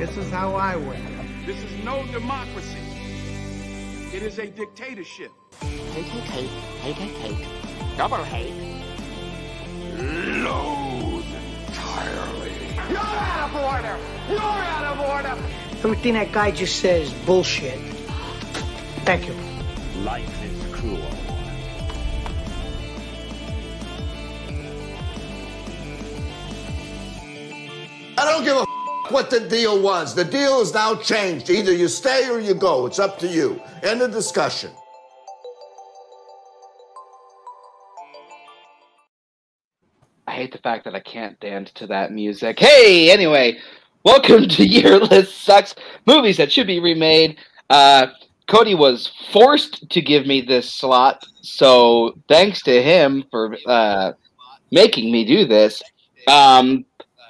This 0.00 0.16
is 0.16 0.30
how 0.30 0.54
I 0.54 0.76
win. 0.76 1.44
This 1.44 1.62
is 1.62 1.84
no 1.84 2.02
democracy. 2.06 2.78
It 4.14 4.22
is 4.22 4.38
a 4.38 4.46
dictatorship. 4.46 5.30
Hate, 5.60 6.04
hate, 6.04 6.22
hate, 6.22 6.48
hate, 6.80 6.96
hate, 6.96 7.34
hate. 7.34 7.98
Double 7.98 8.24
hate. 8.24 8.54
Loathe 10.42 11.26
entirely. 11.66 12.52
You're 12.88 12.98
out 12.98 13.50
of 13.50 13.56
order! 13.62 13.98
You're 14.30 14.40
out 14.40 14.84
of 14.84 15.00
order! 15.00 15.36
Everything 15.84 16.14
that 16.14 16.32
guy 16.32 16.50
just 16.50 16.80
says 16.80 17.12
bullshit. 17.26 17.78
Thank 19.04 19.28
you. 19.28 19.34
Life 20.00 20.42
is 20.42 20.74
cruel. 20.74 21.04
I 28.16 28.24
don't 28.24 28.44
give 28.44 28.56
a 28.56 28.69
what 29.10 29.30
the 29.30 29.40
deal 29.40 29.80
was. 29.80 30.14
The 30.14 30.24
deal 30.24 30.60
is 30.60 30.74
now 30.74 30.94
changed. 30.94 31.50
Either 31.50 31.72
you 31.72 31.88
stay 31.88 32.28
or 32.28 32.40
you 32.40 32.54
go. 32.54 32.86
It's 32.86 32.98
up 32.98 33.18
to 33.20 33.26
you. 33.26 33.60
End 33.82 34.02
of 34.02 34.10
discussion. 34.12 34.70
I 40.26 40.32
hate 40.34 40.52
the 40.52 40.58
fact 40.58 40.84
that 40.84 40.94
I 40.94 41.00
can't 41.00 41.38
dance 41.40 41.72
to 41.72 41.88
that 41.88 42.12
music. 42.12 42.60
Hey, 42.60 43.10
anyway, 43.10 43.58
welcome 44.04 44.46
to 44.48 44.64
Yearless 44.68 45.34
Sucks 45.34 45.74
Movies 46.06 46.36
That 46.36 46.52
Should 46.52 46.68
Be 46.68 46.78
Remade. 46.78 47.36
Uh, 47.68 48.06
Cody 48.46 48.76
was 48.76 49.10
forced 49.32 49.90
to 49.90 50.00
give 50.00 50.26
me 50.26 50.40
this 50.40 50.72
slot, 50.72 51.24
so 51.42 52.16
thanks 52.28 52.62
to 52.62 52.80
him 52.80 53.24
for 53.30 53.56
uh, 53.66 54.12
making 54.70 55.10
me 55.10 55.24
do 55.24 55.46
this. 55.46 55.82
Um, 56.28 56.84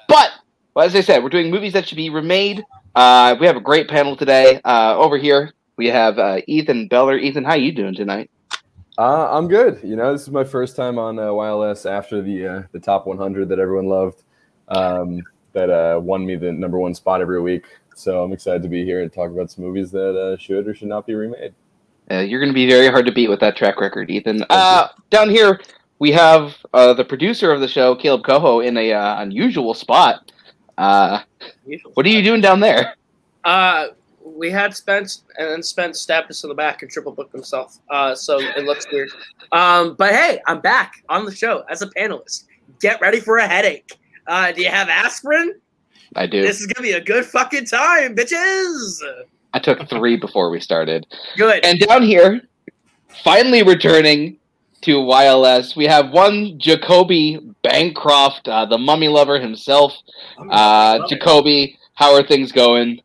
but, 0.07 0.29
well, 0.73 0.85
as 0.85 0.95
I 0.95 1.01
said, 1.01 1.23
we're 1.23 1.29
doing 1.29 1.51
movies 1.51 1.73
that 1.73 1.87
should 1.87 1.97
be 1.97 2.09
remade. 2.09 2.63
Uh, 2.95 3.35
we 3.39 3.47
have 3.47 3.57
a 3.57 3.61
great 3.61 3.87
panel 3.87 4.15
today. 4.15 4.59
Uh, 4.63 4.97
over 4.97 5.17
here, 5.17 5.51
we 5.77 5.87
have 5.87 6.19
uh, 6.19 6.41
Ethan 6.47 6.87
Beller. 6.87 7.17
Ethan, 7.17 7.43
how 7.43 7.55
you 7.55 7.71
doing 7.71 7.95
tonight? 7.95 8.29
Uh, 8.97 9.29
I'm 9.31 9.47
good. 9.47 9.79
You 9.83 9.95
know, 9.95 10.11
this 10.11 10.23
is 10.23 10.29
my 10.29 10.43
first 10.43 10.75
time 10.75 10.99
on 10.99 11.17
uh, 11.17 11.23
YLS 11.23 11.89
after 11.89 12.21
the 12.21 12.47
uh, 12.47 12.63
the 12.71 12.79
top 12.79 13.07
100 13.07 13.49
that 13.49 13.59
everyone 13.59 13.87
loved, 13.87 14.23
um, 14.67 15.23
that 15.53 15.69
uh, 15.69 15.99
won 15.99 16.25
me 16.25 16.35
the 16.35 16.51
number 16.51 16.77
one 16.77 16.93
spot 16.93 17.21
every 17.21 17.41
week. 17.41 17.65
So 17.95 18.23
I'm 18.23 18.31
excited 18.31 18.63
to 18.63 18.69
be 18.69 18.83
here 18.83 19.01
and 19.01 19.11
talk 19.11 19.31
about 19.31 19.51
some 19.51 19.63
movies 19.63 19.91
that 19.91 20.17
uh, 20.17 20.37
should 20.37 20.67
or 20.67 20.73
should 20.73 20.87
not 20.87 21.05
be 21.05 21.13
remade. 21.13 21.53
Uh, 22.09 22.19
you're 22.19 22.39
going 22.39 22.49
to 22.49 22.53
be 22.53 22.67
very 22.67 22.87
hard 22.87 23.05
to 23.05 23.11
beat 23.11 23.29
with 23.29 23.39
that 23.39 23.55
track 23.55 23.79
record, 23.79 24.09
Ethan. 24.09 24.43
Uh, 24.49 24.87
down 25.09 25.29
here, 25.29 25.61
we 25.99 26.11
have 26.11 26.57
uh, 26.73 26.93
the 26.93 27.05
producer 27.05 27.51
of 27.51 27.61
the 27.61 27.67
show, 27.67 27.95
Caleb 27.95 28.23
Coho, 28.23 28.59
in 28.59 28.75
a 28.77 28.91
uh, 28.91 29.21
unusual 29.21 29.73
spot. 29.73 30.31
Uh, 30.81 31.21
what 31.93 32.07
are 32.07 32.09
you 32.09 32.23
doing 32.23 32.41
down 32.41 32.59
there? 32.59 32.95
Uh, 33.43 33.89
we 34.23 34.49
had 34.49 34.75
Spence, 34.75 35.23
and 35.37 35.47
then 35.47 35.61
Spence 35.61 36.01
stabbed 36.01 36.31
us 36.31 36.43
in 36.43 36.49
the 36.49 36.55
back 36.55 36.81
and 36.81 36.89
triple 36.89 37.11
booked 37.11 37.33
himself. 37.33 37.77
Uh, 37.89 38.15
so 38.15 38.39
it 38.39 38.65
looks 38.65 38.87
weird. 38.91 39.11
Um, 39.51 39.93
but 39.93 40.11
hey, 40.11 40.39
I'm 40.47 40.59
back 40.59 41.03
on 41.07 41.25
the 41.25 41.35
show 41.35 41.63
as 41.69 41.83
a 41.83 41.87
panelist. 41.87 42.45
Get 42.79 42.99
ready 42.99 43.19
for 43.19 43.37
a 43.37 43.47
headache. 43.47 43.91
Uh, 44.25 44.51
do 44.51 44.61
you 44.61 44.69
have 44.69 44.89
aspirin? 44.89 45.59
I 46.15 46.25
do. 46.25 46.41
This 46.41 46.59
is 46.59 46.67
gonna 46.67 46.83
be 46.83 46.93
a 46.93 47.01
good 47.01 47.25
fucking 47.25 47.65
time, 47.65 48.15
bitches. 48.15 49.03
I 49.53 49.59
took 49.59 49.87
three 49.87 50.17
before 50.17 50.49
we 50.49 50.59
started. 50.59 51.05
Good. 51.37 51.63
And 51.63 51.79
down 51.79 52.01
here, 52.01 52.41
finally 53.23 53.61
returning 53.61 54.37
to 54.81 54.97
YLS, 54.97 55.75
we 55.75 55.85
have 55.85 56.11
one 56.11 56.57
Jacoby 56.59 57.39
Bancroft, 57.63 58.47
uh, 58.47 58.65
the 58.65 58.77
mummy 58.77 59.07
lover 59.07 59.39
himself. 59.39 59.93
Uh, 60.49 61.07
Jacoby, 61.07 61.77
how 61.93 62.15
are 62.15 62.23
things 62.23 62.51
going? 62.51 63.01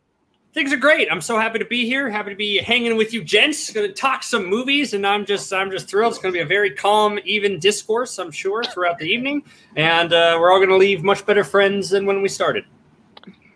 Things 0.54 0.72
are 0.72 0.78
great. 0.78 1.08
I'm 1.10 1.20
so 1.20 1.38
happy 1.38 1.58
to 1.58 1.66
be 1.66 1.84
here. 1.84 2.08
Happy 2.08 2.30
to 2.30 2.36
be 2.36 2.56
hanging 2.56 2.96
with 2.96 3.12
you, 3.12 3.22
gents. 3.22 3.70
Going 3.70 3.86
to 3.86 3.92
talk 3.92 4.22
some 4.22 4.46
movies, 4.46 4.94
and 4.94 5.06
I'm 5.06 5.26
just 5.26 5.52
I'm 5.52 5.70
just 5.70 5.86
thrilled. 5.86 6.14
It's 6.14 6.22
going 6.22 6.32
to 6.32 6.38
be 6.38 6.42
a 6.42 6.46
very 6.46 6.70
calm, 6.70 7.18
even 7.26 7.58
discourse, 7.58 8.18
I'm 8.18 8.30
sure, 8.30 8.64
throughout 8.64 8.98
the 8.98 9.04
evening, 9.04 9.42
and 9.76 10.14
uh, 10.14 10.38
we're 10.40 10.50
all 10.50 10.58
going 10.58 10.70
to 10.70 10.78
leave 10.78 11.02
much 11.02 11.26
better 11.26 11.44
friends 11.44 11.90
than 11.90 12.06
when 12.06 12.22
we 12.22 12.28
started. 12.30 12.64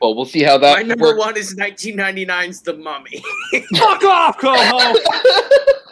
Well, 0.03 0.15
we'll 0.15 0.27
see 0.27 0.43
how 0.43 0.59
that. 0.59 0.77
My 0.77 0.83
number 0.83 1.07
works. 1.07 1.19
one 1.19 1.37
is 1.39 1.57
1999's 1.57 2.61
The 2.61 2.75
Mummy. 2.75 3.23
Fuck 3.77 4.05
off, 4.05 4.39
Coho. 4.39 4.95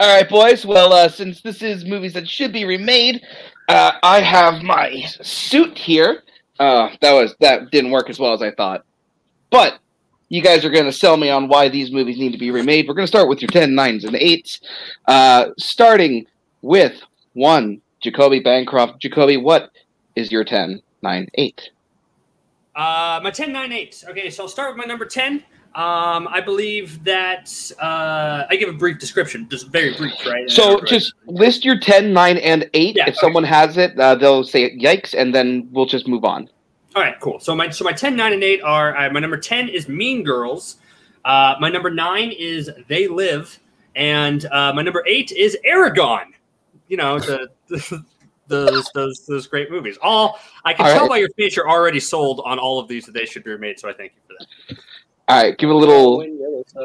All 0.00 0.08
right, 0.08 0.26
boys. 0.26 0.64
Well, 0.64 0.94
uh, 0.94 1.10
since 1.10 1.42
this 1.42 1.60
is 1.60 1.84
movies 1.84 2.14
that 2.14 2.26
should 2.26 2.54
be 2.54 2.64
remade, 2.64 3.20
uh, 3.68 3.92
I 4.02 4.22
have 4.22 4.62
my 4.62 5.02
suit 5.20 5.76
here. 5.76 6.22
Uh, 6.58 6.88
that 7.02 7.12
was 7.12 7.34
that 7.40 7.70
didn't 7.70 7.90
work 7.90 8.08
as 8.08 8.18
well 8.18 8.32
as 8.32 8.40
I 8.40 8.50
thought, 8.50 8.86
but 9.50 9.78
you 10.30 10.40
guys 10.40 10.64
are 10.64 10.70
going 10.70 10.86
to 10.86 10.92
sell 10.92 11.18
me 11.18 11.28
on 11.28 11.48
why 11.48 11.68
these 11.68 11.92
movies 11.92 12.16
need 12.16 12.32
to 12.32 12.38
be 12.38 12.50
remade. 12.50 12.88
We're 12.88 12.94
going 12.94 13.04
to 13.04 13.10
start 13.10 13.28
with 13.28 13.42
your 13.42 13.50
10, 13.50 13.72
9s, 13.72 14.04
and 14.04 14.16
8s, 14.16 14.60
uh, 15.06 15.50
starting 15.58 16.24
with 16.62 17.02
one 17.34 17.82
Jacoby 18.00 18.40
Bancroft. 18.40 19.00
Jacoby, 19.00 19.36
what 19.36 19.70
is 20.16 20.32
your 20.32 20.44
10, 20.44 20.80
9, 21.02 21.28
8? 21.34 21.70
Uh, 22.74 23.20
my 23.22 23.30
10, 23.30 23.52
9, 23.52 23.70
8. 23.70 24.04
Okay, 24.08 24.30
so 24.30 24.44
I'll 24.44 24.48
start 24.48 24.70
with 24.70 24.78
my 24.78 24.86
number 24.86 25.04
10. 25.04 25.44
Um, 25.74 26.26
I 26.28 26.40
believe 26.40 27.04
that 27.04 27.48
uh, 27.80 28.44
I 28.50 28.56
give 28.56 28.68
a 28.68 28.72
brief 28.72 28.98
description, 28.98 29.48
just 29.48 29.68
very 29.68 29.94
brief, 29.94 30.14
right? 30.26 30.50
So 30.50 30.74
Right. 30.78 30.86
just 30.86 31.14
list 31.26 31.64
your 31.64 31.78
10, 31.78 32.12
9, 32.12 32.38
and 32.38 32.68
8. 32.74 32.96
Yeah, 32.96 33.08
if 33.08 33.16
someone 33.16 33.44
has 33.44 33.76
it, 33.76 33.98
uh, 33.98 34.16
they'll 34.16 34.42
say 34.42 34.76
yikes, 34.76 35.14
and 35.16 35.32
then 35.32 35.68
we'll 35.70 35.86
just 35.86 36.08
move 36.08 36.24
on. 36.24 36.48
All 36.96 37.02
right, 37.02 37.18
cool. 37.20 37.38
So 37.38 37.54
my 37.54 37.70
so 37.70 37.84
my 37.84 37.92
10, 37.92 38.16
9, 38.16 38.32
and 38.32 38.42
8 38.42 38.62
are 38.62 38.96
uh, 38.96 39.10
my 39.12 39.20
number 39.20 39.36
10 39.36 39.68
is 39.68 39.88
Mean 39.88 40.24
Girls. 40.24 40.76
Uh, 41.24 41.54
my 41.60 41.68
number 41.68 41.90
9 41.90 42.32
is 42.36 42.68
They 42.88 43.06
Live. 43.06 43.60
And 43.94 44.46
uh, 44.46 44.72
my 44.74 44.82
number 44.82 45.04
8 45.06 45.30
is 45.32 45.56
Eragon. 45.64 46.26
You 46.88 46.96
know, 46.96 47.20
the, 47.20 47.48
the 47.68 48.04
those 48.48 48.90
those 48.94 49.24
those 49.26 49.46
great 49.46 49.70
movies. 49.70 49.96
All 50.02 50.40
I 50.64 50.72
can 50.74 50.86
All 50.86 50.92
tell 50.92 51.02
right. 51.02 51.10
by 51.10 51.16
your 51.18 51.28
face 51.30 51.54
you're 51.54 51.70
already 51.70 52.00
sold 52.00 52.42
on 52.44 52.58
all 52.58 52.80
of 52.80 52.88
these 52.88 53.06
that 53.06 53.12
they 53.12 53.24
should 53.24 53.44
be 53.44 53.50
remade, 53.52 53.78
so 53.78 53.88
I 53.88 53.92
thank 53.92 54.12
you 54.14 54.20
for 54.26 54.34
that. 54.40 54.78
All 55.30 55.36
right, 55.36 55.56
give 55.56 55.70
a 55.70 55.74
little, 55.74 56.26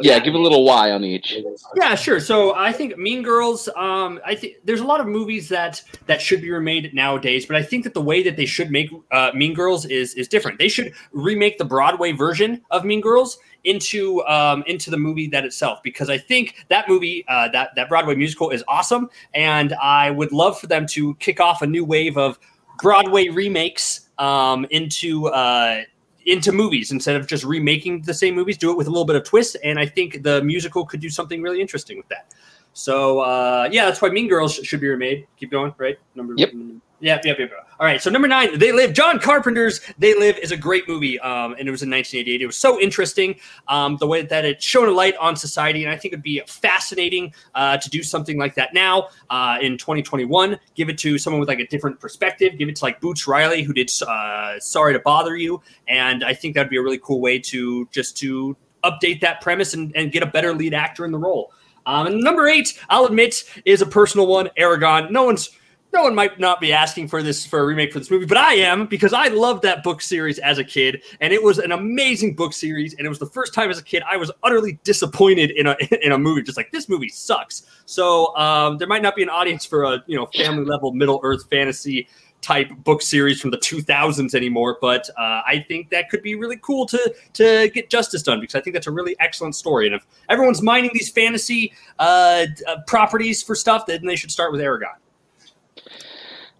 yeah, 0.01 0.19
give 0.19 0.35
a 0.35 0.37
little 0.37 0.63
Y 0.65 0.91
on 0.91 1.03
each. 1.03 1.35
Yeah, 1.75 1.95
sure. 1.95 2.19
So 2.19 2.53
I 2.53 2.71
think 2.71 2.95
Mean 2.95 3.23
Girls. 3.23 3.67
Um, 3.75 4.19
I 4.23 4.35
think 4.35 4.57
there's 4.63 4.81
a 4.81 4.85
lot 4.85 4.99
of 4.99 5.07
movies 5.07 5.49
that 5.49 5.81
that 6.05 6.21
should 6.21 6.41
be 6.41 6.51
remade 6.51 6.93
nowadays, 6.93 7.47
but 7.47 7.55
I 7.55 7.63
think 7.63 7.83
that 7.85 7.95
the 7.95 8.03
way 8.03 8.21
that 8.21 8.37
they 8.37 8.45
should 8.45 8.69
make 8.69 8.91
uh, 9.11 9.31
Mean 9.33 9.55
Girls 9.55 9.85
is 9.85 10.13
is 10.13 10.27
different. 10.27 10.59
They 10.59 10.67
should 10.67 10.93
remake 11.11 11.57
the 11.57 11.65
Broadway 11.65 12.11
version 12.11 12.61
of 12.69 12.85
Mean 12.85 13.01
Girls 13.01 13.39
into 13.63 14.23
um, 14.25 14.63
into 14.67 14.91
the 14.91 14.97
movie 14.97 15.27
that 15.29 15.43
itself 15.43 15.81
because 15.81 16.11
I 16.11 16.19
think 16.19 16.65
that 16.69 16.87
movie 16.87 17.25
uh, 17.27 17.47
that 17.49 17.71
that 17.75 17.89
Broadway 17.89 18.13
musical 18.13 18.51
is 18.51 18.63
awesome, 18.67 19.09
and 19.33 19.73
I 19.81 20.11
would 20.11 20.31
love 20.31 20.59
for 20.59 20.67
them 20.67 20.85
to 20.89 21.15
kick 21.15 21.39
off 21.39 21.63
a 21.63 21.67
new 21.67 21.83
wave 21.83 22.15
of 22.15 22.37
Broadway 22.79 23.29
remakes 23.29 24.07
um, 24.19 24.65
into. 24.69 25.29
Uh, 25.29 25.81
into 26.25 26.51
movies. 26.51 26.91
Instead 26.91 27.15
of 27.15 27.27
just 27.27 27.43
remaking 27.43 28.01
the 28.01 28.13
same 28.13 28.35
movies 28.35 28.57
do 28.57 28.71
it 28.71 28.77
with 28.77 28.87
a 28.87 28.89
little 28.89 29.05
bit 29.05 29.15
of 29.15 29.23
twist 29.23 29.57
and 29.63 29.79
i 29.79 29.85
think 29.85 30.23
the 30.23 30.41
musical 30.43 30.85
could 30.85 30.99
do 30.99 31.09
something 31.09 31.41
really 31.41 31.61
interesting 31.61 31.97
with 31.97 32.07
that. 32.09 32.33
So 32.73 33.19
uh, 33.19 33.69
yeah 33.71 33.85
that's 33.85 34.01
why 34.01 34.09
mean 34.09 34.27
girls 34.27 34.55
should 34.55 34.81
be 34.81 34.87
remade. 34.87 35.27
Keep 35.37 35.51
going 35.51 35.73
right? 35.77 35.97
Number 36.15 36.33
Yep. 36.37 36.51
Yep, 36.53 36.81
yep, 36.99 37.25
yep. 37.25 37.39
yep. 37.39 37.51
All 37.77 37.85
right, 37.85 38.01
so 38.01 38.09
number 38.09 38.27
nine, 38.27 38.57
They 38.57 38.71
Live. 38.71 38.93
John 38.93 39.19
Carpenter's 39.19 39.81
They 39.97 40.17
Live 40.17 40.37
is 40.37 40.53
a 40.53 40.57
great 40.57 40.87
movie, 40.87 41.19
um, 41.19 41.55
and 41.59 41.67
it 41.67 41.71
was 41.71 41.83
in 41.83 41.89
1988. 41.89 42.41
It 42.41 42.45
was 42.45 42.55
so 42.55 42.79
interesting, 42.79 43.37
um, 43.67 43.97
the 43.97 44.07
way 44.07 44.21
that 44.21 44.45
it 44.45 44.63
shone 44.63 44.87
a 44.87 44.91
light 44.91 45.17
on 45.17 45.35
society, 45.35 45.83
and 45.83 45.91
I 45.91 45.97
think 45.97 46.13
it'd 46.13 46.23
be 46.23 46.41
fascinating 46.47 47.33
uh, 47.53 47.77
to 47.77 47.89
do 47.89 48.01
something 48.01 48.37
like 48.37 48.55
that 48.55 48.73
now 48.73 49.09
uh, 49.29 49.57
in 49.61 49.77
2021. 49.77 50.57
Give 50.75 50.87
it 50.87 50.97
to 50.99 51.17
someone 51.17 51.41
with 51.41 51.49
like 51.49 51.59
a 51.59 51.67
different 51.67 51.99
perspective. 51.99 52.57
Give 52.57 52.69
it 52.69 52.77
to 52.77 52.85
like 52.85 53.01
Boots 53.01 53.27
Riley, 53.27 53.61
who 53.61 53.73
did 53.73 53.91
uh, 54.07 54.57
Sorry 54.59 54.93
to 54.93 54.99
Bother 54.99 55.35
You, 55.35 55.61
and 55.89 56.23
I 56.23 56.33
think 56.33 56.55
that'd 56.55 56.69
be 56.69 56.77
a 56.77 56.81
really 56.81 56.99
cool 56.99 57.19
way 57.19 57.39
to 57.39 57.89
just 57.91 58.15
to 58.19 58.55
update 58.85 59.19
that 59.19 59.41
premise 59.41 59.73
and, 59.73 59.93
and 59.97 60.13
get 60.13 60.23
a 60.23 60.27
better 60.27 60.53
lead 60.53 60.73
actor 60.73 61.03
in 61.03 61.11
the 61.11 61.17
role. 61.17 61.51
Um, 61.85 62.07
and 62.07 62.21
number 62.21 62.47
eight, 62.47 62.79
I'll 62.89 63.05
admit, 63.05 63.43
is 63.65 63.81
a 63.81 63.85
personal 63.85 64.27
one. 64.27 64.49
Eragon. 64.57 65.11
No 65.11 65.23
one's 65.23 65.49
no 65.95 66.03
one 66.03 66.13
might 66.13 66.39
not 66.39 66.59
be 66.59 66.73
asking 66.73 67.07
for 67.07 67.23
this 67.23 67.45
for 67.45 67.59
a 67.59 67.65
remake 67.65 67.93
for 67.93 67.99
this 67.99 68.11
movie, 68.11 68.25
but 68.25 68.37
I 68.37 68.55
am 68.55 68.85
because 68.85 69.13
I 69.13 69.29
loved 69.29 69.63
that 69.63 69.81
book 69.81 70.01
series 70.01 70.37
as 70.39 70.57
a 70.57 70.63
kid, 70.63 71.01
and 71.21 71.33
it 71.33 71.41
was 71.41 71.57
an 71.57 71.71
amazing 71.71 72.35
book 72.35 72.53
series. 72.53 72.93
And 72.95 73.05
it 73.05 73.09
was 73.09 73.19
the 73.19 73.25
first 73.25 73.53
time 73.53 73.69
as 73.69 73.79
a 73.79 73.83
kid 73.83 74.03
I 74.09 74.17
was 74.17 74.29
utterly 74.43 74.77
disappointed 74.83 75.51
in 75.51 75.67
a 75.67 75.75
in 76.03 76.11
a 76.11 76.17
movie, 76.17 76.43
just 76.43 76.57
like 76.57 76.71
this 76.71 76.89
movie 76.89 77.09
sucks. 77.09 77.63
So 77.85 78.35
um, 78.35 78.77
there 78.77 78.87
might 78.87 79.01
not 79.01 79.15
be 79.15 79.23
an 79.23 79.29
audience 79.29 79.65
for 79.65 79.83
a 79.83 80.03
you 80.05 80.17
know 80.17 80.27
family 80.35 80.65
level 80.65 80.91
Middle 80.91 81.21
Earth 81.23 81.49
fantasy 81.49 82.07
type 82.41 82.69
book 82.83 83.01
series 83.01 83.41
from 83.41 83.49
the 83.49 83.57
2000s 83.57 84.35
anymore, 84.35 84.77
but 84.79 85.09
uh, 85.17 85.41
I 85.47 85.65
think 85.67 85.89
that 85.89 86.09
could 86.09 86.21
be 86.21 86.35
really 86.35 86.57
cool 86.61 86.85
to 86.87 87.15
to 87.33 87.69
get 87.69 87.89
justice 87.89 88.21
done 88.21 88.41
because 88.41 88.55
I 88.55 88.61
think 88.61 88.73
that's 88.73 88.87
a 88.87 88.91
really 88.91 89.15
excellent 89.19 89.55
story. 89.55 89.87
And 89.87 89.95
if 89.95 90.05
everyone's 90.27 90.61
mining 90.61 90.91
these 90.93 91.09
fantasy 91.09 91.71
uh, 91.99 92.45
uh, 92.67 92.75
properties 92.85 93.41
for 93.41 93.55
stuff, 93.55 93.85
then 93.85 94.05
they 94.05 94.17
should 94.17 94.31
start 94.31 94.51
with 94.51 94.59
Eragon. 94.59 94.95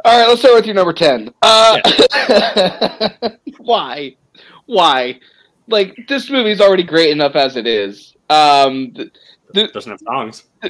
All 0.06 0.20
right, 0.20 0.28
let's 0.28 0.42
start 0.42 0.56
with 0.56 0.66
your 0.68 0.76
number 0.76 0.94
ten. 0.94 1.34
Uh, 1.42 1.80
why? 3.58 4.16
Why? 4.68 5.20
like 5.68 5.96
this 6.08 6.30
movie's 6.30 6.62
already 6.62 6.84
great 6.84 7.10
enough 7.10 7.36
as 7.36 7.56
it 7.56 7.66
is. 7.68 8.16
Um, 8.30 8.92
th- 8.94 9.12
th- 9.54 9.74
Doesn't 9.74 9.92
have 9.92 10.00
songs. 10.02 10.44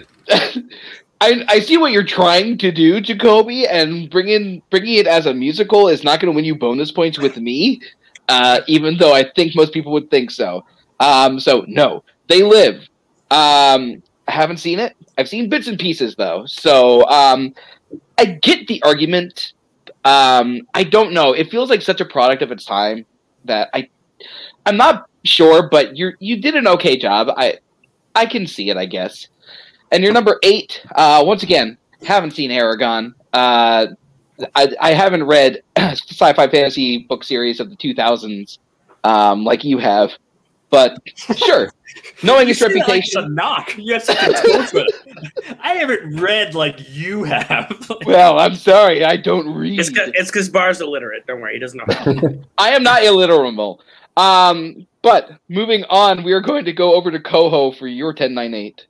I 1.21 1.43
I 1.47 1.59
see 1.59 1.77
what 1.77 1.91
you're 1.91 2.03
trying 2.03 2.57
to 2.59 2.71
do, 2.71 3.01
Jacoby, 3.01 3.67
and 3.67 4.09
bringing 4.09 4.61
bringing 4.69 4.95
it 4.95 5.07
as 5.07 5.25
a 5.25 5.33
musical 5.33 5.87
is 5.87 6.03
not 6.03 6.19
going 6.19 6.31
to 6.31 6.35
win 6.35 6.45
you 6.45 6.55
bonus 6.55 6.91
points 6.91 7.17
with 7.19 7.37
me. 7.37 7.81
Uh, 8.27 8.61
even 8.67 8.97
though 8.97 9.13
I 9.13 9.29
think 9.35 9.55
most 9.55 9.71
people 9.71 9.91
would 9.91 10.09
think 10.09 10.31
so. 10.31 10.65
Um, 10.99 11.39
so 11.39 11.65
no, 11.67 12.03
they 12.27 12.41
live. 12.41 12.87
Um, 13.31 14.01
I 14.27 14.31
haven't 14.31 14.57
seen 14.57 14.79
it. 14.79 14.95
I've 15.17 15.29
seen 15.29 15.49
bits 15.49 15.67
and 15.67 15.77
pieces 15.77 16.15
though, 16.15 16.45
so 16.45 17.05
um, 17.09 17.53
I 18.17 18.25
get 18.25 18.67
the 18.67 18.81
argument. 18.83 19.53
Um, 20.03 20.67
I 20.73 20.83
don't 20.83 21.13
know. 21.13 21.33
It 21.33 21.49
feels 21.49 21.69
like 21.69 21.81
such 21.81 22.01
a 22.01 22.05
product 22.05 22.41
of 22.41 22.51
its 22.51 22.65
time 22.65 23.05
that 23.45 23.69
I, 23.73 23.89
I'm 24.65 24.77
not 24.77 25.09
sure, 25.23 25.69
but 25.69 25.97
you 25.97 26.13
you 26.19 26.41
did 26.41 26.55
an 26.55 26.67
okay 26.67 26.97
job. 26.97 27.29
I 27.35 27.59
I 28.13 28.25
can 28.25 28.47
see 28.47 28.69
it, 28.69 28.77
I 28.77 28.85
guess. 28.85 29.27
And 29.91 30.03
your 30.03 30.13
number 30.13 30.39
eight, 30.43 30.81
uh, 30.95 31.23
once 31.25 31.43
again, 31.43 31.77
haven't 32.03 32.31
seen 32.31 32.51
Eragon. 32.51 33.13
Uh, 33.33 33.87
I, 34.55 34.75
I 34.81 34.93
haven't 34.93 35.23
read 35.23 35.61
sci-fi 35.77 36.47
fantasy 36.47 36.99
book 36.99 37.23
series 37.23 37.59
of 37.59 37.69
the 37.69 37.75
2000s 37.77 38.57
um, 39.05 39.43
like 39.43 39.63
you 39.63 39.77
have, 39.77 40.11
but 40.69 40.99
sure. 41.35 41.71
Knowing 42.23 42.47
You 42.47 42.51
its 42.51 42.59
say 42.59 42.67
that 42.67 42.75
like 42.75 42.87
reputation, 42.87 43.23
a 43.23 43.29
knock. 43.29 43.77
You 43.77 43.93
have 43.93 44.03
such 44.03 44.17
a 44.21 44.33
tone 44.33 44.65
to 44.67 44.85
it. 44.85 45.57
I 45.61 45.73
haven't 45.75 46.19
read 46.19 46.53
like 46.55 46.77
you 46.89 47.23
have. 47.23 47.89
well, 48.05 48.39
I'm 48.39 48.55
sorry, 48.55 49.03
I 49.05 49.17
don't 49.17 49.53
read. 49.53 49.79
It's 49.79 49.89
cause, 49.89 50.11
it's 50.13 50.29
because 50.29 50.49
Bar's 50.49 50.81
illiterate. 50.81 51.25
Don't 51.25 51.41
worry, 51.41 51.53
he 51.53 51.59
doesn't 51.59 51.77
know. 51.77 52.43
I 52.57 52.71
am 52.71 52.83
not 52.83 53.01
illiterable. 53.03 53.79
Um, 54.17 54.87
but 55.01 55.39
moving 55.49 55.83
on, 55.89 56.23
we 56.23 56.33
are 56.33 56.41
going 56.41 56.65
to 56.65 56.73
go 56.73 56.93
over 56.95 57.11
to 57.11 57.19
Coho 57.19 57.71
for 57.71 57.87
your 57.87 58.07
1098. 58.07 58.85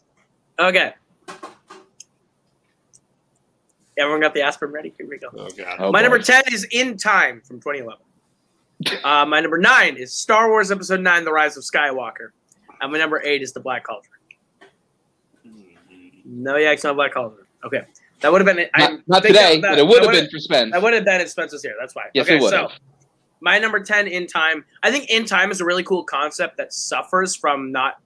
okay. 0.59 0.93
Everyone 3.97 4.19
got 4.21 4.33
the 4.33 4.41
aspirin 4.41 4.73
ready? 4.73 4.93
Here 4.97 5.07
we 5.07 5.17
go. 5.17 5.29
Oh 5.33 5.49
god. 5.51 5.77
Oh, 5.79 5.91
my 5.91 5.99
boy. 5.99 6.09
number 6.09 6.19
10 6.19 6.43
is 6.51 6.67
In 6.71 6.97
Time 6.97 7.41
from 7.41 7.57
2011. 7.57 8.04
Uh, 9.03 9.25
my 9.25 9.39
number 9.39 9.57
9 9.57 9.97
is 9.97 10.13
Star 10.13 10.49
Wars 10.49 10.71
Episode 10.71 11.01
9 11.01 11.23
The 11.25 11.31
Rise 11.31 11.57
of 11.57 11.63
Skywalker. 11.63 12.29
And 12.81 12.91
my 12.91 12.97
number 12.97 13.21
8 13.23 13.41
is 13.41 13.53
The 13.53 13.59
Black 13.59 13.83
Cauldron. 13.85 14.11
No, 16.25 16.57
yeah, 16.57 16.71
it's 16.71 16.83
not 16.83 16.95
Black 16.95 17.13
Cauldron. 17.13 17.45
Okay. 17.63 17.81
That 18.21 18.31
would 18.31 18.41
have 18.41 18.45
been 18.45 18.59
it. 18.59 18.71
I 18.73 18.79
Not, 18.87 18.99
not 19.07 19.23
today, 19.23 19.59
that- 19.61 19.69
but 19.69 19.77
it 19.77 19.87
would 19.87 20.03
have 20.03 20.11
been 20.11 20.29
for 20.29 20.39
Spence. 20.39 20.71
That 20.71 20.81
would 20.81 20.93
have 20.93 21.05
been 21.05 21.21
if 21.21 21.29
Spence 21.29 21.53
was 21.53 21.61
here. 21.61 21.75
That's 21.79 21.95
why. 21.95 22.05
Yes, 22.13 22.25
okay, 22.25 22.37
it 22.37 22.41
would 22.41 22.49
so 22.49 22.69
my 23.41 23.59
number 23.59 23.79
10 23.79 24.07
in 24.07 24.25
time. 24.27 24.65
I 24.81 24.89
think 24.91 25.09
in 25.09 25.25
time 25.25 25.51
is 25.51 25.61
a 25.61 25.65
really 25.65 25.83
cool 25.83 26.03
concept 26.03 26.57
that 26.57 26.73
suffers 26.73 27.35
from 27.35 27.71
not 27.71 27.99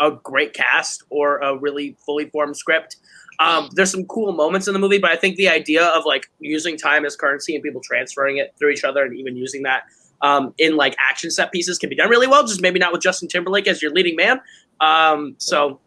a 0.00 0.12
great 0.12 0.54
cast 0.54 1.02
or 1.10 1.38
a 1.38 1.56
really 1.56 1.96
fully 2.06 2.30
formed 2.30 2.56
script. 2.56 2.96
Um, 3.40 3.68
there's 3.74 3.90
some 3.90 4.04
cool 4.06 4.32
moments 4.32 4.66
in 4.66 4.72
the 4.72 4.78
movie, 4.78 4.98
but 4.98 5.10
I 5.10 5.16
think 5.16 5.36
the 5.36 5.48
idea 5.48 5.84
of 5.84 6.04
like 6.06 6.30
using 6.40 6.76
time 6.76 7.04
as 7.04 7.16
currency 7.16 7.54
and 7.54 7.62
people 7.62 7.80
transferring 7.82 8.38
it 8.38 8.54
through 8.58 8.70
each 8.70 8.84
other 8.84 9.04
and 9.04 9.14
even 9.16 9.36
using 9.36 9.62
that 9.64 9.84
um, 10.22 10.54
in 10.58 10.76
like 10.76 10.96
action 10.98 11.30
set 11.30 11.52
pieces 11.52 11.78
can 11.78 11.88
be 11.88 11.96
done 11.96 12.08
really 12.08 12.26
well. 12.26 12.46
Just 12.46 12.60
maybe 12.60 12.78
not 12.78 12.92
with 12.92 13.02
Justin 13.02 13.28
Timberlake 13.28 13.66
as 13.66 13.82
your 13.82 13.92
leading 13.92 14.16
man. 14.16 14.40
Um, 14.80 15.34
so 15.38 15.80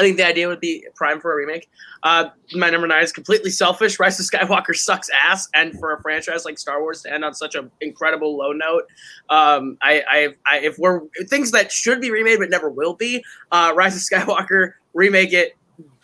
I 0.00 0.02
think 0.02 0.16
the 0.16 0.26
idea 0.26 0.48
would 0.48 0.60
be 0.60 0.86
prime 0.94 1.20
for 1.20 1.32
a 1.32 1.36
remake. 1.36 1.68
Uh, 2.02 2.30
my 2.54 2.70
number 2.70 2.86
nine 2.86 3.02
is 3.02 3.12
completely 3.12 3.50
selfish. 3.50 3.98
Rise 3.98 4.18
of 4.18 4.24
Skywalker 4.24 4.74
sucks 4.74 5.10
ass, 5.10 5.46
and 5.54 5.78
for 5.78 5.92
a 5.92 6.00
franchise 6.00 6.46
like 6.46 6.58
Star 6.58 6.80
Wars 6.80 7.02
to 7.02 7.12
end 7.12 7.22
on 7.22 7.34
such 7.34 7.54
an 7.54 7.70
incredible 7.82 8.36
low 8.36 8.52
note, 8.52 8.84
um, 9.28 9.76
I, 9.82 10.02
I, 10.08 10.28
I, 10.46 10.58
if 10.60 10.78
we're 10.78 11.02
things 11.26 11.50
that 11.50 11.70
should 11.70 12.00
be 12.00 12.10
remade 12.10 12.38
but 12.38 12.48
never 12.48 12.70
will 12.70 12.94
be, 12.94 13.22
uh, 13.52 13.72
Rise 13.76 13.94
of 13.94 14.00
Skywalker 14.00 14.72
remake 14.94 15.34
it, 15.34 15.56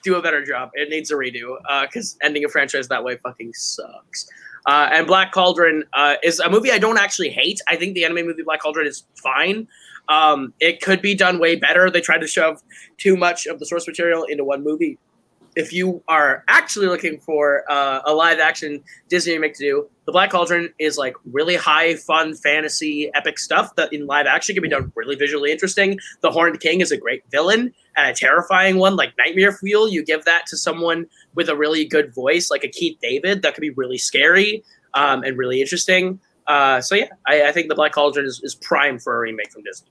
do 0.05 0.17
a 0.17 0.23
better 0.23 0.45
job. 0.45 0.71
It 0.75 0.91
needs 0.91 1.11
a 1.11 1.15
redo 1.15 1.57
because 1.83 2.19
ending 2.23 2.45
a 2.45 2.49
franchise 2.49 2.89
that 2.89 3.03
way 3.03 3.17
fucking 3.17 3.55
sucks. 3.55 4.29
Uh, 4.67 4.89
and 4.93 5.07
Black 5.07 5.33
Cauldron 5.33 5.85
uh, 5.93 6.17
is 6.23 6.41
a 6.41 6.51
movie 6.51 6.73
I 6.73 6.79
don't 6.79 6.99
actually 6.99 7.31
hate. 7.31 7.61
I 7.69 7.77
think 7.77 7.95
the 7.95 8.05
anime 8.05 8.27
movie 8.27 8.43
Black 8.43 8.61
Cauldron 8.61 8.87
is 8.87 9.05
fine. 9.23 9.69
Um, 10.09 10.55
it 10.61 10.81
could 10.83 11.03
be 11.03 11.15
done 11.15 11.39
way 11.39 11.57
better. 11.57 11.91
They 11.91 12.01
tried 12.01 12.21
to 12.21 12.27
shove 12.27 12.63
too 12.97 13.17
much 13.17 13.47
of 13.47 13.59
the 13.59 13.67
source 13.67 13.87
material 13.87 14.25
into 14.25 14.45
one 14.45 14.63
movie. 14.65 14.99
If 15.57 15.73
you 15.73 16.03
are 16.07 16.45
actually 16.49 16.87
looking 16.87 17.19
for 17.19 17.65
uh, 17.71 18.03
a 18.05 18.13
live 18.13 18.39
action 18.39 18.85
Disney 19.09 19.33
remake 19.33 19.55
to 19.55 19.65
do, 19.65 19.89
The 20.05 20.13
Black 20.13 20.31
Cauldron 20.31 20.73
is 20.79 20.99
like 20.99 21.17
really 21.33 21.57
high, 21.57 21.97
fun, 21.97 22.35
fantasy, 22.35 23.11
epic 23.15 23.39
stuff 23.39 23.75
that 23.77 23.91
in 23.91 24.07
live 24.07 24.27
action 24.27 24.55
can 24.55 24.63
be 24.63 24.69
done 24.69 24.93
really 24.95 25.17
visually 25.17 25.51
interesting. 25.51 25.99
The 26.21 26.31
Horned 26.31 26.61
King 26.61 26.83
is 26.83 26.93
a 26.93 26.99
great 26.99 27.23
villain 27.31 27.73
and 27.97 28.11
a 28.11 28.15
terrifying 28.15 28.77
one, 28.77 28.97
like 28.97 29.15
Nightmare 29.17 29.53
Fuel. 29.53 29.89
You 29.89 30.05
give 30.05 30.27
that 30.27 30.45
to 30.49 30.59
someone 30.59 31.07
with 31.35 31.49
a 31.49 31.57
really 31.57 31.87
good 31.87 32.15
voice, 32.15 32.51
like 32.51 32.63
a 32.63 32.69
Keith 32.69 32.99
David, 33.01 33.41
that 33.41 33.55
could 33.55 33.63
be 33.63 33.71
really 33.71 33.99
scary 33.99 34.63
um, 34.93 35.23
and 35.23 35.39
really 35.39 35.63
interesting. 35.63 36.21
Uh, 36.47 36.83
so 36.83 36.95
yeah, 36.95 37.09
I, 37.27 37.49
I 37.49 37.53
think 37.53 37.69
The 37.69 37.75
Black 37.75 37.93
Cauldron 37.93 38.27
is, 38.27 38.43
is 38.43 38.55
prime 38.55 38.99
for 38.99 39.17
a 39.17 39.21
remake 39.21 39.51
from 39.51 39.63
Disney. 39.63 39.89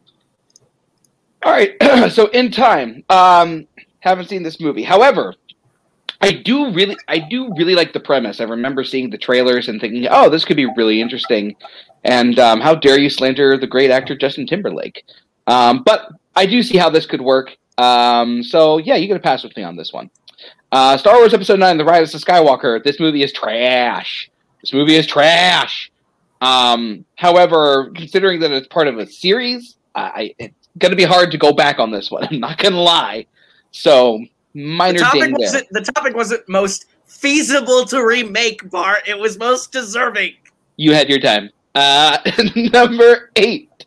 All 1.43 1.51
right, 1.51 1.75
so 2.11 2.27
in 2.27 2.51
time, 2.51 3.03
um, 3.09 3.67
haven't 3.99 4.29
seen 4.29 4.43
this 4.43 4.59
movie. 4.59 4.83
However, 4.83 5.33
I 6.21 6.31
do 6.31 6.71
really, 6.71 6.97
I 7.07 7.19
do 7.19 7.53
really 7.55 7.75
like 7.75 7.93
the 7.93 7.99
premise. 7.99 8.39
I 8.39 8.45
remember 8.45 8.83
seeing 8.83 9.09
the 9.09 9.17
trailers 9.17 9.67
and 9.67 9.79
thinking, 9.79 10.07
"Oh, 10.09 10.29
this 10.29 10.45
could 10.45 10.57
be 10.57 10.65
really 10.65 11.01
interesting." 11.01 11.55
And 12.03 12.37
um, 12.39 12.61
how 12.61 12.75
dare 12.75 12.99
you 12.99 13.09
slander 13.09 13.57
the 13.57 13.67
great 13.67 13.91
actor 13.91 14.15
Justin 14.15 14.47
Timberlake? 14.47 15.03
Um, 15.47 15.83
but 15.83 16.09
I 16.35 16.45
do 16.45 16.61
see 16.63 16.77
how 16.77 16.89
this 16.89 17.05
could 17.05 17.21
work. 17.21 17.55
Um, 17.77 18.43
so 18.43 18.77
yeah, 18.77 18.95
you 18.95 19.07
get 19.07 19.17
a 19.17 19.19
pass 19.21 19.43
with 19.43 19.55
me 19.57 19.63
on 19.63 19.75
this 19.75 19.91
one. 19.91 20.09
Uh, 20.71 20.97
Star 20.97 21.15
Wars 21.15 21.33
Episode 21.33 21.59
Nine: 21.59 21.77
The 21.77 21.85
Rise 21.85 22.13
of 22.13 22.21
Skywalker. 22.21 22.83
This 22.83 22.99
movie 22.99 23.23
is 23.23 23.31
trash. 23.31 24.29
This 24.61 24.73
movie 24.73 24.95
is 24.95 25.05
trash. 25.05 25.91
Um, 26.41 27.05
however, 27.15 27.91
considering 27.95 28.39
that 28.41 28.51
it's 28.51 28.67
part 28.67 28.87
of 28.87 28.97
a 28.97 29.07
series, 29.07 29.77
I, 29.95 30.35
it's 30.37 30.67
going 30.77 30.91
to 30.91 30.97
be 30.97 31.03
hard 31.03 31.31
to 31.31 31.37
go 31.37 31.53
back 31.53 31.79
on 31.79 31.91
this 31.91 32.11
one. 32.11 32.23
I'm 32.29 32.39
not 32.39 32.57
going 32.57 32.73
to 32.73 32.79
lie. 32.79 33.25
So 33.71 34.23
minor 34.55 34.99
the 34.99 35.05
topic 35.05 35.37
wasn't 35.37 35.67
the 35.71 35.81
topic 35.81 36.15
wasn't 36.15 36.49
most 36.49 36.85
feasible 37.05 37.85
to 37.85 38.05
remake, 38.05 38.69
Bart. 38.69 39.07
It 39.07 39.17
was 39.17 39.37
most 39.37 39.71
deserving. 39.71 40.33
You 40.77 40.93
had 40.93 41.09
your 41.09 41.19
time. 41.19 41.49
Uh, 41.73 42.17
number 42.55 43.31
eight, 43.35 43.85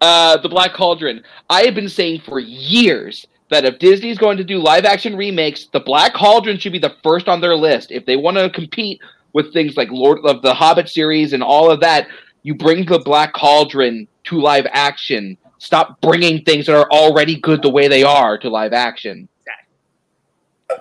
uh, 0.00 0.36
The 0.38 0.48
Black 0.48 0.72
Cauldron. 0.72 1.22
I 1.50 1.62
have 1.62 1.74
been 1.74 1.88
saying 1.88 2.20
for 2.20 2.38
years 2.38 3.26
that 3.50 3.64
if 3.64 3.78
Disney's 3.78 4.18
going 4.18 4.36
to 4.36 4.44
do 4.44 4.58
live 4.58 4.84
action 4.84 5.16
remakes, 5.16 5.66
The 5.72 5.80
Black 5.80 6.14
Cauldron 6.14 6.58
should 6.58 6.72
be 6.72 6.78
the 6.78 6.96
first 7.02 7.28
on 7.28 7.40
their 7.40 7.56
list. 7.56 7.90
If 7.90 8.06
they 8.06 8.16
want 8.16 8.36
to 8.36 8.50
compete 8.50 9.00
with 9.32 9.52
things 9.52 9.76
like 9.76 9.90
Lord 9.90 10.18
of 10.24 10.42
the 10.42 10.54
Hobbit 10.54 10.88
series 10.88 11.32
and 11.32 11.42
all 11.42 11.70
of 11.70 11.80
that, 11.80 12.08
you 12.42 12.54
bring 12.54 12.86
The 12.86 13.00
Black 13.00 13.32
Cauldron 13.32 14.06
to 14.24 14.40
live 14.40 14.66
action. 14.70 15.36
Stop 15.58 16.00
bringing 16.00 16.42
things 16.44 16.66
that 16.66 16.76
are 16.76 16.90
already 16.90 17.40
good 17.40 17.62
the 17.62 17.70
way 17.70 17.88
they 17.88 18.02
are 18.02 18.38
to 18.38 18.48
live 18.48 18.72
action. 18.72 19.28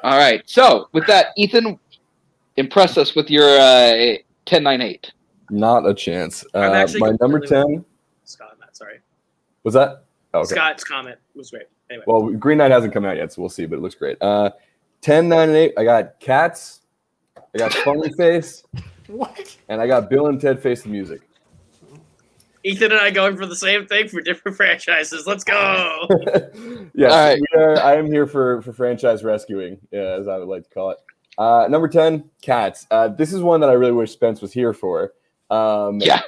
All 0.04 0.18
right. 0.18 0.42
So, 0.46 0.90
with 0.92 1.06
that, 1.08 1.28
Ethan, 1.38 1.80
impress 2.58 2.98
us 2.98 3.16
with 3.16 3.30
your 3.30 3.48
uh, 3.48 4.18
1098. 4.46 5.12
Not 5.50 5.88
a 5.88 5.94
chance. 5.94 6.44
Uh, 6.54 6.88
my 7.00 7.12
number 7.22 7.40
10 7.40 7.84
Scott, 8.24 8.52
on 8.52 8.58
that, 8.60 8.76
sorry. 8.76 9.00
was 9.64 9.74
that? 9.74 10.04
Oh, 10.34 10.40
okay. 10.40 10.56
Scott's 10.56 10.84
comment 10.84 11.18
was 11.36 11.52
great. 11.52 11.68
Anyway, 11.90 12.06
Well, 12.08 12.30
Green 12.32 12.58
Knight 12.58 12.72
hasn't 12.72 12.94
come 12.94 13.06
out 13.06 13.18
yet, 13.18 13.34
so 13.34 13.42
we'll 13.42 13.50
see, 13.50 13.66
but 13.66 13.78
it 13.78 13.82
looks 13.82 13.96
great. 13.96 14.18
Uh, 14.22 14.50
10, 15.02 15.30
9, 15.30 15.50
and 15.50 15.58
8. 15.58 15.74
I 15.78 15.84
got 15.84 16.20
Cats. 16.20 16.82
I 17.38 17.58
got 17.58 17.74
Funny 17.74 18.12
Face. 18.14 18.64
What? 19.08 19.58
And 19.68 19.82
I 19.82 19.86
got 19.86 20.10
Bill 20.10 20.28
and 20.28 20.40
Ted 20.40 20.64
Face 20.64 20.82
the 20.84 20.90
Music. 20.90 21.22
Ethan 22.63 22.91
and 22.91 23.01
I 23.01 23.12
going 23.12 23.36
for 23.38 23.46
the 23.46 23.55
same 23.55 23.86
thing 23.88 24.08
for 24.08 24.22
different 24.22 24.55
franchises. 24.58 25.27
Let's 25.27 25.43
go. 25.43 26.08
yes, 26.96 27.12
All 27.12 27.17
right. 27.20 27.39
we 27.55 27.62
are, 27.62 27.77
I 27.79 27.96
am 27.96 28.05
here 28.05 28.25
for, 28.25 28.62
for 28.62 28.72
franchise 28.74 29.24
rescuing, 29.24 29.77
yeah, 29.91 30.17
as 30.20 30.27
I 30.27 30.38
would 30.38 30.48
like 30.48 30.63
to 30.63 30.70
call 30.70 30.91
it. 30.91 30.98
Uh, 31.38 31.67
number 31.70 31.88
10, 31.88 32.29
Cats. 32.41 32.88
Uh, 32.91 33.08
this 33.10 33.34
is 33.34 33.41
one 33.41 33.60
that 33.60 33.70
I 33.70 33.74
really 33.74 33.91
wish 33.91 34.12
Spence 34.12 34.41
was 34.41 34.53
here 34.53 34.72
for. 34.74 35.13
Um, 35.50 36.00
Yeah. 36.00 36.22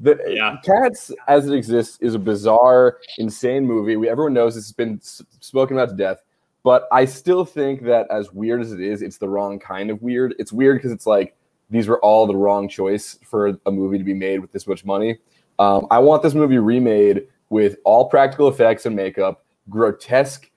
The, 0.00 0.18
Yeah. 0.28 0.56
Cats, 0.64 1.10
as 1.28 1.46
it 1.48 1.54
exists, 1.54 1.98
is 2.00 2.14
a 2.14 2.18
bizarre, 2.18 2.98
insane 3.18 3.66
movie. 3.66 3.96
We 3.96 4.08
everyone 4.08 4.32
knows 4.34 4.54
this 4.54 4.64
has 4.66 4.72
been 4.72 4.96
s- 4.96 5.22
spoken 5.40 5.76
about 5.76 5.90
to 5.90 5.96
death, 5.96 6.22
but 6.62 6.88
I 6.92 7.04
still 7.04 7.44
think 7.44 7.82
that 7.84 8.06
as 8.10 8.32
weird 8.32 8.60
as 8.60 8.72
it 8.72 8.80
is, 8.80 9.02
it's 9.02 9.18
the 9.18 9.28
wrong 9.28 9.58
kind 9.58 9.90
of 9.90 10.00
weird. 10.02 10.34
It's 10.38 10.52
weird 10.52 10.76
because 10.78 10.92
it's 10.92 11.06
like 11.06 11.34
these 11.70 11.88
were 11.88 11.98
all 12.00 12.26
the 12.26 12.36
wrong 12.36 12.68
choice 12.68 13.18
for 13.24 13.58
a 13.66 13.70
movie 13.70 13.98
to 13.98 14.04
be 14.04 14.14
made 14.14 14.40
with 14.40 14.52
this 14.52 14.66
much 14.66 14.84
money. 14.84 15.18
Um, 15.58 15.86
I 15.90 15.98
want 15.98 16.22
this 16.22 16.34
movie 16.34 16.58
remade 16.58 17.26
with 17.50 17.76
all 17.84 18.08
practical 18.08 18.48
effects 18.48 18.86
and 18.86 18.96
makeup, 18.96 19.44
grotesque 19.68 20.50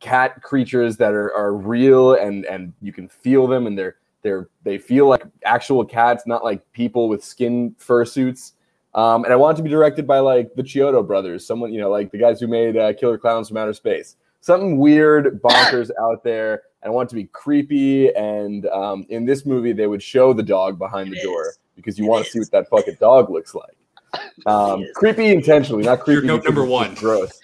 cat 0.00 0.42
creatures 0.42 0.96
that 0.96 1.12
are, 1.12 1.32
are 1.34 1.54
real 1.54 2.14
and 2.14 2.46
and 2.46 2.72
you 2.80 2.92
can 2.92 3.06
feel 3.08 3.46
them 3.46 3.66
and 3.66 3.76
they're 3.76 3.96
they're 4.22 4.48
they 4.64 4.78
feel 4.78 5.08
like 5.08 5.22
actual 5.44 5.84
cats, 5.84 6.24
not 6.26 6.44
like 6.44 6.70
people 6.72 7.08
with 7.08 7.24
skin 7.24 7.74
fursuits. 7.78 8.52
Um, 8.94 9.24
and 9.24 9.32
I 9.32 9.36
want 9.36 9.56
it 9.56 9.58
to 9.58 9.62
be 9.62 9.70
directed 9.70 10.06
by 10.06 10.18
like 10.18 10.54
the 10.54 10.62
Chiodo 10.62 11.06
brothers, 11.06 11.46
someone 11.46 11.72
you 11.72 11.80
know, 11.80 11.90
like 11.90 12.10
the 12.10 12.18
guys 12.18 12.40
who 12.40 12.48
made 12.48 12.76
uh, 12.76 12.92
Killer 12.94 13.18
Clowns 13.18 13.48
from 13.48 13.58
Outer 13.58 13.74
Space. 13.74 14.16
Something 14.40 14.78
weird, 14.78 15.40
bonkers 15.42 15.90
out 16.00 16.24
there. 16.24 16.62
And 16.82 16.90
I 16.90 16.94
want 16.94 17.08
it 17.08 17.10
to 17.10 17.16
be 17.16 17.24
creepy. 17.24 18.14
And 18.14 18.66
um, 18.66 19.04
in 19.08 19.24
this 19.24 19.46
movie, 19.46 19.72
they 19.72 19.86
would 19.86 20.02
show 20.02 20.32
the 20.32 20.42
dog 20.42 20.78
behind 20.78 21.12
the 21.12 21.20
door 21.22 21.54
because 21.74 21.98
you 21.98 22.06
want 22.06 22.24
to 22.24 22.30
see 22.30 22.38
what 22.38 22.50
that 22.50 22.68
fucking 22.68 22.96
dog 23.00 23.30
looks 23.30 23.54
like. 23.54 23.77
Um, 24.46 24.84
creepy 24.94 25.32
intentionally, 25.32 25.82
not 25.82 26.00
creepy. 26.00 26.26
note 26.26 26.44
number 26.44 26.64
one. 26.64 26.94
Gross. 26.94 27.38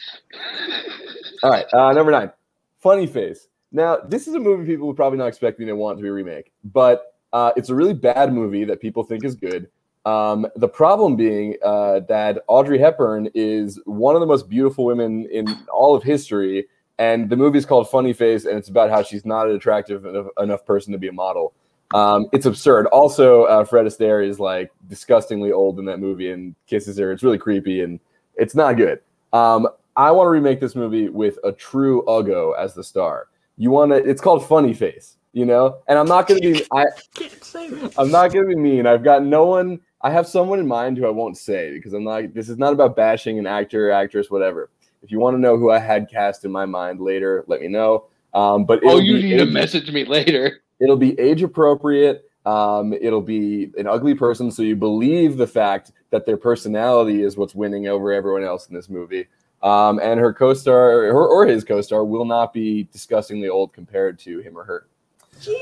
All 1.42 1.50
right, 1.50 1.66
uh, 1.74 1.92
number 1.92 2.10
nine, 2.10 2.30
Funny 2.78 3.06
Face. 3.06 3.48
Now, 3.72 3.96
this 3.96 4.28
is 4.28 4.34
a 4.34 4.40
movie 4.40 4.64
people 4.64 4.86
would 4.86 4.96
probably 4.96 5.18
not 5.18 5.26
expect 5.26 5.58
me 5.58 5.66
to 5.66 5.74
want 5.74 5.98
to 5.98 6.02
be 6.02 6.08
a 6.08 6.12
remake, 6.12 6.52
but 6.72 7.14
uh, 7.32 7.50
it's 7.56 7.68
a 7.68 7.74
really 7.74 7.92
bad 7.92 8.32
movie 8.32 8.64
that 8.64 8.80
people 8.80 9.02
think 9.02 9.24
is 9.24 9.34
good. 9.34 9.68
Um, 10.06 10.46
the 10.56 10.68
problem 10.68 11.16
being 11.16 11.56
uh, 11.64 12.00
that 12.08 12.44
Audrey 12.46 12.78
Hepburn 12.78 13.30
is 13.34 13.80
one 13.86 14.14
of 14.14 14.20
the 14.20 14.26
most 14.26 14.48
beautiful 14.48 14.84
women 14.84 15.26
in 15.30 15.48
all 15.72 15.94
of 15.94 16.02
history, 16.02 16.68
and 16.98 17.28
the 17.28 17.36
movie 17.36 17.58
is 17.58 17.66
called 17.66 17.90
Funny 17.90 18.12
Face, 18.12 18.44
and 18.44 18.56
it's 18.56 18.68
about 18.68 18.90
how 18.90 19.02
she's 19.02 19.24
not 19.24 19.48
an 19.48 19.56
attractive 19.56 20.04
enough, 20.04 20.26
enough 20.38 20.64
person 20.64 20.92
to 20.92 20.98
be 20.98 21.08
a 21.08 21.12
model. 21.12 21.54
Um, 21.92 22.26
it's 22.32 22.46
absurd. 22.46 22.86
Also, 22.86 23.44
uh, 23.44 23.64
Fred 23.64 23.86
Astaire 23.86 24.26
is 24.26 24.40
like 24.40 24.70
disgustingly 24.88 25.52
old 25.52 25.78
in 25.78 25.84
that 25.84 26.00
movie 26.00 26.30
and 26.30 26.54
kisses 26.66 26.98
her. 26.98 27.12
It's 27.12 27.22
really 27.22 27.38
creepy 27.38 27.82
and 27.82 28.00
it's 28.36 28.54
not 28.54 28.76
good. 28.76 29.00
Um, 29.32 29.68
I 29.96 30.10
want 30.10 30.26
to 30.26 30.30
remake 30.30 30.60
this 30.60 30.74
movie 30.74 31.08
with 31.08 31.38
a 31.44 31.52
true 31.52 32.02
Ugo 32.08 32.52
as 32.52 32.74
the 32.74 32.82
star. 32.82 33.28
You 33.56 33.70
want 33.70 33.92
to? 33.92 33.96
It's 33.96 34.20
called 34.20 34.46
Funny 34.46 34.74
Face, 34.74 35.18
you 35.32 35.44
know. 35.44 35.78
And 35.86 35.98
I'm 35.98 36.08
not 36.08 36.26
gonna 36.26 36.40
be. 36.40 36.64
I. 36.72 36.86
Can't 37.14 37.44
say 37.44 37.70
that. 37.70 37.94
I'm 37.96 38.10
not 38.10 38.32
gonna 38.32 38.46
be 38.46 38.56
mean. 38.56 38.86
I've 38.86 39.04
got 39.04 39.22
no 39.22 39.46
one. 39.46 39.80
I 40.00 40.10
have 40.10 40.26
someone 40.26 40.58
in 40.58 40.66
mind 40.66 40.98
who 40.98 41.06
I 41.06 41.10
won't 41.10 41.36
say 41.36 41.72
because 41.72 41.92
I'm 41.92 42.02
not. 42.02 42.34
This 42.34 42.48
is 42.48 42.58
not 42.58 42.72
about 42.72 42.96
bashing 42.96 43.38
an 43.38 43.46
actor, 43.46 43.92
actress, 43.92 44.30
whatever. 44.30 44.70
If 45.02 45.12
you 45.12 45.20
want 45.20 45.36
to 45.36 45.40
know 45.40 45.56
who 45.56 45.70
I 45.70 45.78
had 45.78 46.10
cast 46.10 46.44
in 46.44 46.50
my 46.50 46.66
mind 46.66 47.00
later, 47.00 47.44
let 47.46 47.60
me 47.60 47.68
know. 47.68 48.06
Um, 48.32 48.64
but 48.64 48.80
Oh, 48.84 48.98
you 48.98 49.22
need 49.22 49.36
to 49.36 49.46
message 49.46 49.90
me 49.92 50.04
later. 50.04 50.63
It'll 50.80 50.96
be 50.96 51.18
age 51.18 51.42
appropriate. 51.42 52.30
Um, 52.46 52.92
it'll 52.92 53.22
be 53.22 53.70
an 53.78 53.86
ugly 53.86 54.14
person, 54.14 54.50
so 54.50 54.62
you 54.62 54.76
believe 54.76 55.36
the 55.36 55.46
fact 55.46 55.92
that 56.10 56.26
their 56.26 56.36
personality 56.36 57.22
is 57.22 57.36
what's 57.36 57.54
winning 57.54 57.88
over 57.88 58.12
everyone 58.12 58.44
else 58.44 58.68
in 58.68 58.74
this 58.74 58.88
movie. 58.90 59.26
Um, 59.62 59.98
and 59.98 60.20
her 60.20 60.32
co-star, 60.32 61.04
her 61.04 61.26
or 61.26 61.46
his 61.46 61.64
co-star, 61.64 62.04
will 62.04 62.26
not 62.26 62.52
be 62.52 62.84
disgustingly 62.92 63.48
old 63.48 63.72
compared 63.72 64.18
to 64.20 64.40
him 64.40 64.58
or 64.58 64.64
her. 64.64 64.86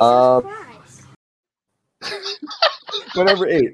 Um, 0.05 0.53
but 3.15 3.25
number 3.25 3.47
eight, 3.49 3.73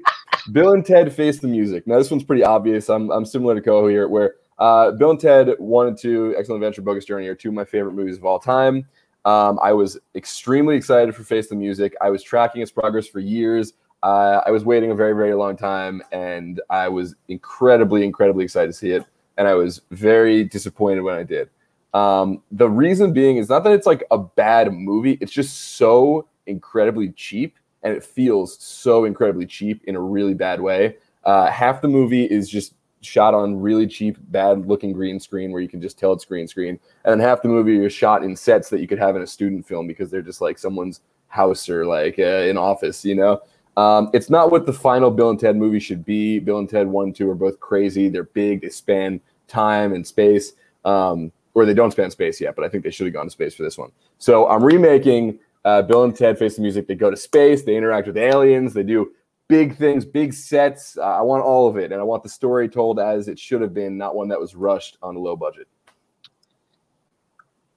Bill 0.51 0.73
and 0.73 0.85
Ted 0.85 1.11
Face 1.11 1.39
the 1.39 1.47
Music. 1.47 1.87
Now 1.87 1.97
this 1.97 2.11
one's 2.11 2.23
pretty 2.23 2.43
obvious. 2.43 2.89
I'm 2.89 3.09
I'm 3.09 3.25
similar 3.25 3.55
to 3.55 3.61
Coho 3.61 3.87
here, 3.87 4.07
where 4.07 4.35
uh, 4.59 4.91
Bill 4.91 5.11
and 5.11 5.19
Ted 5.19 5.55
One 5.57 5.87
and 5.87 5.97
Two, 5.97 6.35
Excellent 6.37 6.63
Adventure, 6.63 6.83
Bogus 6.83 7.05
Journey 7.05 7.27
are 7.27 7.35
two 7.35 7.49
of 7.49 7.55
my 7.55 7.65
favorite 7.65 7.93
movies 7.93 8.17
of 8.17 8.25
all 8.25 8.39
time. 8.39 8.87
Um, 9.29 9.59
I 9.61 9.73
was 9.73 9.99
extremely 10.15 10.75
excited 10.75 11.15
for 11.15 11.23
Face 11.23 11.49
the 11.49 11.55
Music. 11.55 11.95
I 12.01 12.09
was 12.09 12.23
tracking 12.23 12.63
its 12.63 12.71
progress 12.71 13.05
for 13.05 13.19
years. 13.19 13.73
Uh, 14.01 14.41
I 14.43 14.49
was 14.49 14.65
waiting 14.65 14.89
a 14.89 14.95
very 14.95 15.13
very 15.13 15.35
long 15.35 15.55
time, 15.55 16.01
and 16.11 16.59
I 16.71 16.87
was 16.87 17.13
incredibly 17.27 18.03
incredibly 18.03 18.43
excited 18.43 18.67
to 18.67 18.73
see 18.73 18.89
it. 18.89 19.05
And 19.37 19.47
I 19.47 19.53
was 19.53 19.81
very 19.91 20.43
disappointed 20.43 21.01
when 21.01 21.13
I 21.13 21.21
did. 21.21 21.51
Um, 21.93 22.41
the 22.51 22.67
reason 22.69 23.13
being 23.13 23.37
is 23.37 23.49
not 23.49 23.63
that 23.65 23.73
it's 23.73 23.85
like 23.85 24.03
a 24.09 24.17
bad 24.17 24.73
movie; 24.73 25.19
it's 25.21 25.31
just 25.31 25.75
so 25.77 26.27
incredibly 26.47 27.11
cheap, 27.11 27.59
and 27.83 27.95
it 27.95 28.03
feels 28.03 28.57
so 28.59 29.05
incredibly 29.05 29.45
cheap 29.45 29.83
in 29.85 29.95
a 29.95 30.01
really 30.01 30.33
bad 30.33 30.59
way. 30.59 30.97
Uh, 31.23 31.51
half 31.51 31.83
the 31.83 31.87
movie 31.87 32.25
is 32.25 32.49
just 32.49 32.73
shot 33.01 33.33
on 33.33 33.59
really 33.59 33.87
cheap, 33.87 34.17
bad-looking 34.29 34.93
green 34.93 35.19
screen 35.19 35.51
where 35.51 35.61
you 35.61 35.69
can 35.69 35.81
just 35.81 35.97
tell 35.97 36.13
it's 36.13 36.25
green 36.25 36.47
screen, 36.47 36.79
and 37.03 37.11
then 37.11 37.19
half 37.19 37.41
the 37.41 37.47
movie 37.47 37.83
is 37.83 37.93
shot 37.93 38.23
in 38.23 38.35
sets 38.35 38.69
that 38.69 38.79
you 38.79 38.87
could 38.87 38.99
have 38.99 39.15
in 39.15 39.21
a 39.21 39.27
student 39.27 39.67
film 39.67 39.87
because 39.87 40.09
they're 40.09 40.21
just 40.21 40.41
like 40.41 40.57
someone's 40.57 41.01
house 41.27 41.69
or 41.69 41.85
like 41.85 42.19
uh, 42.19 42.23
an 42.23 42.57
office, 42.57 43.05
you 43.05 43.15
know. 43.15 43.41
Um, 43.77 44.09
it's 44.13 44.29
not 44.29 44.51
what 44.51 44.65
the 44.65 44.73
final 44.73 45.09
Bill 45.09 45.29
and 45.29 45.39
Ted 45.39 45.55
movie 45.55 45.79
should 45.79 46.03
be. 46.03 46.39
Bill 46.39 46.57
and 46.57 46.69
Ted 46.69 46.87
one 46.87 47.05
and 47.05 47.15
two 47.15 47.29
are 47.29 47.35
both 47.35 47.59
crazy. 47.59 48.09
They're 48.09 48.23
big. 48.23 48.61
They 48.61 48.69
span 48.69 49.21
time 49.47 49.93
and 49.93 50.05
space, 50.05 50.53
um, 50.83 51.31
or 51.53 51.65
they 51.65 51.73
don't 51.73 51.91
span 51.91 52.11
space 52.11 52.41
yet. 52.41 52.55
But 52.55 52.65
I 52.65 52.69
think 52.69 52.83
they 52.83 52.91
should 52.91 53.07
have 53.07 53.13
gone 53.13 53.25
to 53.25 53.31
space 53.31 53.55
for 53.55 53.63
this 53.63 53.77
one. 53.77 53.91
So 54.17 54.49
I'm 54.49 54.63
remaking 54.63 55.39
uh, 55.63 55.83
Bill 55.83 56.03
and 56.03 56.15
Ted 56.15 56.37
Face 56.37 56.57
the 56.57 56.61
Music. 56.61 56.87
They 56.87 56.95
go 56.95 57.09
to 57.09 57.15
space. 57.15 57.63
They 57.63 57.77
interact 57.77 58.07
with 58.07 58.17
aliens. 58.17 58.73
They 58.73 58.83
do 58.83 59.13
big 59.49 59.75
things, 59.75 60.05
big 60.05 60.33
sets. 60.33 60.97
Uh, 60.97 61.01
I 61.01 61.21
want 61.21 61.43
all 61.43 61.67
of 61.67 61.75
it, 61.75 61.91
and 61.91 61.99
I 61.99 62.03
want 62.05 62.23
the 62.23 62.29
story 62.29 62.69
told 62.69 62.99
as 62.99 63.27
it 63.27 63.37
should 63.37 63.61
have 63.61 63.73
been, 63.73 63.97
not 63.97 64.15
one 64.15 64.29
that 64.29 64.39
was 64.39 64.55
rushed 64.55 64.97
on 65.03 65.17
a 65.17 65.19
low 65.19 65.35
budget. 65.35 65.67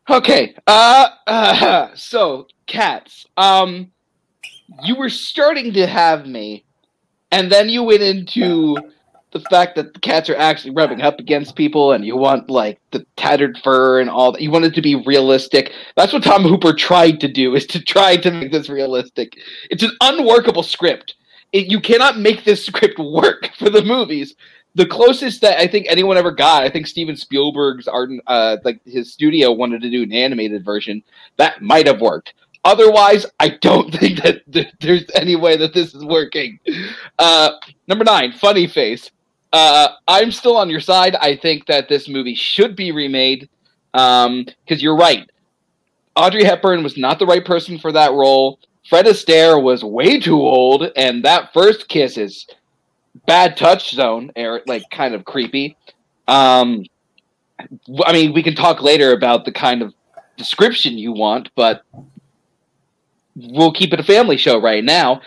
Okay. 0.08 0.54
Uh, 0.66 1.08
uh 1.26 1.88
so 1.94 2.46
cats. 2.66 3.26
Um 3.36 3.90
you 4.84 4.96
were 4.96 5.10
starting 5.10 5.72
to 5.74 5.86
have 5.86 6.26
me 6.26 6.64
and 7.30 7.52
then 7.52 7.68
you 7.68 7.82
went 7.82 8.02
into 8.02 8.76
the 9.32 9.40
fact 9.40 9.76
that 9.76 9.94
the 9.94 10.00
cats 10.00 10.28
are 10.28 10.36
actually 10.36 10.72
rubbing 10.72 11.00
up 11.00 11.18
against 11.18 11.56
people 11.56 11.92
and 11.92 12.04
you 12.04 12.16
want 12.16 12.50
like 12.50 12.78
the 12.90 13.04
tattered 13.16 13.58
fur 13.58 14.00
and 14.00 14.10
all 14.10 14.32
that. 14.32 14.42
You 14.42 14.50
want 14.50 14.66
it 14.66 14.74
to 14.74 14.82
be 14.82 14.94
realistic. 14.94 15.72
That's 15.96 16.12
what 16.12 16.22
Tom 16.22 16.42
Hooper 16.42 16.74
tried 16.74 17.20
to 17.20 17.28
do 17.28 17.54
is 17.54 17.66
to 17.66 17.80
try 17.80 18.16
to 18.16 18.30
make 18.30 18.52
this 18.52 18.68
realistic. 18.68 19.38
It's 19.70 19.82
an 19.82 19.92
unworkable 20.02 20.62
script. 20.62 21.14
It, 21.52 21.66
you 21.66 21.80
cannot 21.80 22.18
make 22.18 22.44
this 22.44 22.64
script 22.66 22.98
work 22.98 23.50
for 23.58 23.70
the 23.70 23.82
movies 23.82 24.34
the 24.74 24.86
closest 24.86 25.40
that 25.42 25.58
I 25.58 25.66
think 25.66 25.86
anyone 25.88 26.16
ever 26.16 26.30
got, 26.30 26.62
I 26.62 26.70
think 26.70 26.86
Steven 26.86 27.16
Spielberg's 27.16 27.86
art, 27.86 28.10
uh, 28.26 28.56
like 28.64 28.80
his 28.86 29.12
studio 29.12 29.52
wanted 29.52 29.82
to 29.82 29.90
do 29.90 30.02
an 30.02 30.12
animated 30.12 30.64
version. 30.64 31.02
That 31.36 31.60
might 31.62 31.86
have 31.86 32.00
worked. 32.00 32.34
Otherwise, 32.64 33.26
I 33.38 33.50
don't 33.60 33.92
think 33.98 34.22
that 34.22 34.50
th- 34.50 34.72
there's 34.80 35.04
any 35.14 35.36
way 35.36 35.56
that 35.56 35.74
this 35.74 35.94
is 35.94 36.04
working. 36.04 36.58
Uh, 37.18 37.52
number 37.86 38.04
nine, 38.04 38.32
Funny 38.32 38.66
Face. 38.66 39.10
Uh, 39.52 39.88
I'm 40.08 40.32
still 40.32 40.56
on 40.56 40.70
your 40.70 40.80
side. 40.80 41.16
I 41.16 41.36
think 41.36 41.66
that 41.66 41.88
this 41.88 42.08
movie 42.08 42.34
should 42.34 42.74
be 42.74 42.92
remade 42.92 43.50
because 43.92 44.82
you're 44.82 44.96
right. 44.96 45.28
Audrey 46.16 46.44
Hepburn 46.44 46.82
was 46.82 46.96
not 46.96 47.18
the 47.18 47.26
right 47.26 47.44
person 47.44 47.78
for 47.78 47.92
that 47.92 48.12
role. 48.12 48.58
Fred 48.88 49.06
Astaire 49.06 49.62
was 49.62 49.84
way 49.84 50.18
too 50.18 50.40
old, 50.40 50.90
and 50.96 51.24
that 51.24 51.52
first 51.52 51.88
kiss 51.88 52.18
is 52.18 52.46
bad 53.26 53.56
touch 53.56 53.90
zone, 53.90 54.30
or 54.36 54.62
like 54.66 54.82
kind 54.90 55.14
of 55.14 55.24
creepy. 55.24 55.76
Um, 56.28 56.84
I 58.04 58.12
mean, 58.12 58.32
we 58.32 58.42
can 58.42 58.54
talk 58.54 58.82
later 58.82 59.12
about 59.12 59.44
the 59.44 59.52
kind 59.52 59.82
of 59.82 59.94
description 60.36 60.98
you 60.98 61.12
want, 61.12 61.50
but 61.54 61.82
we'll 63.36 63.72
keep 63.72 63.92
it 63.92 64.00
a 64.00 64.04
family 64.04 64.36
show 64.36 64.60
right 64.60 64.84
now. 64.84 65.20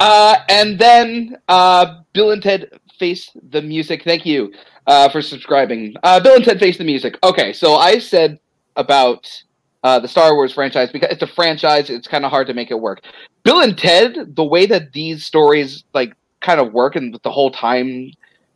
Uh, 0.00 0.36
and 0.48 0.78
then 0.78 1.36
uh, 1.48 2.00
Bill 2.12 2.30
and 2.32 2.42
Ted 2.42 2.70
Face 2.98 3.30
the 3.50 3.62
Music. 3.62 4.04
Thank 4.04 4.26
you 4.26 4.52
uh, 4.86 5.08
for 5.08 5.22
subscribing. 5.22 5.94
Uh, 6.02 6.20
Bill 6.20 6.36
and 6.36 6.44
Ted 6.44 6.60
Face 6.60 6.76
the 6.76 6.84
Music. 6.84 7.18
Okay, 7.22 7.52
so 7.52 7.76
I 7.76 7.98
said 7.98 8.38
about 8.76 9.42
uh, 9.84 9.98
the 9.98 10.08
Star 10.08 10.34
Wars 10.34 10.52
franchise 10.52 10.90
because 10.90 11.10
it's 11.10 11.22
a 11.22 11.26
franchise. 11.26 11.90
It's 11.90 12.08
kind 12.08 12.24
of 12.24 12.30
hard 12.30 12.46
to 12.48 12.54
make 12.54 12.70
it 12.70 12.80
work. 12.80 13.02
Bill 13.44 13.60
and 13.60 13.76
Ted, 13.76 14.36
the 14.36 14.44
way 14.44 14.66
that 14.66 14.92
these 14.92 15.24
stories 15.24 15.84
like 15.94 16.14
kind 16.40 16.60
of 16.60 16.72
work 16.72 16.96
and 16.96 17.18
the 17.22 17.30
whole 17.30 17.50
time 17.50 18.10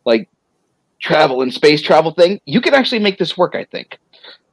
like 0.04 0.28
travel 1.00 1.42
and 1.42 1.52
space 1.52 1.82
travel 1.82 2.12
thing, 2.12 2.40
you 2.44 2.60
can 2.60 2.74
actually 2.74 2.98
make 2.98 3.18
this 3.18 3.36
work. 3.36 3.54
I 3.54 3.64
think. 3.64 3.98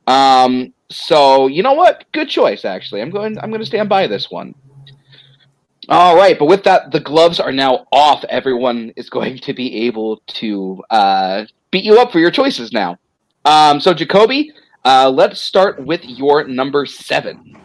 Um, 0.07 0.73
so 0.89 1.47
you 1.47 1.63
know 1.63 1.73
what? 1.73 2.05
Good 2.11 2.29
choice. 2.29 2.65
Actually, 2.65 3.01
I'm 3.01 3.09
going. 3.09 3.38
I'm 3.39 3.49
going 3.49 3.61
to 3.61 3.65
stand 3.65 3.89
by 3.89 4.07
this 4.07 4.29
one. 4.29 4.53
All 5.89 6.15
right, 6.15 6.38
but 6.38 6.45
with 6.45 6.63
that, 6.65 6.91
the 6.91 6.99
gloves 6.99 7.39
are 7.39 7.51
now 7.51 7.88
off. 7.91 8.23
Everyone 8.29 8.93
is 8.95 9.09
going 9.09 9.39
to 9.39 9.53
be 9.55 9.88
able 9.88 10.21
to 10.27 10.83
uh, 10.91 11.45
beat 11.71 11.83
you 11.83 11.99
up 11.99 12.11
for 12.11 12.19
your 12.19 12.29
choices 12.29 12.71
now. 12.71 12.99
Um, 13.45 13.79
so, 13.79 13.95
Jacoby, 13.95 14.51
uh, 14.86 15.09
let's 15.09 15.41
start 15.41 15.83
with 15.83 16.03
your 16.05 16.45
number 16.45 16.86
seven. 16.86 17.57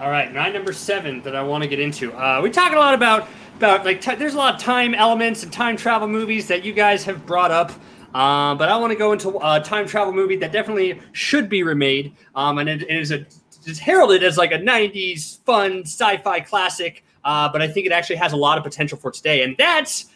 All 0.00 0.10
right, 0.10 0.32
my 0.34 0.50
number 0.50 0.72
seven 0.72 1.22
that 1.22 1.36
I 1.36 1.42
want 1.42 1.62
to 1.62 1.68
get 1.68 1.78
into. 1.78 2.12
Uh, 2.12 2.40
we 2.42 2.50
talking 2.50 2.76
a 2.76 2.80
lot 2.80 2.94
about 2.94 3.28
about 3.56 3.84
like 3.84 4.00
ti 4.00 4.14
there's 4.16 4.34
a 4.34 4.38
lot 4.38 4.54
of 4.54 4.60
time 4.60 4.94
elements 4.94 5.42
and 5.42 5.52
time 5.52 5.76
travel 5.76 6.08
movies 6.08 6.48
that 6.48 6.64
you 6.64 6.72
guys 6.72 7.04
have 7.04 7.24
brought 7.26 7.50
up. 7.50 7.70
Um, 8.14 8.58
but 8.58 8.68
I 8.68 8.76
want 8.76 8.90
to 8.90 8.98
go 8.98 9.12
into 9.12 9.38
a 9.42 9.60
time 9.60 9.86
travel 9.86 10.12
movie 10.12 10.36
that 10.36 10.52
definitely 10.52 11.00
should 11.12 11.48
be 11.48 11.62
remade. 11.62 12.14
Um, 12.34 12.58
and 12.58 12.68
it, 12.68 12.82
it 12.82 12.90
is 12.90 13.10
a 13.10 13.24
it's 13.64 13.78
heralded 13.78 14.24
as 14.24 14.36
like 14.36 14.52
a 14.52 14.58
'90s 14.58 15.38
fun 15.44 15.82
sci-fi 15.82 16.40
classic. 16.40 17.04
Uh, 17.24 17.48
but 17.50 17.62
I 17.62 17.68
think 17.68 17.86
it 17.86 17.92
actually 17.92 18.16
has 18.16 18.32
a 18.32 18.36
lot 18.36 18.58
of 18.58 18.64
potential 18.64 18.98
for 18.98 19.12
today, 19.12 19.44
and 19.44 19.56
that's 19.56 20.06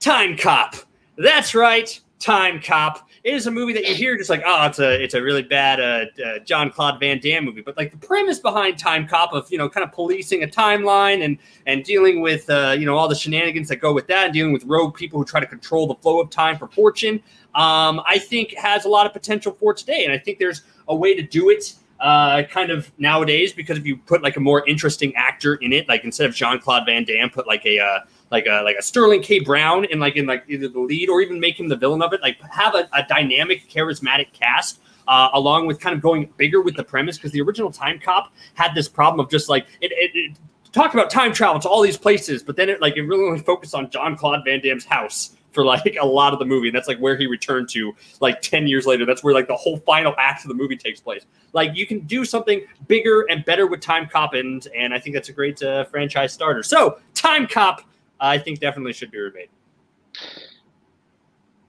Time 0.00 0.36
Cop. 0.36 0.76
That's 1.16 1.54
right, 1.54 1.98
Time 2.18 2.60
Cop. 2.60 3.08
It 3.24 3.32
is 3.32 3.46
a 3.46 3.50
movie 3.50 3.72
that 3.72 3.88
you 3.88 3.94
hear 3.94 4.18
just 4.18 4.28
like, 4.28 4.42
oh, 4.44 4.66
it's 4.66 4.78
a 4.78 5.02
it's 5.02 5.14
a 5.14 5.22
really 5.22 5.42
bad 5.42 5.80
uh, 5.80 6.22
uh, 6.22 6.38
John 6.40 6.70
Claude 6.70 7.00
Van 7.00 7.18
Damme 7.18 7.46
movie. 7.46 7.62
But 7.62 7.74
like 7.74 7.90
the 7.90 8.06
premise 8.06 8.38
behind 8.38 8.78
Time 8.78 9.08
Cop 9.08 9.32
of 9.32 9.50
you 9.50 9.56
know 9.56 9.66
kind 9.66 9.82
of 9.82 9.92
policing 9.92 10.42
a 10.42 10.46
timeline 10.46 11.24
and 11.24 11.38
and 11.64 11.82
dealing 11.84 12.20
with 12.20 12.50
uh, 12.50 12.76
you 12.78 12.84
know 12.84 12.94
all 12.98 13.08
the 13.08 13.14
shenanigans 13.14 13.70
that 13.70 13.76
go 13.76 13.94
with 13.94 14.06
that, 14.08 14.26
and 14.26 14.34
dealing 14.34 14.52
with 14.52 14.64
rogue 14.64 14.94
people 14.94 15.18
who 15.18 15.24
try 15.24 15.40
to 15.40 15.46
control 15.46 15.86
the 15.86 15.94
flow 15.94 16.20
of 16.20 16.28
time 16.28 16.58
for 16.58 16.68
fortune, 16.68 17.14
um, 17.54 18.02
I 18.06 18.18
think 18.18 18.52
has 18.56 18.84
a 18.84 18.90
lot 18.90 19.06
of 19.06 19.14
potential 19.14 19.56
for 19.58 19.72
today. 19.72 20.04
And 20.04 20.12
I 20.12 20.18
think 20.18 20.38
there's 20.38 20.60
a 20.88 20.94
way 20.94 21.14
to 21.14 21.22
do 21.22 21.48
it 21.48 21.72
uh, 22.00 22.42
kind 22.42 22.70
of 22.70 22.92
nowadays 22.98 23.54
because 23.54 23.78
if 23.78 23.86
you 23.86 23.96
put 23.96 24.22
like 24.22 24.36
a 24.36 24.40
more 24.40 24.68
interesting 24.68 25.16
actor 25.16 25.54
in 25.54 25.72
it, 25.72 25.88
like 25.88 26.04
instead 26.04 26.28
of 26.28 26.34
Jean 26.34 26.58
Claude 26.58 26.84
Van 26.84 27.04
Damme, 27.04 27.30
put 27.30 27.46
like 27.46 27.64
a 27.64 27.78
uh, 27.78 28.00
like 28.34 28.46
a 28.46 28.62
like 28.62 28.76
a 28.76 28.82
Sterling 28.82 29.22
K. 29.22 29.38
Brown 29.38 29.84
in 29.86 30.00
like 30.00 30.16
in 30.16 30.26
like 30.26 30.44
either 30.48 30.68
the 30.68 30.80
lead 30.80 31.08
or 31.08 31.20
even 31.20 31.38
make 31.38 31.58
him 31.58 31.68
the 31.68 31.76
villain 31.76 32.02
of 32.02 32.12
it. 32.12 32.20
Like 32.20 32.36
have 32.50 32.74
a, 32.74 32.88
a 32.92 33.04
dynamic, 33.08 33.68
charismatic 33.70 34.32
cast. 34.32 34.80
Uh, 35.06 35.28
along 35.34 35.66
with 35.66 35.78
kind 35.78 35.94
of 35.94 36.00
going 36.00 36.32
bigger 36.38 36.62
with 36.62 36.74
the 36.76 36.82
premise, 36.82 37.18
because 37.18 37.30
the 37.30 37.40
original 37.40 37.70
Time 37.70 38.00
Cop 38.00 38.32
had 38.54 38.74
this 38.74 38.88
problem 38.88 39.22
of 39.22 39.30
just 39.30 39.50
like 39.50 39.66
it, 39.82 39.92
it, 39.92 40.10
it 40.14 40.38
talked 40.72 40.94
about 40.94 41.10
time 41.10 41.30
travel 41.30 41.60
to 41.60 41.68
all 41.68 41.82
these 41.82 41.98
places, 41.98 42.42
but 42.42 42.56
then 42.56 42.70
it 42.70 42.80
like 42.80 42.96
it 42.96 43.02
really 43.02 43.24
only 43.24 43.38
focused 43.38 43.74
on 43.74 43.90
John 43.90 44.16
Claude 44.16 44.40
Van 44.46 44.60
Damme's 44.60 44.86
house 44.86 45.36
for 45.54 45.64
like 45.64 45.96
a 46.00 46.06
lot 46.06 46.32
of 46.32 46.38
the 46.38 46.44
movie. 46.44 46.68
And 46.68 46.74
that's 46.74 46.88
like 46.88 46.98
where 46.98 47.16
he 47.16 47.26
returned 47.26 47.68
to 47.70 47.94
like 48.20 48.42
10 48.42 48.66
years 48.66 48.86
later. 48.86 49.06
That's 49.06 49.22
where 49.22 49.32
like 49.32 49.46
the 49.46 49.56
whole 49.56 49.78
final 49.78 50.14
act 50.18 50.44
of 50.44 50.48
the 50.48 50.54
movie 50.54 50.76
takes 50.76 51.00
place. 51.00 51.24
Like 51.52 51.74
you 51.74 51.86
can 51.86 52.00
do 52.00 52.24
something 52.24 52.62
bigger 52.88 53.22
and 53.30 53.44
better 53.44 53.66
with 53.66 53.80
Time 53.80 54.08
Cop, 54.08 54.34
and, 54.34 54.66
and 54.76 54.92
I 54.92 54.98
think 54.98 55.14
that's 55.14 55.28
a 55.28 55.32
great 55.32 55.62
uh, 55.62 55.84
franchise 55.84 56.32
starter. 56.32 56.62
So, 56.62 56.98
Time 57.14 57.46
Cop, 57.46 57.82
I 58.20 58.38
think 58.38 58.60
definitely 58.60 58.92
should 58.92 59.10
be 59.10 59.18
remade. 59.18 59.48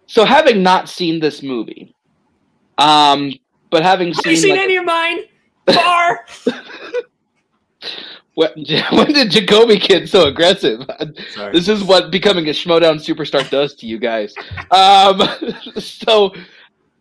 So, 0.08 0.24
having 0.24 0.64
not 0.64 0.88
seen 0.88 1.20
this 1.20 1.42
movie, 1.42 1.96
um, 2.78 3.34
but 3.72 3.84
having 3.84 4.10
Have 4.10 4.18
seen, 4.18 4.32
you 4.32 4.38
seen 4.38 4.52
like, 4.52 4.62
any 4.62 4.76
of 4.78 4.86
mine? 4.86 5.20
Bar. 5.66 6.26
when, 8.36 8.50
when 8.92 9.14
did 9.14 9.32
Jacoby 9.32 9.80
get 9.80 10.08
so 10.08 10.28
aggressive? 10.28 10.88
Sorry. 11.34 11.52
This 11.52 11.68
is 11.68 11.84
what 11.84 12.12
becoming 12.12 12.48
a 12.48 12.52
Schmodown 12.52 12.96
superstar 12.96 13.50
does 13.50 13.76
to 13.76 13.88
you 13.88 13.98
guys. 13.98 14.34
Um, 14.72 15.22
so, 15.78 16.34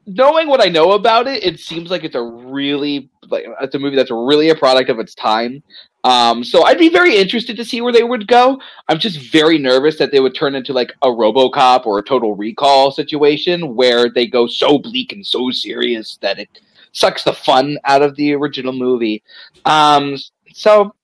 knowing 0.07 0.49
what 0.49 0.61
I 0.65 0.69
know 0.69 0.93
about 0.93 1.27
it, 1.27 1.45
it 1.45 1.61
seems 1.61 1.91
like 1.91 2.05
it's 2.05 2.15
a 2.15 2.23
really 2.23 3.11
like 3.29 3.45
it's 3.61 3.75
a 3.75 3.79
movie 3.79 3.97
that's 3.97 4.11
really 4.11 4.51
a 4.51 4.55
product 4.55 4.91
of 4.91 4.99
its 4.99 5.15
time. 5.15 5.63
Um, 6.05 6.45
so 6.45 6.65
I'd 6.65 6.79
be 6.79 6.91
very 6.91 7.17
interested 7.17 7.57
to 7.57 7.65
see 7.65 7.81
where 7.81 7.93
they 7.93 8.05
would 8.05 8.29
go. 8.29 8.61
I'm 8.89 8.99
just 8.99 9.19
very 9.19 9.59
nervous 9.59 9.99
that 9.99 10.13
they 10.13 10.21
would 10.21 10.35
turn 10.35 10.55
into 10.55 10.73
like 10.73 10.93
a 11.03 11.09
RoboCop 11.09 11.87
or 11.87 11.99
a 11.99 12.03
Total 12.03 12.35
Recall 12.37 12.91
situation 12.91 13.75
where 13.75 14.11
they 14.11 14.27
go 14.27 14.47
so 14.47 14.79
bleak 14.79 15.13
and 15.13 15.27
so 15.27 15.51
serious 15.51 16.19
that 16.21 16.39
it 16.39 16.61
sucks 16.93 17.25
the 17.25 17.33
fun 17.33 17.79
out 17.85 18.03
of 18.03 18.15
the 18.17 18.35
original 18.35 18.73
movie. 18.73 19.23
Um, 19.65 20.17
so 20.53 20.95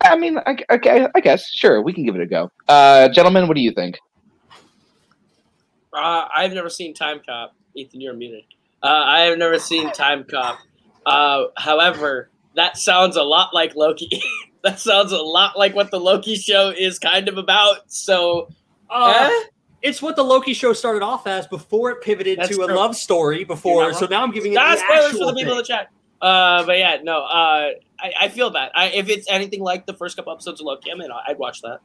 I 0.00 0.16
mean, 0.16 0.38
I, 0.38 0.56
I, 0.70 1.08
I 1.14 1.20
guess 1.20 1.48
sure 1.50 1.82
we 1.82 1.92
can 1.92 2.04
give 2.04 2.14
it 2.14 2.22
a 2.22 2.26
go. 2.26 2.50
Uh, 2.68 3.08
gentlemen, 3.08 3.48
what 3.48 3.56
do 3.56 3.62
you 3.62 3.72
think? 3.72 3.98
Uh, 5.92 6.26
I've 6.34 6.52
never 6.52 6.70
seen 6.70 6.94
Time 6.94 7.20
Cop. 7.26 7.54
Ethan, 7.74 8.00
you're 8.00 8.14
muted. 8.14 8.44
Uh, 8.82 9.02
I 9.04 9.20
have 9.22 9.38
never 9.38 9.58
seen 9.58 9.90
Time 9.92 10.24
Cop. 10.24 10.58
Uh, 11.04 11.44
however, 11.56 12.30
that 12.58 12.76
sounds 12.76 13.16
a 13.16 13.22
lot 13.22 13.54
like 13.54 13.74
Loki. 13.76 14.20
that 14.64 14.78
sounds 14.80 15.12
a 15.12 15.16
lot 15.22 15.56
like 15.56 15.74
what 15.74 15.90
the 15.90 15.98
Loki 16.00 16.34
show 16.36 16.70
is 16.76 16.98
kind 16.98 17.28
of 17.28 17.38
about. 17.38 17.90
So, 17.90 18.48
Uh, 18.90 19.30
eh? 19.32 19.44
It's 19.80 20.02
what 20.02 20.16
the 20.16 20.24
Loki 20.24 20.54
show 20.54 20.72
started 20.72 21.02
off 21.04 21.28
as 21.28 21.46
before 21.46 21.92
it 21.92 22.02
pivoted 22.02 22.40
That's 22.40 22.48
to 22.56 22.64
a 22.64 22.66
love 22.66 22.96
story. 22.96 23.44
Before, 23.44 23.92
so 23.92 24.06
now 24.06 24.24
I'm 24.24 24.32
giving 24.32 24.52
it 24.52 24.56
Nah, 24.56 24.72
the 24.72 24.78
spoilers 24.78 25.12
for 25.12 25.18
the 25.18 25.34
people 25.34 25.38
in 25.38 25.46
thing. 25.46 25.56
the 25.58 25.62
chat. 25.62 25.90
Uh, 26.20 26.66
but 26.66 26.78
yeah, 26.78 26.96
no. 27.04 27.18
Uh, 27.20 27.70
I, 28.00 28.12
I 28.22 28.28
feel 28.28 28.50
that. 28.50 28.72
I, 28.74 28.88
if 28.88 29.08
it's 29.08 29.30
anything 29.30 29.60
like 29.62 29.86
the 29.86 29.94
first 29.94 30.16
couple 30.16 30.32
episodes 30.32 30.60
of 30.60 30.66
Loki, 30.66 30.90
I'm 30.90 31.00
in. 31.00 31.10
I'd 31.28 31.38
watch 31.38 31.62
that. 31.62 31.78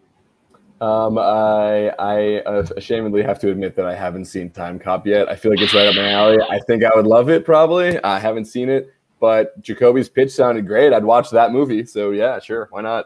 Um, 0.83 1.19
I 1.19 1.89
I 1.99 2.39
uh, 2.39 2.63
ashamedly 2.63 3.23
have 3.23 3.39
to 3.41 3.51
admit 3.51 3.75
that 3.75 3.85
I 3.85 3.93
haven't 3.93 4.25
seen 4.25 4.49
Time 4.49 4.79
Cop 4.79 5.05
yet. 5.05 5.29
I 5.29 5.35
feel 5.35 5.51
like 5.51 5.61
it's 5.61 5.73
right 5.75 5.85
up 5.87 5.95
my 5.95 6.09
alley. 6.09 6.39
I 6.49 6.59
think 6.65 6.83
I 6.83 6.89
would 6.95 7.05
love 7.05 7.29
it. 7.29 7.45
Probably 7.45 8.03
I 8.03 8.17
haven't 8.17 8.45
seen 8.45 8.69
it, 8.69 8.91
but 9.23 9.57
Jacoby's 9.61 10.09
pitch 10.09 10.31
sounded 10.31 10.67
great. 10.67 10.91
I'd 10.91 11.05
watch 11.05 11.29
that 11.29 11.53
movie. 11.53 11.85
So 11.85 12.11
yeah, 12.11 12.41
sure, 12.41 12.67
why 12.71 12.81
not? 12.81 13.05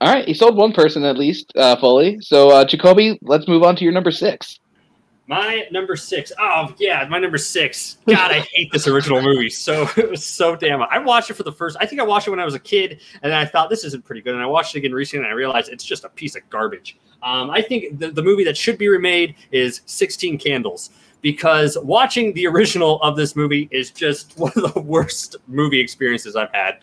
All 0.00 0.10
right, 0.10 0.26
he 0.26 0.32
sold 0.32 0.56
one 0.56 0.72
person 0.72 1.04
at 1.04 1.18
least 1.18 1.52
uh, 1.56 1.76
fully. 1.76 2.18
So 2.22 2.48
uh, 2.48 2.64
Jacoby, 2.64 3.18
let's 3.20 3.46
move 3.46 3.62
on 3.62 3.76
to 3.76 3.84
your 3.84 3.92
number 3.92 4.10
six. 4.10 4.60
My 5.26 5.64
number 5.70 5.94
six. 5.94 6.32
Oh 6.40 6.74
yeah, 6.78 7.06
my 7.10 7.18
number 7.18 7.36
six. 7.36 7.98
God, 8.08 8.30
I 8.30 8.38
hate 8.50 8.72
this 8.72 8.88
original 8.88 9.20
movie. 9.20 9.50
So 9.50 9.86
it 9.98 10.08
was 10.08 10.24
so 10.38 10.56
damn. 10.56 10.80
I 10.80 10.98
watched 10.98 11.28
it 11.28 11.34
for 11.34 11.42
the 11.42 11.52
first. 11.52 11.76
I 11.78 11.84
think 11.84 12.00
I 12.00 12.04
watched 12.04 12.26
it 12.26 12.30
when 12.30 12.40
I 12.40 12.46
was 12.46 12.54
a 12.54 12.58
kid, 12.58 13.02
and 13.22 13.30
then 13.30 13.38
I 13.38 13.44
thought 13.44 13.68
this 13.68 13.84
isn't 13.84 14.06
pretty 14.06 14.22
good. 14.22 14.32
And 14.32 14.42
I 14.42 14.46
watched 14.46 14.74
it 14.74 14.78
again 14.78 14.94
recently, 14.94 15.26
and 15.26 15.30
I 15.30 15.36
realized 15.36 15.68
it's 15.68 15.84
just 15.84 16.04
a 16.04 16.08
piece 16.08 16.34
of 16.34 16.48
garbage. 16.48 16.96
Um, 17.22 17.50
I 17.50 17.60
think 17.60 17.98
the, 17.98 18.10
the 18.10 18.22
movie 18.22 18.44
that 18.44 18.56
should 18.56 18.78
be 18.78 18.88
remade 18.88 19.34
is 19.52 19.82
Sixteen 19.84 20.38
Candles 20.38 20.88
because 21.22 21.76
watching 21.82 22.32
the 22.34 22.46
original 22.46 23.00
of 23.02 23.16
this 23.16 23.36
movie 23.36 23.68
is 23.70 23.90
just 23.90 24.32
one 24.38 24.52
of 24.56 24.74
the 24.74 24.80
worst 24.80 25.36
movie 25.46 25.80
experiences 25.80 26.36
I've 26.36 26.52
had 26.52 26.78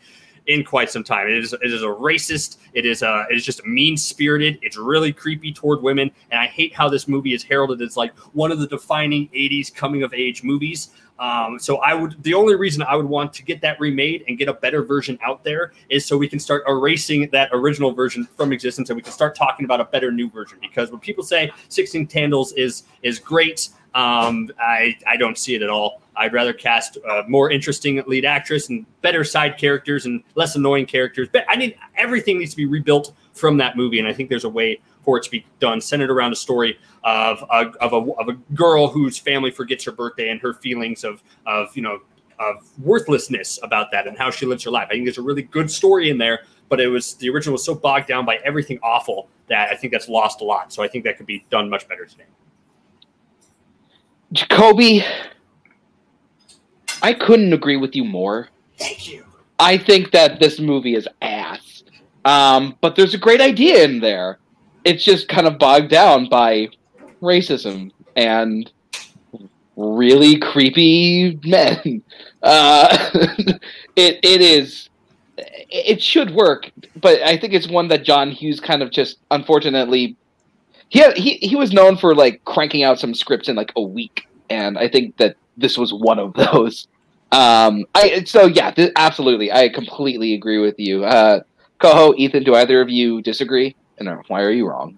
in 0.47 0.63
quite 0.63 0.89
some 0.89 1.04
time. 1.04 1.28
It 1.28 1.38
is 1.38 1.54
it 1.54 1.73
is 1.73 1.84
a 1.84 1.88
racist. 1.88 2.58
It 2.73 2.86
is 2.86 3.04
uh, 3.04 3.26
a 3.30 3.32
it 3.32 3.36
is 3.36 3.45
just 3.45 3.65
mean 3.65 3.97
spirited. 3.97 4.58
It's 4.62 4.78
really 4.78 5.13
creepy 5.13 5.54
toward 5.54 5.82
women, 5.82 6.10
and 6.32 6.39
I 6.39 6.47
hate 6.47 6.73
how 6.73 6.89
this 6.89 7.08
movie 7.08 7.34
is 7.34 7.43
heralded 7.43 7.82
as 7.82 7.97
like 7.97 8.17
one 8.34 8.52
of 8.52 8.60
the 8.60 8.67
defining 8.67 9.28
'80s 9.30 9.73
coming 9.73 10.04
of 10.04 10.13
age 10.13 10.43
movies. 10.43 10.89
Um, 11.19 11.58
so 11.60 11.77
I 11.77 11.93
would 11.93 12.21
the 12.23 12.34
only 12.34 12.56
reason 12.56 12.84
I 12.84 12.95
would 12.95 13.06
want 13.06 13.34
to 13.34 13.43
get 13.43 13.62
that 13.62 13.80
remade 13.80 14.23
and 14.27 14.38
get 14.38 14.47
a 14.47 14.53
better 14.53 14.84
version 14.84 15.17
out 15.23 15.43
there 15.43 15.71
is 15.89 16.06
so 16.06 16.17
we 16.17 16.27
can 16.27 16.39
start 16.39 16.63
erasing 16.67 17.30
that 17.32 17.49
original 17.53 17.91
version 17.91 18.27
from 18.36 18.53
existence 18.53 18.89
and 18.89 18.95
we 18.95 19.01
can 19.01 19.12
start 19.12 19.36
talking 19.36 19.65
about 19.65 19.82
a 19.82 19.86
better 19.86 20.12
new 20.12 20.30
version. 20.30 20.58
Because 20.62 20.91
when 20.91 20.99
people 20.99 21.23
say 21.23 21.51
16 21.69 22.08
Candles 22.08 22.53
is 22.53 22.84
is 23.01 23.19
great, 23.19 23.69
um, 23.95 24.49
I 24.60 24.95
I 25.08 25.17
don't 25.17 25.38
see 25.38 25.56
it 25.56 25.62
at 25.62 25.69
all. 25.69 26.01
I'd 26.15 26.34
rather 26.34 26.53
cast 26.53 26.97
a 26.97 27.23
more 27.27 27.51
interesting 27.51 28.01
lead 28.08 28.25
actress 28.25 28.69
and 28.69 28.86
better 29.01 29.23
side 29.23 29.58
characters 29.58 30.06
and 30.06 30.23
less 30.36 30.56
annoying 30.56 30.86
characters. 30.86 31.30
But 31.32 31.45
I 31.47 31.56
need 31.56 31.77
everything 31.95 32.39
needs 32.39 32.51
to 32.51 32.58
be 32.58 32.65
rebuilt 32.65 33.13
from 33.34 33.58
that 33.58 33.77
movie, 33.77 33.99
and 33.99 34.08
I 34.08 34.13
think 34.13 34.30
there's 34.30 34.43
a 34.43 34.49
way 34.49 34.80
to 35.15 35.31
be 35.31 35.45
done, 35.59 35.79
centered 35.79 36.11
around 36.11 36.33
a 36.33 36.35
story 36.35 36.77
of 37.03 37.41
a, 37.49 37.71
of 37.79 37.93
a, 37.93 38.11
of 38.13 38.29
a 38.29 38.33
girl 38.53 38.87
whose 38.87 39.17
family 39.17 39.51
forgets 39.51 39.85
her 39.85 39.91
birthday 39.91 40.29
and 40.29 40.41
her 40.41 40.53
feelings 40.53 41.03
of 41.03 41.23
of 41.45 41.75
you 41.75 41.81
know 41.81 41.99
of 42.39 42.67
worthlessness 42.79 43.59
about 43.63 43.89
that 43.91 44.05
and 44.05 44.17
how 44.17 44.29
she 44.29 44.45
lives 44.45 44.63
her 44.63 44.69
life. 44.69 44.87
I 44.89 44.93
think 44.93 45.05
there's 45.05 45.17
a 45.17 45.23
really 45.23 45.41
good 45.41 45.71
story 45.71 46.09
in 46.09 46.17
there, 46.17 46.41
but 46.69 46.79
it 46.79 46.87
was 46.87 47.15
the 47.15 47.29
original 47.29 47.53
was 47.53 47.63
so 47.63 47.73
bogged 47.73 48.07
down 48.07 48.25
by 48.25 48.37
everything 48.43 48.79
awful 48.83 49.29
that 49.47 49.71
I 49.71 49.75
think 49.75 49.93
that's 49.93 50.09
lost 50.09 50.41
a 50.41 50.43
lot. 50.43 50.71
So 50.73 50.83
I 50.83 50.87
think 50.87 51.03
that 51.05 51.17
could 51.17 51.25
be 51.25 51.45
done 51.49 51.69
much 51.69 51.87
better 51.87 52.05
today. 52.05 52.25
Jacoby, 54.33 55.05
I 57.01 57.13
couldn't 57.13 57.53
agree 57.53 57.77
with 57.77 57.95
you 57.95 58.03
more. 58.03 58.49
Thank 58.77 59.09
you. 59.11 59.23
I 59.59 59.77
think 59.77 60.11
that 60.11 60.39
this 60.39 60.59
movie 60.59 60.95
is 60.95 61.07
ass. 61.21 61.83
Um, 62.25 62.77
but 62.81 62.95
there's 62.95 63.13
a 63.13 63.17
great 63.17 63.41
idea 63.41 63.83
in 63.83 63.99
there. 63.99 64.39
It's 64.88 65.04
just 65.04 65.28
kind 65.28 65.47
of 65.47 65.60
bogged 65.60 65.89
down 65.89 66.30
by 66.30 66.69
racism 67.21 67.91
and 68.15 68.71
really 69.76 70.38
creepy 70.38 71.39
men. 71.43 72.04
Uh, 72.43 73.10
it 73.95 74.19
it 74.23 74.41
is. 74.41 74.89
It 75.38 76.02
should 76.02 76.30
work, 76.30 76.71
but 76.95 77.19
I 77.23 77.36
think 77.36 77.54
it's 77.54 77.67
one 77.67 77.88
that 77.88 78.04
John 78.04 78.30
Hughes 78.30 78.60
kind 78.60 78.84
of 78.84 78.91
just 78.91 79.17
unfortunately. 79.32 80.15
He, 80.89 81.00
had, 81.00 81.17
he 81.17 81.34
he 81.38 81.56
was 81.56 81.73
known 81.73 81.97
for 81.97 82.13
like 82.13 82.45
cranking 82.45 82.84
out 82.84 83.00
some 83.00 83.15
scripts 83.15 83.50
in 83.50 83.56
like 83.56 83.73
a 83.76 83.82
week, 83.82 84.30
and 84.52 84.78
I 84.78 84.88
think 84.88 85.17
that 85.17 85.36
this 85.58 85.80
was 85.80 85.91
one 85.91 86.19
of 86.19 86.34
those. 86.36 86.88
Um, 87.32 87.86
I 87.95 88.23
so 88.23 88.45
yeah, 88.45 88.69
th- 88.69 88.93
absolutely, 88.95 89.52
I 89.52 89.67
completely 89.69 90.36
agree 90.36 90.60
with 90.60 90.80
you. 90.80 91.04
Uh, 91.06 91.41
Coho, 91.80 92.13
Ethan, 92.17 92.43
do 92.43 92.54
either 92.54 92.80
of 92.82 92.89
you 92.89 93.23
disagree? 93.23 93.76
And 93.99 94.10
uh, 94.10 94.17
why 94.27 94.41
are 94.43 94.51
you 94.51 94.67
wrong? 94.67 94.97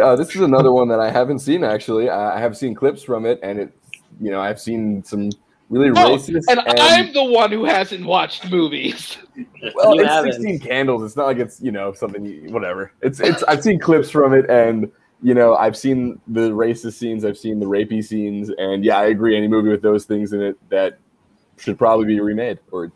Uh, 0.00 0.16
this 0.16 0.34
is 0.34 0.40
another 0.42 0.72
one 0.72 0.88
that 0.88 1.00
I 1.00 1.10
haven't 1.10 1.38
seen 1.40 1.62
actually. 1.62 2.08
I 2.08 2.36
I 2.36 2.40
have 2.40 2.56
seen 2.56 2.74
clips 2.74 3.02
from 3.02 3.24
it, 3.26 3.38
and 3.42 3.58
it, 3.58 3.72
you 4.20 4.30
know, 4.30 4.40
I've 4.40 4.60
seen 4.60 5.04
some 5.04 5.30
really 5.70 5.90
Oh, 5.90 6.16
racist. 6.16 6.42
and, 6.48 6.60
I'm 6.66 7.12
the 7.12 7.24
one 7.24 7.52
who 7.52 7.64
hasn't 7.64 8.04
watched 8.04 8.50
movies. 8.50 9.16
well, 9.74 9.94
You 9.94 10.02
it's 10.02 10.10
haven't. 10.10 10.32
16 10.32 10.58
candles. 10.60 11.02
It's 11.04 11.16
not 11.16 11.26
like 11.26 11.38
it's 11.38 11.60
you 11.60 11.70
know 11.70 11.92
something 11.92 12.24
you, 12.24 12.52
whatever. 12.52 12.92
It's 13.02 13.20
it's 13.20 13.42
I've 13.44 13.62
seen 13.62 13.78
clips 13.78 14.10
from 14.10 14.32
it, 14.34 14.48
and 14.50 14.90
you 15.22 15.34
know 15.34 15.54
I've 15.54 15.76
seen 15.76 16.20
the 16.26 16.50
racist 16.50 16.94
scenes. 16.94 17.24
I've 17.24 17.38
seen 17.38 17.60
the 17.60 17.66
rapey 17.66 18.02
scenes, 18.04 18.50
and 18.58 18.84
yeah, 18.84 18.98
I 18.98 19.06
agree. 19.06 19.36
Any 19.36 19.46
movie 19.48 19.68
with 19.68 19.82
those 19.82 20.04
things 20.04 20.32
in 20.32 20.42
it 20.42 20.56
that 20.70 20.98
should 21.58 21.78
probably 21.78 22.06
be 22.06 22.18
remade 22.18 22.58
or 22.72 22.90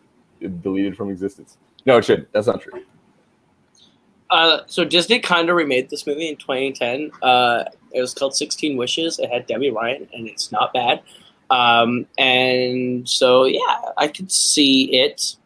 deleted 0.63 0.97
from 0.97 1.11
existence. 1.11 1.59
No, 1.87 1.99
it 1.99 2.05
should. 2.05 2.27
That's 2.33 2.49
not 2.49 2.61
true. 2.61 2.83
Uh, 4.31 4.61
so 4.67 4.85
Disney 4.85 5.19
kind 5.21 5.49
of 5.49 5.57
remade 5.57 5.89
this 5.91 6.07
movie 6.07 6.29
in 6.29 6.37
2010. 6.37 7.11
Uh, 7.23 7.65
It 7.93 8.01
was 8.01 8.13
called 8.13 8.37
Sixteen 8.37 8.77
Wishes. 8.77 9.19
It 9.19 9.31
had 9.31 9.47
Debby 9.47 9.71
Ryan, 9.71 10.09
and 10.13 10.29
it's 10.29 10.53
not 10.53 10.73
bad. 10.73 11.01
Um, 11.51 12.07
and 12.19 13.09
so 13.09 13.45
yeah, 13.45 13.81
I 13.97 14.09
could 14.09 14.31
see 14.31 14.93
it 15.01 15.37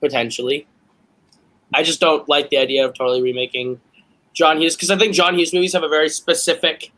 potentially. 0.00 0.66
I 1.72 1.82
just 1.84 2.00
don't 2.00 2.28
like 2.28 2.50
the 2.50 2.56
idea 2.58 2.84
of 2.84 2.94
totally 2.94 3.22
remaking 3.22 3.80
John 4.34 4.60
Hughes 4.60 4.74
because 4.74 4.90
I 4.90 4.98
think 4.98 5.14
John 5.14 5.38
Hughes 5.38 5.52
movies 5.54 5.72
have 5.74 5.84
a 5.84 5.88
very 5.88 6.08
specific 6.08 6.90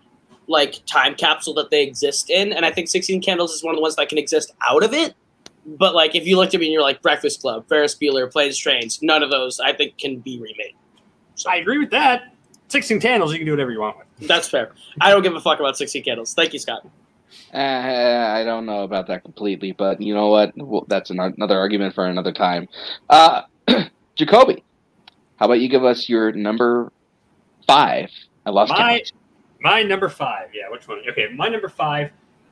like 0.47 0.85
time 0.87 1.15
capsule 1.15 1.53
that 1.55 1.71
they 1.71 1.83
exist 1.83 2.31
in, 2.31 2.53
and 2.53 2.65
I 2.65 2.71
think 2.71 2.89
Sixteen 2.89 3.21
Candles 3.21 3.53
is 3.53 3.63
one 3.63 3.75
of 3.75 3.77
the 3.77 3.83
ones 3.83 3.97
that 3.97 4.09
can 4.09 4.17
exist 4.19 4.53
out 4.67 4.83
of 4.83 4.95
it. 4.95 5.15
But 5.67 5.95
like, 5.95 6.15
if 6.15 6.27
you 6.27 6.37
looked 6.37 6.55
at 6.55 6.61
me 6.61 6.67
and 6.67 6.73
you're 6.73 6.83
like 6.83 7.03
Breakfast 7.03 7.43
Club, 7.43 7.69
Ferris 7.69 7.95
Bueller, 7.95 8.33
Planes, 8.33 8.57
Trains, 8.57 9.03
none 9.03 9.23
of 9.23 9.31
those 9.31 9.61
I 9.61 9.75
think 9.75 9.99
can 9.99 10.19
be 10.21 10.39
remade. 10.39 10.75
I 11.47 11.57
agree 11.57 11.79
with 11.79 11.91
that. 11.91 12.35
Sixteen 12.69 13.01
Candles, 13.01 13.33
you 13.33 13.39
can 13.39 13.47
do 13.47 13.53
whatever 13.53 13.71
you 13.73 13.81
want 13.81 13.97
with. 13.99 14.29
That's 14.29 14.49
fair. 14.49 14.73
I 15.01 15.11
don't 15.11 15.23
give 15.23 15.35
a 15.35 15.41
fuck 15.41 15.59
about 15.61 15.77
Sixteen 15.77 16.05
Candles. 16.05 16.35
Thank 16.35 16.53
you, 16.53 16.59
Scott. 16.59 16.87
Uh, 17.53 17.57
I 17.59 18.43
don't 18.45 18.67
know 18.67 18.83
about 18.83 19.07
that 19.09 19.23
completely, 19.25 19.73
but 19.73 20.01
you 20.01 20.15
know 20.15 20.29
what? 20.29 20.53
Well, 20.57 20.85
that's 20.89 21.11
an, 21.11 21.21
another 21.21 21.59
argument 21.59 21.95
for 21.95 22.07
another 22.07 22.33
time. 22.33 22.69
Uh, 23.09 23.43
Jacoby, 24.17 24.65
how 25.37 25.47
about 25.47 25.61
you 25.61 25.69
give 25.69 25.85
us 25.85 26.09
your 26.09 26.33
number 26.33 26.93
five? 27.67 28.11
I 28.47 28.51
lost 28.51 28.71
My 28.71 28.99
count. 28.99 29.13
my 29.61 29.83
number 29.83 30.09
five. 30.09 30.49
Yeah, 30.55 30.71
which 30.71 30.87
one? 30.89 31.03
Okay, 31.11 31.29
my 31.35 31.49
number 31.49 31.69
five. 31.69 32.11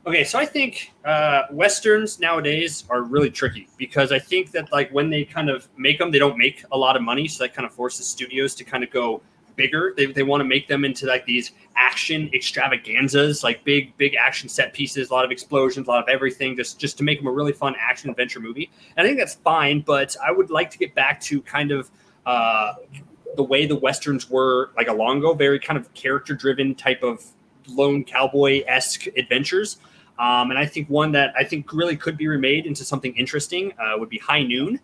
Okay, 0.09 0.25
so 0.25 0.39
I 0.39 0.47
think 0.47 0.95
uh, 1.05 1.43
westerns 1.51 2.19
nowadays 2.19 2.85
are 2.89 3.03
really 3.03 3.29
tricky 3.31 3.69
because 3.77 4.11
I 4.11 4.19
think 4.19 4.53
that 4.53 4.73
like 4.73 4.91
when 4.91 5.11
they 5.11 5.23
kind 5.23 5.51
of 5.51 5.69
make 5.77 5.99
them, 5.99 6.11
they 6.11 6.19
don't 6.19 6.39
make 6.39 6.65
a 6.73 6.79
lot 6.79 6.97
of 6.97 7.03
money, 7.03 7.29
so 7.29 7.45
that 7.45 7.53
kind 7.53 7.67
of 7.67 7.75
forces 7.75 8.07
studios 8.07 8.55
to 8.55 8.65
kind 8.65 8.83
of 8.83 8.91
go 8.91 9.21
bigger. 9.57 9.93
They, 9.95 10.07
they 10.07 10.23
want 10.23 10.41
to 10.41 10.47
make 10.47 10.67
them 10.67 10.87
into 10.87 11.05
like 11.05 11.27
these 11.27 11.53
action 11.77 12.31
extravaganzas, 12.33 13.45
like 13.45 13.65
big 13.65 13.95
big 13.99 14.15
action 14.15 14.49
set 14.49 14.73
pieces, 14.73 15.11
a 15.11 15.13
lot 15.13 15.27
of 15.27 15.31
explosions, 15.31 15.89
a 15.89 15.91
lot 15.91 16.03
of 16.03 16.09
everything, 16.09 16.57
just 16.57 16.79
just 16.81 16.97
to 16.97 17.05
make 17.05 17.19
them 17.19 17.27
a 17.27 17.33
really 17.33 17.53
fun 17.53 17.75
action 17.79 18.09
adventure 18.09 18.41
movie. 18.41 18.71
And 18.97 19.05
I 19.05 19.11
think 19.11 19.19
that's 19.19 19.35
fine, 19.35 19.83
but 19.83 20.17
I 20.27 20.33
would 20.33 20.49
like 20.49 20.71
to 20.71 20.79
get 20.79 20.95
back 20.95 21.21
to 21.25 21.43
kind 21.43 21.71
of 21.71 21.91
uh, 22.25 22.73
the 23.37 23.45
way 23.45 23.67
the 23.67 23.77
westerns 23.77 24.31
were 24.31 24.71
like 24.75 24.89
a 24.89 24.95
long 24.95 25.19
ago, 25.19 25.35
very 25.35 25.61
kind 25.61 25.79
of 25.79 25.93
character 25.93 26.33
driven 26.35 26.75
type 26.75 27.03
of 27.03 27.23
lone 27.67 28.05
cowboy 28.05 28.63
esque 28.67 29.07
adventures. 29.19 29.77
Um, 30.19 30.51
and 30.51 30.59
I 30.59 30.67
think 30.67 30.89
one 30.91 31.13
that 31.13 31.33
I 31.39 31.45
think 31.45 31.73
really 31.73 31.97
could 31.97 32.17
be 32.17 32.27
remade 32.27 32.67
into 32.67 32.85
something 32.85 33.15
interesting 33.15 33.73
uh, 33.79 33.99
would 33.99 34.09
be 34.09 34.19
High 34.19 34.43
Noon. 34.43 34.81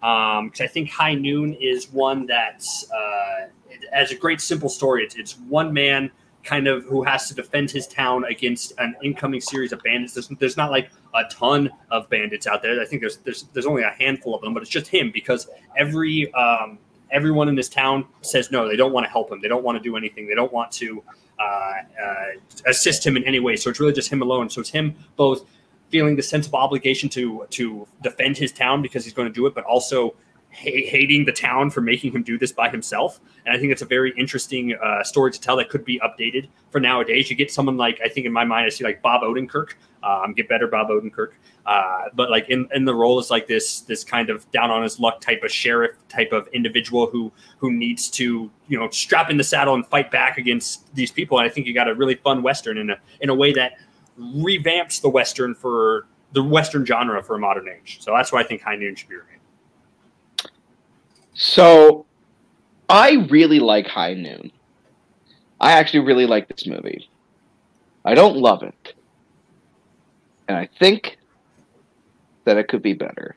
Because 0.00 0.60
I 0.60 0.66
think 0.66 0.90
High 0.90 1.14
Noon 1.14 1.54
is 1.54 1.90
one 1.90 2.26
that 2.26 2.62
uh, 2.94 3.48
has 3.92 4.10
a 4.10 4.14
great 4.14 4.40
simple 4.40 4.68
story. 4.68 5.02
It's, 5.02 5.14
it's 5.14 5.38
one 5.38 5.72
man 5.72 6.10
kind 6.42 6.68
of 6.68 6.84
who 6.84 7.02
has 7.02 7.26
to 7.28 7.34
defend 7.34 7.70
his 7.70 7.86
town 7.86 8.24
against 8.24 8.74
an 8.78 8.94
incoming 9.02 9.40
series 9.40 9.72
of 9.72 9.82
bandits. 9.82 10.12
There's, 10.12 10.28
there's 10.28 10.56
not 10.58 10.70
like 10.70 10.90
a 11.14 11.24
ton 11.30 11.70
of 11.90 12.08
bandits 12.10 12.46
out 12.46 12.62
there. 12.62 12.80
I 12.80 12.84
think 12.84 13.00
there's 13.00 13.16
there's 13.18 13.44
there's 13.54 13.66
only 13.66 13.82
a 13.82 13.90
handful 13.90 14.34
of 14.34 14.42
them, 14.42 14.52
but 14.52 14.62
it's 14.62 14.70
just 14.70 14.86
him 14.86 15.10
because 15.10 15.48
every 15.76 16.32
um, 16.34 16.78
everyone 17.10 17.48
in 17.48 17.54
this 17.54 17.68
town 17.68 18.06
says 18.20 18.50
no. 18.50 18.68
They 18.68 18.76
don't 18.76 18.92
want 18.92 19.06
to 19.06 19.10
help 19.10 19.32
him. 19.32 19.40
They 19.40 19.48
don't 19.48 19.64
want 19.64 19.78
to 19.78 19.82
do 19.82 19.96
anything. 19.96 20.28
They 20.28 20.34
don't 20.34 20.52
want 20.52 20.70
to 20.72 21.02
Uh, 21.44 21.74
uh, 22.02 22.26
assist 22.66 23.06
him 23.06 23.16
in 23.16 23.24
any 23.24 23.40
way. 23.40 23.54
So 23.56 23.68
it's 23.70 23.80
really 23.80 23.92
just 23.92 24.10
him 24.10 24.22
alone. 24.22 24.48
So 24.48 24.60
it's 24.62 24.70
him 24.70 24.94
both 25.16 25.44
feeling 25.90 26.16
the 26.16 26.22
sense 26.22 26.46
of 26.46 26.54
obligation 26.54 27.08
to 27.10 27.46
to 27.50 27.86
defend 28.02 28.38
his 28.38 28.50
town 28.52 28.82
because 28.82 29.04
he's 29.04 29.12
going 29.12 29.28
to 29.28 29.34
do 29.34 29.44
it, 29.46 29.54
but 29.54 29.64
also 29.64 30.14
ha- 30.54 30.86
hating 30.86 31.24
the 31.24 31.32
town 31.32 31.70
for 31.70 31.80
making 31.80 32.12
him 32.12 32.22
do 32.22 32.38
this 32.38 32.52
by 32.52 32.68
himself. 32.68 33.20
And 33.44 33.56
I 33.56 33.58
think 33.58 33.72
it's 33.72 33.82
a 33.82 33.86
very 33.86 34.12
interesting 34.16 34.76
uh, 34.82 35.02
story 35.02 35.32
to 35.32 35.40
tell 35.40 35.56
that 35.56 35.68
could 35.68 35.84
be 35.84 36.00
updated 36.00 36.48
for 36.70 36.80
nowadays. 36.80 37.30
You 37.30 37.36
get 37.36 37.50
someone 37.50 37.76
like 37.76 38.00
I 38.04 38.08
think 38.08 38.26
in 38.26 38.32
my 38.32 38.44
mind 38.44 38.66
I 38.66 38.68
see 38.68 38.84
like 38.84 39.02
Bob 39.02 39.22
Odenkirk, 39.22 39.70
um, 40.02 40.32
get 40.32 40.48
better 40.48 40.66
Bob 40.66 40.88
Odenkirk, 40.88 41.32
uh, 41.66 42.04
but 42.14 42.30
like 42.30 42.48
in, 42.48 42.68
in 42.74 42.84
the 42.84 42.94
role 42.94 43.18
is 43.18 43.30
like 43.30 43.46
this 43.46 43.80
this 43.82 44.04
kind 44.04 44.30
of 44.30 44.50
down 44.52 44.70
on 44.70 44.82
his 44.82 45.00
luck 45.00 45.20
type 45.20 45.42
of 45.42 45.50
sheriff 45.50 45.96
type 46.08 46.32
of 46.32 46.48
individual 46.52 47.06
who 47.06 47.32
who 47.58 47.72
needs 47.72 48.08
to 48.10 48.50
you 48.68 48.78
know 48.78 48.88
strap 48.90 49.30
in 49.30 49.36
the 49.36 49.44
saddle 49.44 49.74
and 49.74 49.86
fight 49.86 50.10
back 50.10 50.38
against 50.38 50.94
these 50.94 51.10
people. 51.10 51.38
And 51.38 51.46
I 51.46 51.50
think 51.50 51.66
you 51.66 51.74
got 51.74 51.88
a 51.88 51.94
really 51.94 52.14
fun 52.14 52.42
western 52.42 52.78
in 52.78 52.90
a 52.90 52.96
in 53.20 53.28
a 53.28 53.34
way 53.34 53.52
that 53.54 53.78
revamps 54.18 55.00
the 55.00 55.08
western 55.08 55.54
for 55.54 56.06
the 56.32 56.42
western 56.42 56.84
genre 56.84 57.22
for 57.22 57.36
a 57.36 57.38
modern 57.38 57.68
age. 57.68 57.98
So 58.00 58.12
that's 58.12 58.32
why 58.32 58.40
I 58.40 58.44
think 58.44 58.62
High 58.62 58.76
Noon 58.76 58.94
should 58.94 59.08
be. 59.08 59.16
So, 61.34 62.06
I 62.88 63.26
really 63.28 63.60
like 63.60 63.86
High 63.86 64.14
Noon. 64.14 64.52
I 65.60 65.72
actually 65.72 66.00
really 66.00 66.26
like 66.26 66.48
this 66.48 66.66
movie. 66.66 67.08
I 68.04 68.14
don't 68.14 68.36
love 68.36 68.62
it. 68.62 68.94
And 70.48 70.58
I 70.58 70.68
think 70.78 71.18
that 72.44 72.56
it 72.56 72.68
could 72.68 72.82
be 72.82 72.92
better. 72.92 73.36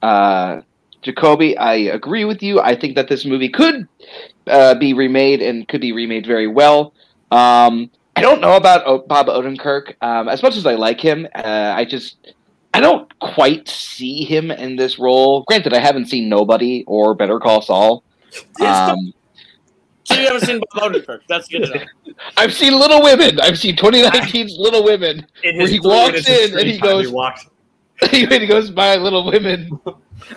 Uh, 0.00 0.60
Jacoby, 1.02 1.56
I 1.58 1.74
agree 1.74 2.24
with 2.24 2.42
you. 2.42 2.60
I 2.60 2.76
think 2.78 2.94
that 2.94 3.08
this 3.08 3.24
movie 3.24 3.48
could 3.48 3.88
uh, 4.46 4.74
be 4.76 4.94
remade 4.94 5.42
and 5.42 5.66
could 5.68 5.80
be 5.80 5.92
remade 5.92 6.26
very 6.26 6.46
well. 6.46 6.94
Um, 7.30 7.90
I 8.16 8.20
don't 8.20 8.40
know 8.40 8.56
about 8.56 8.86
o- 8.86 9.04
Bob 9.06 9.26
Odenkirk. 9.26 9.94
Um, 10.00 10.28
as 10.28 10.42
much 10.42 10.56
as 10.56 10.66
I 10.66 10.74
like 10.74 11.00
him, 11.00 11.26
uh, 11.34 11.74
I 11.76 11.84
just 11.84 12.32
I 12.74 12.80
don't 12.80 13.08
quite 13.20 13.68
see 13.68 14.24
him 14.24 14.50
in 14.50 14.74
this 14.76 14.98
role. 14.98 15.42
Granted, 15.44 15.72
I 15.72 15.78
haven't 15.78 16.06
seen 16.06 16.28
Nobody 16.28 16.84
or 16.86 17.14
Better 17.14 17.38
Call 17.38 17.62
Saul. 17.62 18.02
Um, 18.60 19.14
So 20.02 20.16
you 20.16 20.26
haven't 20.26 20.42
seen 20.44 20.60
Bob 20.74 20.92
Odenkirk? 20.92 21.20
That's 21.28 21.46
good 21.48 21.62
enough. 21.62 21.86
I've 22.36 22.52
seen 22.52 22.72
Little 22.78 23.00
Women. 23.02 23.38
I've 23.40 23.58
seen 23.58 23.76
2019's 23.76 24.56
Little 24.58 24.82
Women, 24.84 25.24
where 25.42 25.66
he 25.68 25.78
walks 25.80 26.28
in 26.28 26.58
and 26.58 26.66
he 26.68 26.76
screen 26.76 26.80
time, 26.80 26.88
goes, 26.90 27.10
walks, 27.10 27.46
he 28.10 28.26
goes 28.46 28.70
by 28.70 28.96
Little 28.96 29.24
Women. 29.24 29.70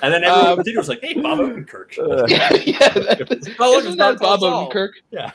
and 0.03 0.13
then 0.13 0.23
everyone 0.23 0.51
Um, 0.51 0.59
in 0.59 0.65
the 0.65 0.73
was 0.77 0.89
like, 0.89 1.01
"Hey, 1.01 1.15
Bob 1.15 1.39
Odenkirk." 1.39 1.97
Uh, 1.97 2.25
yeah, 2.27 2.53
yeah. 2.53 2.89
That, 2.89 3.55
Oh, 3.59 3.79
isn't 3.79 3.97
that 3.97 4.19
Bob 4.19 4.39
Saul. 4.41 4.69
Odenkirk? 4.71 4.91
Yeah. 5.11 5.31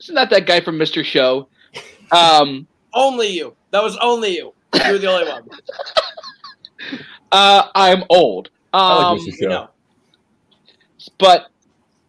Isn't 0.00 0.14
that 0.14 0.30
that 0.30 0.46
guy 0.46 0.60
from 0.60 0.78
Mr. 0.78 1.04
Show? 1.04 1.48
Um, 2.12 2.66
Only 2.94 3.28
you. 3.28 3.56
That 3.72 3.82
was 3.82 3.96
only 4.00 4.36
you. 4.36 4.54
You 4.86 4.92
were 4.92 4.98
the 4.98 5.06
only 5.06 5.28
one. 5.30 5.42
Uh, 7.32 7.68
I'm 7.74 8.04
old. 8.10 8.50
I 8.72 9.10
Um, 9.10 9.18
like 9.18 9.26
Mr. 9.28 9.40
You 9.40 9.48
know. 9.48 9.68
but 11.18 11.46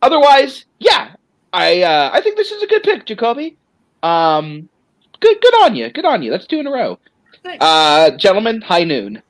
otherwise, 0.01 0.65
yeah, 0.79 1.15
I 1.53 1.81
uh, 1.83 2.09
I 2.13 2.21
think 2.21 2.37
this 2.37 2.51
is 2.51 2.61
a 2.63 2.67
good 2.67 2.83
pick, 2.83 3.05
Jacoby. 3.05 3.57
Um, 4.03 4.69
good 5.19 5.37
good 5.41 5.53
on 5.63 5.75
you, 5.75 5.89
good 5.89 6.05
on 6.05 6.21
you. 6.23 6.31
That's 6.31 6.47
two 6.47 6.59
in 6.59 6.67
a 6.67 6.71
row. 6.71 6.99
Thanks. 7.43 7.63
Uh, 7.63 8.11
gentlemen, 8.17 8.61
high 8.61 8.83
noon. 8.83 9.21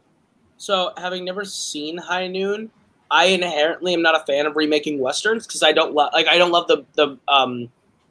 So, 0.58 0.94
having 0.98 1.26
never 1.26 1.44
seen 1.44 1.98
High 1.98 2.28
Noon, 2.28 2.72
I 3.12 3.26
inherently 3.26 3.94
am 3.94 4.02
not 4.02 4.16
a 4.16 4.26
fan 4.26 4.46
of 4.46 4.56
remaking 4.56 5.00
westerns 5.00 5.46
because 5.46 5.62
I 5.62 5.74
don't 5.74 5.94
love 5.94 6.12
like 6.14 6.28
I 6.28 6.38
don't 6.38 6.52
love 6.52 6.68
the 6.68 6.86
the 6.94 7.18
um 7.28 7.70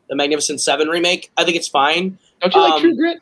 the 0.08 0.14
Magnificent 0.14 0.60
Seven 0.60 0.88
remake. 0.88 1.32
I 1.38 1.44
think 1.44 1.56
it's 1.56 1.68
fine. 1.68 2.18
Don't 2.42 2.54
you 2.54 2.60
like 2.60 2.74
Um, 2.74 2.80
True 2.82 2.94
Grit? 2.94 3.18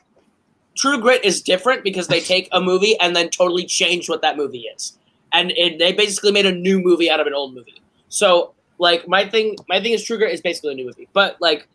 True 0.76 0.98
Grit 0.98 1.24
is 1.24 1.42
different 1.42 1.84
because 1.84 2.08
they 2.08 2.20
take 2.32 2.48
a 2.52 2.60
movie 2.60 2.98
and 3.00 3.14
then 3.14 3.28
totally 3.30 3.64
change 3.64 4.08
what 4.08 4.22
that 4.22 4.36
movie 4.36 4.66
is, 4.74 4.98
and 5.32 5.52
it, 5.52 5.78
they 5.78 5.92
basically 5.92 6.32
made 6.32 6.46
a 6.46 6.52
new 6.52 6.80
movie 6.80 7.10
out 7.10 7.20
of 7.20 7.26
an 7.26 7.34
old 7.34 7.54
movie. 7.54 7.80
So, 8.08 8.52
like 8.78 9.08
my 9.08 9.28
thing, 9.28 9.56
my 9.68 9.80
thing 9.80 9.92
is 9.92 10.04
True 10.04 10.18
Grit 10.18 10.32
is 10.32 10.40
basically 10.40 10.72
a 10.72 10.76
new 10.76 10.86
movie, 10.86 11.08
but 11.12 11.36
like 11.40 11.68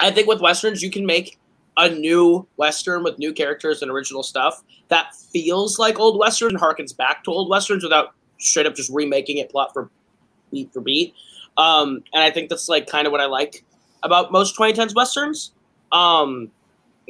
I 0.00 0.10
think 0.10 0.28
with 0.28 0.40
westerns 0.40 0.82
you 0.82 0.90
can 0.90 1.06
make 1.06 1.38
a 1.76 1.88
new 1.88 2.46
western 2.56 3.04
with 3.04 3.18
new 3.18 3.32
characters 3.32 3.82
and 3.82 3.90
original 3.90 4.22
stuff 4.22 4.62
that 4.88 5.14
feels 5.14 5.78
like 5.78 5.98
old 5.98 6.18
western 6.18 6.50
and 6.50 6.60
harkens 6.60 6.96
back 6.96 7.22
to 7.24 7.30
old 7.30 7.48
westerns 7.48 7.84
without 7.84 8.14
straight 8.38 8.66
up 8.66 8.74
just 8.74 8.90
remaking 8.92 9.38
it 9.38 9.50
plot 9.50 9.72
for 9.72 9.90
beat 10.50 10.72
for 10.72 10.80
beat. 10.80 11.14
Um, 11.56 12.02
and 12.12 12.22
I 12.22 12.30
think 12.30 12.50
that's 12.50 12.68
like 12.68 12.86
kind 12.86 13.06
of 13.06 13.12
what 13.12 13.20
I 13.20 13.26
like 13.26 13.64
about 14.02 14.32
most 14.32 14.56
2010s 14.56 14.94
westerns. 14.94 15.52
Um, 15.92 16.50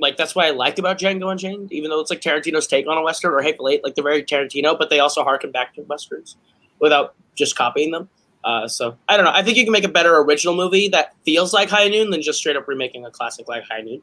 like 0.00 0.16
that's 0.16 0.34
what 0.34 0.46
I 0.46 0.50
like 0.50 0.78
about 0.78 0.98
Django 0.98 1.30
Unchained, 1.30 1.72
even 1.72 1.90
though 1.90 2.00
it's 2.00 2.10
like 2.10 2.20
Tarantino's 2.20 2.66
take 2.66 2.86
on 2.86 2.96
a 2.96 3.02
western 3.02 3.32
or 3.32 3.42
Hateful 3.42 3.68
Eight, 3.68 3.82
like 3.84 3.94
they're 3.94 4.04
very 4.04 4.22
Tarantino, 4.22 4.78
but 4.78 4.90
they 4.90 5.00
also 5.00 5.22
harken 5.22 5.50
back 5.50 5.74
to 5.74 5.82
westerns 5.82 6.36
without 6.80 7.14
just 7.34 7.56
copying 7.56 7.90
them. 7.90 8.08
Uh, 8.44 8.68
so 8.68 8.96
I 9.08 9.16
don't 9.16 9.24
know. 9.24 9.32
I 9.32 9.42
think 9.42 9.56
you 9.56 9.64
can 9.64 9.72
make 9.72 9.84
a 9.84 9.88
better 9.88 10.16
original 10.18 10.54
movie 10.54 10.88
that 10.88 11.14
feels 11.24 11.52
like 11.52 11.68
High 11.68 11.88
Noon 11.88 12.10
than 12.10 12.22
just 12.22 12.38
straight 12.38 12.56
up 12.56 12.68
remaking 12.68 13.04
a 13.04 13.10
classic 13.10 13.48
like 13.48 13.64
High 13.70 13.82
Noon. 13.82 14.02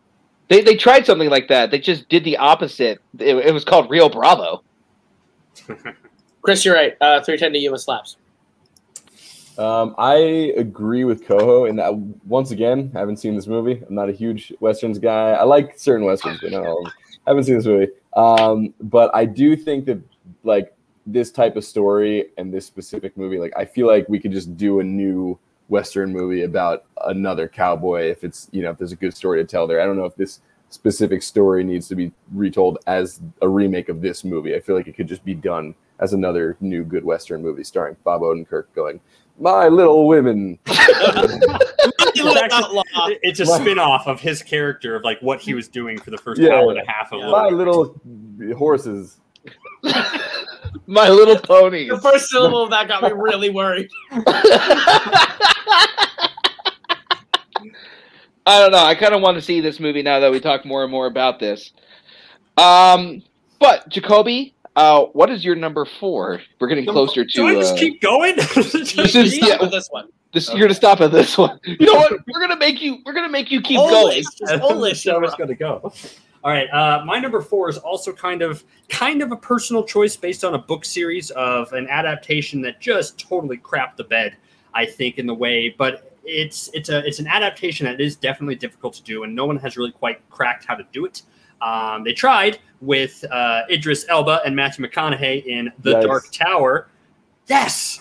They 0.50 0.62
they 0.62 0.76
tried 0.76 1.06
something 1.06 1.30
like 1.30 1.48
that. 1.48 1.72
They 1.72 1.80
just 1.80 2.08
did 2.10 2.24
the 2.24 2.38
opposite. 2.38 3.00
It, 3.18 3.36
it 3.38 3.54
was 3.54 3.64
called 3.64 3.90
Rio 3.90 4.10
Bravo. 4.10 4.64
Chris, 6.42 6.64
you're 6.64 6.76
right. 6.76 6.96
Uh, 7.02 7.22
310 7.24 7.54
to 7.54 7.60
Yuma 7.60 7.80
slaps. 7.80 8.18
Um, 9.58 9.96
I 9.98 10.16
agree 10.58 11.04
with 11.06 11.26
Coho 11.26 11.66
in 11.66 11.76
that 11.78 11.96
once 12.26 12.52
again, 12.52 12.92
I 12.96 13.00
haven't 13.00 13.18
seen 13.18 13.36
this 13.36 13.48
movie. 13.48 13.82
I'm 13.88 13.96
not 13.96 14.10
a 14.10 14.12
huge 14.12 14.54
westerns 14.60 15.00
guy. 15.00 15.32
I 15.32 15.44
like 15.44 15.78
certain 15.78 16.06
westerns, 16.06 16.40
but 16.42 16.52
no, 16.52 16.84
I 16.86 17.30
haven't 17.30 17.46
seen 17.46 17.56
this 17.56 17.66
movie. 17.66 17.92
Um, 18.16 18.74
but 18.82 19.14
I 19.14 19.26
do 19.26 19.56
think 19.56 19.86
that 19.86 20.00
like 20.44 20.74
this 21.06 21.32
type 21.32 21.56
of 21.56 21.64
story 21.64 22.30
and 22.38 22.54
this 22.54 22.66
specific 22.66 23.16
movie, 23.18 23.40
like 23.40 23.54
I 23.56 23.66
feel 23.66 23.88
like 23.88 24.10
we 24.10 24.20
could 24.20 24.32
just 24.32 24.58
do 24.58 24.80
a 24.80 24.84
new 24.84 25.38
western 25.68 26.12
movie 26.12 26.44
about 26.44 26.86
another 27.06 27.48
cowboy 27.48 28.04
if 28.04 28.24
it's 28.24 28.48
you 28.52 28.62
know 28.62 28.70
if 28.70 28.78
there's 28.78 28.92
a 28.92 28.98
good 28.98 29.16
story 29.16 29.42
to 29.42 29.48
tell 29.48 29.68
there. 29.68 29.82
I 29.82 29.86
don't 29.86 29.98
know 29.98 30.06
if 30.06 30.16
this 30.16 30.42
specific 30.70 31.24
story 31.24 31.64
needs 31.64 31.88
to 31.88 31.96
be 31.96 32.12
retold 32.34 32.80
as 32.88 33.22
a 33.42 33.48
remake 33.48 33.90
of 33.90 34.02
this 34.02 34.24
movie. 34.24 34.56
I 34.56 34.60
feel 34.60 34.76
like 34.76 34.88
it 34.88 34.96
could 34.96 35.08
just 35.08 35.24
be 35.24 35.34
done 35.34 35.76
as 36.00 36.14
another 36.14 36.58
new 36.60 36.84
good 36.84 37.06
western 37.06 37.42
movie 37.42 37.64
starring 37.64 37.96
Bob 38.04 38.22
Odenkirk 38.22 38.66
going, 38.76 39.00
"My 39.40 39.68
Little 39.68 40.08
Women." 40.08 40.60
It's, 42.18 42.42
actually- 42.42 43.20
it's 43.22 43.40
a 43.42 43.46
spin-off 43.46 44.08
of 44.08 44.20
his 44.22 44.42
character 44.42 44.96
of 44.96 45.04
like 45.04 45.20
what 45.22 45.42
he 45.42 45.54
was 45.54 45.68
doing 45.68 46.00
for 46.00 46.10
the 46.12 46.18
first 46.18 46.40
Yeah. 46.42 46.54
hour 46.56 46.72
and 46.72 46.80
a 46.80 46.90
half 46.90 47.12
of 47.12 47.22
My 47.30 47.50
Little 47.50 48.00
little 48.40 48.58
horses. 48.58 49.18
My 50.88 51.10
Little 51.10 51.38
Pony. 51.38 51.90
The 51.90 52.00
first 52.00 52.30
syllable 52.30 52.64
of 52.64 52.70
that 52.72 52.88
got 52.88 53.04
me 53.04 53.12
really 53.12 53.50
worried. 53.50 53.90
I 58.48 58.60
don't 58.60 58.72
know. 58.72 58.84
I 58.84 58.96
kind 58.96 59.14
of 59.14 59.22
want 59.22 59.36
to 59.36 59.42
see 59.42 59.60
this 59.62 59.80
movie 59.80 60.02
now 60.02 60.20
that 60.20 60.32
we 60.32 60.40
talk 60.40 60.66
more 60.66 60.84
and 60.84 60.92
more 60.92 61.08
about 61.08 61.40
this. 61.40 61.72
Um, 62.58 63.24
but 63.60 63.90
Jacoby, 63.90 64.55
uh, 64.76 65.06
what 65.14 65.30
is 65.30 65.46
your 65.46 65.56
number 65.56 65.86
four? 65.86 66.42
We're 66.60 66.68
getting 66.68 66.86
closer 66.86 67.24
to. 67.24 67.32
Do 67.32 67.48
I 67.48 67.54
just 67.56 67.76
uh, 67.76 67.78
keep 67.78 68.02
going? 68.02 68.36
This 68.56 68.76
is 69.16 69.36
Stop 69.36 69.62
yeah, 69.62 69.68
this 69.70 69.88
one. 69.90 70.10
this, 70.34 70.50
you're 70.50 70.62
gonna 70.62 70.74
stop 70.74 71.02
at 71.02 71.12
this 71.12 71.38
one. 71.38 71.60
You 71.66 71.86
know 71.86 71.94
what? 71.94 72.12
We're 72.28 72.40
gonna 72.40 72.58
make 72.58 72.82
you. 72.82 73.00
We're 73.06 73.14
gonna 73.14 73.30
make 73.30 73.52
you 73.52 73.62
keep 73.62 73.78
going. 73.78 73.90
Polish, 73.90 74.26
just 74.26 74.52
the 74.52 74.60
Polish. 74.60 75.02
show 75.02 75.24
is 75.24 75.34
going 75.36 75.50
to 75.50 75.56
go. 75.56 75.94
All 76.44 76.52
right, 76.52 76.70
uh, 76.72 77.04
my 77.06 77.20
number 77.20 77.42
four 77.42 77.70
is 77.70 77.78
also 77.78 78.12
kind 78.12 78.42
of 78.42 78.64
kind 78.90 79.22
of 79.22 79.32
a 79.32 79.38
personal 79.38 79.84
choice 79.84 80.16
based 80.16 80.44
on 80.44 80.54
a 80.54 80.60
book 80.60 80.86
series 80.86 81.32
of 81.32 81.72
an 81.74 81.88
adaptation 81.90 82.62
that 82.62 82.80
just 82.80 83.18
totally 83.18 83.58
crapped 83.58 83.96
the 83.96 84.04
bed. 84.04 84.36
I 84.74 84.86
think 84.86 85.18
in 85.18 85.26
the 85.26 85.34
way, 85.34 85.70
but 85.70 86.18
it's 86.26 86.70
it's 86.74 86.90
a 86.90 87.06
it's 87.06 87.20
an 87.20 87.28
adaptation 87.28 87.86
that 87.86 88.02
is 88.02 88.16
definitely 88.16 88.56
difficult 88.56 88.94
to 88.96 89.04
do, 89.04 89.24
and 89.24 89.34
no 89.34 89.46
one 89.46 89.58
has 89.58 89.78
really 89.78 89.92
quite 89.92 90.28
cracked 90.30 90.66
how 90.66 90.76
to 90.76 90.86
do 90.92 91.06
it. 91.06 91.22
Um, 91.66 92.04
they 92.04 92.14
tried 92.14 92.60
with 92.80 93.26
uh, 93.32 93.64
Idris 93.72 94.06
Elba 94.08 94.42
and 94.46 94.56
Matthew 94.56 94.86
McConaughey 94.86 95.46
in 95.46 95.72
The 95.80 95.92
Yes. 95.92 96.06
Dark 96.06 96.32
Tower. 96.32 96.90
Yes. 97.48 98.00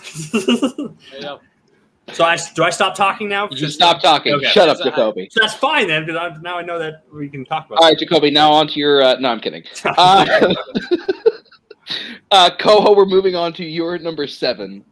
so 2.13 2.23
I 2.23 2.37
do 2.53 2.63
I 2.63 2.69
stop 2.69 2.93
talking 2.95 3.27
now? 3.27 3.47
You 3.49 3.69
stop 3.69 4.01
talking. 4.01 4.33
Okay. 4.33 4.45
Shut 4.47 4.69
up, 4.69 4.77
Jacoby. 4.83 5.29
So 5.31 5.39
that's 5.41 5.55
fine 5.55 5.87
then, 5.87 6.05
because 6.05 6.39
now 6.41 6.57
I 6.57 6.61
know 6.61 6.77
that 6.77 7.03
we 7.11 7.27
can 7.27 7.43
talk 7.43 7.65
about. 7.65 7.79
All 7.79 7.87
right, 7.87 7.97
Jacoby. 7.97 8.29
Now 8.29 8.51
on 8.51 8.67
to 8.67 8.79
your. 8.79 9.01
Uh, 9.01 9.15
no, 9.19 9.29
I'm 9.29 9.39
kidding. 9.39 9.63
Uh, 9.97 10.53
uh, 12.31 12.49
Coho, 12.59 12.95
we're 12.95 13.05
moving 13.05 13.35
on 13.35 13.53
to 13.53 13.63
your 13.63 13.97
number 13.97 14.27
seven. 14.27 14.83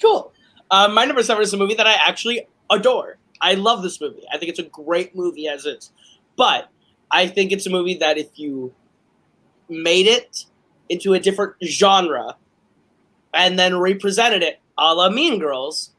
Cool. 0.00 0.32
Uh, 0.70 0.88
my 0.88 1.04
number 1.04 1.22
seven 1.22 1.42
is 1.42 1.52
a 1.52 1.56
movie 1.56 1.74
that 1.74 1.86
I 1.86 1.94
actually 2.06 2.46
adore. 2.70 3.18
I 3.40 3.54
love 3.54 3.82
this 3.82 4.00
movie. 4.00 4.22
I 4.32 4.38
think 4.38 4.50
it's 4.50 4.58
a 4.58 4.64
great 4.64 5.14
movie 5.14 5.48
as 5.48 5.66
is. 5.66 5.92
But 6.36 6.68
I 7.10 7.26
think 7.26 7.52
it's 7.52 7.66
a 7.66 7.70
movie 7.70 7.96
that 7.98 8.18
if 8.18 8.38
you 8.38 8.74
made 9.68 10.06
it 10.06 10.44
into 10.88 11.14
a 11.14 11.20
different 11.20 11.54
genre 11.64 12.36
and 13.34 13.58
then 13.58 13.78
represented 13.78 14.42
it 14.42 14.60
a 14.78 14.94
la 14.94 15.08
Mean 15.10 15.38
Girls, 15.38 15.92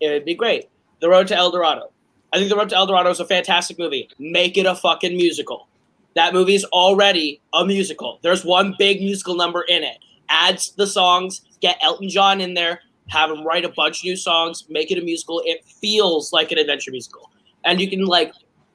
it 0.00 0.10
would 0.10 0.24
be 0.24 0.34
great. 0.34 0.68
The 1.00 1.08
Road 1.08 1.26
to 1.28 1.36
El 1.36 1.50
Dorado. 1.50 1.90
I 2.32 2.38
think 2.38 2.50
The 2.50 2.56
Road 2.56 2.68
to 2.70 2.76
El 2.76 2.86
Dorado 2.86 3.10
is 3.10 3.20
a 3.20 3.26
fantastic 3.26 3.78
movie. 3.78 4.08
Make 4.18 4.56
it 4.56 4.66
a 4.66 4.74
fucking 4.74 5.16
musical. 5.16 5.68
That 6.14 6.32
movie 6.32 6.54
is 6.54 6.64
already 6.66 7.40
a 7.52 7.64
musical. 7.64 8.18
There's 8.22 8.44
one 8.44 8.74
big 8.78 9.00
musical 9.00 9.36
number 9.36 9.62
in 9.62 9.82
it. 9.82 9.98
Adds 10.28 10.72
the 10.72 10.86
songs, 10.86 11.42
get 11.60 11.78
Elton 11.80 12.08
John 12.08 12.40
in 12.40 12.54
there, 12.54 12.80
have 13.08 13.30
him 13.30 13.44
write 13.44 13.64
a 13.64 13.68
bunch 13.68 14.00
of 14.00 14.04
new 14.04 14.16
songs, 14.16 14.64
make 14.68 14.90
it 14.90 14.98
a 14.98 15.02
musical. 15.02 15.42
It 15.44 15.64
feels 15.64 16.32
like 16.32 16.52
an 16.52 16.58
adventure 16.58 16.90
musical. 16.90 17.30
And 17.64 17.80
you 17.80 17.88
can 17.88 18.04
like 18.04 18.32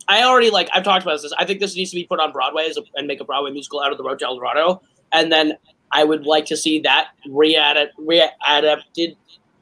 I 0.08 0.24
already 0.24 0.50
like 0.50 0.70
I've 0.74 0.84
talked 0.84 1.04
about 1.04 1.22
this. 1.22 1.34
I 1.38 1.46
think 1.46 1.60
this 1.60 1.76
needs 1.76 1.92
to 1.92 1.96
be 1.96 2.06
put 2.06 2.20
on 2.20 2.32
Broadway 2.32 2.70
a, 2.70 2.82
and 2.96 3.08
make 3.08 3.22
a 3.22 3.26
Broadway 3.26 3.52
musical 3.52 3.82
out 3.82 3.92
of 3.92 3.98
the 3.98 4.04
Road 4.04 4.20
to 4.20 4.26
El 4.26 4.36
Dorado. 4.36 4.82
And 5.12 5.32
then 5.32 5.54
I 5.92 6.04
would 6.04 6.26
like 6.26 6.46
to 6.46 6.58
see 6.58 6.80
that 6.82 7.10
re-adapt, 7.30 7.94
re-adapted 7.98 9.16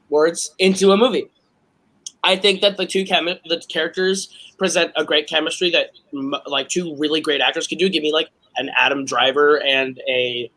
words 0.08 0.54
into 0.58 0.90
a 0.92 0.96
movie. 0.96 1.30
I 2.22 2.36
think 2.36 2.62
that 2.62 2.76
the 2.76 2.86
two 2.86 3.04
chemi- 3.04 3.38
the 3.44 3.62
characters 3.68 4.54
present 4.58 4.92
a 4.96 5.04
great 5.04 5.28
chemistry 5.28 5.70
that 5.70 5.90
like 6.46 6.68
two 6.68 6.96
really 6.96 7.20
great 7.20 7.40
actors 7.40 7.66
could 7.66 7.78
do. 7.78 7.88
Give 7.88 8.02
me 8.02 8.12
like 8.12 8.30
an 8.56 8.70
Adam 8.76 9.04
Driver 9.04 9.62
and 9.62 10.00
a 10.08 10.50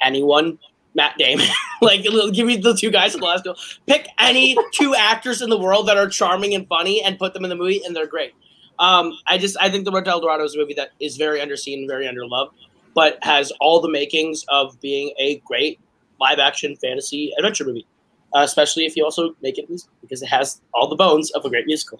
anyone 0.00 0.58
Matt 0.94 1.16
Damon. 1.18 1.46
like 1.82 2.02
give 2.02 2.46
me 2.46 2.56
the 2.56 2.74
two 2.74 2.90
guys 2.90 3.14
in 3.14 3.20
the 3.20 3.26
last 3.26 3.44
two. 3.44 3.54
Pick 3.86 4.08
any 4.18 4.56
two 4.72 4.94
actors 4.94 5.42
in 5.42 5.50
the 5.50 5.58
world 5.58 5.86
that 5.88 5.96
are 5.96 6.08
charming 6.08 6.54
and 6.54 6.66
funny 6.66 7.02
and 7.02 7.18
put 7.18 7.34
them 7.34 7.44
in 7.44 7.50
the 7.50 7.56
movie 7.56 7.82
and 7.84 7.94
they're 7.94 8.06
great. 8.06 8.32
Um, 8.78 9.12
I 9.26 9.38
just 9.38 9.56
I 9.60 9.68
think 9.70 9.84
The 9.84 9.90
Road 9.92 10.04
to 10.04 10.10
El 10.10 10.20
Dorado 10.20 10.44
is 10.44 10.54
a 10.54 10.58
movie 10.58 10.74
that 10.74 10.90
is 11.00 11.16
very 11.16 11.40
underseen, 11.40 11.86
very 11.88 12.06
underloved, 12.06 12.50
but 12.94 13.18
has 13.22 13.52
all 13.60 13.80
the 13.80 13.90
makings 13.90 14.44
of 14.48 14.80
being 14.80 15.12
a 15.18 15.36
great 15.44 15.80
live 16.20 16.38
action 16.38 16.76
fantasy 16.76 17.32
adventure 17.38 17.64
movie. 17.64 17.86
Uh, 18.34 18.40
especially 18.40 18.84
if 18.84 18.94
you 18.94 19.02
also 19.04 19.34
make 19.42 19.56
it 19.56 19.68
musical 19.70 19.94
because 20.02 20.20
it 20.22 20.26
has 20.28 20.60
all 20.74 20.86
the 20.86 20.96
bones 20.96 21.30
of 21.30 21.44
a 21.46 21.48
great 21.48 21.66
musical. 21.66 21.98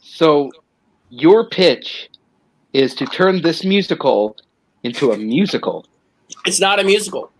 So, 0.00 0.50
your 1.10 1.48
pitch 1.48 2.08
is 2.72 2.94
to 2.94 3.04
turn 3.06 3.42
this 3.42 3.62
musical 3.62 4.36
into 4.84 5.12
a 5.12 5.18
musical, 5.18 5.86
It's 6.46 6.58
not 6.60 6.80
a 6.80 6.84
musical. 6.84 7.30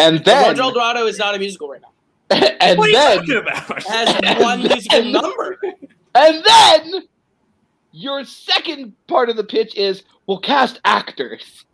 and 0.00 0.24
then 0.24 0.48
Road 0.48 0.56
to 0.56 0.62
El 0.62 0.72
Dorado 0.72 1.06
is 1.06 1.16
not 1.18 1.34
a 1.36 1.38
musical 1.38 1.68
right 1.68 1.80
now. 1.80 1.92
and 2.60 2.76
What 2.78 2.86
are 2.86 2.90
you 2.90 2.94
then 2.96 3.18
talking 3.18 3.36
about? 3.36 3.78
It 3.78 3.84
has 3.86 4.42
one 4.42 4.62
musical 4.62 5.04
number. 5.04 5.58
and 6.16 6.44
then 6.44 7.02
your 7.94 8.24
second 8.24 8.92
part 9.06 9.30
of 9.30 9.36
the 9.36 9.44
pitch 9.44 9.76
is 9.76 10.02
we'll 10.26 10.40
cast 10.40 10.80
actors. 10.84 11.64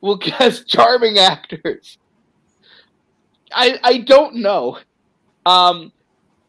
We'll 0.00 0.16
cast 0.16 0.66
charming 0.68 1.18
actors. 1.18 1.98
I 3.52 3.78
I 3.84 3.98
don't 3.98 4.36
know. 4.36 4.78
Um 5.44 5.92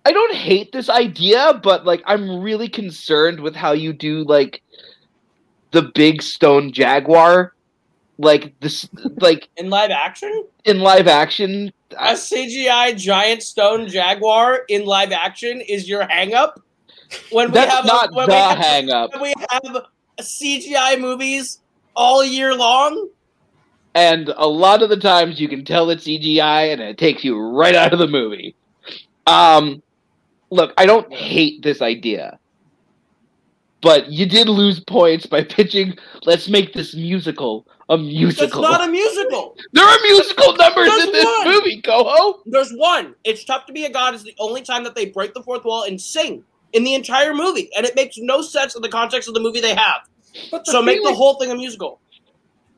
I 0.06 0.14
don't 0.14 0.34
hate 0.34 0.72
this 0.72 0.90
idea, 0.90 1.60
but 1.62 1.86
like 1.86 2.02
I'm 2.06 2.40
really 2.40 2.70
concerned 2.70 3.42
with 3.42 3.54
how 3.54 3.74
you 3.74 3.92
do 3.92 4.24
like 4.24 4.64
the 5.72 5.92
big 5.94 6.22
stone 6.22 6.72
jaguar 6.72 7.54
like 8.18 8.54
this 8.62 8.88
like 9.18 9.50
In 9.58 9.70
live 9.70 9.92
action, 9.92 10.46
in 10.64 10.80
live 10.80 11.08
action 11.08 11.72
a 11.98 12.14
CGI 12.14 12.98
giant 12.98 13.44
stone 13.44 13.88
jaguar 13.88 14.64
in 14.70 14.86
live 14.86 15.12
action 15.12 15.60
is 15.62 15.90
your 15.90 16.08
hang 16.08 16.34
When 17.32 17.48
we 17.50 17.54
that's 17.54 17.74
have 17.74 17.86
not 17.86 18.10
a, 18.12 18.16
when 18.16 18.28
the 18.30 18.36
we 18.36 18.40
have, 18.40 18.58
hang 18.58 18.90
up 18.92 19.12
when 19.14 19.22
we 19.22 19.34
have 19.50 19.86
CGI 20.20 21.00
movies 21.00 21.60
all 21.96 22.24
year 22.24 22.54
long. 22.56 23.10
and 23.96 24.30
a 24.38 24.48
lot 24.48 24.82
of 24.84 24.90
the 24.90 24.98
times 24.98 25.40
you 25.40 25.48
can 25.50 25.66
tell 25.66 25.90
it's 25.90 26.06
CGI 26.06 26.72
and 26.72 26.82
it 26.82 26.98
takes 26.98 27.24
you 27.24 27.40
right 27.40 27.76
out 27.76 27.94
of 27.94 28.00
the 28.00 28.08
movie. 28.08 28.56
Um, 29.28 29.82
look, 30.50 30.74
I 30.78 30.86
don't 30.86 31.12
hate 31.14 31.62
this 31.64 31.82
idea, 31.82 32.40
but 33.82 34.12
you 34.12 34.26
did 34.26 34.48
lose 34.50 34.80
points 34.80 35.26
by 35.26 35.44
pitching. 35.44 35.98
Let's 36.26 36.48
make 36.50 36.74
this 36.74 36.96
musical 36.96 37.66
a 37.90 37.98
musical. 37.98 38.64
It's 38.64 38.72
not 38.72 38.88
a 38.88 38.92
musical. 38.92 39.58
there 39.74 39.84
are 39.86 39.98
musical 40.04 40.56
numbers 40.58 40.90
There's 40.90 41.06
in 41.08 41.12
this 41.12 41.26
one. 41.26 41.48
movie, 41.48 41.82
Coho. 41.82 42.40
There's 42.46 42.72
one. 42.72 43.16
It's 43.24 43.44
tough 43.44 43.66
to 43.66 43.74
be 43.74 43.86
a 43.86 43.90
god 43.92 44.14
is 44.14 44.24
the 44.24 44.36
only 44.38 44.62
time 44.62 44.84
that 44.84 44.94
they 44.94 45.08
break 45.08 45.34
the 45.34 45.42
fourth 45.42 45.66
wall 45.66 45.84
and 45.86 46.00
sing 46.00 46.44
in 46.74 46.84
the 46.84 46.94
entire 46.94 47.34
movie, 47.34 47.70
and 47.76 47.86
it 47.86 47.96
makes 47.96 48.18
no 48.18 48.42
sense 48.42 48.76
in 48.76 48.82
the 48.82 48.90
context 48.90 49.28
of 49.28 49.34
the 49.34 49.40
movie 49.40 49.60
they 49.62 49.76
have. 49.76 50.02
But 50.52 50.66
the 50.66 50.72
So 50.72 50.82
make 50.82 51.04
the 51.04 51.14
whole 51.14 51.36
thing 51.36 51.52
a 51.52 51.56
musical. 51.56 52.00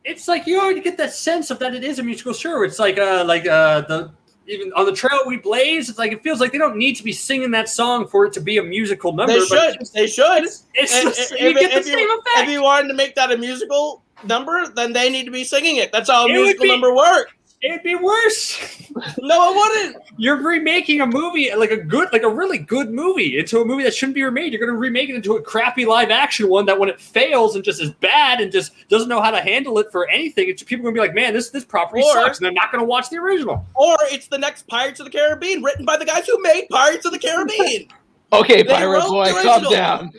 it's 0.03 0.27
like 0.27 0.47
you 0.47 0.59
already 0.59 0.81
get 0.81 0.97
that 0.97 1.13
sense 1.13 1.51
of 1.51 1.59
that 1.59 1.75
it 1.75 1.83
is 1.83 1.99
a 1.99 2.03
musical. 2.03 2.33
Sure, 2.33 2.63
it's 2.65 2.79
like 2.79 2.97
uh 2.97 3.23
like 3.25 3.45
uh 3.47 3.81
the 3.81 4.11
even 4.47 4.73
on 4.73 4.85
the 4.85 4.91
trail 4.93 5.19
we 5.27 5.37
blaze. 5.37 5.89
It's 5.89 5.99
like 5.99 6.11
it 6.11 6.23
feels 6.23 6.39
like 6.39 6.51
they 6.51 6.57
don't 6.57 6.75
need 6.77 6.95
to 6.95 7.03
be 7.03 7.11
singing 7.13 7.51
that 7.51 7.69
song 7.69 8.07
for 8.07 8.25
it 8.25 8.33
to 8.33 8.41
be 8.41 8.57
a 8.57 8.63
musical 8.63 9.13
number. 9.13 9.33
They 9.33 9.39
but 9.39 9.47
should. 9.47 9.87
They 9.93 10.07
should. 10.07 10.43
It's, 10.43 10.63
it's 10.73 10.93
And 10.95 11.07
just, 11.09 11.31
if- 11.33 11.39
you 11.39 11.49
if- 11.49 11.59
get 11.59 11.71
the 11.71 11.77
if 11.77 11.85
you- 11.87 11.97
same 11.97 12.43
If 12.45 12.49
you 12.49 12.63
wanted 12.63 12.87
to 12.87 12.93
make 12.95 13.15
that 13.15 13.31
a 13.31 13.37
musical 13.37 14.03
number, 14.25 14.67
then 14.75 14.93
they 14.93 15.09
need 15.09 15.25
to 15.25 15.31
be 15.31 15.43
singing 15.43 15.75
it. 15.77 15.91
That's 15.91 16.09
how 16.09 16.25
a 16.25 16.29
It 16.29 16.33
musical 16.33 16.63
be- 16.63 16.69
number 16.71 16.93
works. 16.95 17.31
It'd 17.63 17.83
be 17.83 17.93
worse. 17.95 18.89
No, 19.19 19.51
it 19.51 19.55
wouldn't. 19.55 20.03
You're 20.17 20.37
remaking 20.37 21.01
a 21.01 21.05
movie 21.05 21.53
like 21.55 21.69
a 21.69 21.77
good, 21.77 22.09
like 22.11 22.23
a 22.23 22.29
really 22.29 22.57
good 22.57 22.89
movie 22.91 23.37
into 23.37 23.61
a 23.61 23.65
movie 23.65 23.83
that 23.83 23.93
shouldn't 23.93 24.15
be 24.15 24.23
remade. 24.23 24.51
You're 24.51 24.59
going 24.59 24.73
to 24.73 24.79
remake 24.79 25.09
it 25.09 25.15
into 25.15 25.35
a 25.35 25.41
crappy 25.41 25.85
live 25.85 26.09
action 26.09 26.49
one 26.49 26.65
that 26.65 26.79
when 26.79 26.89
it 26.89 26.99
fails 26.99 27.55
and 27.55 27.63
just 27.63 27.79
is 27.79 27.91
bad 27.91 28.41
and 28.41 28.51
just 28.51 28.73
doesn't 28.89 29.07
know 29.09 29.21
how 29.21 29.29
to 29.29 29.39
handle 29.41 29.77
it 29.77 29.91
for 29.91 30.09
anything, 30.09 30.49
it's 30.49 30.63
people 30.63 30.83
going 30.83 30.95
to 30.95 31.01
be 31.01 31.05
like, 31.07 31.13
man, 31.15 31.33
this 31.33 31.51
this 31.51 31.63
property 31.63 32.01
Or- 32.03 32.13
sucks, 32.13 32.39
and 32.39 32.45
they're 32.45 32.51
not 32.51 32.71
going 32.71 32.81
to 32.81 32.85
watch 32.87 33.09
the 33.09 33.17
original. 33.17 33.65
Or 33.75 33.95
it's 34.05 34.27
the 34.27 34.39
next 34.39 34.67
Pirates 34.67 34.99
of 34.99 35.05
the 35.05 35.11
Caribbean, 35.11 35.61
written 35.61 35.85
by 35.85 35.97
the 35.97 36.05
guys 36.05 36.25
who 36.25 36.41
made 36.41 36.67
Pirates 36.71 37.05
of 37.05 37.11
the 37.11 37.19
Caribbean. 37.19 37.87
Okay, 38.33 38.63
They 38.63 38.73
pirate 38.73 38.91
wrote 38.99 39.09
boy, 39.09 39.25
the 39.25 39.41
calm 39.41 39.63
down. 39.63 40.13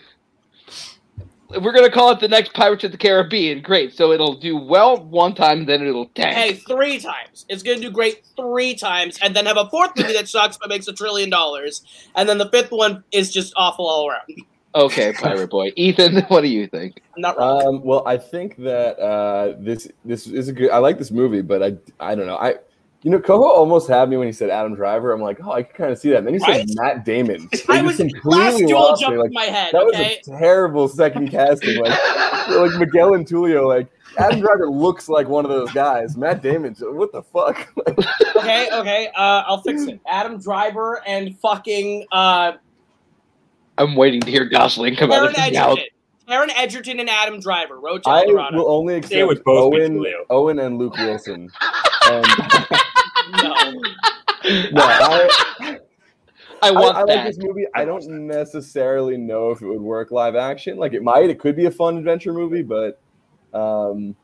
We're 1.60 1.72
gonna 1.72 1.90
call 1.90 2.10
it 2.10 2.20
the 2.20 2.28
next 2.28 2.54
Pirates 2.54 2.84
of 2.84 2.92
the 2.92 2.98
Caribbean. 2.98 3.60
Great. 3.62 3.94
So 3.96 4.12
it'll 4.12 4.34
do 4.34 4.56
well 4.56 5.02
one 5.04 5.34
time, 5.34 5.66
then 5.66 5.86
it'll 5.86 6.06
tank. 6.06 6.34
Hey, 6.34 6.54
three 6.54 6.98
times. 6.98 7.44
It's 7.48 7.62
gonna 7.62 7.80
do 7.80 7.90
great 7.90 8.22
three 8.36 8.74
times, 8.74 9.18
and 9.22 9.34
then 9.34 9.46
have 9.46 9.56
a 9.56 9.68
fourth 9.68 9.90
movie 9.96 10.12
that 10.12 10.28
sucks 10.28 10.56
but 10.56 10.68
makes 10.68 10.88
a 10.88 10.92
trillion 10.92 11.30
dollars, 11.30 11.82
and 12.14 12.28
then 12.28 12.38
the 12.38 12.48
fifth 12.50 12.70
one 12.70 13.04
is 13.12 13.32
just 13.32 13.52
awful 13.56 13.86
all 13.86 14.08
around. 14.08 14.44
Okay, 14.74 15.12
Pirate 15.12 15.50
Boy. 15.50 15.72
Ethan, 15.76 16.22
what 16.28 16.40
do 16.40 16.48
you 16.48 16.66
think? 16.66 17.02
I'm 17.14 17.22
not 17.22 17.38
wrong. 17.38 17.66
Um, 17.66 17.82
well, 17.84 18.02
I 18.06 18.16
think 18.16 18.56
that 18.58 18.98
uh, 18.98 19.54
this 19.58 19.88
this 20.04 20.26
is 20.26 20.48
a 20.48 20.52
good. 20.52 20.70
I 20.70 20.78
like 20.78 20.98
this 20.98 21.10
movie, 21.10 21.42
but 21.42 21.62
I 21.62 21.76
I 22.00 22.14
don't 22.14 22.26
know. 22.26 22.36
I 22.36 22.56
you 23.02 23.10
know, 23.10 23.18
Coho 23.20 23.44
almost 23.44 23.88
had 23.88 24.08
me 24.08 24.16
when 24.16 24.26
he 24.28 24.32
said 24.32 24.48
Adam 24.50 24.74
Driver. 24.74 25.12
I'm 25.12 25.20
like, 25.20 25.38
oh, 25.44 25.50
I 25.52 25.62
can 25.64 25.74
kind 25.74 25.90
of 25.92 25.98
see 25.98 26.10
that. 26.10 26.18
And 26.18 26.26
then 26.26 26.34
he 26.34 26.40
Right? 26.40 26.68
said 26.68 26.76
Matt 26.76 27.04
Damon. 27.04 27.48
I 27.68 27.82
was 27.82 27.98
last 28.24 28.58
duel 28.58 28.70
lost 28.80 29.00
jumped 29.02 29.18
Like, 29.18 29.28
in 29.28 29.34
my 29.34 29.44
head. 29.44 29.72
that 29.72 29.84
was 29.84 29.94
a 29.96 30.20
terrible 30.24 30.88
second 30.88 31.28
casting. 31.30 31.80
Like, 31.82 31.98
like 32.48 32.72
Miguel 32.78 33.14
and 33.14 33.26
Tulio. 33.26 33.66
Like 33.66 33.88
Adam 34.18 34.40
Driver 34.40 34.68
looks 34.70 35.08
like 35.08 35.26
one 35.28 35.44
of 35.44 35.50
those 35.50 35.72
guys. 35.72 36.16
Matt 36.16 36.42
Damon. 36.42 36.74
What 36.80 37.12
the 37.12 37.22
fuck? 37.22 37.72
okay, 38.36 38.68
okay. 38.72 39.08
Uh, 39.16 39.42
I'll 39.46 39.62
fix 39.62 39.82
it. 39.84 40.00
Adam 40.06 40.38
Driver 40.40 41.02
and 41.06 41.36
fucking 41.40 42.06
uh, 42.12 42.52
I'm 43.78 43.96
waiting 43.96 44.20
to 44.20 44.30
hear 44.30 44.44
Gosling 44.44 44.96
come 44.96 45.10
out 45.10 45.22
Taron 45.22 45.30
of 45.30 45.36
his 45.44 45.54
mouth. 45.54 45.78
Egerton. 45.78 45.88
Taron 46.28 46.50
Egerton 46.56 47.00
and 47.00 47.10
Adam 47.10 47.40
Driver. 47.40 47.80
Road 47.80 48.04
to 48.04 48.08
I 48.10 48.20
El 48.20 48.26
Dorado. 48.28 48.56
will 48.58 48.70
only 48.70 48.94
accept 48.94 49.44
both 49.44 49.72
be 49.72 49.80
Owen, 49.80 49.98
Tulio. 49.98 50.20
Owen 50.30 50.58
and 50.60 50.78
Luke 50.78 50.96
Wilson. 50.98 51.50
And, 52.06 52.26
No. 53.32 53.54
no, 54.72 54.82
I, 54.82 55.28
I 55.60 55.78
I, 56.62 56.70
want 56.70 56.96
I 56.96 57.00
like 57.00 57.06
that. 57.08 57.26
this 57.26 57.38
movie. 57.38 57.66
I 57.74 57.84
don't 57.84 58.06
necessarily 58.26 59.16
know 59.16 59.50
if 59.50 59.62
it 59.62 59.66
would 59.66 59.80
work 59.80 60.12
live 60.12 60.36
action. 60.36 60.76
Like 60.76 60.92
it 60.92 61.02
might. 61.02 61.28
It 61.28 61.40
could 61.40 61.56
be 61.56 61.66
a 61.66 61.70
fun 61.70 61.98
adventure 61.98 62.32
movie, 62.32 62.62
but 62.62 63.00
um, 63.52 64.14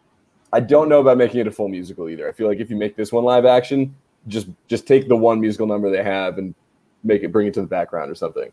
I 0.52 0.60
don't 0.60 0.88
know 0.88 1.00
about 1.00 1.18
making 1.18 1.40
it 1.40 1.46
a 1.48 1.50
full 1.50 1.68
musical 1.68 2.08
either. 2.08 2.28
I 2.28 2.32
feel 2.32 2.46
like 2.46 2.60
if 2.60 2.70
you 2.70 2.76
make 2.76 2.94
this 2.96 3.12
one 3.12 3.24
live 3.24 3.44
action, 3.44 3.94
just 4.28 4.48
just 4.68 4.86
take 4.86 5.08
the 5.08 5.16
one 5.16 5.40
musical 5.40 5.66
number 5.66 5.90
they 5.90 6.02
have 6.02 6.38
and 6.38 6.54
make 7.02 7.22
it 7.22 7.32
bring 7.32 7.48
it 7.48 7.54
to 7.54 7.60
the 7.60 7.66
background 7.66 8.10
or 8.10 8.14
something. 8.14 8.50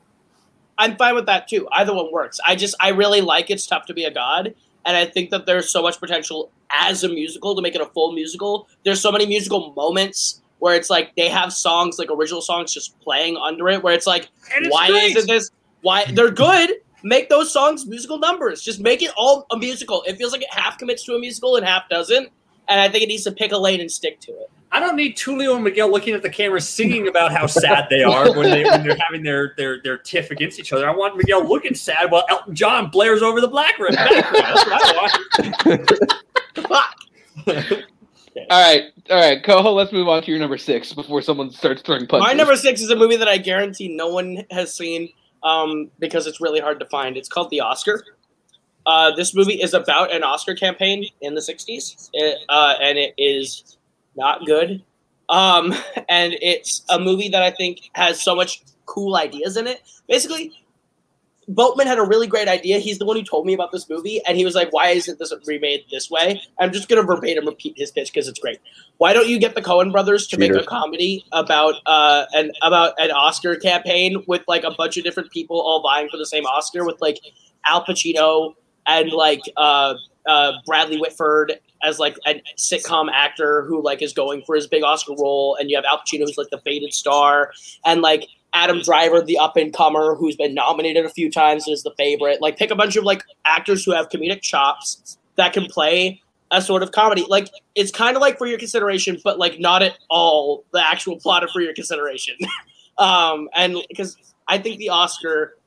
I'm 0.78 0.98
fine 0.98 1.16
with 1.16 1.28
that 1.28 1.48
too. 1.48 1.68
Either 1.72 1.94
one 1.94 2.12
works. 2.12 2.40
I 2.46 2.56
just 2.56 2.76
I 2.80 2.90
really 2.90 3.22
like 3.22 3.52
It's 3.52 3.68
Tough 3.68 3.86
to 3.86 3.94
Be 3.94 4.06
a 4.06 4.12
God, 4.12 4.56
and 4.86 4.98
I 4.98 5.06
think 5.06 5.30
that 5.30 5.46
there's 5.46 5.70
so 5.70 5.84
much 5.84 6.00
potential 6.00 6.52
as 6.72 7.04
a 7.04 7.10
musical 7.10 7.56
to 7.56 7.62
make 7.62 7.76
it 7.76 7.82
a 7.82 7.86
full 7.86 8.14
musical. 8.14 8.68
There's 8.84 9.00
so 9.00 9.12
many 9.12 9.28
musical 9.28 9.74
moments 9.74 10.42
where 10.66 10.74
it's 10.74 10.90
like 10.90 11.16
they 11.16 11.30
have 11.30 11.54
songs 11.54 12.00
like 12.00 12.10
original 12.10 12.42
songs 12.42 12.74
just 12.74 13.00
playing 13.00 13.38
under 13.38 13.70
it, 13.70 13.84
where 13.84 13.94
it's 13.94 14.08
like, 14.08 14.30
it's 14.58 14.68
why 14.68 14.88
great. 14.88 15.16
isn't 15.16 15.28
this? 15.28 15.52
Why 15.82 16.06
they're 16.06 16.32
good? 16.32 16.72
Make 17.04 17.30
those 17.30 17.54
songs 17.54 17.86
musical 17.86 18.18
numbers. 18.18 18.64
Just 18.64 18.80
make 18.80 19.04
it 19.04 19.12
all 19.16 19.46
a 19.52 19.58
musical. 19.58 20.02
It 20.08 20.18
feels 20.18 20.32
like 20.32 20.42
it 20.42 20.52
half 20.52 20.80
commits 20.80 21.04
to 21.04 21.14
a 21.14 21.20
musical 21.20 21.56
and 21.56 21.64
half 21.64 21.88
doesn't, 21.88 22.30
and 22.68 22.82
I 22.82 22.90
think 22.90 23.04
it 23.04 23.08
needs 23.10 23.26
to 23.26 23.32
pick 23.32 23.52
a 23.52 23.58
lane 23.60 23.80
and 23.80 23.92
stick 23.92 24.20
to 24.22 24.32
it. 24.32 24.50
I 24.72 24.80
don't 24.80 24.96
need 24.96 25.16
Tulio 25.16 25.54
and 25.54 25.64
Miguel 25.64 25.92
looking 25.92 26.16
at 26.16 26.24
the 26.24 26.32
camera 26.32 26.60
singing 26.60 27.08
about 27.08 27.32
how 27.32 27.46
sad 27.46 27.86
they 27.92 28.02
are 28.04 28.36
when, 28.36 28.50
they, 28.50 28.64
when 28.64 28.88
they're 28.88 28.98
having 29.00 29.22
their, 29.22 29.54
their, 29.58 29.84
their 29.84 30.00
tiff 30.00 30.32
against 30.32 30.60
each 30.60 30.74
other. 30.74 30.90
I 30.90 30.96
want 30.96 31.16
Miguel 31.16 31.48
looking 31.48 31.76
sad 31.76 32.10
while 32.10 32.26
Elton 32.28 32.56
John 32.56 32.90
blares 32.90 33.22
over 33.22 33.40
the 33.40 33.48
black 33.48 33.78
background. 33.78 33.98
That's 33.98 34.66
what 34.66 34.82
I 35.68 35.80
want. 37.46 37.86
All 38.38 38.44
right, 38.50 38.84
all 39.10 39.18
right, 39.18 39.42
Coho. 39.44 39.72
Let's 39.72 39.94
move 39.94 40.10
on 40.10 40.22
to 40.24 40.32
your 40.32 40.40
number 40.40 40.58
six 40.58 40.92
before 40.92 41.22
someone 41.22 41.52
starts 41.52 41.82
throwing 41.82 42.06
punches. 42.06 42.28
My 42.28 42.34
number 42.34 42.56
six 42.58 42.82
is 42.82 42.90
a 42.90 42.96
movie 42.96 43.16
that 43.16 43.30
I 43.30 43.38
guarantee 43.38 43.96
no 43.96 44.10
one 44.10 44.44
has 44.52 44.74
seen 44.74 45.10
um, 45.44 45.90
because 46.00 46.28
it's 46.28 46.42
really 46.42 46.60
hard 46.60 46.80
to 46.80 46.86
find. 46.88 47.16
It's 47.16 47.30
called 47.30 47.50
The 47.50 47.62
Oscar. 47.62 48.04
Uh, 48.86 49.16
this 49.16 49.34
movie 49.34 49.62
is 49.62 49.74
about 49.74 50.14
an 50.14 50.24
Oscar 50.24 50.54
campaign 50.54 51.06
in 51.22 51.34
the 51.34 51.42
60s, 51.42 52.10
It, 52.14 52.38
uh, 52.50 52.76
and 52.82 52.98
it 52.98 53.14
is 53.18 53.78
not 54.16 54.46
good. 54.46 54.84
Um, 55.30 55.74
and 56.10 56.36
it's 56.42 56.84
a 56.90 57.00
movie 57.00 57.30
that 57.30 57.42
I 57.42 57.52
think 57.52 57.90
has 57.94 58.22
so 58.22 58.36
much 58.36 58.64
cool 58.86 59.16
ideas 59.16 59.58
in 59.58 59.66
it. 59.66 59.82
Basically, 60.08 60.52
Boatman 61.48 61.86
had 61.86 62.00
a 62.00 62.04
really 62.04 62.28
great 62.28 62.48
idea. 62.48 62.80
He's 62.80 62.98
the 62.98 63.06
one 63.06 63.16
who 63.16 63.24
told 63.24 63.46
me 63.46 63.54
about 63.54 63.72
this 63.72 63.88
movie, 63.90 64.22
and 64.26 64.38
he 64.38 64.44
was 64.44 64.56
like, 64.56 64.74
"Why 64.74 64.90
isn't 64.90 65.20
this 65.20 65.32
remade 65.46 65.86
this 65.92 66.10
way?" 66.10 66.42
I'm 66.60 66.72
just 66.72 66.88
gonna 66.88 67.04
verbatim 67.04 67.46
repeat 67.46 67.78
his 67.78 67.92
pitch 67.92 68.12
because 68.12 68.28
it's 68.28 68.40
great. 68.40 68.60
Why 68.98 69.14
don't 69.14 69.28
you 69.28 69.38
get 69.38 69.54
the 69.54 69.62
Coen 69.62 69.92
brothers 69.92 70.28
to 70.28 70.38
make 70.38 70.52
a 70.52 70.64
comedy 70.64 71.24
about 71.32 71.76
uh 71.86 72.26
an 72.34 72.52
about 72.62 72.94
an 73.00 73.12
Oscar 73.12 73.56
campaign 73.56 74.24
with 74.28 74.42
like 74.48 74.64
a 74.64 74.72
bunch 74.72 74.98
of 74.98 75.04
different 75.04 75.32
people 75.32 75.62
all 75.62 75.82
vying 75.82 76.10
for 76.10 76.18
the 76.18 76.26
same 76.26 76.46
Oscar 76.46 76.84
with 76.84 77.00
like 77.00 77.20
Al 77.66 77.86
Pacino 77.86 78.56
and 78.88 79.12
like 79.12 79.42
uh 79.58 79.94
uh 80.26 80.54
Bradley 80.66 80.98
Whitford 80.98 81.60
as 81.84 82.00
like 82.00 82.18
a 82.26 82.42
sitcom 82.58 83.10
actor 83.14 83.64
who 83.66 83.82
like 83.84 84.02
is 84.02 84.14
going 84.14 84.42
for 84.46 84.56
his 84.56 84.66
big 84.68 84.84
Oscar 84.84 85.14
role, 85.14 85.56
and 85.60 85.70
you 85.70 85.76
have 85.76 85.86
Al 85.86 86.00
Pacino 86.00 86.22
who's 86.22 86.38
like 86.38 86.50
the 86.50 86.60
faded 86.60 86.94
star, 86.94 87.52
and 87.86 88.02
like 88.02 88.28
Adam 88.56 88.82
Driver, 88.82 89.22
the 89.22 89.38
up 89.38 89.58
and 89.58 89.74
comer 89.74 90.16
who's 90.16 90.38
been 90.38 90.54
nominated 90.54 91.06
a 91.06 91.10
few 91.10 91.30
times 91.30 91.68
is 91.68 91.84
the 91.84 91.94
favorite. 91.98 92.42
Like 92.42 92.58
pick 92.58 92.72
a 92.72 92.76
bunch 92.76 92.96
of 92.96 93.04
like 93.04 93.22
actors 93.46 93.84
who 93.84 93.92
have 93.92 94.10
comedic 94.10 94.42
chops 94.42 95.18
that 95.36 95.54
can 95.54 95.66
play 95.66 96.22
a 96.52 96.62
sort 96.62 96.82
of 96.82 96.94
comedy. 96.94 97.26
Like 97.28 97.50
it's 97.76 97.92
kind 97.92 98.16
of 98.16 98.22
like 98.22 98.38
for 98.38 98.48
your 98.48 98.58
consideration, 98.58 99.20
but 99.24 99.38
like 99.38 99.60
not 99.60 99.84
at 99.84 99.98
all 100.10 100.64
the 100.72 100.80
actual 100.80 101.18
plot 101.18 101.44
of 101.44 101.52
for 101.52 101.62
your 101.62 101.74
consideration. 101.74 102.36
um, 102.98 103.50
and 103.54 103.78
because 103.90 104.16
I 104.48 104.58
think 104.58 104.80
the 104.80 104.90
Oscar 104.90 105.58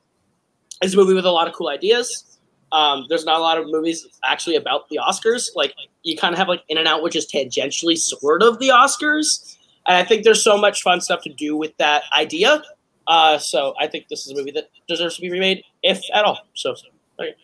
is 0.83 0.95
a 0.95 0.97
movie 0.97 1.13
with 1.13 1.25
a 1.25 1.31
lot 1.31 1.47
of 1.47 1.53
cool 1.53 1.69
ideas. 1.69 2.39
Um, 2.71 3.05
there's 3.07 3.25
not 3.25 3.37
a 3.37 3.41
lot 3.41 3.59
of 3.59 3.65
movies 3.67 4.07
actually 4.25 4.55
about 4.55 4.89
the 4.89 4.99
Oscars. 5.01 5.49
Like 5.55 5.73
you 6.01 6.17
kind 6.17 6.33
of 6.33 6.39
have 6.39 6.47
like 6.47 6.63
In 6.69 6.79
and 6.79 6.87
Out, 6.87 7.03
which 7.03 7.15
is 7.15 7.31
tangentially 7.31 7.97
sort 7.97 8.41
of 8.41 8.57
the 8.57 8.69
Oscars. 8.69 9.57
And 9.87 9.95
I 9.95 10.03
think 10.03 10.23
there's 10.23 10.43
so 10.43 10.57
much 10.57 10.81
fun 10.81 11.01
stuff 11.01 11.21
to 11.23 11.33
do 11.33 11.55
with 11.55 11.75
that 11.77 12.03
idea. 12.17 12.63
Uh, 13.09 13.39
so 13.39 13.73
I 13.79 13.87
think 13.87 14.07
this 14.07 14.25
is 14.25 14.31
a 14.31 14.35
movie 14.35 14.51
that 14.51 14.69
deserves 14.87 15.15
to 15.15 15.21
be 15.21 15.31
remade, 15.31 15.63
if 15.81 15.99
at 16.13 16.23
all. 16.23 16.39
So, 16.53 16.75
okay. 17.19 17.35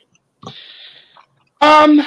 Um, 1.60 2.02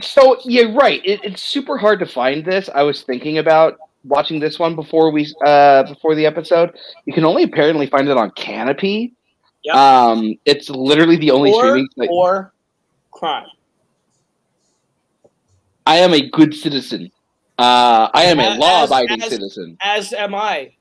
so 0.00 0.38
you're 0.44 0.72
right. 0.72 1.04
It, 1.04 1.20
it's 1.24 1.42
super 1.42 1.76
hard 1.76 1.98
to 1.98 2.06
find 2.06 2.44
this. 2.44 2.70
I 2.72 2.84
was 2.84 3.02
thinking 3.02 3.38
about 3.38 3.76
watching 4.04 4.38
this 4.38 4.58
one 4.58 4.74
before 4.74 5.10
we 5.10 5.30
uh 5.44 5.82
before 5.82 6.14
the 6.14 6.24
episode. 6.24 6.78
You 7.04 7.12
can 7.12 7.24
only 7.24 7.42
apparently 7.42 7.86
find 7.86 8.08
it 8.08 8.16
on 8.16 8.30
Kanopy. 8.30 9.12
Yep. 9.64 9.74
Um, 9.74 10.38
it's 10.46 10.70
literally 10.70 11.16
the 11.16 11.32
only 11.32 11.52
or, 11.52 11.60
streaming. 11.60 11.88
site- 11.98 12.08
or 12.10 12.52
crime. 13.10 13.46
I 15.86 15.96
am 15.96 16.14
a 16.14 16.30
good 16.30 16.54
citizen. 16.54 17.10
Uh, 17.58 18.08
I 18.14 18.24
am 18.24 18.38
a 18.38 18.56
law-abiding 18.56 19.22
as- 19.22 19.28
citizen. 19.28 19.76
As 19.82 20.12
am 20.12 20.34
I. 20.36 20.72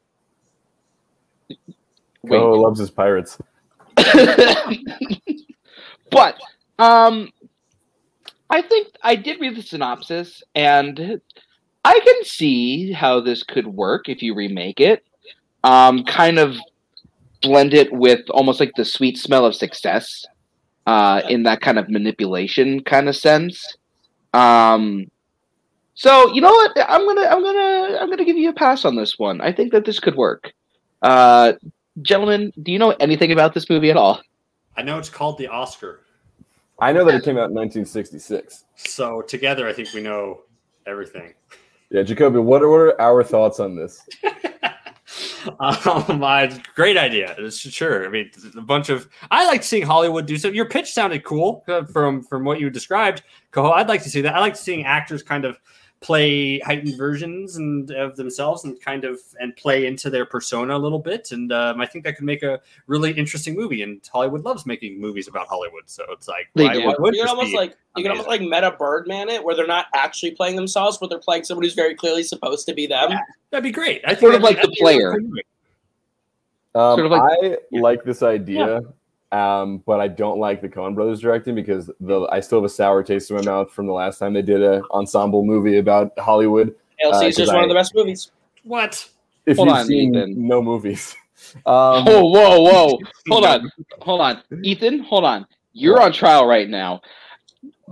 Wait. 2.30 2.38
Oh, 2.38 2.52
loves 2.52 2.80
his 2.80 2.92
pirates. 2.92 3.38
but 6.12 6.40
um 6.78 7.30
I 8.50 8.62
think 8.62 8.88
I 9.04 9.16
did 9.16 9.40
read 9.40 9.56
the 9.56 9.62
synopsis 9.62 10.42
and 10.56 11.22
I 11.84 12.00
can 12.00 12.24
see 12.24 12.92
how 12.92 13.20
this 13.20 13.44
could 13.44 13.68
work 13.68 14.10
if 14.10 14.22
you 14.22 14.36
remake 14.36 14.80
it. 14.80 15.04
Um 15.64 16.04
kind 16.04 16.40
of 16.40 16.58
blend 17.42 17.74
it 17.74 17.92
with 17.92 18.30
almost 18.30 18.60
like 18.60 18.74
the 18.76 18.86
sweet 18.86 19.18
smell 19.18 19.46
of 19.46 19.56
success 19.56 20.26
uh 20.86 21.22
in 21.30 21.44
that 21.44 21.62
kind 21.62 21.80
of 21.80 21.90
manipulation 21.90 22.84
kind 22.84 23.10
of 23.10 23.16
sense. 23.16 23.76
Um 24.34 25.10
so 25.96 26.32
you 26.34 26.42
know 26.42 26.52
what 26.52 26.72
I'm 26.88 27.02
going 27.02 27.18
to 27.18 27.30
I'm 27.30 27.42
going 27.42 27.58
to 27.58 28.02
I'm 28.02 28.08
going 28.08 28.20
to 28.20 28.26
give 28.26 28.38
you 28.38 28.50
a 28.50 28.54
pass 28.54 28.86
on 28.86 28.96
this 28.96 29.20
one. 29.20 29.42
I 29.42 29.52
think 29.52 29.74
that 29.74 29.84
this 29.84 30.00
could 30.00 30.16
work. 30.16 30.54
Uh 31.02 31.54
gentlemen, 32.02 32.52
do 32.64 32.72
you 32.72 32.80
know 32.80 32.92
anything 33.00 33.32
about 33.32 33.54
this 33.54 33.70
movie 33.70 33.90
at 33.90 33.98
all? 33.98 34.22
I 34.78 34.82
know 34.82 34.98
it's 34.98 35.10
called 35.10 35.38
the 35.38 35.48
Oscar. 35.48 36.02
I 36.80 36.94
know 36.94 37.04
that 37.06 37.16
it 37.16 37.24
came 37.24 37.38
out 37.38 37.50
in 37.50 37.56
1966. 37.56 38.66
So 38.76 39.22
together, 39.22 39.68
I 39.68 39.74
think 39.74 39.94
we 39.94 40.02
know 40.02 40.42
everything. 40.86 41.34
Yeah, 41.90 42.04
Jacoby, 42.04 42.40
what 42.40 42.62
are, 42.62 42.70
what 42.70 42.80
are 42.80 43.02
our 43.02 43.24
thoughts 43.24 43.60
on 43.60 43.76
this? 43.76 44.08
Um, 45.60 46.24
I, 46.24 46.62
great 46.76 46.98
idea. 46.98 47.36
It's 47.38 47.58
sure. 47.58 48.06
I 48.06 48.10
mean, 48.10 48.30
a 48.56 48.62
bunch 48.62 48.90
of. 48.90 49.10
I 49.32 49.48
like 49.48 49.64
seeing 49.64 49.84
Hollywood 49.84 50.26
do 50.26 50.38
so. 50.38 50.50
Your 50.50 50.66
pitch 50.66 50.92
sounded 50.92 51.24
cool 51.24 51.64
uh, 51.68 51.86
from 51.86 52.22
from 52.22 52.44
what 52.44 52.60
you 52.60 52.70
described, 52.70 53.24
Coho. 53.52 53.72
I'd 53.72 53.88
like 53.88 54.04
to 54.04 54.10
see 54.10 54.22
that. 54.22 54.36
I 54.36 54.40
like 54.40 54.56
seeing 54.56 54.86
actors 54.86 55.24
kind 55.24 55.46
of 55.46 55.60
play 56.02 56.60
heightened 56.60 56.98
versions 56.98 57.58
and 57.58 57.92
of 57.92 58.16
themselves 58.16 58.64
and 58.64 58.80
kind 58.80 59.04
of 59.04 59.20
and 59.42 59.54
play 59.58 59.86
into 59.86 60.10
their 60.10 60.26
persona 60.26 60.78
a 60.78 60.80
little 60.80 61.00
bit. 61.00 61.32
And 61.34 61.52
um, 61.52 61.82
I 61.82 61.86
think 61.86 62.06
that 62.06 62.16
could 62.16 62.24
make 62.24 62.42
a 62.42 62.62
really 62.88 63.12
interesting 63.12 63.54
movie. 63.56 63.82
And 63.84 64.00
Hollywood 64.12 64.46
loves 64.46 64.66
making 64.66 65.00
movies 65.02 65.28
about 65.28 65.48
Hollywood, 65.48 65.84
so 65.88 66.06
it's 66.10 66.28
like 66.28 66.50
They 66.56 66.66
why, 66.66 66.78
why 66.78 66.96
would 67.00 67.16
you 67.16 67.22
can 67.22 67.30
almost 67.30 67.54
like 67.54 67.76
you 67.98 68.04
can 68.04 68.12
almost 68.12 68.30
like 68.30 68.42
meta 68.42 68.76
Birdman 68.80 69.28
it, 69.30 69.44
where 69.44 69.56
they're 69.56 69.68
not 69.68 69.88
actually 69.94 70.32
playing 70.32 70.56
themselves, 70.56 70.98
but 70.98 71.10
they're 71.10 71.20
playing 71.20 71.44
someone 71.44 71.66
who's 71.66 71.74
very 71.74 71.96
clearly 71.96 72.24
supposed 72.24 72.66
to 72.68 72.74
be 72.74 72.88
them. 72.88 73.12
Yeah. 73.12 73.20
That'd 73.52 73.64
be 73.64 73.72
great. 73.72 74.02
I 74.06 74.10
think 74.10 74.20
Sort 74.22 74.36
of 74.36 74.42
like 74.42 74.62
the 74.62 74.74
player. 74.80 75.14
Um, 76.76 76.96
Sort 76.96 77.06
of 77.08 77.12
like- 77.12 77.22
I 77.24 77.58
like 77.74 78.04
this 78.04 78.24
idea. 78.24 78.82
Um, 79.32 79.84
but 79.86 80.00
I 80.00 80.08
don't 80.08 80.40
like 80.40 80.60
the 80.62 80.70
Coen 80.70 80.96
Brothers 80.96 81.20
directing 81.20 81.54
because 81.54 81.92
the 82.00 82.22
I 82.32 82.40
still 82.40 82.58
have 82.60 82.66
a 82.66 82.70
sour 82.70 83.04
taste 83.04 83.30
in 83.30 83.36
my 83.38 83.44
mouth 83.44 83.72
from 83.72 83.86
the 83.86 83.94
last 83.94 84.18
time 84.18 84.34
they 84.34 84.42
did 84.42 84.64
a 84.64 84.82
ensemble 84.92 85.46
movie 85.46 85.78
about 85.78 86.18
Hollywood. 86.18 86.74
Hail 86.98 87.12
Uh, 87.14 87.20
Caesar's 87.20 87.48
'cause 87.48 87.54
one 87.54 87.64
of 87.64 87.70
the 87.70 87.76
best 87.76 87.94
movies. 87.94 88.32
What? 88.64 89.08
If 89.46 89.58
Hold 89.58 89.70
you've 89.70 89.78
on, 89.78 89.86
seen 89.86 90.16
Ethan. 90.16 90.48
no 90.48 90.62
movies, 90.62 91.16
um, 91.66 92.06
Whoa, 92.06 92.24
whoa, 92.26 92.60
whoa! 92.62 93.00
Hold 93.30 93.46
on, 93.46 93.72
hold 94.02 94.22
on, 94.22 94.42
Ethan. 94.64 95.00
Hold 95.00 95.26
on. 95.26 95.46
You're 95.74 96.02
on 96.02 96.12
trial 96.12 96.46
right 96.48 96.68
now. 96.68 97.00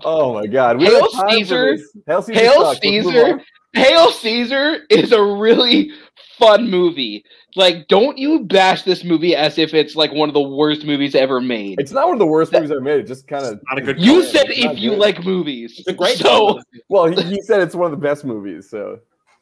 oh 0.03 0.33
my 0.33 0.45
God, 0.47 0.77
we 0.79 0.85
Hail 0.85 0.99
don't 0.99 1.15
have 1.15 1.23
time 1.29 1.37
Caesar. 1.37 1.77
this. 1.77 1.91
Hail 2.07 2.21
Caesar! 2.23 2.39
Hail 2.41 2.53
sucks. 2.53 2.65
Let's 2.65 2.85
move 2.85 3.13
Caesar. 3.13 3.41
Hail 3.73 4.11
Caesar 4.11 4.77
is 4.89 5.11
a 5.11 5.23
really 5.23 5.91
fun 6.37 6.69
movie. 6.69 7.23
Like, 7.55 7.87
don't 7.87 8.17
you 8.17 8.41
bash 8.41 8.83
this 8.83 9.03
movie 9.03 9.35
as 9.35 9.57
if 9.57 9.73
it's 9.73 9.95
like 9.95 10.11
one 10.13 10.29
of 10.29 10.33
the 10.33 10.41
worst 10.41 10.85
movies 10.85 11.15
ever 11.15 11.41
made. 11.41 11.79
It's 11.79 11.91
not 11.91 12.05
one 12.05 12.13
of 12.13 12.19
the 12.19 12.25
worst 12.25 12.51
movies 12.53 12.71
ever 12.71 12.81
made. 12.81 12.99
It 12.99 13.07
just 13.07 13.27
kind 13.27 13.45
of 13.45 13.59
Not 13.69 13.79
a 13.79 13.81
good 13.81 13.99
You 13.99 14.21
call. 14.21 14.23
said 14.31 14.49
It's 14.49 14.59
if 14.65 14.79
you 14.79 14.91
good. 14.91 14.99
like 14.99 15.23
movies. 15.23 15.79
It's 15.79 15.87
a 15.87 15.93
great 15.93 16.17
So. 16.17 16.61
Well, 16.89 17.07
he, 17.07 17.21
he 17.23 17.41
said 17.41 17.61
it's 17.61 17.75
one 17.75 17.91
of 17.91 17.99
the 17.99 18.05
best 18.05 18.23
movies. 18.25 18.69
So 18.69 18.99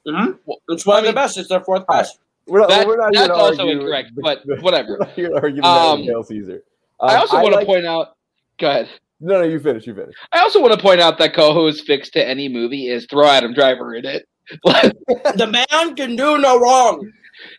Mhm. 0.07 0.37
It's 0.69 0.85
one 0.85 0.99
of 0.99 1.05
the 1.05 1.13
best. 1.13 1.37
It's 1.37 1.49
their 1.49 1.61
fourth 1.61 1.85
best. 1.87 2.19
we're 2.47 2.59
not. 2.59 2.69
That- 2.69 2.87
we're 2.87 2.97
not 2.97 3.11
that's 3.13 3.29
also 3.29 3.63
argue 3.63 3.79
incorrect, 3.79 4.11
the- 4.15 4.21
but 4.21 4.61
whatever. 4.61 4.89
We're 4.99 5.05
not 5.05 5.09
here 5.13 5.29
to 5.29 5.35
argue 5.35 5.61
the 5.61 5.67
Um, 5.67 6.03
Hail 6.03 6.23
Caesar. 6.23 6.63
I 6.99 7.15
Um, 7.15 7.21
also 7.21 7.35
want 7.37 7.49
to 7.53 7.55
like- 7.57 7.65
point 7.67 7.85
out. 7.85 8.15
Go 8.59 8.69
ahead. 8.69 8.87
No, 9.19 9.39
no, 9.39 9.43
you 9.45 9.59
finish. 9.59 9.87
You 9.87 9.95
finish. 9.95 10.13
I 10.31 10.39
also 10.39 10.61
want 10.61 10.73
to 10.73 10.79
point 10.79 11.01
out 11.01 11.17
that 11.17 11.33
Coho's 11.33 11.81
fix 11.81 12.09
to 12.11 12.25
any 12.25 12.47
movie 12.49 12.87
is 12.89 13.05
throw 13.07 13.25
Adam 13.27 13.53
Driver 13.53 13.95
in 13.95 14.05
it. 14.05 14.27
Like, 14.63 14.93
the 15.35 15.47
man 15.47 15.95
can 15.95 16.15
do 16.15 16.37
no 16.37 16.59
wrong. 16.59 17.11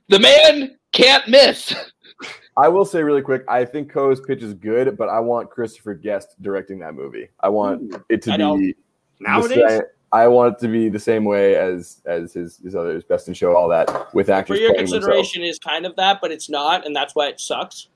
the 0.09 0.19
man 0.19 0.77
can't 0.93 1.27
miss. 1.29 1.75
I 2.57 2.69
will 2.69 2.87
say 2.87 3.03
really 3.03 3.21
quick. 3.23 3.45
I 3.49 3.65
think 3.67 3.91
Coe's 3.91 4.21
pitch 4.21 4.43
is 4.43 4.55
good, 4.55 4.97
but 4.97 5.09
I 5.11 5.21
want 5.21 5.51
Christopher 5.51 5.93
Guest 5.95 6.41
directing 6.41 6.79
that 6.79 6.95
movie. 6.95 7.29
I 7.41 7.51
want 7.51 7.95
it 8.09 8.23
to 8.23 8.33
I 8.33 8.37
be 8.37 8.43
don't. 8.43 8.75
Nowadays, 9.21 9.63
sa- 9.79 9.81
I 10.13 10.27
want 10.29 10.55
it 10.55 10.61
to 10.61 10.69
be 10.69 10.89
the 10.89 10.99
same 10.99 11.25
way 11.27 11.57
as 11.57 12.01
as 12.07 12.33
his 12.33 12.57
his 12.65 12.75
others, 12.75 13.05
Best 13.05 13.29
in 13.29 13.35
Show, 13.35 13.55
all 13.55 13.69
that 13.69 14.15
with 14.15 14.31
actors. 14.31 14.57
For 14.57 14.61
your 14.63 14.71
playing 14.73 14.85
themselves. 14.87 15.05
consideration 15.07 15.43
is 15.43 15.59
kind 15.59 15.85
of 15.85 15.95
that, 15.97 16.21
but 16.23 16.33
it's 16.33 16.49
not, 16.49 16.87
and 16.87 16.97
that's 16.97 17.15
why 17.15 17.27
it 17.29 17.39
sucks. 17.41 17.89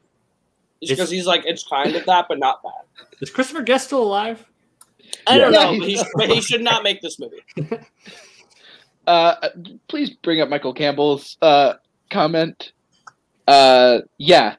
It's 0.82 0.90
It's- 0.90 0.98
because 0.98 1.10
he's 1.10 1.26
like, 1.26 1.44
it's 1.46 1.66
kind 1.66 1.96
of 1.96 2.04
that, 2.04 2.26
but 2.28 2.38
not 2.38 2.62
that. 2.62 3.06
is 3.22 3.30
Christopher 3.30 3.62
Guest 3.62 3.86
still 3.86 4.02
alive? 4.02 4.44
I 5.26 5.38
don't 5.38 5.52
Yeah. 5.54 5.70
know, 5.72 5.78
but 5.78 5.88
he, 5.88 6.02
but 6.16 6.28
he 6.28 6.40
should 6.42 6.60
not 6.62 6.82
make 6.82 7.00
this 7.00 7.18
movie. 7.18 7.40
Uh, 9.10 9.48
please 9.88 10.10
bring 10.10 10.40
up 10.40 10.48
Michael 10.48 10.72
Campbell's 10.72 11.36
uh, 11.42 11.74
comment. 12.10 12.70
Uh, 13.48 14.02
yeah. 14.18 14.54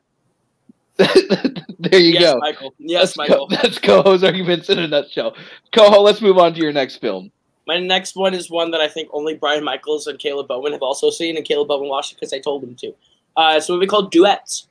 there 0.98 2.00
you 2.00 2.12
yes, 2.12 2.34
go. 2.34 2.40
Michael. 2.40 2.74
Yes, 2.78 3.02
that's 3.02 3.18
Michael. 3.18 3.48
Co- 3.48 3.56
that's 3.56 3.80
Coho's 3.80 4.26
arguments 4.26 4.70
in 4.70 4.78
a 4.78 4.90
nutshell. 4.90 5.38
Coho, 5.72 6.02
let's 6.02 6.20
move 6.22 6.38
on 6.38 6.54
to 6.54 6.60
your 6.60 6.74
next 6.74 6.98
film. 6.98 7.32
My 7.66 7.80
next 7.80 8.18
one 8.18 8.34
is 8.34 8.50
one 8.50 8.72
that 8.72 8.82
I 8.82 8.90
think 8.90 9.08
only 9.14 9.36
Brian 9.36 9.64
Michaels 9.64 10.08
and 10.08 10.20
Caleb 10.20 10.50
Bowen 10.50 10.74
have 10.74 10.82
also 10.82 11.10
seen, 11.10 11.38
and 11.38 11.46
Caleb 11.46 11.70
Bowen 11.70 11.88
watched 11.88 12.12
it 12.12 12.16
because 12.16 12.34
I 12.34 12.40
told 12.40 12.62
him 12.62 12.76
to. 12.76 12.88
Uh, 13.38 13.54
it's 13.56 13.70
a 13.70 13.72
movie 13.72 13.88
called 13.88 14.12
Duets 14.12 14.68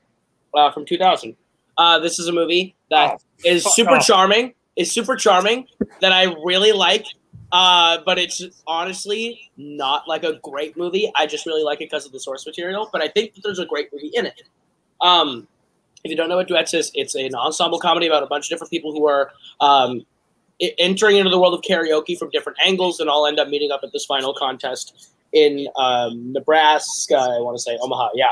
uh, 0.53 0.71
from 0.73 0.85
2000. 0.85 1.35
Uh, 1.79 1.99
this 2.01 2.19
is 2.19 2.29
a 2.29 2.33
movie 2.33 2.75
that 2.91 3.19
is 3.47 3.63
fuck 3.63 3.73
super 3.73 3.97
off. 3.97 4.07
charming. 4.07 4.53
Is 4.77 4.93
super 4.93 5.17
charming 5.17 5.67
that 6.03 6.13
I 6.13 6.35
really 6.45 6.73
like, 6.73 7.07
uh, 7.53 7.99
but 8.05 8.19
it's 8.19 8.43
honestly 8.67 9.51
not 9.57 10.07
like 10.07 10.25
a 10.25 10.39
great 10.43 10.77
movie. 10.77 11.11
I 11.17 11.27
just 11.27 11.47
really 11.47 11.63
like 11.63 11.81
it 11.81 11.91
because 11.91 12.07
of 12.07 12.13
the 12.13 12.21
source 12.21 12.47
material. 12.47 12.89
But 12.93 13.03
I 13.03 13.09
think 13.09 13.35
that 13.35 13.43
there's 13.43 13.59
a 13.59 13.67
great 13.67 13.93
movie 13.93 14.11
in 14.15 14.27
it. 14.27 14.43
Um, 15.01 15.49
if 16.05 16.11
you 16.11 16.17
don't 16.17 16.29
know 16.29 16.37
what 16.37 16.49
Duets 16.49 16.75
is, 16.75 16.91
it's 16.95 17.15
an 17.15 17.35
ensemble 17.35 17.79
comedy 17.79 18.07
about 18.07 18.23
a 18.23 18.27
bunch 18.27 18.47
of 18.47 18.51
different 18.51 18.71
people 18.71 18.93
who 18.93 19.07
are 19.07 19.33
um, 19.61 20.07
entering 20.79 21.17
into 21.17 21.31
the 21.31 21.39
world 21.39 21.55
of 21.55 21.61
karaoke 21.63 22.17
from 22.19 22.31
different 22.31 22.59
angles, 22.65 23.01
and 23.01 23.11
all 23.11 23.27
end 23.27 23.39
up 23.39 23.49
meeting 23.49 23.71
up 23.71 23.81
at 23.83 23.93
this 23.93 24.07
final 24.07 24.33
contest 24.33 25.11
in 25.33 25.69
um, 25.77 26.33
Nebraska. 26.33 27.17
I 27.17 27.41
want 27.41 27.57
to 27.57 27.63
say 27.63 27.79
Omaha, 27.83 28.11
yeah. 28.15 28.27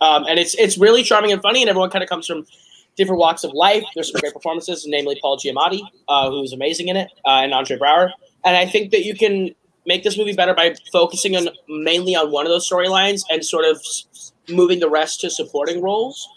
Um, 0.00 0.24
and 0.28 0.38
it's 0.38 0.54
it's 0.54 0.78
really 0.78 1.02
charming 1.02 1.32
and 1.32 1.42
funny, 1.42 1.62
and 1.62 1.68
everyone 1.68 1.90
kind 1.90 2.04
of 2.04 2.08
comes 2.08 2.26
from 2.26 2.46
different 2.96 3.18
walks 3.18 3.44
of 3.44 3.52
life. 3.52 3.84
There's 3.94 4.10
some 4.10 4.20
great 4.20 4.32
performances, 4.32 4.84
namely 4.86 5.18
Paul 5.20 5.38
Giamatti, 5.38 5.80
uh, 6.08 6.30
who's 6.30 6.52
amazing 6.52 6.88
in 6.88 6.96
it, 6.96 7.10
uh, 7.24 7.40
and 7.42 7.52
Andre 7.52 7.76
Braugher. 7.76 8.10
And 8.46 8.56
I 8.56 8.64
think 8.64 8.92
that 8.92 9.04
you 9.04 9.14
can 9.14 9.50
make 9.86 10.04
this 10.04 10.16
movie 10.16 10.32
better 10.32 10.54
by 10.54 10.74
focusing 10.92 11.36
on 11.36 11.48
mainly 11.68 12.14
on 12.14 12.30
one 12.30 12.46
of 12.46 12.50
those 12.50 12.68
storylines 12.68 13.22
and 13.28 13.44
sort 13.44 13.64
of 13.64 13.82
moving 14.48 14.80
the 14.80 14.88
rest 14.88 15.20
to 15.20 15.30
supporting 15.30 15.82
roles 15.82 16.28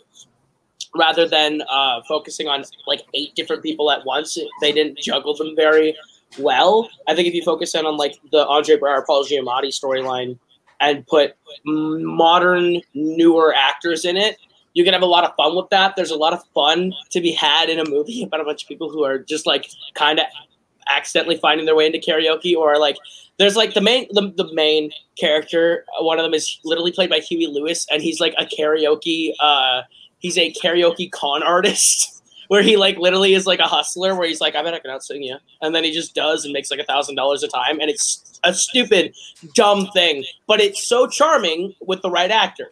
rather 0.95 1.27
than 1.27 1.61
uh, 1.69 2.01
focusing 2.07 2.47
on 2.47 2.63
like 2.87 3.03
eight 3.13 3.35
different 3.35 3.61
people 3.61 3.91
at 3.91 4.05
once. 4.05 4.37
They 4.59 4.71
didn't 4.71 4.97
juggle 4.97 5.35
them 5.35 5.55
very 5.55 5.95
well. 6.39 6.89
I 7.07 7.15
think 7.15 7.27
if 7.27 7.33
you 7.35 7.43
focus 7.43 7.75
in 7.75 7.85
on 7.85 7.95
like 7.95 8.15
the 8.31 8.45
Andre 8.47 8.77
Braugher, 8.77 9.05
Paul 9.05 9.23
Giamatti 9.23 9.67
storyline 9.67 10.37
and 10.81 11.05
put 11.05 11.35
modern, 11.65 12.81
newer 12.95 13.53
actors 13.55 14.03
in 14.03 14.17
it, 14.17 14.37
you 14.73 14.83
can 14.83 14.93
have 14.93 15.01
a 15.01 15.07
lot 15.07 15.23
of 15.23 15.35
fun 15.35 15.55
with 15.55 15.69
that. 15.69 15.95
There's 15.95 16.11
a 16.11 16.17
lot 16.17 16.33
of 16.33 16.43
fun 16.55 16.93
to 17.11 17.21
be 17.21 17.31
had 17.31 17.69
in 17.69 17.79
a 17.79 17.87
movie 17.87 18.23
about 18.27 18.41
a 18.41 18.43
bunch 18.43 18.63
of 18.63 18.67
people 18.67 18.89
who 18.89 19.03
are 19.03 19.19
just 19.19 19.45
like 19.45 19.69
kind 19.93 20.19
of 20.19 20.25
accidentally 20.89 21.37
finding 21.37 21.65
their 21.65 21.75
way 21.75 21.85
into 21.85 21.99
karaoke 21.99 22.55
or 22.55 22.77
like 22.77 22.97
there's 23.37 23.55
like 23.55 23.73
the 23.73 23.81
main 23.81 24.07
the, 24.11 24.31
the 24.35 24.53
main 24.53 24.91
character 25.17 25.85
uh, 25.99 26.03
one 26.03 26.19
of 26.19 26.23
them 26.23 26.33
is 26.33 26.59
literally 26.63 26.91
played 26.91 27.09
by 27.09 27.19
huey 27.19 27.47
lewis 27.47 27.85
and 27.91 28.01
he's 28.01 28.19
like 28.19 28.33
a 28.37 28.45
karaoke 28.45 29.33
uh 29.39 29.81
he's 30.19 30.37
a 30.37 30.53
karaoke 30.53 31.11
con 31.11 31.41
artist 31.55 32.21
where 32.49 32.63
he 32.63 32.77
like 32.77 32.97
literally 32.97 33.33
is 33.33 33.45
like 33.45 33.59
a 33.59 33.67
hustler 33.67 34.15
where 34.15 34.27
he's 34.27 34.41
like 34.41 34.55
i 34.55 34.61
bet 34.61 34.73
i 34.73 34.79
can 34.79 34.91
outsing 34.91 35.23
you 35.23 35.37
and 35.61 35.73
then 35.73 35.83
he 35.83 35.91
just 35.91 36.13
does 36.13 36.43
and 36.43 36.53
makes 36.53 36.69
like 36.69 36.79
a 36.79 36.85
thousand 36.85 37.15
dollars 37.15 37.43
a 37.43 37.47
time 37.47 37.79
and 37.79 37.89
it's 37.89 38.39
a 38.43 38.53
stupid 38.53 39.15
dumb 39.55 39.87
thing 39.93 40.23
but 40.47 40.59
it's 40.59 40.87
so 40.87 41.07
charming 41.07 41.73
with 41.81 42.01
the 42.01 42.09
right 42.09 42.31
actor 42.31 42.69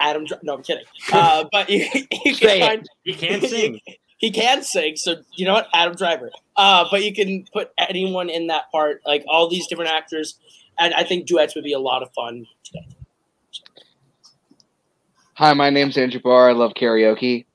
adam 0.00 0.24
Dr- 0.24 0.42
no 0.42 0.54
i'm 0.54 0.62
kidding 0.62 0.84
uh 1.12 1.44
but 1.52 1.68
you, 1.68 1.86
you 2.24 2.36
can 2.36 2.48
it. 2.48 2.60
find 2.60 2.88
He 3.04 3.14
can't 3.14 3.42
sing. 3.42 3.80
he 4.20 4.30
can 4.30 4.62
sing, 4.62 4.96
so 4.96 5.16
you 5.32 5.46
know 5.46 5.54
what, 5.54 5.68
Adam 5.72 5.96
Driver. 5.96 6.30
Uh, 6.54 6.84
but 6.90 7.02
you 7.02 7.14
can 7.14 7.46
put 7.54 7.70
anyone 7.78 8.28
in 8.28 8.48
that 8.48 8.70
part, 8.70 9.00
like 9.06 9.24
all 9.26 9.48
these 9.48 9.66
different 9.66 9.90
actors, 9.90 10.38
and 10.78 10.92
I 10.92 11.04
think 11.04 11.26
duets 11.26 11.54
would 11.54 11.64
be 11.64 11.72
a 11.72 11.78
lot 11.78 12.02
of 12.02 12.12
fun. 12.12 12.46
Today. 12.62 12.86
Hi, 15.34 15.54
my 15.54 15.70
name's 15.70 15.96
Andrew 15.96 16.20
Barr. 16.20 16.50
I 16.50 16.52
love 16.52 16.74
karaoke. 16.74 17.46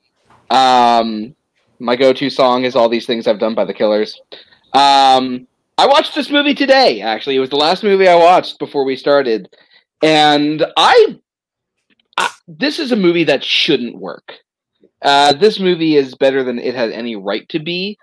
Um, 0.49 1.35
my 1.77 1.95
go-to 1.95 2.31
song 2.31 2.65
is 2.65 2.75
"All 2.75 2.89
These 2.89 3.05
Things 3.05 3.27
I've 3.27 3.39
Done" 3.39 3.53
by 3.53 3.65
The 3.65 3.73
Killers. 3.73 4.19
Um, 4.73 5.47
I 5.77 5.85
watched 5.85 6.15
this 6.15 6.31
movie 6.31 6.55
today. 6.55 7.01
Actually, 7.01 7.35
it 7.35 7.41
was 7.41 7.51
the 7.51 7.57
last 7.57 7.83
movie 7.83 8.07
I 8.07 8.15
watched 8.15 8.57
before 8.57 8.85
we 8.85 8.95
started, 8.95 9.55
and 10.01 10.65
I, 10.75 11.19
I 12.17 12.31
this 12.47 12.79
is 12.79 12.91
a 12.91 12.95
movie 12.95 13.25
that 13.25 13.43
shouldn't 13.43 13.97
work. 13.97 14.39
Uh, 15.01 15.33
this 15.33 15.59
movie 15.59 15.95
is 15.95 16.15
better 16.15 16.43
than 16.43 16.59
it 16.59 16.75
has 16.75 16.91
any 16.91 17.15
right 17.15 17.47
to 17.49 17.59
be, 17.59 17.97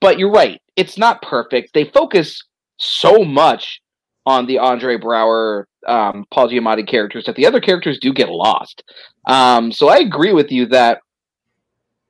but 0.00 0.18
you're 0.18 0.30
right. 0.30 0.60
It's 0.76 0.98
not 0.98 1.22
perfect. 1.22 1.72
They 1.74 1.84
focus 1.84 2.42
so 2.78 3.24
much 3.24 3.80
on 4.26 4.46
the 4.46 4.58
Andre 4.58 4.96
Braugher, 4.98 5.64
um, 5.86 6.26
Paul 6.30 6.50
Giamatti 6.50 6.86
characters 6.86 7.24
that 7.24 7.36
the 7.36 7.46
other 7.46 7.60
characters 7.60 7.98
do 7.98 8.12
get 8.12 8.28
lost. 8.28 8.82
Um, 9.26 9.72
so 9.72 9.88
I 9.88 9.98
agree 9.98 10.32
with 10.32 10.52
you 10.52 10.66
that 10.66 11.00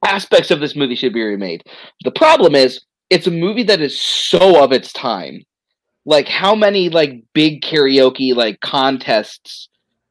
aspects 0.04 0.50
of 0.50 0.60
this 0.60 0.74
movie 0.74 0.94
should 0.94 1.12
be 1.12 1.22
remade. 1.22 1.62
The 2.02 2.10
problem 2.10 2.54
is 2.54 2.80
it's 3.10 3.26
a 3.26 3.32
movie 3.32 3.62
that 3.64 3.80
is 3.80 4.00
so 4.00 4.62
of 4.62 4.72
its 4.72 4.92
time. 4.92 5.42
Like 6.04 6.28
how 6.28 6.54
many 6.54 6.88
like 6.88 7.22
big 7.34 7.62
karaoke 7.62 8.34
like 8.34 8.60
contests 8.60 9.68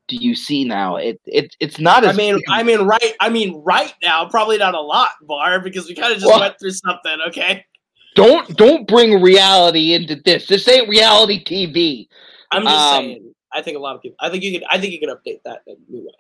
do 0.08 0.16
you 0.16 0.36
see 0.36 0.64
now? 0.64 0.96
It 0.96 1.20
it 1.26 1.56
it's 1.60 1.80
not 1.80 2.06
I 2.06 2.14
mean, 2.14 2.40
I 2.50 2.64
mean, 2.64 2.82
right. 2.82 3.14
I 3.20 3.30
mean, 3.30 3.62
right 3.64 3.94
now, 4.02 4.28
probably 4.28 4.58
not 4.58 4.74
a 4.74 4.82
lot, 4.82 5.10
Bar, 5.22 5.60
because 5.60 5.88
we 5.88 5.96
kind 5.96 6.14
of 6.14 6.20
just 6.20 6.28
Well- 6.30 6.40
went 6.40 6.60
through 6.60 6.72
something. 6.72 7.18
Okay, 7.28 7.66
don't 8.16 8.56
don't 8.58 8.88
bring 8.88 9.22
reality 9.22 9.94
into 9.94 10.16
this. 10.16 10.48
This 10.48 10.68
ain't 10.68 10.90
reality 10.90 11.44
TV. 11.44 12.08
I'm 12.52 12.64
just 12.64 12.76
Um, 12.76 13.04
saying. 13.04 13.34
I 13.54 13.62
think 13.62 13.78
a 13.78 13.80
lot 13.80 13.96
of 13.96 14.02
people. 14.02 14.18
I 14.20 14.30
think 14.30 14.44
you 14.44 14.52
could. 14.60 14.68
I 14.70 14.80
think 14.80 14.94
you 14.94 15.00
could 15.00 15.10
update 15.10 15.42
that 15.46 15.62
in 15.68 15.76
a 15.76 15.92
new 15.92 16.06
way. 16.06 16.14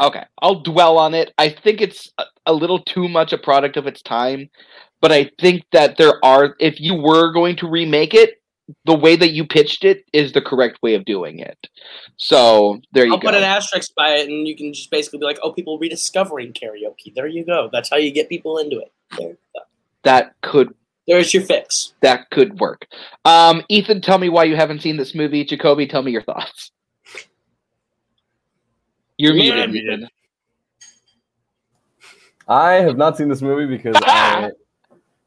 Okay, 0.00 0.24
I'll 0.40 0.60
dwell 0.60 0.96
on 0.98 1.14
it. 1.14 1.32
I 1.38 1.48
think 1.48 1.80
it's 1.80 2.10
a, 2.18 2.24
a 2.46 2.52
little 2.52 2.78
too 2.78 3.08
much 3.08 3.32
a 3.32 3.38
product 3.38 3.76
of 3.76 3.86
its 3.86 4.00
time, 4.02 4.48
but 5.00 5.10
I 5.10 5.30
think 5.40 5.64
that 5.72 5.96
there 5.96 6.24
are 6.24 6.56
if 6.60 6.80
you 6.80 6.94
were 6.94 7.32
going 7.32 7.56
to 7.56 7.68
remake 7.68 8.14
it, 8.14 8.37
the 8.84 8.94
way 8.94 9.16
that 9.16 9.30
you 9.30 9.46
pitched 9.46 9.84
it 9.84 10.04
is 10.12 10.32
the 10.32 10.42
correct 10.42 10.78
way 10.82 10.94
of 10.94 11.04
doing 11.04 11.38
it. 11.38 11.58
So 12.16 12.80
there 12.92 13.04
you 13.04 13.10
go. 13.10 13.16
I'll 13.16 13.20
put 13.22 13.34
an 13.34 13.42
asterisk 13.42 13.94
by 13.94 14.10
it, 14.14 14.28
and 14.28 14.46
you 14.46 14.56
can 14.56 14.72
just 14.74 14.90
basically 14.90 15.18
be 15.20 15.24
like, 15.24 15.38
"Oh, 15.42 15.52
people 15.52 15.78
rediscovering 15.78 16.52
karaoke." 16.52 17.14
There 17.14 17.26
you 17.26 17.44
go. 17.44 17.68
That's 17.72 17.88
how 17.90 17.96
you 17.96 18.10
get 18.10 18.28
people 18.28 18.58
into 18.58 18.78
it. 18.80 18.92
There, 19.18 19.36
that 20.02 20.34
could 20.42 20.74
there's 21.06 21.32
your 21.32 21.42
fix. 21.42 21.94
that 22.02 22.28
could 22.30 22.60
work. 22.60 22.86
Um, 23.24 23.62
Ethan, 23.68 24.02
tell 24.02 24.18
me 24.18 24.28
why 24.28 24.44
you 24.44 24.56
haven't 24.56 24.82
seen 24.82 24.96
this 24.96 25.14
movie. 25.14 25.44
Jacoby, 25.44 25.86
tell 25.86 26.02
me 26.02 26.12
your 26.12 26.22
thoughts. 26.22 26.70
You're 29.16 29.34
Yeah, 29.34 29.54
muted, 29.54 29.72
muted. 29.72 29.98
Ethan. 30.00 30.10
I 32.46 32.72
have 32.74 32.96
not 32.96 33.16
seen 33.16 33.28
this 33.28 33.42
movie 33.42 33.66
because 33.66 33.96
I 34.04 34.50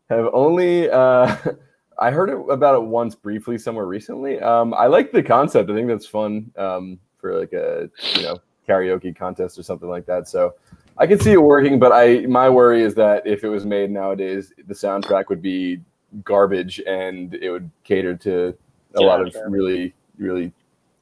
have 0.10 0.28
only 0.34 0.89
uh, 0.89 1.36
I 2.02 2.10
heard 2.10 2.30
it, 2.32 2.38
about 2.49 2.76
it 2.76 2.84
once 2.84 3.14
briefly 3.14 3.58
somewhere 3.60 3.86
recently. 3.86 4.39
Um, 4.39 4.74
I 4.74 4.88
like 4.88 5.12
the 5.12 5.22
concept. 5.22 5.70
I 5.70 5.76
think 5.76 5.88
that's 5.88 6.08
fun 6.08 6.52
um, 6.58 6.99
for 7.20 7.39
like 7.39 7.54
a 7.54 7.89
you 8.16 8.24
know 8.24 8.39
karaoke 8.68 9.16
contest 9.16 9.58
or 9.60 9.64
something 9.64 9.88
like 9.88 10.08
that. 10.08 10.28
So 10.28 10.56
I 10.97 11.06
can 11.06 11.20
see 11.20 11.34
it 11.34 11.41
working, 11.41 11.78
but 11.80 11.91
I 11.91 12.22
my 12.22 12.49
worry 12.49 12.82
is 12.82 12.95
that 12.95 13.26
if 13.28 13.43
it 13.43 13.49
was 13.49 13.66
made 13.66 13.91
nowadays, 13.91 14.52
the 14.68 14.74
soundtrack 14.74 15.30
would 15.30 15.43
be 15.43 15.80
garbage 16.24 16.82
and 16.88 17.36
it 17.36 17.52
would 17.52 17.70
cater 17.84 18.16
to 18.18 18.47
a 18.95 18.99
Yeah, 18.99 19.08
lot 19.08 19.22
of 19.22 19.32
sure. 19.32 19.49
really 19.49 19.93
really 20.18 20.52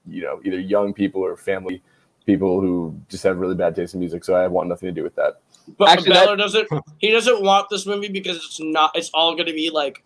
you 0.05 0.21
know 0.21 0.41
either 0.43 0.59
young 0.59 0.93
people 0.93 1.21
or 1.21 1.35
family 1.35 1.81
people 2.25 2.61
who 2.61 2.95
just 3.09 3.23
have 3.23 3.37
really 3.37 3.55
bad 3.55 3.75
taste 3.75 3.93
in 3.93 4.01
music. 4.01 4.23
So 4.25 4.35
I 4.35 4.47
want 4.47 4.67
nothing 4.69 4.87
to 4.87 4.93
do 4.93 5.01
with 5.03 5.15
that. 5.15 5.41
But 5.77 5.89
Actually, 5.89 6.11
Beller 6.11 6.35
doesn't. 6.35 6.67
He 6.97 7.11
doesn't 7.11 7.41
want 7.41 7.69
this 7.69 7.85
movie 7.85 8.09
because 8.09 8.37
it's 8.37 8.59
not. 8.59 8.91
It's 8.95 9.09
all 9.13 9.33
going 9.33 9.47
to 9.47 9.53
be 9.53 9.69
like 9.69 10.03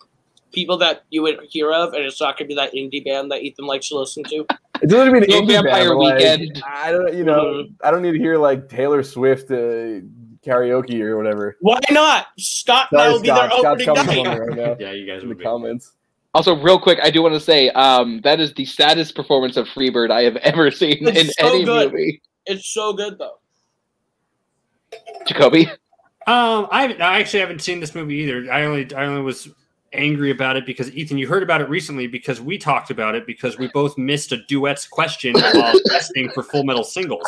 people 0.54 0.76
that 0.78 1.04
you 1.10 1.22
would 1.22 1.38
hear 1.48 1.72
of, 1.72 1.92
and 1.94 2.04
it's 2.04 2.20
not 2.20 2.38
going 2.38 2.48
to 2.48 2.54
be 2.54 2.54
that 2.54 2.72
indie 2.72 3.04
band 3.04 3.30
that 3.30 3.42
Ethan 3.42 3.66
likes 3.66 3.88
to 3.88 3.98
listen 3.98 4.22
to. 4.24 4.46
It 4.82 4.88
doesn't 4.88 5.12
mean 5.12 5.24
No 5.28 5.40
indie 5.42 5.48
band, 5.48 5.64
Vampire 5.64 5.88
but, 5.90 5.98
like, 5.98 6.14
Weekend. 6.18 6.62
I 6.66 6.92
don't, 6.92 7.14
you 7.14 7.24
know, 7.24 7.66
I 7.82 7.90
don't 7.90 8.02
need 8.02 8.12
to 8.12 8.18
hear 8.18 8.36
like 8.38 8.68
Taylor 8.68 9.02
Swift 9.02 9.50
uh, 9.50 10.00
karaoke 10.44 11.00
or 11.00 11.16
whatever. 11.16 11.56
Why 11.60 11.78
not? 11.90 12.26
Scott 12.38 12.88
and 12.92 12.98
Sorry, 13.00 13.12
will 13.12 13.20
be 13.20 13.28
Scott. 13.28 13.50
their 13.50 13.58
Scott's 13.80 13.82
opening 13.88 14.24
coming 14.24 14.24
night. 14.24 14.38
right 14.40 14.56
now 14.58 14.76
Yeah, 14.80 14.92
you 14.92 15.06
guys 15.06 15.22
in 15.22 15.28
the 15.28 15.34
would 15.34 15.38
be. 15.38 15.44
comments. 15.44 15.92
Also, 16.34 16.56
real 16.60 16.80
quick, 16.80 16.98
I 17.02 17.10
do 17.10 17.22
want 17.22 17.34
to 17.34 17.40
say 17.40 17.70
um, 17.70 18.20
that 18.24 18.40
is 18.40 18.52
the 18.54 18.64
saddest 18.64 19.14
performance 19.14 19.56
of 19.56 19.68
Freebird 19.68 20.10
I 20.10 20.22
have 20.22 20.34
ever 20.36 20.70
seen 20.72 21.06
It's 21.06 21.18
in 21.20 21.28
so 21.28 21.46
any 21.54 21.64
good. 21.64 21.92
movie. 21.92 22.20
It's 22.46 22.68
so 22.74 22.92
good 22.92 23.18
though. 23.18 23.38
Jacoby, 25.26 25.66
Um, 26.26 26.66
I, 26.70 26.94
I 27.00 27.20
actually 27.20 27.40
haven't 27.40 27.60
seen 27.62 27.80
this 27.80 27.94
movie 27.94 28.16
either. 28.16 28.50
I 28.52 28.64
only 28.64 28.92
I 28.94 29.06
only 29.06 29.22
was 29.22 29.48
angry 29.94 30.30
about 30.30 30.56
it 30.56 30.66
because 30.66 30.90
Ethan, 30.94 31.16
you 31.18 31.26
heard 31.26 31.42
about 31.42 31.60
it 31.60 31.68
recently 31.68 32.06
because 32.06 32.40
we 32.40 32.58
talked 32.58 32.90
about 32.90 33.14
it 33.14 33.26
because 33.26 33.58
we 33.58 33.68
both 33.68 33.96
missed 33.96 34.32
a 34.32 34.38
duets 34.48 34.86
question 34.86 35.34
while 35.54 35.74
testing 35.86 36.28
for 36.30 36.42
Full 36.42 36.64
Metal 36.64 36.84
Singles, 36.84 37.26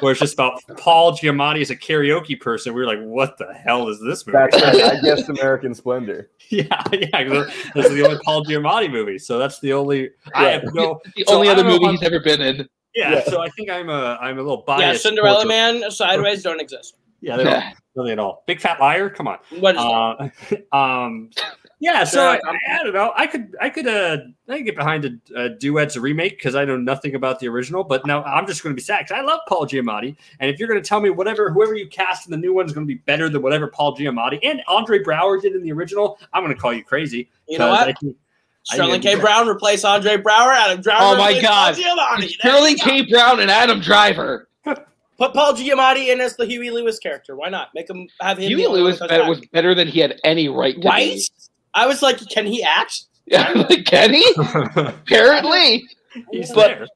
where 0.00 0.12
it's 0.12 0.20
just 0.20 0.34
about 0.34 0.60
Paul 0.76 1.12
Giamatti 1.12 1.60
as 1.60 1.70
a 1.70 1.76
karaoke 1.76 2.40
person. 2.40 2.74
We 2.74 2.80
were 2.80 2.86
like, 2.86 3.00
"What 3.00 3.38
the 3.38 3.52
hell 3.54 3.88
is 3.88 4.00
this 4.00 4.26
movie?" 4.26 4.38
That's 4.50 4.62
right. 4.62 4.96
I 4.96 5.00
guessed 5.00 5.28
American 5.38 5.74
Splendor. 5.74 6.30
yeah, 6.48 6.64
yeah. 6.92 7.24
'cause 7.28 7.46
This 7.74 7.86
is 7.86 7.92
the 7.94 8.04
only 8.04 8.18
Paul 8.24 8.44
Giamatti 8.44 8.90
movie, 8.90 9.18
so 9.18 9.38
that's 9.38 9.60
the 9.60 9.72
only. 9.72 10.10
I 10.34 10.44
have 10.50 10.64
no. 10.74 11.00
the 11.16 11.24
So 11.26 11.34
only 11.36 11.48
other 11.48 11.64
movie 11.64 11.86
he's 11.88 12.02
ever 12.02 12.20
been 12.20 12.40
in. 12.40 12.68
Yeah, 12.94 13.12
Yeah. 13.16 13.24
so 13.24 13.42
I 13.42 13.48
think 13.50 13.70
I'm 13.70 13.90
a 13.90 14.16
I'm 14.20 14.38
a 14.38 14.42
little 14.42 14.64
Yeah, 14.68 14.76
biased. 14.78 15.02
Cinderella 15.02 15.44
towards- 15.44 15.48
Man, 15.48 15.90
Sideways 15.90 16.42
don't 16.42 16.60
exist. 16.60 16.96
Yeah, 17.20 17.36
they 17.36 17.44
don't 17.44 17.64
really 17.94 18.12
at 18.12 18.18
all. 18.18 18.44
Big 18.46 18.60
fat 18.60 18.78
liar. 18.78 19.08
Come 19.10 19.26
on. 19.26 19.38
What 19.58 19.74
is 19.74 19.80
that? 19.82 20.58
Uh, 20.72 20.76
um, 20.76 21.30
yeah, 21.78 22.04
so 22.04 22.26
I, 22.26 22.36
I, 22.36 22.80
I 22.80 22.82
don't 22.82 22.94
know. 22.94 23.12
I 23.16 23.26
could, 23.26 23.54
I 23.60 23.68
could, 23.70 23.86
uh, 23.86 24.18
I 24.48 24.56
could 24.56 24.64
get 24.66 24.76
behind 24.76 25.04
a, 25.04 25.42
a 25.42 25.48
duets 25.50 25.96
remake 25.96 26.38
because 26.38 26.54
I 26.54 26.64
know 26.64 26.76
nothing 26.76 27.14
about 27.14 27.38
the 27.40 27.48
original. 27.48 27.84
But 27.84 28.06
now 28.06 28.22
I'm 28.24 28.46
just 28.46 28.62
going 28.62 28.74
to 28.74 28.76
be 28.76 28.82
sad 28.82 29.06
'cause 29.06 29.16
I 29.16 29.20
love 29.20 29.40
Paul 29.48 29.66
Giamatti, 29.66 30.16
and 30.40 30.50
if 30.50 30.58
you're 30.58 30.68
going 30.68 30.82
to 30.82 30.88
tell 30.88 31.00
me 31.00 31.10
whatever, 31.10 31.50
whoever 31.50 31.74
you 31.74 31.86
cast 31.88 32.26
in 32.26 32.30
the 32.30 32.38
new 32.38 32.54
one 32.54 32.66
is 32.66 32.72
going 32.72 32.86
to 32.86 32.92
be 32.92 33.00
better 33.00 33.28
than 33.28 33.42
whatever 33.42 33.66
Paul 33.66 33.96
Giamatti 33.96 34.38
and 34.42 34.62
Andre 34.68 35.02
Braugher 35.02 35.40
did 35.40 35.54
in 35.54 35.62
the 35.62 35.72
original, 35.72 36.18
I'm 36.32 36.42
going 36.42 36.54
to 36.54 36.60
call 36.60 36.72
you 36.72 36.82
crazy. 36.84 37.28
You 37.48 37.58
know 37.58 37.70
what? 37.70 37.88
I 37.88 37.92
think- 37.92 38.16
Sterling 38.64 39.00
K. 39.00 39.14
Brown 39.14 39.46
replace 39.48 39.84
Andre 39.84 40.16
Braugher. 40.16 40.52
Adam 40.52 40.80
Driver. 40.82 40.98
Oh 41.00 41.16
my 41.16 41.40
God. 41.40 41.76
Paul 41.76 42.22
Sterling. 42.28 42.76
K. 42.76 43.02
Brown 43.08 43.38
and 43.38 43.48
Adam 43.48 43.78
Driver. 43.80 44.48
Put 44.64 45.32
Paul 45.34 45.52
Giamatti 45.54 46.08
in 46.12 46.20
as 46.20 46.34
the 46.34 46.44
Huey 46.46 46.70
Lewis 46.72 46.98
character. 46.98 47.36
Why 47.36 47.48
not? 47.48 47.68
Make 47.74 47.88
him 47.88 48.08
have 48.20 48.38
him. 48.38 48.48
Huey 48.48 48.66
Lewis 48.66 48.98
one 48.98 49.08
bet- 49.08 49.20
that's 49.20 49.28
was 49.28 49.40
better 49.52 49.72
than 49.72 49.86
he 49.86 50.00
had 50.00 50.18
any 50.24 50.48
right 50.48 50.80
to 50.82 50.88
right. 50.88 51.14
be. 51.14 51.28
I 51.76 51.86
was 51.86 52.02
like, 52.02 52.18
can 52.28 52.44
he 52.46 52.62
act? 52.64 53.04
Yeah, 53.26 53.50
like, 53.68 53.84
can 53.84 54.12
he? 54.14 54.24
Apparently. 54.76 55.84
He's 56.32 56.52
But- 56.52 56.68
there. 56.68 56.86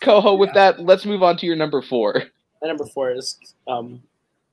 Coho, 0.00 0.34
with 0.34 0.52
that, 0.54 0.78
let's 0.80 1.04
move 1.04 1.22
on 1.22 1.36
to 1.38 1.46
your 1.46 1.56
number 1.56 1.82
four. 1.82 2.22
My 2.62 2.68
number 2.68 2.84
four 2.86 3.10
is 3.10 3.36
um, 3.66 4.00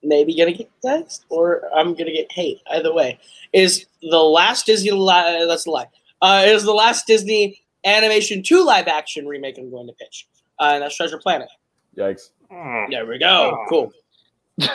maybe 0.01 0.35
gonna 0.35 0.51
get 0.53 0.69
text 0.83 1.25
or 1.29 1.61
I'm 1.75 1.93
gonna 1.93 2.11
get 2.11 2.31
hate. 2.31 2.59
Either 2.71 2.91
way, 2.93 3.19
is 3.51 3.85
the 4.01 4.17
last 4.17 4.65
Disney. 4.65 4.89
Li- 4.91 5.45
that's 5.47 5.67
a 5.67 5.69
lie. 5.69 5.87
Uh, 6.21 6.43
is 6.47 6.63
the 6.63 6.73
last 6.73 7.05
Disney 7.05 7.61
animation 7.85 8.41
two 8.41 8.65
live 8.65 8.87
action 8.87 9.27
remake 9.27 9.57
I'm 9.59 9.69
going 9.69 9.85
to 9.87 9.93
pitch, 9.93 10.27
uh, 10.59 10.71
and 10.73 10.81
that's 10.83 10.95
Treasure 10.97 11.19
Planet. 11.19 11.49
Yikes. 11.95 12.29
Oh. 12.51 12.85
There 12.89 13.05
we 13.05 13.19
go. 13.19 13.65
Cool. 13.69 13.91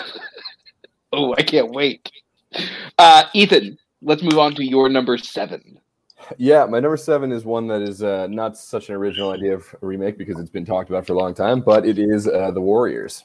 Oh, 1.12 1.34
I 1.36 1.42
can't 1.42 1.70
wait. 1.72 2.12
Uh, 2.98 3.24
Ethan, 3.32 3.78
let's 4.02 4.22
move 4.22 4.38
on 4.38 4.54
to 4.54 4.64
your 4.64 4.88
number 4.88 5.18
seven. 5.18 5.80
Yeah, 6.36 6.66
my 6.66 6.80
number 6.80 6.96
seven 6.96 7.32
is 7.32 7.44
one 7.44 7.68
that 7.68 7.80
is 7.80 8.02
uh, 8.02 8.26
not 8.28 8.56
such 8.56 8.88
an 8.88 8.96
original 8.96 9.30
idea 9.30 9.54
of 9.54 9.74
a 9.80 9.86
remake 9.86 10.18
because 10.18 10.38
it's 10.38 10.50
been 10.50 10.64
talked 10.64 10.90
about 10.90 11.06
for 11.06 11.12
a 11.12 11.16
long 11.16 11.32
time, 11.32 11.60
but 11.60 11.86
it 11.86 11.98
is 11.98 12.26
uh, 12.26 12.50
The 12.50 12.60
Warriors. 12.60 13.24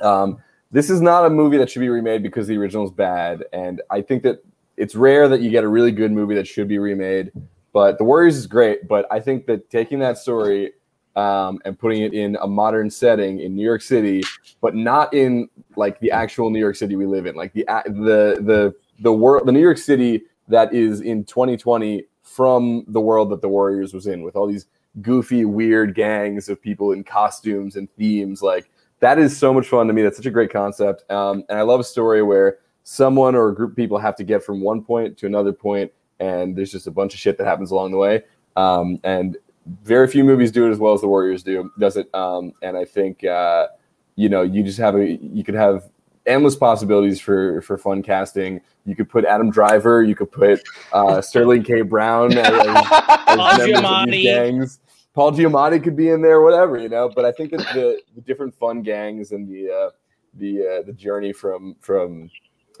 Um, 0.00 0.38
this 0.70 0.88
is 0.88 1.00
not 1.00 1.26
a 1.26 1.30
movie 1.30 1.56
that 1.58 1.70
should 1.70 1.80
be 1.80 1.88
remade 1.88 2.22
because 2.22 2.46
the 2.46 2.56
original 2.56 2.84
is 2.84 2.90
bad, 2.90 3.44
and 3.52 3.82
I 3.90 4.02
think 4.02 4.22
that 4.22 4.44
it's 4.76 4.94
rare 4.94 5.28
that 5.28 5.40
you 5.40 5.50
get 5.50 5.64
a 5.64 5.68
really 5.68 5.92
good 5.92 6.12
movie 6.12 6.34
that 6.36 6.46
should 6.46 6.68
be 6.68 6.78
remade. 6.78 7.32
But 7.72 7.98
The 7.98 8.04
Warriors 8.04 8.36
is 8.36 8.46
great, 8.46 8.88
but 8.88 9.06
I 9.10 9.20
think 9.20 9.46
that 9.46 9.68
taking 9.68 9.98
that 9.98 10.16
story 10.16 10.72
um, 11.16 11.58
and 11.64 11.78
putting 11.78 12.02
it 12.02 12.14
in 12.14 12.36
a 12.40 12.46
modern 12.46 12.90
setting 12.90 13.40
in 13.40 13.56
New 13.56 13.64
York 13.64 13.82
City, 13.82 14.22
but 14.60 14.74
not 14.74 15.12
in 15.12 15.48
like 15.76 15.98
the 16.00 16.10
actual 16.10 16.50
New 16.50 16.60
York 16.60 16.76
City 16.76 16.94
we 16.94 17.06
live 17.06 17.26
in, 17.26 17.34
like 17.34 17.52
the 17.52 17.64
the 17.86 18.38
the 18.42 18.74
the 19.00 19.12
world, 19.12 19.46
the 19.46 19.52
New 19.52 19.60
York 19.60 19.78
City 19.78 20.22
that 20.48 20.72
is 20.72 21.00
in 21.00 21.24
2020 21.24 22.04
from 22.22 22.84
the 22.88 23.00
world 23.00 23.30
that 23.30 23.40
the 23.40 23.48
Warriors 23.48 23.94
was 23.94 24.06
in, 24.06 24.22
with 24.22 24.36
all 24.36 24.46
these 24.46 24.66
goofy, 25.02 25.44
weird 25.44 25.94
gangs 25.94 26.48
of 26.48 26.60
people 26.60 26.92
in 26.92 27.04
costumes 27.04 27.76
and 27.76 27.90
themes. 27.96 28.42
Like 28.42 28.70
that 29.00 29.18
is 29.18 29.36
so 29.36 29.52
much 29.52 29.68
fun 29.68 29.86
to 29.86 29.92
me. 29.92 30.02
That's 30.02 30.16
such 30.16 30.26
a 30.26 30.30
great 30.30 30.50
concept, 30.52 31.10
um, 31.10 31.44
and 31.48 31.58
I 31.58 31.62
love 31.62 31.80
a 31.80 31.84
story 31.84 32.22
where 32.22 32.58
someone 32.84 33.34
or 33.34 33.48
a 33.48 33.54
group 33.54 33.70
of 33.70 33.76
people 33.76 33.98
have 33.98 34.14
to 34.16 34.24
get 34.24 34.44
from 34.44 34.60
one 34.60 34.82
point 34.82 35.18
to 35.18 35.26
another 35.26 35.52
point, 35.52 35.92
and 36.20 36.56
there's 36.56 36.70
just 36.70 36.86
a 36.86 36.90
bunch 36.90 37.14
of 37.14 37.20
shit 37.20 37.36
that 37.38 37.44
happens 37.44 37.70
along 37.70 37.90
the 37.90 37.98
way. 37.98 38.22
Um, 38.56 39.00
and 39.04 39.36
very 39.82 40.06
few 40.06 40.24
movies 40.24 40.52
do 40.52 40.66
it 40.66 40.70
as 40.70 40.78
well 40.78 40.94
as 40.94 41.00
the 41.00 41.08
Warriors 41.08 41.42
do 41.42 41.70
does 41.78 41.96
it. 41.96 42.12
Um, 42.14 42.52
and 42.62 42.76
I 42.76 42.84
think 42.84 43.24
uh, 43.24 43.68
you 44.14 44.28
know 44.28 44.42
you 44.42 44.62
just 44.62 44.78
have 44.78 44.94
a 44.96 45.12
you 45.16 45.44
could 45.44 45.54
have 45.54 45.90
endless 46.26 46.56
possibilities 46.56 47.20
for 47.20 47.60
for 47.62 47.76
fun 47.76 48.02
casting. 48.02 48.60
You 48.86 48.94
could 48.96 49.08
put 49.10 49.24
Adam 49.24 49.50
Driver, 49.50 50.02
you 50.02 50.14
could 50.14 50.30
put 50.30 50.62
uh, 50.92 51.20
Sterling 51.20 51.64
K. 51.64 51.82
Brown 51.82 52.32
as, 52.32 52.46
as 52.46 52.84
Paul 53.26 53.58
members 53.58 53.68
Giamatti. 53.68 54.22
gangs. 54.22 54.80
Paul 55.12 55.32
Giamatti 55.32 55.82
could 55.82 55.96
be 55.96 56.10
in 56.10 56.22
there, 56.22 56.40
whatever 56.40 56.78
you 56.78 56.88
know. 56.88 57.08
But 57.08 57.24
I 57.24 57.32
think 57.32 57.50
that 57.50 57.60
the, 57.74 58.00
the 58.14 58.20
different 58.20 58.54
fun 58.54 58.82
gangs 58.82 59.32
and 59.32 59.48
the 59.48 59.70
uh, 59.70 59.90
the 60.34 60.60
uh, 60.60 60.82
the 60.86 60.92
journey 60.92 61.32
from 61.32 61.74
from 61.80 62.30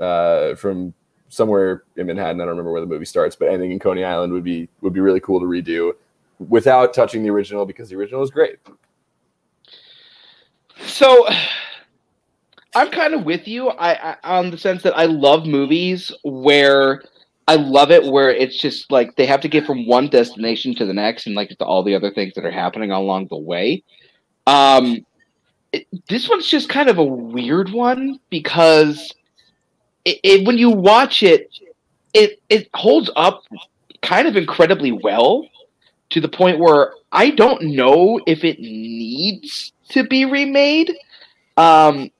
uh, 0.00 0.54
from 0.54 0.94
somewhere 1.28 1.84
in 1.96 2.06
Manhattan. 2.06 2.40
I 2.40 2.44
don't 2.44 2.50
remember 2.50 2.72
where 2.72 2.80
the 2.80 2.86
movie 2.86 3.04
starts, 3.04 3.36
but 3.36 3.48
ending 3.48 3.72
in 3.72 3.78
Coney 3.78 4.04
Island 4.04 4.32
would 4.32 4.44
be 4.44 4.68
would 4.80 4.92
be 4.92 5.00
really 5.00 5.20
cool 5.20 5.40
to 5.40 5.46
redo 5.46 5.92
without 6.38 6.94
touching 6.94 7.22
the 7.22 7.30
original 7.30 7.64
because 7.64 7.88
the 7.88 7.96
original 7.96 8.22
is 8.22 8.30
great. 8.30 8.58
So 10.84 11.26
I'm 12.76 12.90
kind 12.90 13.14
of 13.14 13.24
with 13.24 13.48
you. 13.48 13.70
I, 13.70 14.12
I 14.12 14.16
on 14.22 14.50
the 14.50 14.58
sense 14.58 14.82
that 14.82 14.94
I 14.94 15.06
love 15.06 15.46
movies 15.46 16.12
where 16.22 17.02
I 17.48 17.56
love 17.56 17.90
it 17.90 18.04
where 18.04 18.28
it's 18.28 18.58
just 18.58 18.92
like 18.92 19.16
they 19.16 19.24
have 19.24 19.40
to 19.40 19.48
get 19.48 19.64
from 19.64 19.86
one 19.86 20.08
destination 20.08 20.74
to 20.74 20.84
the 20.84 20.92
next 20.92 21.26
and 21.26 21.34
like 21.34 21.48
to 21.48 21.64
all 21.64 21.82
the 21.82 21.94
other 21.94 22.10
things 22.10 22.34
that 22.34 22.44
are 22.44 22.50
happening 22.50 22.90
along 22.90 23.28
the 23.28 23.38
way. 23.38 23.82
Um, 24.46 25.06
it, 25.72 25.86
this 26.10 26.28
one's 26.28 26.48
just 26.48 26.68
kind 26.68 26.90
of 26.90 26.98
a 26.98 27.04
weird 27.04 27.70
one 27.70 28.20
because 28.28 29.10
it, 30.04 30.20
it 30.22 30.46
when 30.46 30.58
you 30.58 30.68
watch 30.68 31.22
it, 31.22 31.48
it 32.12 32.42
it 32.50 32.68
holds 32.74 33.10
up 33.16 33.44
kind 34.02 34.28
of 34.28 34.36
incredibly 34.36 34.92
well 34.92 35.48
to 36.10 36.20
the 36.20 36.28
point 36.28 36.58
where 36.58 36.92
I 37.10 37.30
don't 37.30 37.62
know 37.62 38.20
if 38.26 38.44
it 38.44 38.60
needs 38.60 39.72
to 39.88 40.04
be 40.04 40.26
remade. 40.26 40.92
Um, 41.56 42.10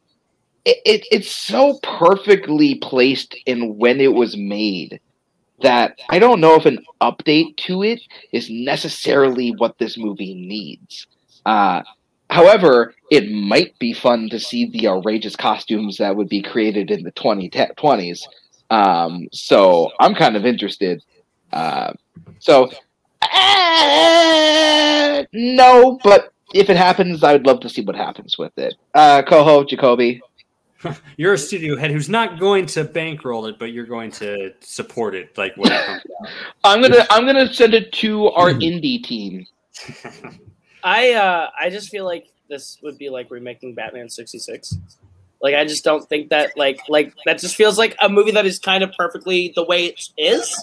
it, 0.67 0.79
it 0.85 1.07
it's 1.11 1.31
so 1.31 1.79
perfectly 1.83 2.75
placed 2.75 3.35
in 3.47 3.79
when 3.79 4.01
it 4.01 4.13
was 4.13 4.37
made 4.37 5.01
that 5.63 5.99
I 6.11 6.19
don't 6.19 6.41
know 6.41 6.57
if 6.57 6.67
an 6.67 6.85
update 7.01 7.57
to 7.59 7.83
it 7.83 8.03
is 8.33 8.51
necessarily 8.51 9.55
what 9.57 9.79
this 9.79 9.97
movie 9.97 10.35
needs. 10.35 11.07
Uh, 11.47 11.83
however, 12.29 12.95
it 13.11 13.31
might 13.31 13.79
be 13.79 13.95
fun 13.95 14.29
to 14.31 14.41
see 14.41 14.69
the 14.69 14.89
outrageous 14.89 15.37
costumes 15.37 15.97
that 15.99 16.17
would 16.17 16.29
be 16.29 16.43
created 16.43 16.91
in 16.91 17.05
the 17.05 17.13
2020s. 17.13 18.23
Um, 18.69 19.29
so 19.33 19.93
I'm 20.01 20.15
kind 20.15 20.37
of 20.37 20.45
interested. 20.45 21.03
Uh, 21.53 21.93
so 22.41 22.69
uh, 23.23 25.25
no, 25.33 25.99
but 26.03 26.33
if 26.53 26.69
it 26.69 26.77
happens, 26.77 27.23
I 27.23 27.33
would 27.33 27.47
love 27.47 27.61
to 27.61 27.69
see 27.69 27.83
what 27.83 27.97
happens 27.97 28.37
with 28.37 28.59
it. 28.59 28.75
Uh, 28.95 29.23
Coho, 29.23 29.65
Jacoby. 29.65 30.21
You're 31.17 31.35
a 31.35 31.39
studio 31.39 31.77
head 31.77 31.91
who's 31.91 32.09
not 32.09 32.39
going 32.39 32.67
to 32.67 32.85
bankroll 32.85 33.47
it, 33.47 33.59
but 33.59 33.73
you're 33.73 33.87
going 33.87 34.11
to 34.13 34.53
support 34.61 35.15
it, 35.15 35.37
like 35.37 35.57
when 35.57 35.73
it 35.73 35.87
comes 35.87 36.03
out. 36.21 36.29
I'm 36.65 36.83
gonna 36.83 37.07
I'm 37.11 37.25
gonna 37.25 37.53
send 37.53 37.75
it 37.75 37.93
to 37.95 38.29
our 38.29 38.51
indie 38.53 39.03
team. 39.03 39.47
I 40.85 41.13
uh 41.13 41.51
I 41.59 41.71
just 41.71 41.89
feel 41.89 42.05
like 42.05 42.29
this 42.49 42.79
would 42.83 42.99
be 42.99 43.09
like 43.09 43.31
remaking 43.31 43.75
Batman 43.75 44.09
66. 44.09 44.77
Like 45.43 45.55
I 45.55 45.65
just 45.65 45.85
don't 45.85 46.07
think 46.09 46.31
that 46.31 46.57
like 46.57 46.81
like 46.89 47.15
that 47.25 47.39
just 47.39 47.57
feels 47.57 47.79
like 47.79 47.97
a 48.01 48.09
movie 48.09 48.33
that 48.33 48.47
is 48.47 48.59
kind 48.59 48.85
of 48.85 48.93
perfectly 48.99 49.53
the 49.55 49.65
way 49.65 49.87
it 49.87 50.01
is. 50.17 50.63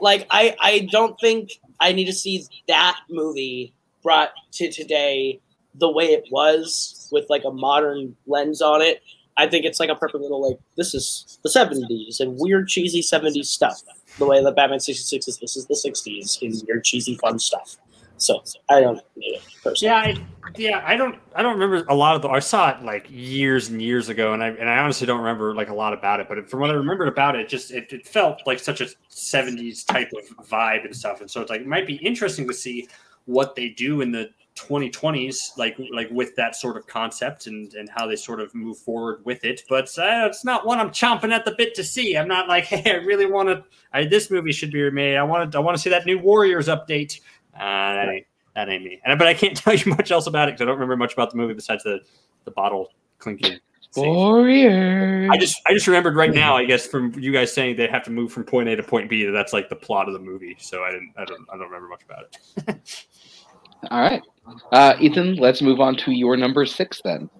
Like 0.00 0.26
I 0.30 0.56
I 0.60 0.88
don't 0.90 1.18
think 1.20 1.52
I 1.80 1.92
need 1.92 2.06
to 2.06 2.12
see 2.12 2.44
that 2.68 2.98
movie 3.10 3.72
brought 4.02 4.30
to 4.52 4.70
today 4.70 5.40
the 5.78 5.90
way 5.90 6.06
it 6.06 6.24
was 6.30 7.08
with 7.12 7.28
like 7.28 7.44
a 7.44 7.50
modern 7.50 8.16
lens 8.26 8.62
on 8.62 8.80
it. 8.80 9.02
I 9.38 9.46
think 9.46 9.64
it's 9.64 9.78
like 9.78 9.90
a 9.90 9.94
perfect 9.94 10.22
little 10.22 10.46
like 10.46 10.58
this 10.76 10.94
is 10.94 11.38
the 11.42 11.48
70s 11.48 12.20
and 12.20 12.38
weird 12.38 12.68
cheesy 12.68 13.02
70s 13.02 13.46
stuff. 13.46 13.82
The 14.18 14.26
way 14.26 14.42
that 14.42 14.56
Batman 14.56 14.80
66 14.80 15.28
is 15.28 15.38
this 15.38 15.56
is 15.56 15.66
the 15.66 15.74
60s 15.74 16.42
in 16.42 16.52
weird 16.66 16.84
cheesy 16.84 17.16
fun 17.16 17.38
stuff. 17.38 17.76
So 18.18 18.42
I 18.68 18.80
don't 18.80 19.00
need 19.16 19.34
it 19.34 19.42
personally. 19.62 19.90
Yeah, 19.92 19.96
I, 19.96 20.50
yeah, 20.56 20.82
I 20.86 20.96
don't, 20.96 21.18
I 21.34 21.42
don't 21.42 21.58
remember 21.58 21.84
a 21.88 21.94
lot 21.94 22.16
of 22.16 22.22
the. 22.22 22.28
I 22.28 22.38
saw 22.38 22.70
it 22.70 22.82
like 22.82 23.06
years 23.10 23.68
and 23.68 23.80
years 23.82 24.08
ago, 24.08 24.32
and 24.32 24.42
I 24.42 24.48
and 24.48 24.70
I 24.70 24.78
honestly 24.78 25.06
don't 25.06 25.18
remember 25.18 25.54
like 25.54 25.68
a 25.68 25.74
lot 25.74 25.92
about 25.92 26.20
it. 26.20 26.28
But 26.28 26.48
from 26.48 26.60
what 26.60 26.70
I 26.70 26.74
remembered 26.74 27.08
about 27.08 27.36
it, 27.36 27.48
just 27.48 27.72
it, 27.72 27.92
it 27.92 28.06
felt 28.06 28.40
like 28.46 28.58
such 28.58 28.80
a 28.80 28.86
'70s 29.10 29.86
type 29.86 30.10
of 30.16 30.46
vibe 30.46 30.84
and 30.86 30.96
stuff. 30.96 31.20
And 31.20 31.30
so 31.30 31.42
it's 31.42 31.50
like 31.50 31.60
it 31.60 31.66
might 31.66 31.86
be 31.86 31.96
interesting 31.96 32.48
to 32.48 32.54
see 32.54 32.88
what 33.26 33.54
they 33.54 33.68
do 33.68 34.00
in 34.00 34.12
the 34.12 34.30
2020s, 34.56 35.56
like 35.56 35.78
like 35.92 36.08
with 36.10 36.34
that 36.36 36.56
sort 36.56 36.76
of 36.76 36.86
concept 36.86 37.46
and 37.46 37.72
and 37.74 37.88
how 37.88 38.06
they 38.06 38.16
sort 38.16 38.40
of 38.40 38.54
move 38.54 38.78
forward 38.78 39.24
with 39.24 39.44
it. 39.44 39.62
But 39.68 39.86
uh, 39.98 40.26
it's 40.26 40.44
not 40.44 40.66
one 40.66 40.78
I'm 40.78 40.90
chomping 40.90 41.32
at 41.32 41.44
the 41.44 41.54
bit 41.56 41.74
to 41.76 41.84
see. 41.84 42.16
I'm 42.16 42.28
not 42.28 42.48
like, 42.48 42.64
hey, 42.66 42.90
I 42.90 42.96
really 43.04 43.26
want 43.26 43.48
to. 43.48 43.64
I, 43.92 44.04
this 44.04 44.30
movie 44.30 44.52
should 44.52 44.72
be 44.72 44.82
remade. 44.82 45.16
I 45.16 45.22
want 45.22 45.52
to. 45.52 45.58
I 45.58 45.60
want 45.60 45.76
to 45.76 45.82
see 45.82 45.90
that 45.90 46.06
new 46.06 46.18
Warriors 46.18 46.68
update. 46.68 47.20
Uh, 47.54 47.58
that 47.60 48.08
ain't 48.08 48.26
that 48.54 48.68
ain't 48.68 48.84
me. 48.84 49.00
And 49.04 49.18
but 49.18 49.28
I 49.28 49.34
can't 49.34 49.56
tell 49.56 49.74
you 49.74 49.94
much 49.94 50.10
else 50.10 50.26
about 50.26 50.48
it 50.48 50.52
because 50.52 50.62
I 50.62 50.64
don't 50.66 50.74
remember 50.74 50.96
much 50.96 51.12
about 51.12 51.30
the 51.30 51.36
movie 51.36 51.54
besides 51.54 51.84
the 51.84 52.00
the 52.44 52.50
bottle 52.50 52.92
clinking. 53.18 53.60
Warriors. 53.96 55.30
I 55.32 55.38
just 55.38 55.60
I 55.66 55.72
just 55.72 55.86
remembered 55.86 56.16
right 56.16 56.32
now. 56.32 56.56
I 56.56 56.64
guess 56.64 56.86
from 56.86 57.14
you 57.18 57.32
guys 57.32 57.52
saying 57.52 57.76
they 57.76 57.86
have 57.86 58.02
to 58.04 58.10
move 58.10 58.32
from 58.32 58.44
point 58.44 58.68
A 58.68 58.76
to 58.76 58.82
point 58.82 59.08
B. 59.08 59.24
That's 59.26 59.52
like 59.52 59.68
the 59.68 59.76
plot 59.76 60.08
of 60.08 60.12
the 60.12 60.20
movie. 60.20 60.56
So 60.58 60.82
I 60.82 60.90
didn't 60.90 61.12
I 61.16 61.24
don't 61.24 61.46
I 61.52 61.56
don't 61.56 61.66
remember 61.70 61.88
much 61.88 62.02
about 62.04 62.36
it. 62.68 63.16
All 63.90 64.00
right, 64.00 64.22
uh, 64.72 64.94
Ethan. 65.00 65.36
Let's 65.36 65.62
move 65.62 65.80
on 65.80 65.96
to 65.96 66.12
your 66.12 66.36
number 66.36 66.66
six 66.66 67.00
then. 67.04 67.30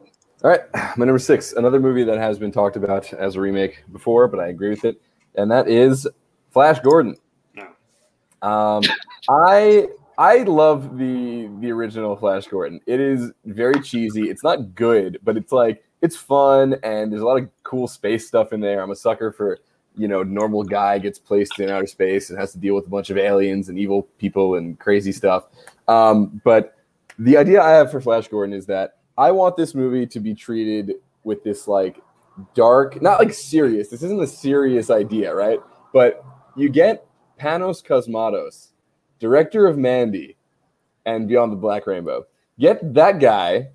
All 0.45 0.51
right, 0.51 0.61
my 0.97 1.07
number 1.07 1.19
six, 1.19 1.53
another 1.53 1.81
movie 1.81 2.05
that 2.05 2.19
has 2.19 2.39
been 2.39 2.53
talked 2.53 2.77
about 2.77 3.13
as 3.13 3.37
a 3.37 3.41
remake 3.41 3.85
before, 3.93 4.29
but 4.29 4.39
I 4.39 4.49
agree 4.49 4.71
with 4.71 4.85
it, 4.85 5.01
and 5.35 5.51
that 5.51 5.69
is 5.69 6.07
Flash 6.51 6.79
Gordon. 6.81 7.17
No. 7.55 8.49
Um, 8.49 8.83
I 9.29 9.89
I 10.19 10.39
love 10.45 10.99
the 10.99 11.49
the 11.61 11.71
original 11.71 12.17
Flash 12.17 12.47
Gordon. 12.47 12.81
It 12.87 13.01
is 13.01 13.33
very 13.45 13.81
cheesy. 13.81 14.31
It's 14.31 14.43
not 14.43 14.75
good, 14.75 15.19
but 15.23 15.37
it's 15.37 15.53
like 15.53 15.85
it's 16.03 16.17
fun 16.17 16.77
and 16.83 17.11
there's 17.11 17.23
a 17.23 17.27
lot 17.27 17.43
of 17.43 17.49
cool 17.63 17.89
space 17.89 18.27
stuff 18.27 18.53
in 18.53 18.61
there. 18.61 18.83
I'm 18.83 18.91
a 18.91 18.97
sucker 18.97 19.33
for 19.33 19.59
you 19.97 20.09
know 20.09 20.23
normal 20.23 20.63
guy 20.63 20.99
gets 20.99 21.19
placed 21.19 21.59
in 21.59 21.71
outer 21.71 21.87
space 21.87 22.31
and 22.31 22.39
has 22.39 22.53
to 22.53 22.59
deal 22.59 22.75
with 22.75 22.87
a 22.87 22.91
bunch 22.91 23.11
of 23.11 23.19
aliens 23.19 23.69
and 23.69 23.79
evil 23.79 24.03
people 24.19 24.57
and 24.57 24.79
crazy 24.79 25.13
stuff. 25.13 25.45
Um, 25.89 26.41
but 26.45 26.77
the 27.19 27.37
idea 27.37 27.63
I 27.63 27.71
have 27.71 27.91
for 27.91 28.01
Flash 28.01 28.29
Gordon 28.29 28.55
is 28.55 28.67
that 28.67 28.99
I 29.19 29.31
want 29.31 29.57
this 29.57 29.75
movie 29.75 30.07
to 30.07 30.21
be 30.21 30.35
treated 30.35 30.95
with 31.25 31.43
this 31.43 31.67
like 31.67 32.01
dark, 32.55 33.01
not 33.01 33.19
like 33.19 33.33
serious. 33.33 33.89
This 33.89 34.03
isn't 34.03 34.23
a 34.23 34.27
serious 34.27 34.91
idea, 34.91 35.35
right? 35.35 35.61
But 35.93 36.25
you 36.57 36.69
get 36.69 37.07
Panos 37.41 37.85
Cosmatos, 37.85 38.69
director 39.19 39.67
of 39.67 39.79
Mandy 39.79 40.37
and 41.07 41.29
Beyond 41.29 41.53
the 41.53 41.57
Black 41.57 41.87
Rainbow. 41.87 42.27
Get 42.59 42.95
that 42.95 43.21
guy 43.21 43.69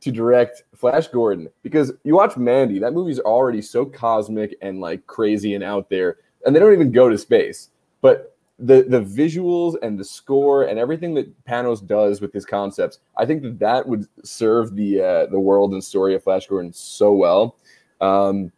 to 0.00 0.10
direct 0.10 0.64
Flash 0.74 1.08
Gordon 1.08 1.48
because 1.62 1.92
you 2.04 2.14
watch 2.14 2.36
Mandy, 2.36 2.78
that 2.78 2.94
movie's 2.94 3.20
already 3.20 3.60
so 3.62 3.84
cosmic 3.84 4.56
and 4.62 4.80
like 4.80 5.06
crazy 5.06 5.54
and 5.54 5.62
out 5.62 5.90
there, 5.90 6.16
and 6.44 6.54
they 6.54 6.60
don't 6.60 6.72
even 6.72 6.90
go 6.90 7.08
to 7.08 7.18
space. 7.18 7.70
But 8.00 8.29
the 8.60 8.82
the 8.82 9.00
visuals 9.00 9.76
and 9.82 9.98
the 9.98 10.04
score 10.04 10.64
and 10.64 10.78
everything 10.78 11.14
that 11.14 11.44
Panos 11.44 11.84
does 11.84 12.20
with 12.20 12.32
his 12.32 12.44
concepts, 12.44 12.98
I 13.16 13.26
think 13.26 13.42
that 13.42 13.58
that 13.58 13.88
would 13.88 14.06
serve 14.22 14.76
the 14.76 15.00
uh, 15.00 15.26
the 15.26 15.40
world 15.40 15.72
and 15.72 15.82
story 15.82 16.14
of 16.14 16.22
Flash 16.22 16.46
Gordon 16.46 16.72
so 16.72 17.12
well. 17.12 17.56
Um, 18.00 18.52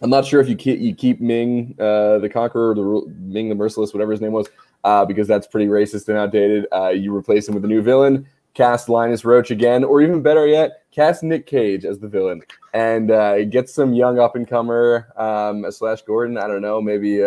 I'm 0.00 0.10
not 0.10 0.24
sure 0.24 0.40
if 0.40 0.48
you 0.48 0.56
keep 0.56 0.80
you 0.80 0.94
keep 0.94 1.20
Ming 1.20 1.74
uh, 1.78 2.18
the 2.18 2.28
Conqueror, 2.28 2.74
the 2.74 3.12
Ming 3.18 3.48
the 3.48 3.54
Merciless, 3.54 3.92
whatever 3.92 4.12
his 4.12 4.20
name 4.20 4.32
was, 4.32 4.48
uh, 4.84 5.04
because 5.04 5.28
that's 5.28 5.46
pretty 5.46 5.66
racist 5.66 6.08
and 6.08 6.18
outdated. 6.18 6.66
Uh, 6.72 6.88
you 6.88 7.14
replace 7.14 7.48
him 7.48 7.54
with 7.54 7.64
a 7.64 7.68
new 7.68 7.82
villain, 7.82 8.26
cast 8.54 8.88
Linus 8.88 9.22
Roache 9.22 9.50
again, 9.50 9.84
or 9.84 10.00
even 10.00 10.22
better 10.22 10.46
yet, 10.46 10.84
cast 10.90 11.22
Nick 11.22 11.46
Cage 11.46 11.84
as 11.84 11.98
the 11.98 12.08
villain, 12.08 12.42
and 12.74 13.10
uh, 13.10 13.44
get 13.44 13.68
some 13.68 13.94
young 13.94 14.18
up 14.18 14.36
and 14.36 14.46
comer 14.46 15.12
um, 15.16 15.70
slash 15.70 16.02
Gordon. 16.02 16.38
I 16.38 16.46
don't 16.46 16.62
know, 16.62 16.80
maybe 16.80 17.22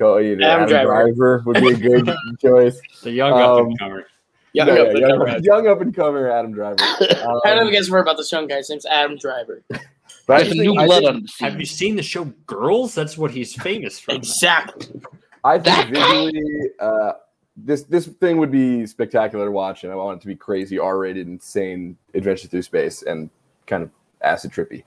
you 0.00 0.36
know, 0.36 0.46
Adam 0.46 0.62
Adam, 0.64 0.68
Driver. 0.68 0.86
Driver. 0.86 1.42
would 1.46 1.60
be 1.60 1.68
a 1.68 1.76
good 1.76 2.16
choice. 2.40 2.80
The 3.02 3.10
young 3.10 3.32
up 3.32 3.50
Um, 3.60 3.66
and 3.66 3.78
comer. 3.78 4.06
Young 4.52 4.66
Yeah, 4.68 4.72
up 4.74 4.78
yeah, 4.78 4.84
and 4.90 4.98
young, 4.98 5.18
comer. 5.18 5.38
young 5.42 5.66
up 5.68 5.80
and 5.80 5.94
comer 5.94 6.30
Adam 6.30 6.52
Driver. 6.52 6.76
I 6.80 6.96
don't 6.98 7.24
know 7.24 7.40
if 7.44 7.60
Um, 7.60 7.66
you 7.68 7.72
guys 7.74 7.88
heard 7.88 8.00
about 8.00 8.16
this 8.16 8.32
young 8.32 8.46
guy. 8.48 8.56
His 8.56 8.70
name's 8.70 8.86
Adam 8.86 9.16
Driver. 9.18 9.62
but 9.68 9.80
I 9.80 9.82
There's 10.26 10.42
just 10.42 10.50
some 10.56 10.58
new 10.64 10.70
think- 10.72 10.80
I 10.80 10.86
blood 10.86 10.98
think- 11.04 11.14
on 11.14 11.22
the 11.22 11.32
Have 11.44 11.60
you 11.60 11.66
seen 11.66 11.96
the 11.96 12.02
show 12.02 12.24
Girls? 12.46 12.94
That's 12.94 13.16
what 13.18 13.30
he's 13.30 13.54
famous 13.54 13.98
for. 14.00 14.14
Exactly. 14.14 15.00
I 15.44 15.58
think 15.58 15.64
That 15.64 15.88
visually, 15.90 16.70
uh, 16.80 17.12
this 17.56 17.82
this 17.84 18.06
thing 18.06 18.38
would 18.38 18.50
be 18.50 18.86
spectacular 18.86 19.44
to 19.46 19.50
watch, 19.50 19.84
and 19.84 19.92
I 19.92 19.96
want 19.96 20.18
it 20.18 20.20
to 20.22 20.26
be 20.26 20.34
crazy, 20.36 20.78
R-rated, 20.78 21.26
insane 21.28 21.96
adventure 22.14 22.48
through 22.48 22.62
space, 22.62 23.02
and 23.02 23.30
kind 23.66 23.82
of 23.82 23.90
acid 24.22 24.50
trippy. 24.52 24.82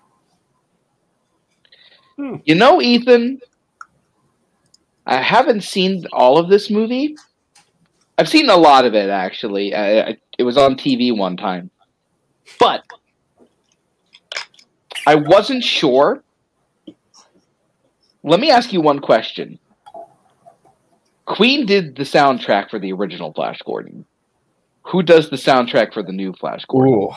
You 2.17 2.53
know, 2.55 2.81
Ethan, 2.81 3.39
I 5.05 5.21
haven't 5.21 5.63
seen 5.63 6.05
all 6.13 6.37
of 6.37 6.49
this 6.49 6.69
movie. 6.69 7.15
I've 8.17 8.29
seen 8.29 8.49
a 8.49 8.55
lot 8.55 8.85
of 8.85 8.93
it 8.93 9.09
actually. 9.09 9.73
I, 9.73 10.01
I, 10.01 10.17
it 10.37 10.43
was 10.43 10.57
on 10.57 10.75
TV 10.75 11.15
one 11.15 11.35
time, 11.35 11.69
but 12.59 12.83
I 15.05 15.15
wasn't 15.15 15.63
sure. 15.63 16.23
Let 18.23 18.39
me 18.39 18.51
ask 18.51 18.71
you 18.71 18.79
one 18.81 18.99
question. 18.99 19.59
Queen 21.25 21.65
did 21.65 21.95
the 21.95 22.03
soundtrack 22.03 22.69
for 22.69 22.79
the 22.79 22.93
original 22.93 23.33
Flash 23.33 23.59
Gordon. 23.65 24.05
Who 24.83 25.03
does 25.03 25.29
the 25.29 25.35
soundtrack 25.35 25.93
for 25.93 26.03
the 26.03 26.11
new 26.11 26.33
Flash 26.33 26.65
Gordon? 26.65 26.93
Ooh, 26.93 27.09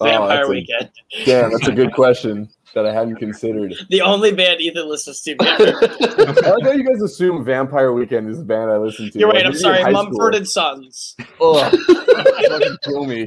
Oh, 0.00 0.04
Vampire 0.06 0.28
that's 0.38 0.48
a- 0.48 0.50
Weekend. 0.50 0.90
damn, 1.24 1.50
that's 1.52 1.68
a 1.68 1.72
good 1.72 1.92
question 1.94 2.48
that 2.74 2.86
I 2.86 2.92
hadn't 2.92 3.16
considered. 3.16 3.74
The 3.90 4.00
only 4.02 4.32
band 4.32 4.60
Ethan 4.60 4.88
listens 4.88 5.20
to. 5.22 5.36
I 5.40 6.50
like 6.50 6.62
how 6.64 6.72
you 6.72 6.84
guys 6.84 7.00
assume 7.02 7.44
Vampire 7.44 7.92
Weekend 7.92 8.28
is 8.28 8.38
the 8.38 8.44
band 8.44 8.70
I 8.70 8.76
listen 8.76 9.10
to. 9.10 9.18
You're 9.18 9.28
Like, 9.28 9.36
right. 9.44 9.46
I'm 9.46 9.52
maybe 9.52 9.56
in 9.56 9.60
sorry. 9.62 9.82
high 9.82 9.90
Mumford 9.90 10.14
school. 10.14 10.34
and 10.36 10.48
Sons. 10.48 11.16
Ugh, 11.40 11.72
fucking 12.50 12.76
kill 12.84 13.04
me. 13.06 13.26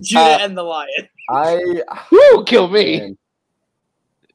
Judah 0.00 0.20
Uh, 0.20 0.38
and 0.42 0.56
the 0.56 0.62
Lion. 0.62 1.08
I 1.30 1.82
Woo, 2.12 2.44
kill 2.44 2.68
me. 2.68 2.98
Man. 3.00 3.18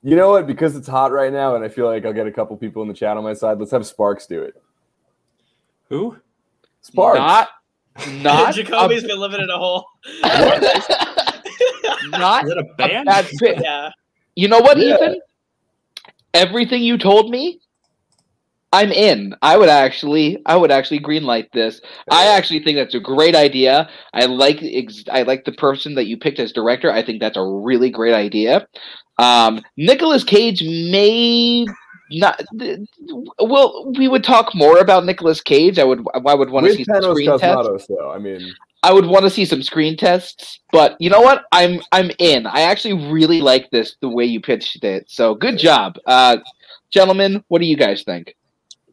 You 0.01 0.15
know 0.17 0.30
what? 0.30 0.47
Because 0.47 0.76
it's 0.76 0.88
hot 0.88 1.11
right 1.11 1.32
now, 1.32 1.55
and 1.55 1.63
I 1.63 1.69
feel 1.69 1.86
like 1.86 2.05
I'll 2.05 2.11
get 2.13 2.28
a 2.28 2.32
couple 2.32 2.57
people 2.57 2.82
in 2.82 2.88
the 2.89 2.93
chat 2.93 3.15
on 3.15 3.24
my 3.24 3.34
side. 3.34 3.57
Let's 3.59 3.71
have 3.71 3.86
Sparks 3.86 4.28
do 4.28 4.41
it. 4.43 4.61
Who? 5.89 6.17
Sparks. 6.82 7.19
Not, 7.19 7.49
not, 8.21 8.53
Jacoby's 8.55 9.03
a, 9.05 9.07
been 9.07 9.19
living 9.19 9.39
in 9.41 9.49
a 9.49 9.57
hole. 9.57 9.86
Not 12.09 12.45
Is 12.45 12.51
it 12.51 12.57
a 12.57 12.61
a 12.61 13.03
bad 13.03 13.25
fit. 13.39 13.59
Yeah. 13.61 13.89
You 14.36 14.47
know 14.47 14.59
what, 14.59 14.77
Yeah. 14.77 14.95
Ethan? 14.95 15.21
Everything 16.34 16.81
you 16.81 16.97
told 16.97 17.29
me, 17.29 17.59
I'm 18.71 18.91
in. 18.91 19.36
I 19.43 19.55
would 19.55 19.69
actually, 19.69 20.41
I 20.47 20.55
would 20.55 20.71
actually 20.71 20.99
greenlight 20.99 21.51
this. 21.51 21.79
I 22.09 22.25
actually 22.36 22.63
think 22.63 22.75
that's 22.77 22.95
a 22.95 22.99
great 22.99 23.36
idea. 23.36 23.88
I 24.13 24.25
like, 24.25 24.57
ex- 24.63 25.03
I 25.11 25.21
like 25.21 25.45
the 25.45 25.51
person 25.51 25.93
that 25.93 26.05
you 26.05 26.17
picked 26.17 26.39
as 26.39 26.51
director. 26.51 26.91
I 26.91 27.03
think 27.05 27.19
that's 27.19 27.38
a 27.38 27.43
really 27.45 27.91
great 27.91 28.15
idea. 28.15 28.67
Um, 29.19 29.61
Nicolas 29.77 30.23
Cage 30.23 30.63
may 30.63 31.67
not. 32.09 32.41
Well, 33.39 33.93
we 33.95 34.07
would 34.07 34.23
talk 34.23 34.55
more 34.55 34.79
about 34.79 35.05
Nicolas 35.05 35.39
Cage. 35.39 35.77
I 35.77 35.84
would, 35.84 36.03
I 36.15 36.34
would 36.34 36.49
want 36.49 36.65
to 36.65 36.71
With 36.71 36.77
see 36.77 36.84
some 36.84 36.95
Panos 36.95 37.11
screen 37.11 37.38
tests. 37.38 37.45
Cosmatos, 37.45 37.88
though. 37.88 38.11
I 38.11 38.17
mean, 38.17 38.51
I 38.84 38.91
would 38.91 39.05
want 39.05 39.23
to 39.23 39.29
see 39.29 39.45
some 39.45 39.63
screen 39.63 39.95
tests, 39.95 40.59
but 40.71 40.97
you 40.99 41.09
know 41.09 41.21
what? 41.21 41.45
I'm 41.53 41.81
I'm 41.93 42.11
in. 42.19 42.45
I 42.45 42.61
actually 42.61 43.09
really 43.09 43.41
like 43.41 43.71
this 43.71 43.95
the 44.01 44.09
way 44.09 44.25
you 44.25 44.41
pitched 44.41 44.84
it. 44.84 45.09
So 45.09 45.34
good 45.34 45.57
job, 45.57 45.97
uh, 46.05 46.38
gentlemen. 46.89 47.43
What 47.47 47.59
do 47.59 47.65
you 47.65 47.77
guys 47.77 48.03
think? 48.03 48.36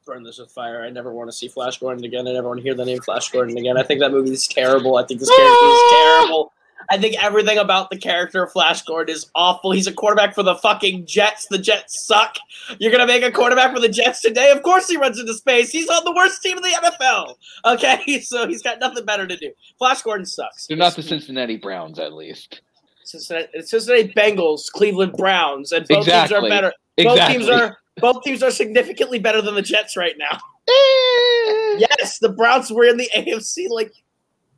Burn 0.07 0.23
this 0.23 0.39
with 0.39 0.51
fire. 0.51 0.83
I 0.83 0.91
never 0.91 1.13
want 1.13 1.29
to 1.29 1.33
see 1.33 1.49
Flash 1.49 1.79
Gordon 1.79 2.05
again. 2.05 2.27
I 2.27 2.33
never 2.33 2.49
want 2.49 2.59
to 2.59 2.63
hear 2.63 2.75
the 2.75 2.85
name 2.85 3.01
Flash 3.01 3.31
Gordon 3.31 3.57
again. 3.59 3.77
I 3.77 3.83
think 3.83 4.01
that 4.01 4.11
movie 4.11 4.33
is 4.33 4.47
terrible. 4.47 4.97
I 4.97 5.05
think 5.05 5.21
this 5.21 5.29
character 5.29 5.67
is 5.67 5.93
terrible. 5.93 6.53
I 6.91 6.99
think 6.99 7.23
everything 7.23 7.57
about 7.59 7.89
the 7.91 7.97
character 7.97 8.43
of 8.43 8.51
Flash 8.53 8.83
Gordon 8.83 9.15
is 9.15 9.31
awful. 9.37 9.71
He's 9.71 9.87
a 9.87 9.93
quarterback 9.93 10.35
for 10.35 10.43
the 10.43 10.57
fucking 10.57 11.07
Jets. 11.07 11.47
The 11.49 11.59
Jets 11.59 12.05
suck. 12.05 12.37
You're 12.79 12.91
gonna 12.91 13.07
make 13.07 13.23
a 13.23 13.31
quarterback 13.31 13.73
for 13.73 13.81
the 13.81 13.89
Jets 13.89 14.21
today? 14.21 14.51
Of 14.51 14.63
course 14.63 14.89
he 14.89 14.97
runs 14.97 15.19
into 15.19 15.33
space. 15.35 15.71
He's 15.71 15.89
on 15.89 16.05
the 16.05 16.13
worst 16.13 16.43
team 16.43 16.57
in 16.57 16.63
the 16.65 16.69
NFL. 17.01 17.37
Okay, 17.75 18.21
so 18.23 18.49
he's 18.49 18.63
got 18.63 18.81
nothing 18.81 19.05
better 19.05 19.27
to 19.27 19.37
do. 19.37 19.53
Flash 19.79 20.03
Gordon 20.03 20.27
sucks. 20.27 20.67
They're 20.67 20.77
not 20.77 20.97
the 20.97 21.03
Cincinnati 21.03 21.57
Browns, 21.57 21.99
at 22.01 22.13
least. 22.13 22.61
Cincinnati, 23.05 23.63
Cincinnati 23.63 24.13
Bengals, 24.13 24.71
Cleveland 24.71 25.13
Browns, 25.17 25.73
and 25.73 25.87
both 25.87 26.05
teams 26.07 26.09
are 26.09 26.25
Exactly. 26.25 26.49
better. 26.51 26.73
Both 26.97 27.07
Exactly. 27.19 27.39
teams 27.39 27.49
are 27.51 27.77
both 27.99 28.23
teams 28.25 28.43
are 28.43 28.51
significantly 28.51 29.19
better 29.19 29.41
than 29.43 29.55
the 29.55 29.63
Jets 29.63 29.97
right 29.97 30.15
now. 30.19 30.39
Eh. 30.69 31.79
yes, 31.79 32.19
the 32.21 32.29
Browns 32.29 32.71
were 32.71 32.85
in 32.85 32.97
the 32.97 33.09
AFC 33.17 33.69
like 33.71 33.93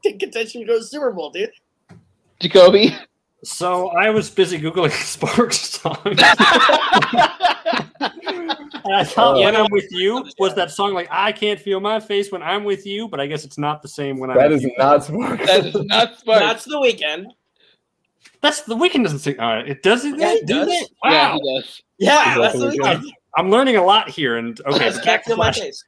in 0.04 0.18
contention 0.18 0.60
to 0.60 0.66
go 0.66 0.78
to 0.78 0.84
Super 0.84 1.10
Bowl, 1.12 1.30
dude. 1.30 1.50
Jacoby. 2.42 2.96
So 3.44 3.88
I 3.88 4.10
was 4.10 4.30
busy 4.30 4.60
googling 4.60 4.90
Sparks 5.04 5.58
songs. 5.58 5.98
and 6.04 6.22
I 8.94 9.04
thought 9.04 9.36
Yeah. 9.38 9.46
"When 9.46 9.56
I'm 9.56 9.66
with 9.70 9.86
You" 9.90 10.24
was 10.38 10.54
that 10.54 10.70
song 10.70 10.94
like 10.94 11.08
"I 11.10 11.32
can't 11.32 11.58
feel 11.58 11.80
my 11.80 11.98
face 12.00 12.30
when 12.30 12.42
I'm 12.42 12.64
with 12.64 12.86
you," 12.86 13.08
but 13.08 13.20
I 13.20 13.26
guess 13.26 13.44
it's 13.44 13.58
not 13.58 13.82
the 13.82 13.88
same 13.88 14.18
when 14.18 14.30
I'm. 14.30 14.36
That 14.36 14.50
with 14.50 14.58
is 14.58 14.62
you. 14.64 14.72
not 14.78 15.04
Sparks. 15.04 15.46
That 15.46 15.66
is 15.66 15.74
not 15.74 16.18
smart. 16.18 16.38
That's 16.40 16.64
the 16.64 16.76
Weeknd. 16.76 17.26
That's 18.40 18.62
the 18.62 18.76
Weeknd 18.76 19.04
doesn't 19.04 19.20
sing. 19.20 19.38
All 19.40 19.54
right, 19.56 19.68
it 19.68 19.82
doesn't. 19.82 20.18
Yeah, 20.18 20.32
it 20.34 20.46
do 20.46 20.64
does. 20.64 20.68
that? 20.68 20.88
Yeah, 21.04 21.34
he 21.34 21.54
does. 21.54 21.82
Yeah, 21.98 22.32
Is 22.34 22.38
that's 22.40 22.58
the 22.58 22.66
the 22.70 22.78
Weeknd? 22.78 22.96
Weeknd. 23.02 23.10
I'm 23.36 23.50
learning 23.50 23.76
a 23.76 23.84
lot 23.84 24.08
here. 24.10 24.36
And 24.36 24.60
okay, 24.66 24.90
back 25.04 25.24
to 25.26 25.36
my 25.36 25.52
face. 25.52 25.82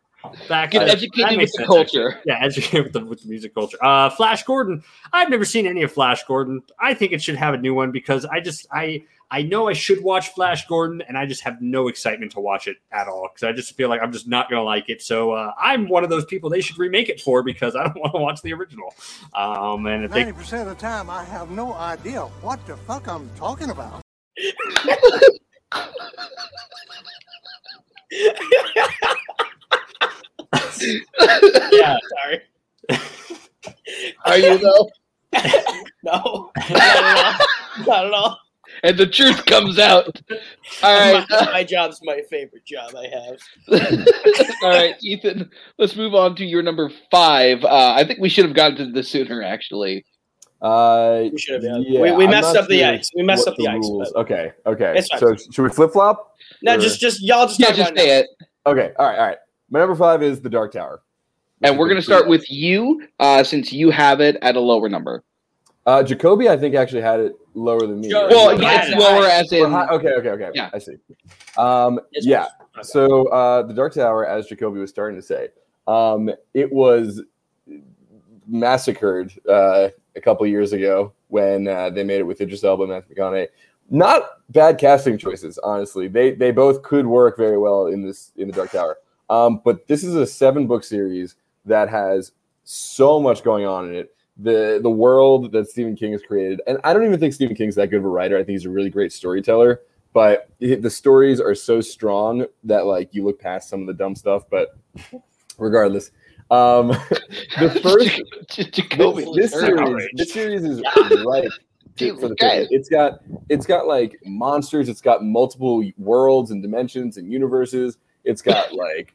Back 0.48 0.70
Get 0.70 0.88
educated 0.88 1.36
with 1.36 1.52
the 1.52 1.58
sense, 1.58 1.66
culture. 1.66 2.08
actually. 2.10 2.22
Yeah, 2.26 2.38
educated 2.42 2.84
with 2.84 2.92
the, 2.92 3.04
with 3.04 3.22
the 3.22 3.28
music 3.28 3.54
culture. 3.54 3.78
Uh, 3.82 4.10
Flash 4.10 4.42
Gordon. 4.44 4.82
I've 5.12 5.30
never 5.30 5.44
seen 5.44 5.66
any 5.66 5.82
of 5.82 5.92
Flash 5.92 6.24
Gordon. 6.24 6.62
I 6.80 6.94
think 6.94 7.12
it 7.12 7.22
should 7.22 7.36
have 7.36 7.54
a 7.54 7.58
new 7.58 7.74
one 7.74 7.92
because 7.92 8.24
I 8.24 8.40
just 8.40 8.66
I 8.72 9.04
I 9.30 9.42
know 9.42 9.68
I 9.68 9.72
should 9.72 10.02
watch 10.02 10.28
Flash 10.28 10.66
Gordon 10.66 11.02
and 11.02 11.18
I 11.18 11.26
just 11.26 11.42
have 11.42 11.60
no 11.60 11.88
excitement 11.88 12.32
to 12.32 12.40
watch 12.40 12.68
it 12.68 12.76
at 12.92 13.08
all 13.08 13.28
because 13.32 13.46
I 13.46 13.52
just 13.52 13.74
feel 13.74 13.88
like 13.88 14.00
I'm 14.00 14.12
just 14.12 14.28
not 14.28 14.48
gonna 14.48 14.62
like 14.62 14.88
it. 14.88 15.02
So 15.02 15.32
uh, 15.32 15.52
I'm 15.58 15.88
one 15.88 16.04
of 16.04 16.10
those 16.10 16.24
people 16.24 16.50
they 16.50 16.60
should 16.60 16.78
remake 16.78 17.08
it 17.08 17.20
for 17.20 17.42
because 17.42 17.74
I 17.76 17.84
don't 17.84 17.96
want 18.00 18.12
to 18.12 18.20
watch 18.20 18.42
the 18.42 18.52
original. 18.52 18.94
Um, 19.34 19.86
and 19.86 20.04
if 20.04 20.10
they 20.10 20.24
90% 20.24 20.62
of 20.62 20.68
the 20.68 20.74
time, 20.74 21.10
I 21.10 21.24
have 21.24 21.50
no 21.50 21.74
idea 21.74 22.22
what 22.42 22.64
the 22.66 22.76
fuck 22.76 23.08
I'm 23.08 23.28
talking 23.36 23.70
about. 23.70 24.02
yeah, 31.72 31.96
sorry. 32.10 32.40
Are 34.24 34.38
you 34.38 34.58
though? 34.58 34.90
No, 36.04 36.50
not 36.54 36.70
at 36.70 37.16
all. 37.16 37.86
Not 37.86 38.06
at 38.06 38.12
all. 38.12 38.38
And 38.82 38.98
the 38.98 39.06
truth 39.06 39.44
comes 39.46 39.78
out. 39.78 40.20
All 40.82 40.98
right. 40.98 41.24
my, 41.30 41.44
my 41.46 41.64
job's 41.64 41.98
my 42.04 42.20
favorite 42.28 42.64
job 42.66 42.92
I 42.94 43.06
have. 43.08 44.06
All 44.62 44.68
right, 44.68 44.94
Ethan. 45.02 45.50
Let's 45.78 45.96
move 45.96 46.14
on 46.14 46.36
to 46.36 46.44
your 46.44 46.62
number 46.62 46.90
five. 47.10 47.64
Uh, 47.64 47.94
I 47.96 48.04
think 48.04 48.20
we 48.20 48.28
should 48.28 48.44
have 48.44 48.54
gotten 48.54 48.76
to 48.76 48.92
this 48.92 49.08
sooner, 49.08 49.42
actually. 49.42 50.04
Uh, 50.60 51.28
We 51.32 51.38
should 51.38 51.64
have. 51.64 51.82
yeah, 51.86 52.00
we, 52.00 52.12
we 52.12 52.26
messed 52.26 52.52
not 52.54 52.64
up 52.64 52.68
the 52.68 52.80
sure 52.80 52.88
ice. 52.92 53.10
We 53.16 53.22
messed 53.22 53.48
up 53.48 53.56
the, 53.56 53.68
ice. 53.68 53.88
but- 53.88 54.20
Okay, 54.20 54.52
okay. 54.66 55.00
So 55.18 55.34
should 55.36 55.62
we 55.62 55.70
flip 55.70 55.92
flop? 55.92 56.36
No, 56.62 56.74
Or- 56.74 56.78
just 56.78 57.00
just 57.00 57.22
y'all 57.22 57.46
just 57.46 57.58
Yeah, 57.60 57.72
just 57.72 57.96
say 57.96 58.18
it. 58.20 58.26
Okay, 58.66 58.92
all 58.98 59.06
right, 59.06 59.18
all 59.18 59.26
right. 59.26 59.38
My 59.70 59.78
number 59.80 59.94
five 59.94 60.22
is 60.22 60.40
the 60.40 60.50
Dark 60.50 60.72
Tower. 60.72 61.02
And 61.62 61.78
we're 61.78 61.86
going 61.88 61.96
to 61.96 62.02
start 62.02 62.28
with 62.28 62.50
you, 62.50 63.06
uh, 63.20 63.42
since 63.42 63.72
you 63.72 63.90
have 63.90 64.20
it 64.20 64.36
at 64.42 64.56
a 64.56 64.60
lower 64.60 64.88
number. 64.88 65.24
Uh, 65.86 66.02
Jacoby, 66.02 66.48
I 66.48 66.56
think 66.56 66.74
actually 66.74 67.02
had 67.02 67.20
it 67.20 67.32
lower 67.54 67.80
than 67.80 68.00
me. 68.00 68.12
Right? 68.12 68.28
Well, 68.28 68.60
Yeah, 68.60 68.72
yeah, 68.72 68.84
it's 68.88 68.96
lower 69.02 69.26
as 69.26 69.52
in. 69.52 69.70
hi- 69.70 69.88
okay, 69.88 70.12
okay, 70.14 70.30
okay. 70.30 70.50
Yeah. 70.54 70.70
I 70.72 70.78
see. 70.78 70.96
Um, 71.56 72.00
yeah. 72.12 72.48
So 72.82 73.28
uh, 73.28 73.62
the 73.62 73.74
Dark 73.74 73.94
Tower, 73.94 74.26
as 74.26 74.46
Jacoby 74.46 74.80
was 74.80 74.90
starting 74.90 75.18
to 75.18 75.22
say, 75.26 75.48
um, 75.86 76.30
it 76.54 76.70
was 76.72 77.22
massacred 78.46 79.32
uh, 79.48 79.88
a 80.16 80.20
couple 80.20 80.46
years 80.46 80.72
ago 80.72 81.12
when 81.28 81.68
uh, 81.68 81.90
they 81.90 82.04
made 82.04 82.18
it 82.20 82.24
with 82.26 82.40
Idris 82.40 82.64
Elba 82.64 82.84
and 82.84 82.92
Matthew 82.92 83.16
McConaughey. 83.16 83.48
Not 83.90 84.22
bad 84.50 84.78
casting 84.78 85.18
choices, 85.18 85.58
honestly. 85.58 86.08
They 86.08 86.30
they 86.32 86.50
both 86.50 86.82
could 86.82 87.06
work 87.06 87.36
very 87.36 87.58
well 87.58 87.86
in 87.88 88.02
this 88.02 88.32
in 88.36 88.48
the 88.48 88.54
Dark 88.54 88.70
Tower. 88.70 88.96
Um, 89.30 89.60
but 89.64 89.86
this 89.86 90.04
is 90.04 90.14
a 90.14 90.26
seven 90.26 90.66
book 90.66 90.84
series 90.84 91.36
that 91.64 91.88
has 91.88 92.32
so 92.64 93.20
much 93.20 93.42
going 93.42 93.66
on 93.66 93.88
in 93.88 93.94
it. 93.94 94.14
The 94.36 94.80
the 94.82 94.90
world 94.90 95.52
that 95.52 95.68
Stephen 95.68 95.94
King 95.94 96.12
has 96.12 96.22
created, 96.22 96.60
and 96.66 96.78
I 96.82 96.92
don't 96.92 97.04
even 97.04 97.20
think 97.20 97.34
Stephen 97.34 97.54
King's 97.54 97.76
that 97.76 97.90
good 97.90 97.98
of 97.98 98.04
a 98.04 98.08
writer. 98.08 98.36
I 98.36 98.40
think 98.40 98.50
he's 98.50 98.64
a 98.64 98.70
really 98.70 98.90
great 98.90 99.12
storyteller. 99.12 99.80
But 100.12 100.48
it, 100.60 100.82
the 100.82 100.90
stories 100.90 101.40
are 101.40 101.54
so 101.54 101.80
strong 101.80 102.46
that 102.64 102.86
like 102.86 103.14
you 103.14 103.24
look 103.24 103.40
past 103.40 103.68
some 103.68 103.80
of 103.80 103.86
the 103.86 103.94
dumb 103.94 104.14
stuff. 104.14 104.44
But 104.50 104.76
regardless, 105.58 106.10
um, 106.50 106.88
the 107.58 107.80
first 107.82 108.22
this, 108.56 108.70
this 109.34 109.52
series, 109.52 110.08
this 110.14 110.32
series 110.32 110.64
is 110.64 110.82
right 111.26 111.48
Dude, 111.96 112.18
for 112.18 112.28
the 112.28 112.34
okay. 112.34 112.66
It's 112.70 112.88
got 112.88 113.20
it's 113.48 113.66
got 113.66 113.86
like 113.86 114.18
monsters. 114.24 114.88
It's 114.88 115.00
got 115.00 115.24
multiple 115.24 115.84
worlds 115.96 116.50
and 116.50 116.62
dimensions 116.62 117.16
and 117.18 117.30
universes. 117.32 117.98
It's 118.24 118.42
got 118.42 118.72
like 118.74 119.14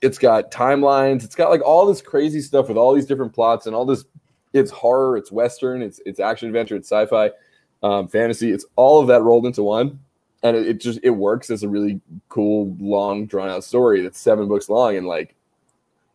it's 0.00 0.18
got 0.18 0.50
timelines. 0.50 1.24
It's 1.24 1.34
got 1.34 1.50
like 1.50 1.62
all 1.62 1.86
this 1.86 2.02
crazy 2.02 2.40
stuff 2.40 2.68
with 2.68 2.76
all 2.76 2.94
these 2.94 3.06
different 3.06 3.32
plots 3.32 3.66
and 3.66 3.74
all 3.74 3.84
this. 3.84 4.04
It's 4.52 4.70
horror. 4.70 5.16
It's 5.16 5.30
western. 5.30 5.82
It's 5.82 6.00
it's 6.06 6.20
action 6.20 6.48
adventure. 6.48 6.76
It's 6.76 6.88
sci-fi, 6.88 7.30
um, 7.82 8.08
fantasy. 8.08 8.50
It's 8.50 8.66
all 8.76 9.00
of 9.00 9.06
that 9.08 9.22
rolled 9.22 9.46
into 9.46 9.62
one, 9.62 10.00
and 10.42 10.56
it, 10.56 10.66
it 10.66 10.80
just 10.80 11.00
it 11.02 11.10
works 11.10 11.50
as 11.50 11.62
a 11.62 11.68
really 11.68 12.00
cool, 12.28 12.76
long, 12.80 13.26
drawn 13.26 13.48
out 13.48 13.64
story 13.64 14.00
that's 14.00 14.18
seven 14.18 14.48
books 14.48 14.68
long 14.68 14.96
and 14.96 15.06
like 15.06 15.36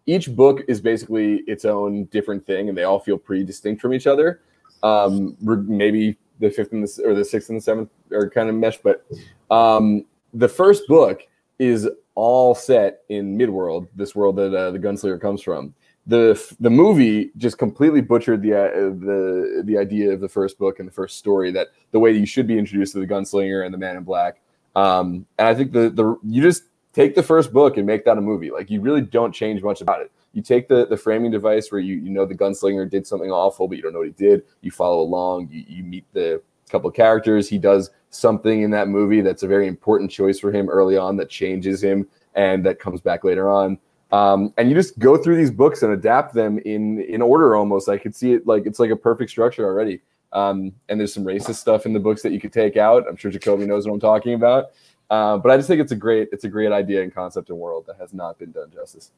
each 0.07 0.35
book 0.35 0.61
is 0.67 0.81
basically 0.81 1.37
its 1.47 1.65
own 1.65 2.05
different 2.05 2.45
thing, 2.45 2.69
and 2.69 2.77
they 2.77 2.83
all 2.83 2.99
feel 2.99 3.17
pretty 3.17 3.43
distinct 3.43 3.81
from 3.81 3.93
each 3.93 4.07
other. 4.07 4.41
Um, 4.83 5.35
maybe 5.41 6.17
the 6.39 6.49
fifth 6.49 6.73
and 6.73 6.83
the 6.83 7.03
or 7.05 7.15
the 7.15 7.25
sixth 7.25 7.49
and 7.49 7.57
the 7.57 7.61
seventh 7.61 7.89
are 8.11 8.29
kind 8.29 8.49
of 8.49 8.55
mesh, 8.55 8.77
but 8.77 9.05
um, 9.49 10.05
the 10.33 10.49
first 10.49 10.87
book 10.87 11.21
is 11.57 11.89
all 12.15 12.55
set 12.55 13.01
in 13.09 13.37
Midworld, 13.37 13.87
this 13.95 14.15
world 14.15 14.37
that 14.37 14.55
uh, 14.55 14.71
the 14.71 14.79
Gunslinger 14.79 15.19
comes 15.21 15.41
from. 15.41 15.73
The 16.07 16.41
the 16.59 16.69
movie 16.69 17.31
just 17.37 17.57
completely 17.57 18.01
butchered 18.01 18.41
the 18.41 18.53
uh, 18.53 18.71
the 18.73 19.63
the 19.65 19.77
idea 19.77 20.11
of 20.11 20.21
the 20.21 20.29
first 20.29 20.57
book 20.57 20.79
and 20.79 20.87
the 20.87 20.93
first 20.93 21.17
story 21.17 21.51
that 21.51 21.69
the 21.91 21.99
way 21.99 22.11
you 22.11 22.25
should 22.25 22.47
be 22.47 22.57
introduced 22.57 22.93
to 22.93 22.99
the 22.99 23.07
Gunslinger 23.07 23.65
and 23.65 23.73
the 23.73 23.77
Man 23.77 23.97
in 23.97 24.03
Black. 24.03 24.39
Um, 24.75 25.25
and 25.39 25.47
I 25.47 25.55
think 25.55 25.71
the 25.71 25.89
the 25.89 26.15
you 26.23 26.41
just 26.43 26.63
take 26.93 27.15
the 27.15 27.23
first 27.23 27.51
book 27.51 27.77
and 27.77 27.87
make 27.87 28.05
that 28.05 28.17
a 28.17 28.21
movie. 28.21 28.51
Like 28.51 28.69
you 28.69 28.81
really 28.81 29.01
don't 29.01 29.33
change 29.33 29.63
much 29.63 29.81
about 29.81 30.01
it. 30.01 30.11
You 30.33 30.41
take 30.41 30.67
the 30.67 30.85
the 30.85 30.97
framing 30.97 31.31
device 31.31 31.71
where 31.71 31.81
you 31.81 31.95
you 31.95 32.11
know 32.11 32.25
the 32.25 32.35
gunslinger 32.35 32.89
did 32.89 33.07
something 33.07 33.31
awful, 33.31 33.67
but 33.67 33.77
you 33.77 33.83
don't 33.83 33.93
know 33.93 33.99
what 33.99 34.07
he 34.07 34.13
did. 34.13 34.43
You 34.61 34.69
follow 34.69 35.01
along. 35.01 35.49
You, 35.51 35.63
you 35.67 35.83
meet 35.83 36.05
the 36.13 36.41
couple 36.69 36.89
of 36.89 36.95
characters. 36.95 37.49
He 37.49 37.57
does 37.57 37.91
something 38.09 38.61
in 38.61 38.71
that 38.71 38.87
movie 38.87 39.21
that's 39.21 39.43
a 39.43 39.47
very 39.47 39.67
important 39.67 40.09
choice 40.09 40.39
for 40.39 40.51
him 40.51 40.69
early 40.69 40.97
on 40.97 41.17
that 41.17 41.29
changes 41.29 41.83
him 41.83 42.07
and 42.33 42.65
that 42.65 42.79
comes 42.79 43.01
back 43.01 43.23
later 43.23 43.49
on. 43.49 43.77
Um, 44.11 44.53
and 44.57 44.69
you 44.69 44.75
just 44.75 44.97
go 44.99 45.17
through 45.17 45.35
these 45.35 45.51
books 45.51 45.83
and 45.83 45.91
adapt 45.91 46.33
them 46.33 46.59
in 46.59 47.01
in 47.01 47.21
order 47.21 47.55
almost. 47.55 47.89
I 47.89 47.97
could 47.97 48.15
see 48.15 48.33
it 48.33 48.47
like 48.47 48.65
it's 48.65 48.79
like 48.79 48.91
a 48.91 48.95
perfect 48.95 49.31
structure 49.31 49.65
already. 49.65 50.01
Um, 50.31 50.73
and 50.89 50.99
there's 50.99 51.13
some 51.13 51.23
racist 51.23 51.55
stuff 51.55 51.85
in 51.85 51.93
the 51.93 51.99
books 51.99 52.21
that 52.21 52.31
you 52.31 52.39
could 52.39 52.53
take 52.53 52.77
out. 52.77 53.05
I'm 53.09 53.15
sure 53.15 53.31
Jacoby 53.31 53.65
knows 53.65 53.87
what 53.87 53.93
I'm 53.93 53.99
talking 53.99 54.33
about. 54.33 54.65
Uh, 55.09 55.37
but 55.37 55.51
I 55.51 55.57
just 55.57 55.67
think 55.67 55.81
it's 55.81 55.91
a 55.91 55.95
great 55.95 56.29
it's 56.31 56.43
a 56.43 56.49
great 56.49 56.71
idea 56.71 57.03
and 57.03 57.13
concept 57.13 57.49
and 57.49 57.57
world 57.57 57.85
that 57.87 57.97
has 57.97 58.13
not 58.13 58.37
been 58.37 58.51
done 58.51 58.71
justice. 58.71 59.11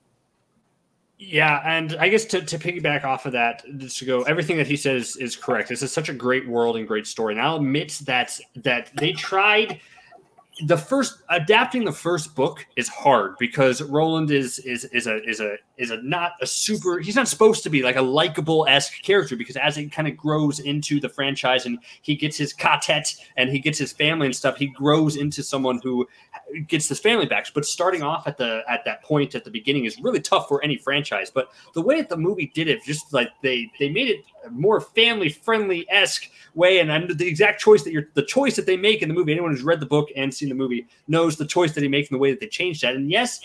Yeah, 1.20 1.62
and 1.66 1.96
I 2.00 2.10
guess 2.10 2.26
to, 2.26 2.42
to 2.42 2.60
piggyback 2.60 3.04
off 3.04 3.26
of 3.26 3.32
that, 3.32 3.64
just 3.78 3.98
to 4.00 4.06
go, 4.06 4.22
everything 4.24 4.58
that 4.58 4.68
he 4.68 4.76
says 4.76 5.16
is 5.16 5.36
correct. 5.36 5.70
This 5.70 5.82
is 5.82 5.92
such 5.92 6.10
a 6.10 6.14
great 6.14 6.48
world 6.48 6.78
and 6.78 6.88
great 6.88 7.08
story. 7.08 7.34
And 7.34 7.42
I'll 7.42 7.56
admit 7.56 8.00
that 8.06 8.40
that 8.56 8.92
they 8.96 9.14
tried 9.14 9.80
the 10.66 10.78
first 10.78 11.20
adapting 11.30 11.86
the 11.86 11.92
first 11.92 12.36
book 12.36 12.66
is 12.76 12.88
hard 12.88 13.38
because 13.38 13.82
Roland 13.82 14.32
is 14.32 14.60
is 14.60 14.86
is 14.86 15.06
a 15.06 15.24
is 15.24 15.40
a 15.40 15.58
is 15.78 15.92
a 15.92 16.02
not 16.02 16.34
a 16.42 16.48
super 16.48 17.00
he's 17.00 17.16
not 17.16 17.28
supposed 17.28 17.62
to 17.64 17.70
be 17.70 17.84
like 17.84 17.96
a 17.96 18.02
likable 18.02 18.66
esque 18.68 19.02
character 19.04 19.36
because 19.36 19.56
as 19.56 19.78
it 19.78 19.92
kind 19.92 20.08
of 20.08 20.18
grows 20.18 20.60
into 20.60 21.00
the 21.00 21.10
franchise 21.10 21.66
and 21.66 21.78
he 22.02 22.16
gets 22.16 22.38
his 22.38 22.54
quartet 22.54 23.16
and 23.36 23.52
he 23.52 23.60
gets 23.60 23.78
his 23.78 23.92
family 23.92 24.26
and 24.26 24.36
stuff, 24.36 24.58
he 24.58 24.68
grows 24.68 25.16
into 25.16 25.44
someone 25.44 25.80
who 25.84 26.08
gets 26.68 26.88
his 26.88 27.00
family 27.00 27.26
back. 27.26 27.48
But 27.54 27.66
starting 27.66 28.04
off 28.04 28.28
at 28.28 28.38
the 28.38 28.64
at 28.70 28.86
that 28.86 29.04
point 29.04 29.36
at 29.36 29.44
the 29.44 29.52
beginning 29.52 29.86
is 29.86 30.00
really 30.02 30.20
tough 30.20 30.48
for 30.48 30.64
any 30.64 30.78
franchise. 30.78 31.30
But 31.30 31.50
the 31.74 31.82
way 31.82 31.98
that 31.98 32.10
the 32.10 32.18
movie 32.18 32.52
did 32.54 32.68
it, 32.68 32.84
just 32.84 33.14
like 33.14 33.30
they 33.42 33.72
they 33.80 33.90
made 33.90 34.10
it 34.10 34.26
more 34.52 34.80
family 34.80 35.30
friendly 35.30 35.86
esque 35.90 36.30
way, 36.56 36.80
and, 36.80 36.92
and 36.92 37.18
the 37.18 37.28
exact 37.28 37.62
choice 37.62 37.84
that 37.84 37.92
you're 37.92 38.10
the 38.14 38.24
choice 38.24 38.56
that 38.56 38.66
they 38.66 38.78
make 38.78 39.02
in 39.02 39.10
the 39.10 39.16
movie. 39.16 39.32
Anyone 39.32 39.52
who's 39.52 39.64
read 39.64 39.80
the 39.80 39.86
book 39.86 40.10
and 40.16 40.34
seen 40.34 40.50
the 40.50 40.56
movie 40.56 40.88
knows 41.08 41.38
the 41.38 41.46
choice 41.46 41.74
that 41.74 41.84
he 41.84 41.90
makes 41.90 42.10
in 42.10 42.16
the 42.16 42.20
way 42.20 42.32
that 42.32 42.40
they 42.40 42.48
changed 42.48 42.84
that. 42.84 42.96
And 42.96 43.10
yes. 43.10 43.42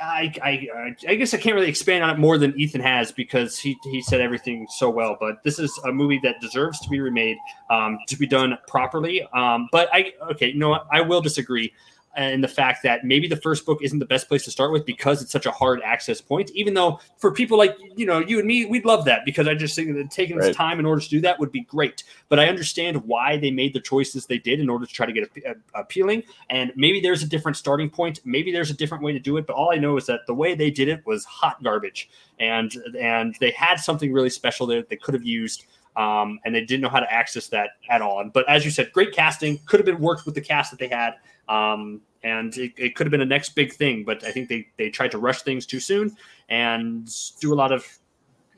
I, 0.00 0.32
I 0.42 0.94
I 1.08 1.14
guess 1.16 1.34
I 1.34 1.38
can't 1.38 1.56
really 1.56 1.68
expand 1.68 2.04
on 2.04 2.10
it 2.10 2.18
more 2.20 2.38
than 2.38 2.54
Ethan 2.56 2.80
has 2.82 3.10
because 3.10 3.58
he 3.58 3.76
he 3.82 4.00
said 4.00 4.20
everything 4.20 4.68
so 4.70 4.88
well. 4.88 5.16
But 5.18 5.42
this 5.42 5.58
is 5.58 5.76
a 5.84 5.90
movie 5.90 6.20
that 6.22 6.40
deserves 6.40 6.78
to 6.82 6.88
be 6.88 7.00
remade, 7.00 7.36
um, 7.68 7.98
to 8.06 8.16
be 8.16 8.24
done 8.24 8.56
properly. 8.68 9.24
Um, 9.34 9.68
but 9.72 9.88
I 9.92 10.12
okay, 10.30 10.48
you 10.50 10.58
know 10.58 10.68
what? 10.68 10.86
I 10.92 11.00
will 11.00 11.20
disagree 11.20 11.72
in 12.16 12.40
the 12.40 12.48
fact 12.48 12.82
that 12.82 13.04
maybe 13.04 13.28
the 13.28 13.36
first 13.36 13.64
book 13.64 13.78
isn't 13.82 13.98
the 14.00 14.04
best 14.06 14.26
place 14.28 14.44
to 14.44 14.50
start 14.50 14.72
with 14.72 14.84
because 14.84 15.22
it's 15.22 15.30
such 15.30 15.46
a 15.46 15.50
hard 15.50 15.80
access 15.82 16.20
point. 16.20 16.50
Even 16.52 16.74
though 16.74 16.98
for 17.18 17.30
people 17.30 17.56
like 17.56 17.76
you 17.96 18.06
know 18.06 18.18
you 18.18 18.38
and 18.38 18.48
me, 18.48 18.64
we'd 18.64 18.84
love 18.84 19.04
that 19.04 19.24
because 19.24 19.46
I 19.46 19.54
just 19.54 19.76
think 19.76 19.94
that 19.94 20.10
taking 20.10 20.36
Right. 20.36 20.46
this 20.46 20.56
time 20.56 20.80
in 20.80 20.86
order 20.86 21.00
to 21.00 21.08
do 21.08 21.20
that 21.20 21.38
would 21.38 21.52
be 21.52 21.60
great. 21.60 22.04
But 22.28 22.40
I 22.40 22.48
understand 22.48 22.96
why 23.04 23.36
they 23.36 23.50
made 23.50 23.72
the 23.72 23.80
choices 23.80 24.26
they 24.26 24.38
did 24.38 24.58
in 24.58 24.68
order 24.68 24.84
to 24.86 24.92
try 24.92 25.06
to 25.06 25.12
get 25.12 25.30
a, 25.44 25.50
a- 25.52 25.80
appealing. 25.80 26.22
And 26.50 26.72
maybe 26.74 27.00
there's 27.00 27.22
a 27.22 27.28
different 27.28 27.56
starting 27.56 27.88
point. 27.90 28.20
Maybe 28.24 28.50
there's 28.50 28.70
a 28.70 28.74
different 28.74 29.04
way 29.04 29.12
to 29.12 29.20
do 29.20 29.36
it. 29.36 29.46
But 29.46 29.54
all 29.54 29.70
I 29.72 29.76
know 29.76 29.96
is 29.96 30.06
that 30.06 30.20
the 30.26 30.34
way 30.34 30.54
they 30.54 30.70
did 30.70 30.88
it 30.88 31.06
was 31.06 31.24
hot 31.24 31.62
garbage, 31.62 32.08
and 32.40 32.72
and 32.98 33.36
they 33.40 33.50
had 33.52 33.76
something 33.76 34.12
really 34.12 34.30
special 34.30 34.66
that 34.68 34.88
they 34.88 34.96
could 34.96 35.14
have 35.14 35.24
used. 35.24 35.66
Um, 35.96 36.38
and 36.44 36.54
they 36.54 36.60
didn't 36.64 36.82
know 36.82 36.88
how 36.88 37.00
to 37.00 37.12
access 37.12 37.48
that 37.48 37.70
at 37.90 38.02
all. 38.02 38.24
But 38.32 38.48
as 38.48 38.64
you 38.64 38.70
said, 38.70 38.92
great 38.92 39.12
casting 39.12 39.58
could 39.66 39.80
have 39.80 39.84
been 39.86 39.98
worked 39.98 40.26
with 40.26 40.36
the 40.36 40.40
cast 40.40 40.70
that 40.70 40.78
they 40.78 40.86
had. 40.86 41.14
Um, 41.48 42.02
and 42.22 42.56
it, 42.56 42.72
it 42.76 42.94
could 42.96 43.06
have 43.06 43.10
been 43.10 43.20
a 43.20 43.26
next 43.26 43.50
big 43.50 43.72
thing, 43.72 44.04
but 44.04 44.24
I 44.24 44.32
think 44.32 44.48
they, 44.48 44.66
they 44.76 44.90
tried 44.90 45.12
to 45.12 45.18
rush 45.18 45.42
things 45.42 45.66
too 45.66 45.80
soon 45.80 46.16
and 46.48 47.08
do 47.40 47.52
a 47.52 47.56
lot 47.56 47.72
of 47.72 47.86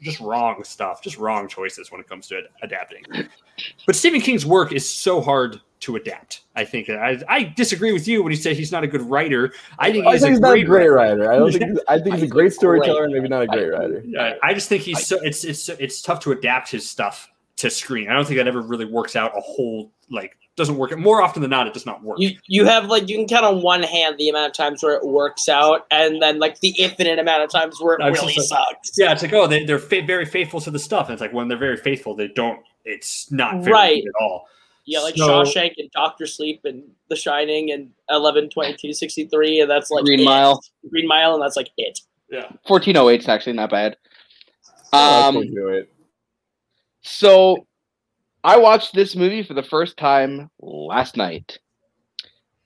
just 0.03 0.21
wrong 0.21 0.65
stuff, 0.65 1.03
just 1.03 1.19
wrong 1.19 1.47
choices 1.47 1.93
when 1.93 2.01
it 2.01 2.09
comes 2.09 2.27
to 2.29 2.43
adapting. 2.63 3.05
But 3.87 3.97
Stephen 3.97 4.21
King's 4.21 4.47
work 4.47 4.73
is 4.73 4.89
so 4.89 5.21
hard 5.21 5.61
to 5.81 5.97
adapt. 5.97 6.43
I 6.57 6.65
think 6.65 6.91
I, 6.91 7.23
I 7.29 7.45
disagree 7.45 7.93
with 7.93 8.07
you 8.07 8.23
when 8.23 8.31
you 8.31 8.37
say 8.37 8.55
he's 8.55 8.73
not 8.73 8.85
a 8.85 8.87
good 8.87 9.03
writer. 9.03 9.53
I 9.79 9.91
think 9.91 10.07
I 10.07 10.13
he's, 10.13 10.21
think 10.21 10.31
a 10.31 10.33
he's 10.33 10.41
not 10.41 10.49
a 10.57 10.63
great, 10.63 10.67
great 10.67 10.89
writer. 10.89 11.17
writer. 11.17 11.33
I 11.33 11.37
don't 11.37 11.53
think 11.53 11.65
he's, 11.71 11.79
I 11.89 11.99
think 11.99 12.15
he's 12.17 12.25
a 12.25 12.27
great 12.39 12.53
storyteller 12.53 13.05
and 13.05 13.13
maybe 13.13 13.29
not 13.29 13.43
a 13.43 13.47
great 13.47 13.67
I- 13.67 13.79
writer. 13.79 14.03
Yeah, 14.07 14.35
I 14.43 14.55
just 14.55 14.69
think 14.69 14.83
he's 14.83 15.07
so 15.07 15.19
it's 15.23 15.45
it's 15.45 15.69
it's 15.69 16.03
tough 16.03 16.21
to 16.21 16.33
adapt 16.33 16.71
his 16.71 16.89
stuff 16.89 17.29
to 17.61 17.71
screen. 17.71 18.09
I 18.09 18.13
don't 18.15 18.27
think 18.27 18.37
that 18.39 18.47
ever 18.49 18.61
really 18.61 18.85
works 18.85 19.17
out 19.17 19.37
a 19.37 19.41
whole 19.41 19.91
like 20.11 20.37
doesn't 20.57 20.77
work. 20.77 20.97
More 20.99 21.23
often 21.23 21.41
than 21.41 21.51
not, 21.51 21.67
it 21.67 21.73
does 21.73 21.87
not 21.87 22.03
work. 22.03 22.19
You 22.19 22.37
you 22.47 22.65
have 22.67 22.87
like 22.87 23.09
you 23.09 23.17
can 23.17 23.27
count 23.27 23.45
on 23.47 23.63
one 23.63 23.83
hand 23.83 24.17
the 24.19 24.29
amount 24.29 24.51
of 24.51 24.53
times 24.57 24.83
where 24.83 24.95
it 24.95 25.07
works 25.07 25.49
out, 25.49 25.87
and 25.91 26.21
then 26.21 26.39
like 26.39 26.61
the 26.61 26.75
infinite 26.79 27.19
amount 27.19 27.43
of 27.43 27.51
times 27.51 27.81
where 27.81 27.95
it 27.95 28.01
That's 28.03 28.21
really 28.21 28.35
like- 28.37 28.47
sucks. 28.47 28.91
Yeah, 28.99 29.13
it's 29.13 29.23
like 29.23 29.33
oh, 29.33 29.47
they, 29.47 29.65
they're 29.65 29.79
fa- 29.79 30.03
very 30.07 30.27
faithful 30.27 30.61
to 30.63 30.71
the 30.71 30.79
stuff. 30.79 31.07
And 31.07 31.15
it's 31.15 31.21
like 31.21 31.33
when 31.33 31.49
they're 31.49 31.57
very 31.59 31.77
faithful, 31.77 32.15
they 32.15 32.29
don't. 32.29 32.61
It's 32.85 33.31
not 33.33 33.63
very 33.63 33.73
Right. 33.73 34.03
at 34.05 34.23
all. 34.23 34.47
Yeah, 34.87 35.01
like 35.01 35.17
So- 35.17 35.43
Shawshank 35.43 35.75
and 35.79 35.91
Doctor 35.93 36.27
Sleep 36.27 36.63
and 36.65 36.83
The 37.09 37.17
Shining 37.17 37.71
and 37.71 37.91
Eleven 38.11 38.49
Twenty 38.51 38.75
Two 38.81 38.93
Sixty 38.93 39.27
Three, 39.27 39.61
and 39.61 39.71
that's 39.71 39.91
like 39.91 40.05
Green 40.05 40.21
it. 40.21 40.25
Mile. 40.25 40.63
Green 40.91 41.07
Mile, 41.07 41.35
and 41.35 41.43
that's 41.43 41.57
like 41.57 41.71
it. 41.77 42.01
Yeah. 42.31 42.49
1408 42.67 43.21
is 43.21 43.29
actually 43.29 43.53
not 43.55 43.71
bad. 43.71 43.97
Oh, 44.93 45.29
Um, 45.29 45.37
I 45.39 45.45
do 45.47 45.69
it. 45.69 45.93
So 47.03 47.67
I 48.45 48.57
watched 48.59 48.95
this 48.95 49.15
movie 49.17 49.43
for 49.43 49.55
the 49.55 49.63
first 49.63 49.97
time 49.97 50.51
last 50.61 51.17
night. 51.17 51.59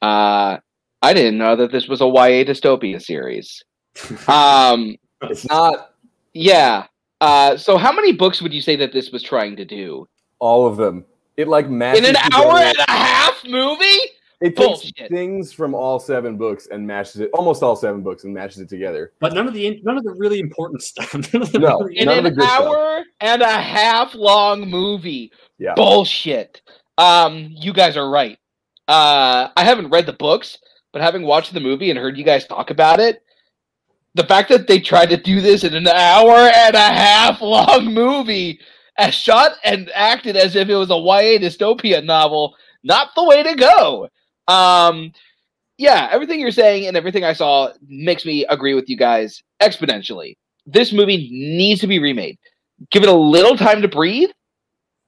Uh, 0.02 0.58
I 1.02 1.12
didn't 1.14 1.38
know 1.38 1.56
that 1.56 1.72
this 1.72 1.88
was 1.88 2.00
a 2.00 2.06
YA 2.06 2.44
dystopia 2.44 3.00
series. 3.02 3.62
Um, 4.28 4.96
It's 5.22 5.46
not 5.48 5.92
yeah. 6.32 6.86
Uh, 7.20 7.56
so 7.56 7.76
how 7.78 7.92
many 7.92 8.12
books 8.12 8.42
would 8.42 8.52
you 8.52 8.60
say 8.60 8.76
that 8.76 8.92
this 8.92 9.10
was 9.10 9.22
trying 9.22 9.56
to 9.56 9.64
do 9.64 10.06
all 10.40 10.66
of 10.66 10.76
them. 10.76 11.04
It 11.36 11.48
like 11.48 11.66
in 11.66 11.80
an 11.82 11.92
together- 11.92 12.18
hour 12.34 12.58
and 12.58 12.76
a 12.88 12.90
half 12.90 13.42
movie? 13.44 13.98
It 14.44 14.56
takes 14.56 14.82
Bullshit. 14.82 15.10
things 15.10 15.52
from 15.52 15.74
all 15.74 15.98
seven 15.98 16.36
books 16.36 16.68
and 16.70 16.86
matches 16.86 17.20
it, 17.20 17.30
almost 17.32 17.62
all 17.62 17.74
seven 17.76 18.02
books, 18.02 18.24
and 18.24 18.34
matches 18.34 18.58
it 18.60 18.68
together. 18.68 19.12
But 19.20 19.32
none 19.32 19.46
of 19.48 19.54
the 19.54 19.80
none 19.84 19.96
of 19.96 20.04
the 20.04 20.12
really 20.12 20.38
important 20.40 20.82
stuff. 20.82 21.14
None 21.32 21.42
of 21.42 21.50
the 21.52 21.58
No. 21.58 21.78
really- 21.80 21.98
In 21.98 22.06
None 22.06 22.18
of 22.18 22.24
an 22.26 22.34
the 22.34 22.40
good 22.40 22.48
stuff. 22.48 22.60
hour 22.62 23.04
and 23.20 23.42
a 23.42 23.46
half 23.60 24.14
long 24.14 24.68
movie. 24.68 25.32
Yeah. 25.58 25.74
Bullshit. 25.74 26.62
Um, 26.98 27.48
you 27.50 27.72
guys 27.72 27.96
are 27.96 28.08
right. 28.10 28.38
Uh, 28.86 29.48
I 29.56 29.64
haven't 29.64 29.90
read 29.90 30.06
the 30.06 30.12
books, 30.12 30.58
but 30.92 31.00
having 31.02 31.22
watched 31.22 31.54
the 31.54 31.60
movie 31.60 31.90
and 31.90 31.98
heard 31.98 32.18
you 32.18 32.24
guys 32.24 32.46
talk 32.46 32.70
about 32.70 33.00
it, 33.00 33.22
the 34.14 34.24
fact 34.26 34.48
that 34.50 34.66
they 34.68 34.78
tried 34.78 35.08
to 35.10 35.16
do 35.16 35.40
this 35.40 35.64
in 35.64 35.74
an 35.74 35.88
hour 35.88 36.34
and 36.36 36.74
a 36.76 36.78
half 36.78 37.40
long 37.40 37.92
movie, 37.94 38.60
as 38.98 39.14
shot 39.14 39.52
and 39.64 39.90
acted 39.94 40.36
as 40.36 40.54
if 40.54 40.68
it 40.68 40.76
was 40.76 40.90
a 40.90 40.94
YA 40.94 41.38
dystopia 41.40 42.04
novel, 42.04 42.54
not 42.84 43.08
the 43.16 43.24
way 43.24 43.42
to 43.42 43.54
go. 43.56 44.08
Um, 44.48 45.12
yeah, 45.78 46.08
everything 46.10 46.40
you're 46.40 46.50
saying 46.50 46.86
and 46.86 46.96
everything 46.96 47.24
I 47.24 47.32
saw 47.32 47.72
makes 47.86 48.24
me 48.24 48.44
agree 48.46 48.74
with 48.74 48.88
you 48.88 48.96
guys 48.96 49.42
exponentially. 49.60 50.36
This 50.66 50.92
movie 50.92 51.28
needs 51.30 51.80
to 51.80 51.86
be 51.86 51.98
remade. 51.98 52.38
Give 52.90 53.02
it 53.02 53.08
a 53.08 53.12
little 53.12 53.56
time 53.56 53.82
to 53.82 53.88
breathe, 53.88 54.30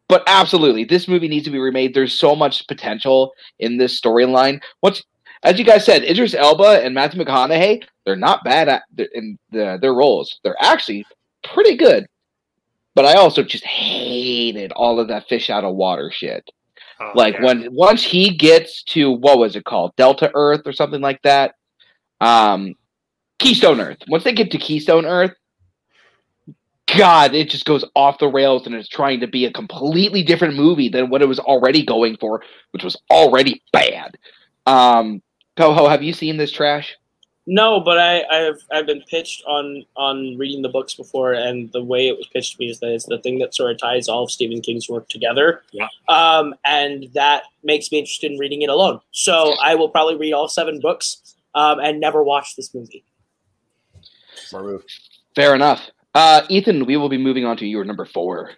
but 0.08 0.22
absolutely, 0.26 0.84
this 0.84 1.08
movie 1.08 1.28
needs 1.28 1.44
to 1.44 1.50
be 1.50 1.58
remade. 1.58 1.94
There's 1.94 2.18
so 2.18 2.36
much 2.36 2.66
potential 2.66 3.32
in 3.58 3.76
this 3.76 4.00
storyline. 4.00 4.60
What's 4.80 5.02
as 5.42 5.58
you 5.58 5.64
guys 5.64 5.84
said, 5.84 6.02
Idris 6.02 6.34
Elba 6.34 6.82
and 6.82 6.94
Matthew 6.94 7.22
McConaughey, 7.22 7.84
they're 8.04 8.16
not 8.16 8.42
bad 8.42 8.68
at 8.68 8.82
in 9.14 9.38
the, 9.50 9.78
their 9.80 9.94
roles. 9.94 10.40
They're 10.42 10.56
actually 10.60 11.04
pretty 11.44 11.76
good. 11.76 12.06
But 12.94 13.04
I 13.04 13.14
also 13.14 13.42
just 13.42 13.64
hated 13.64 14.72
all 14.72 14.98
of 14.98 15.08
that 15.08 15.28
fish 15.28 15.50
out 15.50 15.64
of 15.64 15.74
water 15.74 16.10
shit. 16.10 16.48
Oh, 16.98 17.12
Like 17.14 17.34
yeah. 17.34 17.44
when 17.44 17.74
once 17.74 18.02
he 18.02 18.30
gets 18.30 18.82
to 18.84 19.10
what 19.10 19.38
was 19.38 19.56
it 19.56 19.64
called, 19.64 19.94
Delta 19.96 20.30
Earth 20.34 20.62
or 20.66 20.72
something 20.72 21.00
like 21.00 21.20
that, 21.22 21.54
um, 22.20 22.74
Keystone 23.38 23.80
Earth. 23.80 23.98
Once 24.08 24.24
they 24.24 24.32
get 24.32 24.50
to 24.52 24.58
Keystone 24.58 25.04
Earth, 25.04 25.32
God, 26.96 27.34
it 27.34 27.50
just 27.50 27.64
goes 27.64 27.84
off 27.94 28.18
the 28.18 28.28
rails 28.28 28.66
and 28.66 28.74
it's 28.74 28.88
trying 28.88 29.20
to 29.20 29.26
be 29.26 29.44
a 29.44 29.52
completely 29.52 30.22
different 30.22 30.54
movie 30.54 30.88
than 30.88 31.10
what 31.10 31.20
it 31.20 31.28
was 31.28 31.38
already 31.38 31.84
going 31.84 32.16
for, 32.16 32.42
which 32.70 32.84
was 32.84 32.96
already 33.10 33.62
bad. 33.72 34.16
Um, 34.66 35.20
Coho, 35.56 35.88
have 35.88 36.02
you 36.02 36.12
seen 36.12 36.36
this 36.36 36.52
trash? 36.52 36.96
No, 37.48 37.78
but 37.78 37.98
I, 37.98 38.24
I've 38.24 38.60
I've 38.72 38.86
been 38.86 39.02
pitched 39.02 39.44
on 39.46 39.84
on 39.96 40.36
reading 40.36 40.62
the 40.62 40.68
books 40.68 40.94
before, 40.94 41.32
and 41.32 41.70
the 41.72 41.82
way 41.82 42.08
it 42.08 42.16
was 42.16 42.26
pitched 42.26 42.56
to 42.56 42.58
me 42.58 42.70
is 42.70 42.80
that 42.80 42.90
it's 42.90 43.06
the 43.06 43.18
thing 43.18 43.38
that 43.38 43.54
sort 43.54 43.70
of 43.70 43.78
ties 43.78 44.08
all 44.08 44.24
of 44.24 44.32
Stephen 44.32 44.60
King's 44.60 44.88
work 44.88 45.08
together. 45.08 45.62
Yeah. 45.70 45.86
Um, 46.08 46.54
and 46.64 47.08
that 47.14 47.44
makes 47.62 47.92
me 47.92 47.98
interested 48.00 48.32
in 48.32 48.38
reading 48.38 48.62
it 48.62 48.68
alone. 48.68 49.00
So 49.12 49.54
I 49.62 49.76
will 49.76 49.88
probably 49.88 50.16
read 50.16 50.32
all 50.32 50.48
seven 50.48 50.80
books, 50.80 51.36
um, 51.54 51.78
and 51.78 52.00
never 52.00 52.24
watch 52.24 52.56
this 52.56 52.74
movie. 52.74 53.04
Smart 54.34 54.64
move. 54.64 54.84
Fair 55.36 55.54
enough. 55.54 55.88
Uh, 56.16 56.42
Ethan, 56.48 56.84
we 56.84 56.96
will 56.96 57.08
be 57.08 57.18
moving 57.18 57.44
on 57.44 57.56
to 57.58 57.66
your 57.66 57.84
number 57.84 58.04
four. 58.04 58.52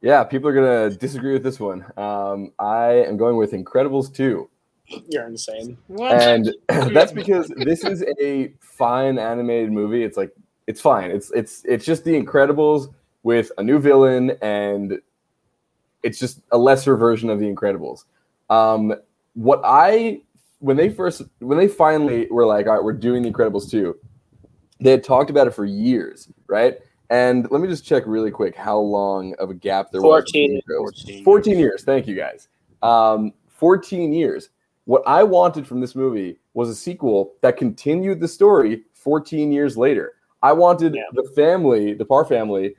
Yeah, 0.00 0.24
people 0.24 0.48
are 0.48 0.54
gonna 0.54 0.96
disagree 0.96 1.34
with 1.34 1.42
this 1.42 1.60
one. 1.60 1.84
Um, 1.98 2.52
I 2.58 3.04
am 3.06 3.18
going 3.18 3.36
with 3.36 3.52
Incredibles 3.52 4.14
two. 4.14 4.48
You're 5.08 5.26
insane. 5.26 5.76
What? 5.86 6.12
and 6.12 6.54
that's 6.68 7.12
because 7.12 7.52
this 7.56 7.84
is 7.84 8.04
a 8.20 8.52
fine 8.60 9.18
animated 9.18 9.72
movie. 9.72 10.02
It's 10.04 10.16
like 10.16 10.32
it's 10.66 10.80
fine. 10.80 11.10
It's 11.10 11.30
it's 11.32 11.62
it's 11.64 11.84
just 11.84 12.04
The 12.04 12.20
Incredibles 12.20 12.92
with 13.22 13.52
a 13.58 13.62
new 13.62 13.78
villain, 13.78 14.32
and 14.42 15.00
it's 16.02 16.18
just 16.18 16.40
a 16.52 16.58
lesser 16.58 16.96
version 16.96 17.30
of 17.30 17.38
The 17.38 17.46
Incredibles. 17.46 18.04
Um, 18.48 18.94
what 19.34 19.60
I 19.64 20.22
when 20.58 20.76
they 20.76 20.88
first 20.90 21.22
when 21.38 21.58
they 21.58 21.68
finally 21.68 22.26
were 22.30 22.46
like, 22.46 22.66
all 22.66 22.74
right, 22.74 22.84
we're 22.84 22.92
doing 22.92 23.22
The 23.22 23.30
Incredibles 23.30 23.70
too. 23.70 23.96
they 24.80 24.90
had 24.90 25.04
talked 25.04 25.30
about 25.30 25.46
it 25.46 25.54
for 25.54 25.64
years, 25.64 26.28
right? 26.46 26.78
And 27.10 27.50
let 27.50 27.60
me 27.60 27.66
just 27.66 27.84
check 27.84 28.04
really 28.06 28.30
quick 28.30 28.54
how 28.54 28.78
long 28.78 29.34
of 29.40 29.50
a 29.50 29.54
gap 29.54 29.90
there 29.90 30.00
was. 30.00 30.22
14. 30.22 30.54
between 30.56 30.62
The 30.66 31.20
Incredibles. 31.20 31.24
14 31.24 31.58
years. 31.58 31.82
Thank 31.82 32.06
you 32.06 32.14
guys. 32.14 32.48
Um, 32.82 33.32
14 33.48 34.12
years. 34.12 34.50
What 34.90 35.04
I 35.06 35.22
wanted 35.22 35.68
from 35.68 35.80
this 35.80 35.94
movie 35.94 36.40
was 36.54 36.68
a 36.68 36.74
sequel 36.74 37.34
that 37.42 37.56
continued 37.56 38.18
the 38.18 38.26
story 38.26 38.82
14 38.94 39.52
years 39.52 39.76
later. 39.76 40.14
I 40.42 40.52
wanted 40.52 40.96
Yeah. 40.96 41.04
the 41.12 41.22
family, 41.36 41.94
the 41.94 42.04
Parr 42.04 42.24
family, 42.24 42.74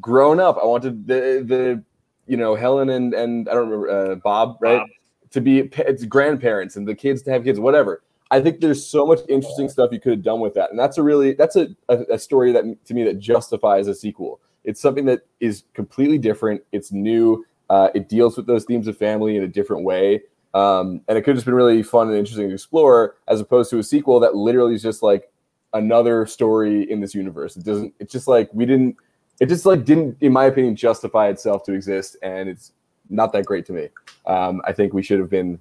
grown 0.00 0.40
up. 0.40 0.56
I 0.56 0.64
wanted 0.64 1.06
the 1.06 1.44
the 1.46 1.84
you 2.26 2.38
know 2.38 2.54
Helen 2.54 2.88
and 2.88 3.12
and 3.12 3.50
I 3.50 3.52
don't 3.52 3.68
remember 3.68 3.90
uh, 3.90 4.14
Bob 4.14 4.56
right 4.62 4.78
Bob. 4.78 4.88
to 5.32 5.42
be 5.42 5.58
it's 5.76 6.06
grandparents 6.06 6.76
and 6.76 6.88
the 6.88 6.94
kids 6.94 7.20
to 7.24 7.30
have 7.32 7.44
kids, 7.44 7.60
whatever. 7.60 8.02
I 8.30 8.40
think 8.40 8.60
there's 8.60 8.86
so 8.86 9.04
much 9.04 9.20
interesting 9.28 9.68
stuff 9.68 9.90
you 9.92 10.00
could 10.00 10.12
have 10.12 10.22
done 10.22 10.40
with 10.40 10.54
that, 10.54 10.70
and 10.70 10.78
that's 10.78 10.96
a 10.96 11.02
really 11.02 11.34
that's 11.34 11.56
a, 11.56 11.68
a, 11.90 11.98
a 12.12 12.18
story 12.18 12.50
that 12.52 12.64
to 12.86 12.94
me 12.94 13.04
that 13.04 13.18
justifies 13.18 13.88
a 13.88 13.94
sequel. 13.94 14.40
It's 14.64 14.80
something 14.80 15.04
that 15.04 15.26
is 15.40 15.64
completely 15.74 16.16
different. 16.16 16.62
It's 16.72 16.92
new. 16.92 17.44
Uh, 17.68 17.90
it 17.94 18.08
deals 18.08 18.38
with 18.38 18.46
those 18.46 18.64
themes 18.64 18.86
of 18.86 18.96
family 18.96 19.36
in 19.36 19.42
a 19.42 19.48
different 19.48 19.84
way, 19.84 20.22
um, 20.54 21.00
and 21.08 21.16
it 21.18 21.22
could 21.22 21.30
have 21.30 21.36
just 21.36 21.46
been 21.46 21.54
really 21.54 21.82
fun 21.82 22.08
and 22.08 22.16
interesting 22.16 22.48
to 22.48 22.54
explore, 22.54 23.16
as 23.28 23.40
opposed 23.40 23.70
to 23.70 23.78
a 23.78 23.82
sequel 23.82 24.20
that 24.20 24.34
literally 24.34 24.74
is 24.74 24.82
just 24.82 25.02
like 25.02 25.30
another 25.74 26.26
story 26.26 26.90
in 26.90 27.00
this 27.00 27.14
universe. 27.14 27.56
It 27.56 27.64
doesn't. 27.64 27.94
It's 27.98 28.12
just 28.12 28.28
like 28.28 28.50
we 28.52 28.66
didn't. 28.66 28.96
It 29.40 29.46
just 29.46 29.64
like 29.66 29.84
didn't, 29.84 30.16
in 30.20 30.32
my 30.32 30.44
opinion, 30.44 30.76
justify 30.76 31.28
itself 31.28 31.64
to 31.64 31.72
exist, 31.72 32.16
and 32.22 32.48
it's 32.48 32.72
not 33.10 33.32
that 33.32 33.44
great 33.46 33.66
to 33.66 33.72
me. 33.72 33.88
Um, 34.26 34.60
I 34.64 34.72
think 34.72 34.92
we 34.92 35.02
should 35.02 35.18
have 35.18 35.30
been 35.30 35.58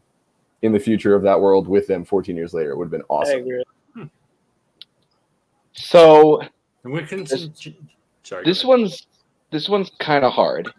in 0.62 0.72
the 0.72 0.80
future 0.80 1.16
of 1.16 1.24
that 1.24 1.40
world 1.40 1.68
with 1.68 1.88
them 1.88 2.06
14 2.06 2.36
years 2.36 2.54
later. 2.54 2.72
It 2.72 2.78
would 2.78 2.86
have 2.86 2.92
been 2.92 3.02
I 3.02 3.14
awesome. 3.14 3.40
agree. 3.42 3.64
So 5.74 6.42
And 6.84 6.94
we 6.94 7.04
can. 7.04 7.24
This- 7.24 7.48
Sorry. 8.24 8.44
this 8.46 8.64
one's 8.64 9.08
this 9.52 9.68
one's 9.68 9.92
kind 10.00 10.24
of 10.24 10.32
hard. 10.32 10.72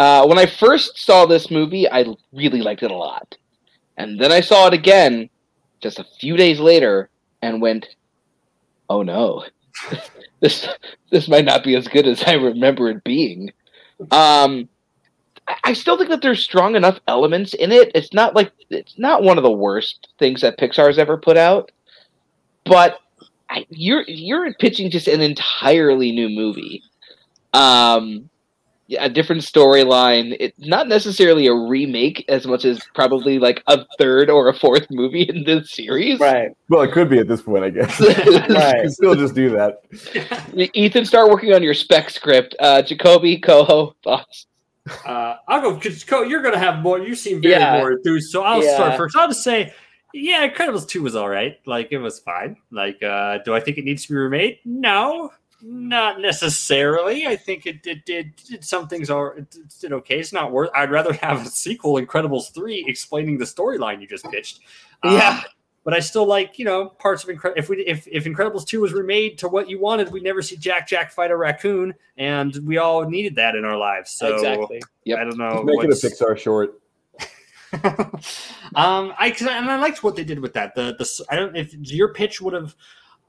Uh, 0.00 0.26
when 0.26 0.38
I 0.38 0.46
first 0.46 0.96
saw 0.96 1.26
this 1.26 1.50
movie, 1.50 1.86
I 1.86 2.06
really 2.32 2.62
liked 2.62 2.82
it 2.82 2.90
a 2.90 2.96
lot, 2.96 3.36
and 3.98 4.18
then 4.18 4.32
I 4.32 4.40
saw 4.40 4.66
it 4.66 4.72
again 4.72 5.28
just 5.82 5.98
a 5.98 6.06
few 6.18 6.38
days 6.38 6.58
later 6.58 7.10
and 7.42 7.60
went, 7.60 7.86
"Oh 8.88 9.02
no, 9.02 9.44
this 10.40 10.66
this 11.10 11.28
might 11.28 11.44
not 11.44 11.62
be 11.62 11.76
as 11.76 11.86
good 11.86 12.06
as 12.06 12.22
I 12.22 12.32
remember 12.32 12.88
it 12.88 13.04
being." 13.04 13.52
Um, 14.10 14.70
I, 15.64 15.74
still 15.74 15.98
think 15.98 16.08
that 16.08 16.22
there's 16.22 16.42
strong 16.42 16.76
enough 16.76 16.98
elements 17.06 17.52
in 17.52 17.70
it. 17.70 17.90
It's 17.94 18.14
not 18.14 18.34
like 18.34 18.52
it's 18.70 18.98
not 18.98 19.22
one 19.22 19.36
of 19.36 19.44
the 19.44 19.52
worst 19.52 20.08
things 20.18 20.40
that 20.40 20.58
Pixar's 20.58 20.96
ever 20.96 21.18
put 21.18 21.36
out, 21.36 21.72
but 22.64 23.00
I, 23.50 23.66
you're 23.68 24.04
you're 24.08 24.54
pitching 24.54 24.90
just 24.90 25.08
an 25.08 25.20
entirely 25.20 26.10
new 26.10 26.30
movie, 26.30 26.82
um, 27.52 28.30
a 28.98 29.08
different 29.08 29.42
storyline. 29.42 30.36
It 30.40 30.54
not 30.58 30.88
necessarily 30.88 31.46
a 31.46 31.54
remake 31.54 32.24
as 32.28 32.46
much 32.46 32.64
as 32.64 32.80
probably 32.94 33.38
like 33.38 33.62
a 33.66 33.84
third 33.98 34.30
or 34.30 34.48
a 34.48 34.54
fourth 34.54 34.86
movie 34.90 35.22
in 35.22 35.44
this 35.44 35.70
series. 35.70 36.18
Right. 36.18 36.50
Well, 36.68 36.82
it 36.82 36.92
could 36.92 37.08
be 37.08 37.18
at 37.18 37.28
this 37.28 37.42
point, 37.42 37.64
I 37.64 37.70
guess. 37.70 38.00
Right. 38.00 38.76
you 38.76 38.82
can 38.82 38.90
still 38.90 39.14
just 39.14 39.34
do 39.34 39.50
that. 39.50 39.82
Ethan, 40.74 41.04
start 41.06 41.30
working 41.30 41.52
on 41.52 41.62
your 41.62 41.74
spec 41.74 42.10
script. 42.10 42.54
Uh, 42.58 42.82
Jacoby, 42.82 43.38
Coho, 43.38 43.94
thoughts. 44.02 44.46
Uh, 45.06 45.36
I'll 45.46 45.60
go 45.60 45.74
because 45.74 46.02
Co, 46.04 46.22
you're 46.22 46.42
going 46.42 46.54
to 46.54 46.60
have 46.60 46.80
more. 46.82 46.98
You 46.98 47.14
seem 47.14 47.40
very 47.42 47.54
Yeah. 47.54 47.78
more 47.78 47.92
enthused, 47.92 48.30
so 48.30 48.42
I'll 48.42 48.64
Yeah. 48.64 48.74
start 48.74 48.96
first. 48.96 49.14
I'll 49.16 49.28
just 49.28 49.44
say, 49.44 49.72
yeah, 50.12 50.48
Incredibles 50.48 50.88
two 50.88 51.02
was 51.02 51.14
all 51.14 51.28
right. 51.28 51.58
Like 51.66 51.88
it 51.92 51.98
was 51.98 52.18
fine. 52.18 52.56
Like, 52.72 53.00
uh, 53.02 53.38
do 53.44 53.54
I 53.54 53.60
think 53.60 53.78
it 53.78 53.84
needs 53.84 54.06
to 54.06 54.12
be 54.12 54.16
remade? 54.16 54.58
No, 54.64 55.30
not 55.62 56.20
necessarily. 56.20 57.26
I 57.26 57.36
think 57.36 57.66
it 57.66 57.82
did 57.82 58.04
did, 58.04 58.34
did 58.48 58.64
some 58.64 58.88
things 58.88 59.10
are 59.10 59.36
it 59.38 59.50
did- 59.50 59.68
did 59.80 59.92
okay. 59.92 60.18
It's 60.18 60.32
not 60.32 60.52
worth. 60.52 60.70
I'd 60.74 60.90
rather 60.90 61.12
have 61.14 61.46
a 61.46 61.48
sequel, 61.50 61.94
Incredibles 61.94 62.52
three, 62.54 62.84
explaining 62.86 63.38
the 63.38 63.44
storyline 63.44 64.00
you 64.00 64.06
just 64.06 64.24
pitched. 64.30 64.60
Um, 65.02 65.14
Yeah. 65.14 65.40
But 65.82 65.94
I 65.94 66.00
still 66.00 66.26
like, 66.26 66.58
you 66.58 66.66
know, 66.66 66.90
parts 66.90 67.24
of 67.24 67.30
Incredibles. 67.30 67.54
If 67.56 67.68
we 67.70 67.78
if 67.86 68.06
if 68.06 68.24
Incredibles 68.24 68.66
two 68.66 68.82
was 68.82 68.92
remade 68.92 69.38
to 69.38 69.48
what 69.48 69.68
you 69.70 69.80
wanted, 69.80 70.12
we'd 70.12 70.22
never 70.22 70.42
see 70.42 70.56
Jack 70.58 70.86
Jack 70.86 71.10
fight 71.10 71.30
a 71.30 71.36
raccoon, 71.36 71.94
and 72.18 72.54
we 72.66 72.76
all 72.76 73.08
needed 73.08 73.34
that 73.36 73.54
in 73.54 73.64
our 73.64 73.78
lives. 73.78 74.10
So 74.10 74.34
exactly. 74.34 74.82
I 75.10 75.24
don't 75.24 75.38
know. 75.38 75.64
Just 75.64 75.64
make 75.64 75.84
it 75.84 76.20
a 76.20 76.24
Pixar 76.24 76.36
short. 76.38 76.80
um, 78.74 79.14
I 79.18 79.30
'cause 79.30 79.46
I- 79.48 79.56
and 79.56 79.70
I 79.70 79.78
liked 79.80 80.02
what 80.02 80.16
they 80.16 80.24
did 80.24 80.38
with 80.40 80.52
that. 80.54 80.74
The 80.74 80.94
the 80.98 81.24
I 81.30 81.36
don't 81.36 81.56
if 81.56 81.72
your 81.74 82.12
pitch 82.12 82.40
would 82.40 82.52
have 82.52 82.74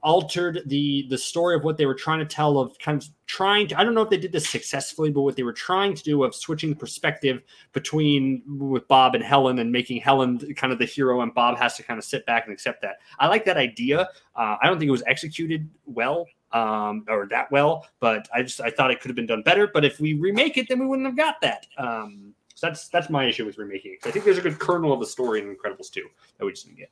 altered 0.02 0.62
the 0.66 1.06
the 1.08 1.18
story 1.18 1.54
of 1.54 1.62
what 1.62 1.76
they 1.76 1.86
were 1.86 1.94
trying 1.94 2.18
to 2.18 2.24
tell 2.24 2.58
of 2.58 2.76
kind 2.78 3.00
of 3.00 3.08
trying 3.26 3.68
to 3.68 3.78
I 3.78 3.84
don't 3.84 3.94
know 3.94 4.02
if 4.02 4.10
they 4.10 4.18
did 4.18 4.32
this 4.32 4.48
successfully, 4.48 5.10
but 5.10 5.22
what 5.22 5.36
they 5.36 5.44
were 5.44 5.52
trying 5.52 5.94
to 5.94 6.02
do 6.02 6.24
of 6.24 6.34
switching 6.34 6.74
perspective 6.74 7.42
between 7.72 8.42
with 8.46 8.86
Bob 8.88 9.14
and 9.14 9.22
Helen 9.22 9.60
and 9.60 9.70
making 9.70 10.00
Helen 10.00 10.38
kind 10.54 10.72
of 10.72 10.78
the 10.78 10.84
hero 10.84 11.20
and 11.20 11.32
Bob 11.32 11.56
has 11.58 11.76
to 11.76 11.82
kind 11.82 11.98
of 11.98 12.04
sit 12.04 12.26
back 12.26 12.44
and 12.44 12.52
accept 12.52 12.82
that. 12.82 12.96
I 13.18 13.28
like 13.28 13.44
that 13.44 13.56
idea. 13.56 14.08
Uh, 14.34 14.56
I 14.60 14.66
don't 14.66 14.78
think 14.78 14.88
it 14.88 14.92
was 14.92 15.04
executed 15.06 15.68
well 15.86 16.26
um, 16.52 17.04
or 17.08 17.26
that 17.30 17.50
well, 17.52 17.86
but 18.00 18.28
I 18.34 18.42
just 18.42 18.60
I 18.60 18.70
thought 18.70 18.90
it 18.90 19.00
could 19.00 19.08
have 19.08 19.16
been 19.16 19.26
done 19.26 19.42
better. 19.42 19.68
But 19.72 19.84
if 19.84 20.00
we 20.00 20.14
remake 20.14 20.56
it, 20.56 20.68
then 20.68 20.80
we 20.80 20.86
wouldn't 20.86 21.06
have 21.06 21.16
got 21.16 21.40
that. 21.42 21.66
Um, 21.78 22.34
so 22.54 22.66
that's 22.66 22.88
that's 22.88 23.08
my 23.08 23.24
issue 23.24 23.46
with 23.46 23.56
remaking 23.56 23.92
it. 23.94 24.06
I 24.06 24.10
think 24.10 24.24
there's 24.24 24.38
a 24.38 24.42
good 24.42 24.58
kernel 24.58 24.92
of 24.92 25.00
the 25.00 25.06
story 25.06 25.40
in 25.40 25.46
Incredibles 25.46 25.90
2 25.90 26.02
that 26.38 26.44
we 26.44 26.52
just 26.52 26.66
didn't 26.66 26.78
get. 26.78 26.90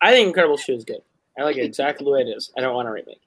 I 0.00 0.10
think 0.10 0.34
Incredibles 0.34 0.64
2 0.64 0.72
is 0.74 0.84
good. 0.84 1.00
I 1.38 1.42
like 1.42 1.56
it 1.56 1.64
exactly 1.64 2.04
the 2.04 2.10
way 2.10 2.20
it 2.20 2.28
is. 2.28 2.52
I 2.56 2.60
don't 2.60 2.74
want 2.74 2.86
to 2.86 2.92
remake. 2.92 3.20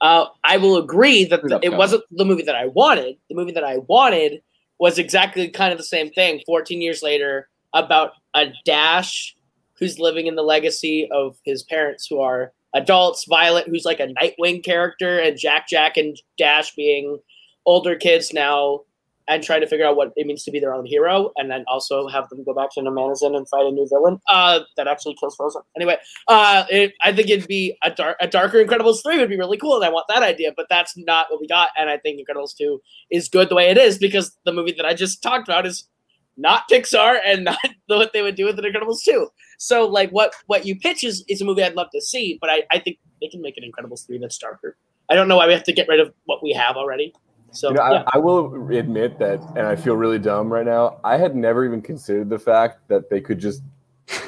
Uh, 0.00 0.26
I 0.42 0.58
will 0.58 0.76
agree 0.76 1.24
that 1.24 1.44
it 1.44 1.52
up, 1.52 1.62
it 1.64 1.68
Colin. 1.68 1.78
wasn't 1.78 2.04
the 2.10 2.24
movie 2.24 2.42
that 2.42 2.54
I 2.56 2.66
wanted. 2.66 3.16
The 3.28 3.34
movie 3.34 3.52
that 3.52 3.64
I 3.64 3.78
wanted 3.78 4.42
was 4.78 4.98
exactly 4.98 5.48
kind 5.48 5.72
of 5.72 5.78
the 5.78 5.84
same 5.84 6.10
thing 6.10 6.42
14 6.46 6.82
years 6.82 7.02
later 7.02 7.48
about 7.72 8.12
a 8.34 8.46
Dash 8.64 9.34
who's 9.78 9.98
living 9.98 10.26
in 10.26 10.34
the 10.34 10.42
legacy 10.42 11.08
of 11.10 11.36
his 11.44 11.62
parents 11.62 12.06
who 12.06 12.20
are 12.20 12.52
adults, 12.74 13.24
Violet, 13.28 13.66
who's 13.66 13.84
like 13.84 14.00
a 14.00 14.08
Nightwing 14.08 14.64
character, 14.64 15.18
and 15.18 15.38
Jack 15.38 15.68
Jack 15.68 15.96
and 15.96 16.20
Dash 16.36 16.74
being 16.74 17.18
older 17.66 17.96
kids 17.96 18.32
now 18.32 18.80
and 19.28 19.42
trying 19.42 19.60
to 19.60 19.66
figure 19.66 19.86
out 19.86 19.96
what 19.96 20.12
it 20.16 20.26
means 20.26 20.44
to 20.44 20.50
be 20.50 20.60
their 20.60 20.74
own 20.74 20.84
hero, 20.84 21.30
and 21.36 21.50
then 21.50 21.64
also 21.66 22.06
have 22.08 22.28
them 22.28 22.44
go 22.44 22.54
back 22.54 22.70
to 22.72 22.80
Nomanisan 22.80 23.36
and 23.36 23.48
fight 23.48 23.66
a 23.66 23.70
new 23.70 23.86
villain 23.88 24.20
uh, 24.28 24.60
that 24.76 24.86
actually 24.86 25.14
kills 25.14 25.36
Frozone. 25.36 25.62
Anyway, 25.76 25.96
uh, 26.28 26.64
it, 26.70 26.92
I 27.02 27.12
think 27.12 27.30
it'd 27.30 27.48
be 27.48 27.76
a, 27.82 27.90
dark, 27.90 28.16
a 28.20 28.26
darker 28.26 28.62
Incredibles 28.64 29.02
3 29.02 29.18
would 29.18 29.28
be 29.28 29.38
really 29.38 29.56
cool, 29.56 29.76
and 29.76 29.84
I 29.84 29.88
want 29.88 30.06
that 30.08 30.22
idea, 30.22 30.52
but 30.56 30.66
that's 30.68 30.96
not 30.96 31.26
what 31.30 31.40
we 31.40 31.46
got, 31.46 31.70
and 31.76 31.88
I 31.88 31.98
think 31.98 32.20
Incredibles 32.20 32.56
2 32.56 32.80
is 33.10 33.28
good 33.28 33.48
the 33.48 33.54
way 33.54 33.70
it 33.70 33.78
is 33.78 33.98
because 33.98 34.36
the 34.44 34.52
movie 34.52 34.72
that 34.72 34.86
I 34.86 34.94
just 34.94 35.22
talked 35.22 35.48
about 35.48 35.66
is 35.66 35.88
not 36.36 36.68
Pixar 36.70 37.18
and 37.24 37.44
not 37.44 37.58
what 37.86 38.12
they 38.12 38.22
would 38.22 38.34
do 38.34 38.44
with 38.44 38.58
Incredibles 38.58 39.02
2. 39.04 39.28
So, 39.58 39.86
like, 39.86 40.10
what 40.10 40.34
what 40.46 40.66
you 40.66 40.78
pitch 40.78 41.04
is, 41.04 41.24
is 41.28 41.40
a 41.40 41.44
movie 41.44 41.62
I'd 41.62 41.74
love 41.74 41.90
to 41.94 42.00
see, 42.00 42.38
but 42.40 42.50
I, 42.50 42.64
I 42.70 42.78
think 42.78 42.98
they 43.20 43.28
can 43.28 43.40
make 43.40 43.56
an 43.56 43.64
Incredibles 43.64 44.06
3 44.06 44.18
that's 44.18 44.38
darker. 44.38 44.76
I 45.10 45.14
don't 45.14 45.28
know 45.28 45.36
why 45.36 45.46
we 45.46 45.52
have 45.52 45.64
to 45.64 45.72
get 45.72 45.88
rid 45.88 46.00
of 46.00 46.12
what 46.24 46.42
we 46.42 46.52
have 46.52 46.76
already. 46.76 47.12
So, 47.54 47.68
You 47.68 47.74
know, 47.74 47.92
yeah. 47.92 48.02
I, 48.08 48.16
I 48.16 48.18
will 48.18 48.54
admit 48.76 49.18
that, 49.18 49.40
and 49.56 49.66
I 49.66 49.76
feel 49.76 49.94
really 49.96 50.18
dumb 50.18 50.52
right 50.52 50.66
now. 50.66 50.98
I 51.04 51.16
had 51.16 51.34
never 51.36 51.64
even 51.64 51.80
considered 51.80 52.28
the 52.28 52.38
fact 52.38 52.86
that 52.88 53.08
they 53.10 53.20
could 53.20 53.38
just 53.38 53.62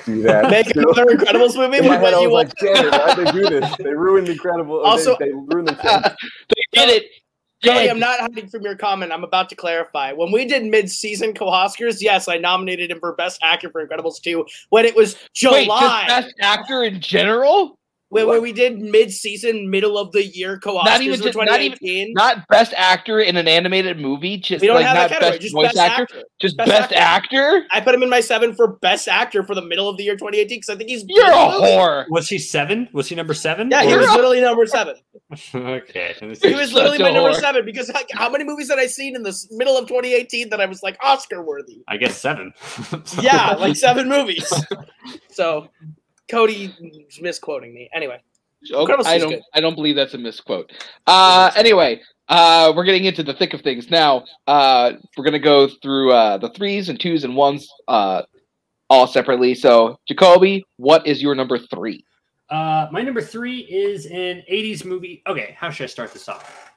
do 0.05 0.23
that. 0.25 0.51
Make 0.51 0.69
still. 0.69 0.91
another 0.93 1.17
Incredibles 1.17 1.57
movie 1.57 1.79
In 1.85 1.87
my 1.89 1.95
head, 1.95 2.03
what 2.03 2.15
I 2.15 2.19
was 2.21 2.31
want. 2.31 2.49
like, 2.63 2.75
damn 2.75 2.87
it, 2.87 2.93
why'd 2.93 3.17
they 3.27 3.33
do 3.33 3.49
this? 3.61 3.77
They 3.79 3.93
ruined 3.95 4.29
Incredible. 4.29 4.81
Also- 4.81 5.13
Also, 5.13 5.17
they, 5.25 5.31
they 5.31 5.33
ruined 5.35 5.69
the 5.69 5.75
chance. 5.75 6.09
They 6.73 6.81
did 6.81 7.03
it. 7.03 7.11
Joey, 7.63 7.89
I'm 7.91 7.99
not 7.99 8.21
hiding 8.21 8.49
from 8.49 8.63
your 8.63 8.77
comment. 8.77 9.11
I'm 9.13 9.25
about 9.25 9.49
to 9.49 9.57
clarify. 9.57 10.13
When 10.13 10.31
we 10.31 10.45
did 10.45 10.65
mid-season 10.67 11.33
co-Oscars, 11.33 12.03
yes, 12.03 12.29
I 12.29 12.37
nominated 12.37 12.91
him 12.91 13.01
for 13.01 13.15
Best 13.15 13.41
Actor 13.43 13.71
for 13.71 13.85
Incredibles 13.85 14.21
2 14.23 14.45
when 14.69 14.85
it 14.85 14.95
was 14.95 15.17
July. 15.35 15.61
Wait, 15.61 15.67
just 15.69 16.07
best 16.07 16.35
actor 16.43 16.85
in 16.85 17.01
general? 17.01 17.79
When, 18.09 18.29
when 18.29 18.41
we 18.41 18.53
did 18.53 18.79
mid-season, 18.79 19.69
middle 19.69 19.99
of 19.99 20.13
the 20.13 20.25
year 20.25 20.59
co-Oscars 20.59 20.85
Not 20.85 21.01
even 21.03 21.21
just- 21.21 21.37
not 21.37 21.61
even- 21.61 22.13
Not 22.15 22.47
best 22.49 22.73
actor 22.77 23.19
in 23.21 23.37
an 23.37 23.49
animated 23.49 23.99
movie. 23.99 24.37
Just 24.39 24.61
we 24.61 24.69
don't 24.69 24.77
like 24.77 24.87
have 24.87 24.97
not 24.97 25.09
that 25.11 25.21
category. 25.21 25.31
best 25.33 25.43
Just 25.43 25.55
voice 25.55 25.67
best 25.67 25.77
actor. 25.79 26.03
actor. 26.03 26.23
Just 26.41 26.57
Best 26.57 26.69
best, 26.71 26.93
actor. 26.93 27.37
actor. 27.59 27.67
I 27.73 27.81
put 27.81 27.95
him 27.95 28.03
in 28.03 28.09
my 28.11 28.21
seven 28.21 28.55
for 28.55 28.77
Best 28.77 29.09
Actor 29.09 29.43
for 29.45 29.55
the 29.55 29.63
middle 29.63 29.89
of 29.89 29.97
the 29.97 30.05
year 30.05 30.15
2018 30.15 30.59
because 30.59 30.69
I 30.69 30.77
think 30.77 30.91
he's 30.91 31.05
You're 31.09 31.25
a 31.25 31.51
movie. 31.51 31.65
whore. 31.67 32.05
Was 32.11 32.29
he 32.29 32.39
seven? 32.39 32.89
Was 32.93 33.09
he 33.09 33.15
number 33.15 33.35
seven? 33.35 33.71
Yeah, 33.71 33.83
he 33.85 33.97
was 33.97 34.07
literally 34.11 34.41
number 34.41 34.67
seven. 34.67 34.95
okay. 35.55 36.15
He 36.21 36.27
was 36.55 36.73
literally 36.73 36.99
my 36.99 37.11
number 37.11 37.31
whore. 37.33 37.41
seven 37.41 37.65
because 37.65 37.89
like, 37.93 38.09
how 38.13 38.29
many 38.31 38.45
movies 38.45 38.69
had 38.71 38.79
I 38.79 38.87
seen 38.87 39.17
in 39.17 39.23
the 39.23 39.35
middle 39.53 39.77
of 39.77 39.89
2018 39.89 40.51
that 40.51 40.61
I 40.61 40.67
was 40.67 40.83
like 40.83 40.97
Oscar 41.03 41.43
worthy? 41.43 41.83
I 41.89 41.97
guess 41.97 42.17
seven. 42.17 42.53
Yeah, 43.21 43.53
like 43.59 43.77
seven 43.77 44.09
movies. 44.09 44.53
So 45.31 45.69
Cody's 46.31 46.73
misquoting 47.21 47.75
me. 47.75 47.89
Anyway, 47.95 48.21
Okay, 48.73 48.95
I 49.05 49.19
don't. 49.19 49.31
good. 49.31 49.43
I 49.55 49.61
don't 49.61 49.75
believe 49.75 49.97
that's 49.97 50.15
a 50.15 50.19
misquote. 50.19 50.73
Uh, 51.07 51.51
anyway, 51.55 52.01
uh, 52.29 52.73
we're 52.75 52.85
getting 52.85 53.05
into 53.05 53.23
the 53.23 53.35
thick 53.35 53.55
of 53.55 53.61
things 53.61 53.91
now. 53.91 54.25
Uh, 54.47 54.93
we're 55.17 55.25
gonna 55.25 55.39
go 55.39 55.69
through 55.69 56.13
uh, 56.13 56.39
the 56.39 56.51
threes 56.51 56.89
and 56.89 56.99
twos 56.99 57.25
and 57.25 57.37
ones, 57.37 57.69
uh, 57.87 58.23
all 58.91 59.07
separately. 59.07 59.55
So, 59.55 59.99
Jacoby, 60.09 60.65
what 60.77 61.07
is 61.07 61.23
your 61.23 61.35
number 61.35 61.59
three? 61.59 62.05
Uh, 62.49 62.87
my 62.93 63.03
number 63.03 63.21
three 63.21 63.61
is 63.61 64.07
an 64.07 64.43
80s 64.51 64.85
movie. 64.85 65.23
Okay, 65.27 65.57
how 65.59 65.71
should 65.71 65.85
I 65.85 65.89
start 65.89 66.13
this 66.13 66.29
off? 66.29 66.73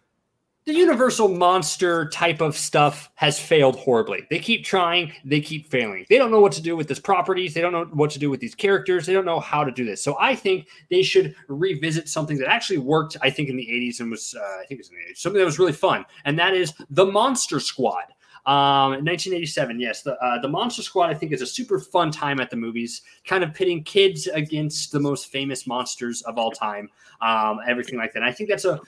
The 0.70 0.76
Universal 0.76 1.30
monster 1.30 2.08
type 2.10 2.42
of 2.42 2.56
stuff 2.56 3.10
has 3.16 3.40
failed 3.40 3.76
horribly. 3.76 4.28
They 4.30 4.38
keep 4.38 4.64
trying, 4.64 5.14
they 5.26 5.42
keep 5.42 5.68
failing. 5.68 6.06
They 6.12 6.20
don't 6.20 6.30
know 6.30 6.42
what 6.42 6.52
to 6.52 6.62
do 6.62 6.76
with 6.76 6.88
this 6.88 7.00
properties. 7.00 7.56
They 7.56 7.62
don't 7.62 7.72
know 7.72 7.86
what 7.86 8.12
to 8.12 8.20
do 8.20 8.30
with 8.30 8.40
these 8.40 8.54
characters. 8.54 9.08
They 9.08 9.14
don't 9.14 9.26
know 9.26 9.40
how 9.40 9.64
to 9.64 9.72
do 9.72 9.84
this. 9.84 10.04
So 10.04 10.16
I 10.20 10.36
think 10.36 10.68
they 10.92 11.02
should 11.02 11.34
revisit 11.48 12.08
something 12.08 12.38
that 12.38 12.48
actually 12.48 12.78
worked, 12.78 13.18
I 13.24 13.32
think, 13.32 13.50
in 13.50 13.58
the 13.58 13.66
80s 13.66 14.00
and 14.00 14.12
was, 14.12 14.36
uh, 14.40 14.44
I 14.44 14.66
think 14.68 14.80
it 14.80 14.82
was 14.82 14.90
in 14.90 14.98
the 14.98 15.12
80s, 15.12 15.18
something 15.18 15.40
that 15.40 15.46
was 15.46 15.58
really 15.58 15.74
fun. 15.74 16.06
And 16.26 16.38
that 16.38 16.54
is 16.54 16.72
The 16.92 17.08
Monster 17.08 17.60
Squad. 17.60 18.04
Um, 18.46 18.92
1987, 19.04 19.80
yes, 19.80 20.02
the 20.02 20.18
uh, 20.24 20.40
the 20.42 20.48
Monster 20.48 20.82
Squad 20.82 21.10
I 21.10 21.14
think 21.14 21.34
is 21.34 21.42
a 21.42 21.46
super 21.46 21.78
fun 21.78 22.10
time 22.10 22.40
at 22.40 22.50
the 22.50 22.56
movies, 22.56 23.02
kind 23.26 23.44
of 23.44 23.54
pitting 23.54 23.84
kids 23.84 24.28
against 24.28 24.92
the 24.92 25.00
most 25.00 25.28
famous 25.28 25.68
monsters 25.68 26.22
of 26.22 26.38
all 26.38 26.50
time, 26.50 26.90
um, 27.22 27.60
everything 27.68 28.00
like 28.00 28.14
that. 28.14 28.20
And 28.20 28.26
I 28.26 28.32
think 28.32 28.50
that's 28.50 28.66
a 28.66 28.80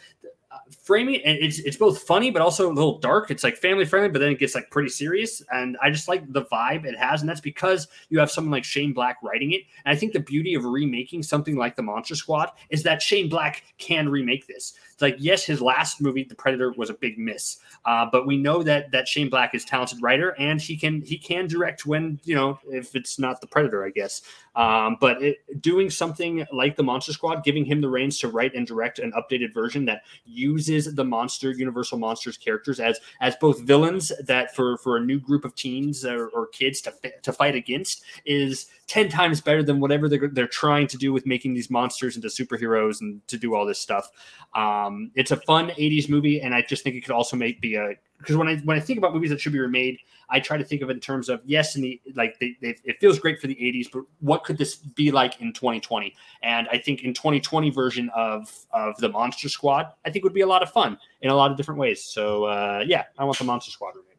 framing 0.84 1.22
and 1.24 1.38
it's 1.38 1.60
it's 1.60 1.78
both 1.78 2.04
funny 2.04 2.32
but 2.32 2.42
also 2.42 2.72
a 2.72 2.74
little 2.74 3.00
dark. 3.00 3.32
It's 3.32 3.44
like 3.44 3.58
family 3.58 3.86
friendly, 3.86 4.10
but 4.10 4.20
then 4.20 4.32
it 4.32 4.40
gets 4.40 4.56
like 4.56 4.70
pretty 4.70 4.90
serious. 4.90 5.42
And 5.52 5.78
I 5.82 5.90
just 5.90 6.08
like 6.08 6.32
the 6.32 6.44
vibe 6.46 6.86
it 6.86 6.98
has, 6.98 7.22
and 7.22 7.30
that's 7.30 7.42
because 7.42 7.88
you 8.10 8.20
have 8.20 8.32
someone 8.32 8.52
like 8.52 8.64
Shane 8.64 8.94
Black 8.94 9.18
writing 9.22 9.52
it. 9.52 9.62
And 9.86 9.96
I 9.96 10.00
think 10.00 10.14
the 10.14 10.20
beauty 10.20 10.54
of 10.56 10.66
remaking 10.66 11.24
something 11.24 11.56
like 11.56 11.76
the 11.76 11.84
Monster 11.84 12.16
Squad 12.16 12.52
is 12.70 12.84
that 12.84 13.02
Shane 13.02 13.30
Black 13.30 13.64
can 13.78 14.10
remake 14.10 14.48
this. 14.48 14.74
Like 15.02 15.16
yes, 15.20 15.44
his 15.44 15.62
last 15.62 16.02
movie, 16.02 16.24
The 16.24 16.36
Predator, 16.36 16.74
was 16.78 16.90
a 16.90 16.94
big 16.94 17.18
miss, 17.18 17.58
uh, 17.86 18.06
but 18.12 18.28
we 18.28 18.38
know 18.38 18.64
that 18.64 18.92
that 18.92 19.08
Shane 19.08 19.30
Black 19.30 19.54
is 19.56 19.66
talented 19.66 20.02
writer 20.02 20.36
and 20.40 20.62
he 20.62 20.78
can 20.78 21.02
he 21.02 21.18
can 21.18 21.48
direct 21.48 21.86
when 21.86 22.20
you 22.24 22.36
know 22.36 22.60
if 22.70 22.96
it's 22.96 23.20
not 23.20 23.42
The 23.42 23.48
Predator, 23.48 23.86
I 23.86 23.90
guess. 23.90 24.22
Um, 24.56 24.98
but 25.00 25.22
it, 25.22 25.62
doing 25.62 25.90
something 25.90 26.46
like 26.52 26.76
the 26.76 26.84
Monster 26.84 27.14
Squad, 27.14 27.44
giving 27.44 27.64
him 27.64 27.80
the 27.80 27.88
reins 27.88 28.20
to 28.20 28.28
write 28.28 28.54
and 28.54 28.68
direct 28.68 29.00
an 29.00 29.14
updated 29.14 29.54
version 29.54 29.86
that 29.86 30.02
uses 30.26 30.94
the 30.94 31.06
monster 31.06 31.52
Universal 31.52 32.00
Monsters 32.00 32.38
characters 32.38 32.80
as 32.80 33.00
as 33.22 33.36
both 33.38 33.62
villains 33.62 34.12
that 34.26 34.54
for 34.56 34.78
for 34.78 34.98
a 34.98 35.02
new 35.02 35.20
group 35.20 35.46
of 35.46 35.56
teens 35.56 36.04
or, 36.04 36.28
or 36.30 36.48
kids 36.48 36.82
to 36.82 36.94
to 37.22 37.32
fight 37.32 37.56
against 37.56 38.04
is 38.26 38.68
ten 38.92 39.08
times 39.08 39.40
better 39.40 39.64
than 39.64 39.80
whatever 39.80 40.10
they're, 40.10 40.28
they're 40.28 40.48
trying 40.48 40.86
to 40.86 40.98
do 40.98 41.14
with 41.14 41.26
making 41.26 41.54
these 41.54 41.70
monsters 41.70 42.18
into 42.18 42.28
superheroes 42.28 43.00
and 43.00 43.26
to 43.30 43.38
do 43.38 43.56
all 43.56 43.66
this 43.66 43.80
stuff. 43.80 44.12
Um, 44.54 45.12
it's 45.16 45.32
a 45.32 45.38
fun 45.38 45.70
'80s 45.70 46.10
movie, 46.10 46.42
and 46.42 46.54
I 46.54 46.62
just 46.62 46.84
think 46.84 46.98
it 46.98 47.02
could 47.02 47.14
also 47.14 47.38
make 47.38 47.62
be 47.62 47.76
a 47.76 47.94
because 48.18 48.36
when 48.36 48.50
I 48.50 48.58
when 48.66 48.76
I 48.76 48.82
think 48.82 48.98
about 48.98 49.14
movies 49.14 49.30
that 49.30 49.40
should 49.40 49.54
be 49.54 49.60
remade, 49.60 49.98
I 50.30 50.42
try 50.42 50.58
to 50.58 50.66
think 50.66 50.82
of 50.82 50.90
it 50.90 50.94
in 50.94 51.00
terms 51.00 51.30
of 51.30 51.40
yes, 51.46 51.78
in 51.78 51.84
the 51.84 52.02
like 52.16 52.38
they, 52.40 52.58
they, 52.62 52.76
it 52.84 53.00
feels 53.00 53.18
great 53.18 53.40
for 53.40 53.48
the 53.48 53.56
80s, 53.56 53.88
but 53.94 54.04
what 54.20 54.44
could 54.44 54.58
this 54.58 54.76
be 54.76 55.10
like 55.10 55.40
in 55.40 55.54
2020? 55.54 56.14
And 56.44 56.68
I 56.70 56.78
think 56.78 57.04
in 57.04 57.14
2020 57.14 57.70
version 57.70 58.12
of 58.14 58.54
of 58.74 58.98
the 58.98 59.08
Monster 59.08 59.48
Squad, 59.48 59.86
I 60.04 60.12
think 60.12 60.26
would 60.26 60.34
be 60.34 60.42
a 60.42 60.48
lot 60.48 60.64
of 60.64 60.70
fun 60.70 60.98
in 61.22 61.32
a 61.32 61.36
lot 61.36 61.50
of 61.50 61.56
different 61.56 61.80
ways. 61.80 62.04
So 62.04 62.44
uh, 62.44 62.84
yeah, 62.86 63.06
I 63.18 63.24
want 63.24 63.38
the 63.38 63.46
Monster 63.46 63.72
Squad 63.72 63.96
remade. 63.96 64.11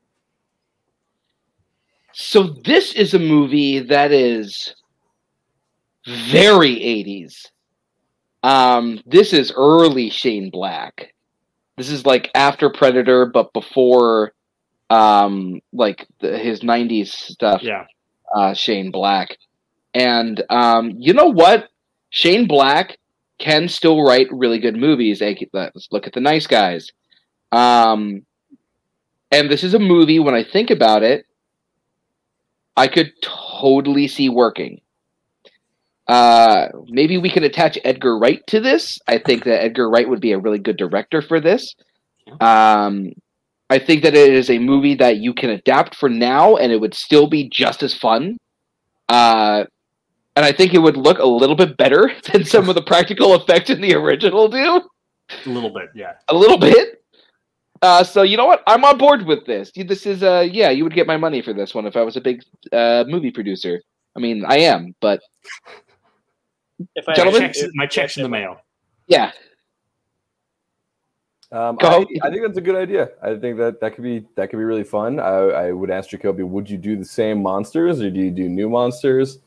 So 2.15 2.43
this 2.43 2.95
is 2.95 3.15
a 3.15 3.19
movie 3.19 3.81
that 3.81 4.13
is 4.13 4.75
very 6.07 6.77
80s. 6.77 7.47
Um, 8.43 9.01
this 9.07 9.33
is 9.33 9.53
early 9.57 10.11
Shane 10.11 10.51
Black. 10.51 11.15
This 11.77 11.91
is 11.91 12.05
like 12.05 12.31
after 12.35 12.71
Predator, 12.71 13.27
but 13.27 13.53
before 13.53 14.33
um 14.91 15.61
like 15.73 16.07
the, 16.21 16.37
his 16.37 16.61
90s 16.61 17.09
stuff. 17.09 17.63
Yeah. 17.63 17.87
Uh, 18.35 18.53
Shane 18.55 18.91
Black. 18.91 19.37
And 19.95 20.43
um, 20.51 20.95
you 20.99 21.13
know 21.13 21.27
what? 21.27 21.69
Shane 22.11 22.47
Black 22.47 22.99
can 23.39 23.69
still 23.69 24.03
write 24.05 24.29
really 24.31 24.59
good 24.59 24.77
movies. 24.77 25.21
Let's 25.21 25.89
look 25.91 26.07
at 26.07 26.13
the 26.13 26.21
nice 26.21 26.47
guys. 26.47 26.91
Um, 27.51 28.25
and 29.31 29.51
this 29.51 29.65
is 29.65 29.75
a 29.75 29.79
movie. 29.79 30.19
When 30.19 30.35
I 30.35 30.45
think 30.45 30.71
about 30.71 31.03
it, 31.03 31.27
I 32.77 32.89
could 32.89 33.13
totally 33.23 34.09
see 34.09 34.29
working. 34.29 34.81
Uh, 36.09 36.69
maybe 36.89 37.19
we 37.19 37.31
can 37.31 37.45
attach 37.45 37.79
Edgar 37.85 38.19
Wright 38.19 38.45
to 38.49 38.61
this. 38.61 38.99
I 39.07 39.19
think 39.19 39.45
that 39.45 39.63
Edgar 39.63 39.89
Wright 39.89 40.09
would 40.09 40.21
be 40.21 40.33
a 40.33 40.39
really 40.39 40.59
good 40.59 40.77
director 40.77 41.23
for 41.23 41.41
this. 41.41 41.75
Um, 42.41 43.13
I 43.71 43.79
think 43.79 44.03
that 44.03 44.15
it 44.15 44.33
is 44.33 44.51
a 44.51 44.59
movie 44.59 44.95
that 44.97 45.19
you 45.19 45.33
can 45.33 45.51
adapt 45.51 45.95
for 45.95 46.09
now, 46.09 46.57
and 46.57 46.73
it 46.73 46.81
would 46.81 46.95
still 46.95 47.27
be 47.27 47.49
just 47.49 47.83
as 47.83 47.95
fun. 47.95 48.37
Uh, 49.09 49.65
and 50.37 50.45
I 50.45 50.53
think 50.53 50.75
it 50.75 50.79
would 50.79 50.97
look 50.97 51.19
a 51.19 51.27
little 51.27 51.57
bit 51.57 51.77
better 51.77 52.11
than 52.33 52.45
some 52.45 52.69
of 52.69 52.75
the 52.75 52.83
practical 52.83 53.35
effects 53.35 53.71
in 53.71 53.81
the 53.81 53.95
original 53.95 54.49
do. 54.49 54.83
A 55.47 55.49
little 55.49 55.73
bit, 55.73 55.91
yeah. 55.95 56.15
A 56.29 56.35
little 56.35 56.59
bit. 56.59 57.02
Uh, 57.83 58.05
so 58.05 58.23
you 58.23 58.37
know 58.37 58.47
what? 58.47 58.63
I'm 58.67 58.85
on 58.85 58.97
board 58.97 59.27
with 59.27 59.45
this. 59.45 59.73
This 59.75 60.07
is 60.07 60.23
uh, 60.23 60.49
yeah, 60.51 60.71
you 60.71 60.85
would 60.85 60.95
get 60.95 61.07
my 61.07 61.17
money 61.17 61.43
for 61.43 61.53
this 61.53 61.75
one 61.75 61.85
if 61.85 61.97
I 61.97 62.03
was 62.03 62.17
a 62.17 62.21
big 62.21 62.43
uh, 62.73 63.05
movie 63.09 63.33
producer. 63.33 63.83
I 64.17 64.21
mean, 64.21 64.45
I 64.47 64.59
am, 64.59 64.95
but 65.01 65.21
If 66.95 67.09
I 67.09 67.15
Gentlemen? 67.15 67.43
my 67.43 67.49
checks, 67.49 67.63
my 67.75 67.87
checks 67.87 68.17
in 68.17 68.23
the 68.23 68.29
mail. 68.29 68.61
yeah, 69.07 69.33
Um, 71.51 71.77
Go. 71.77 71.89
I, 71.89 72.27
I 72.27 72.31
think 72.31 72.43
that's 72.43 72.59
a 72.59 72.63
good 72.63 72.77
idea. 72.77 73.11
I 73.23 73.37
think 73.37 73.59
that 73.59 73.81
that 73.81 73.95
could 73.95 74.05
be 74.05 74.25
that 74.37 74.51
could 74.51 74.59
be 74.59 74.65
really 74.65 74.85
fun. 74.85 75.21
I, 75.21 75.31
I 75.31 75.73
would 75.73 75.91
ask 75.91 76.11
Jacoby, 76.11 76.43
would 76.43 76.69
you 76.69 76.79
do 76.79 76.97
the 76.97 77.05
same 77.05 77.43
monsters 77.43 78.01
or 78.01 78.11
do 78.11 78.21
you 78.21 78.31
do 78.31 78.49
new 78.49 78.69
monsters? 78.69 79.39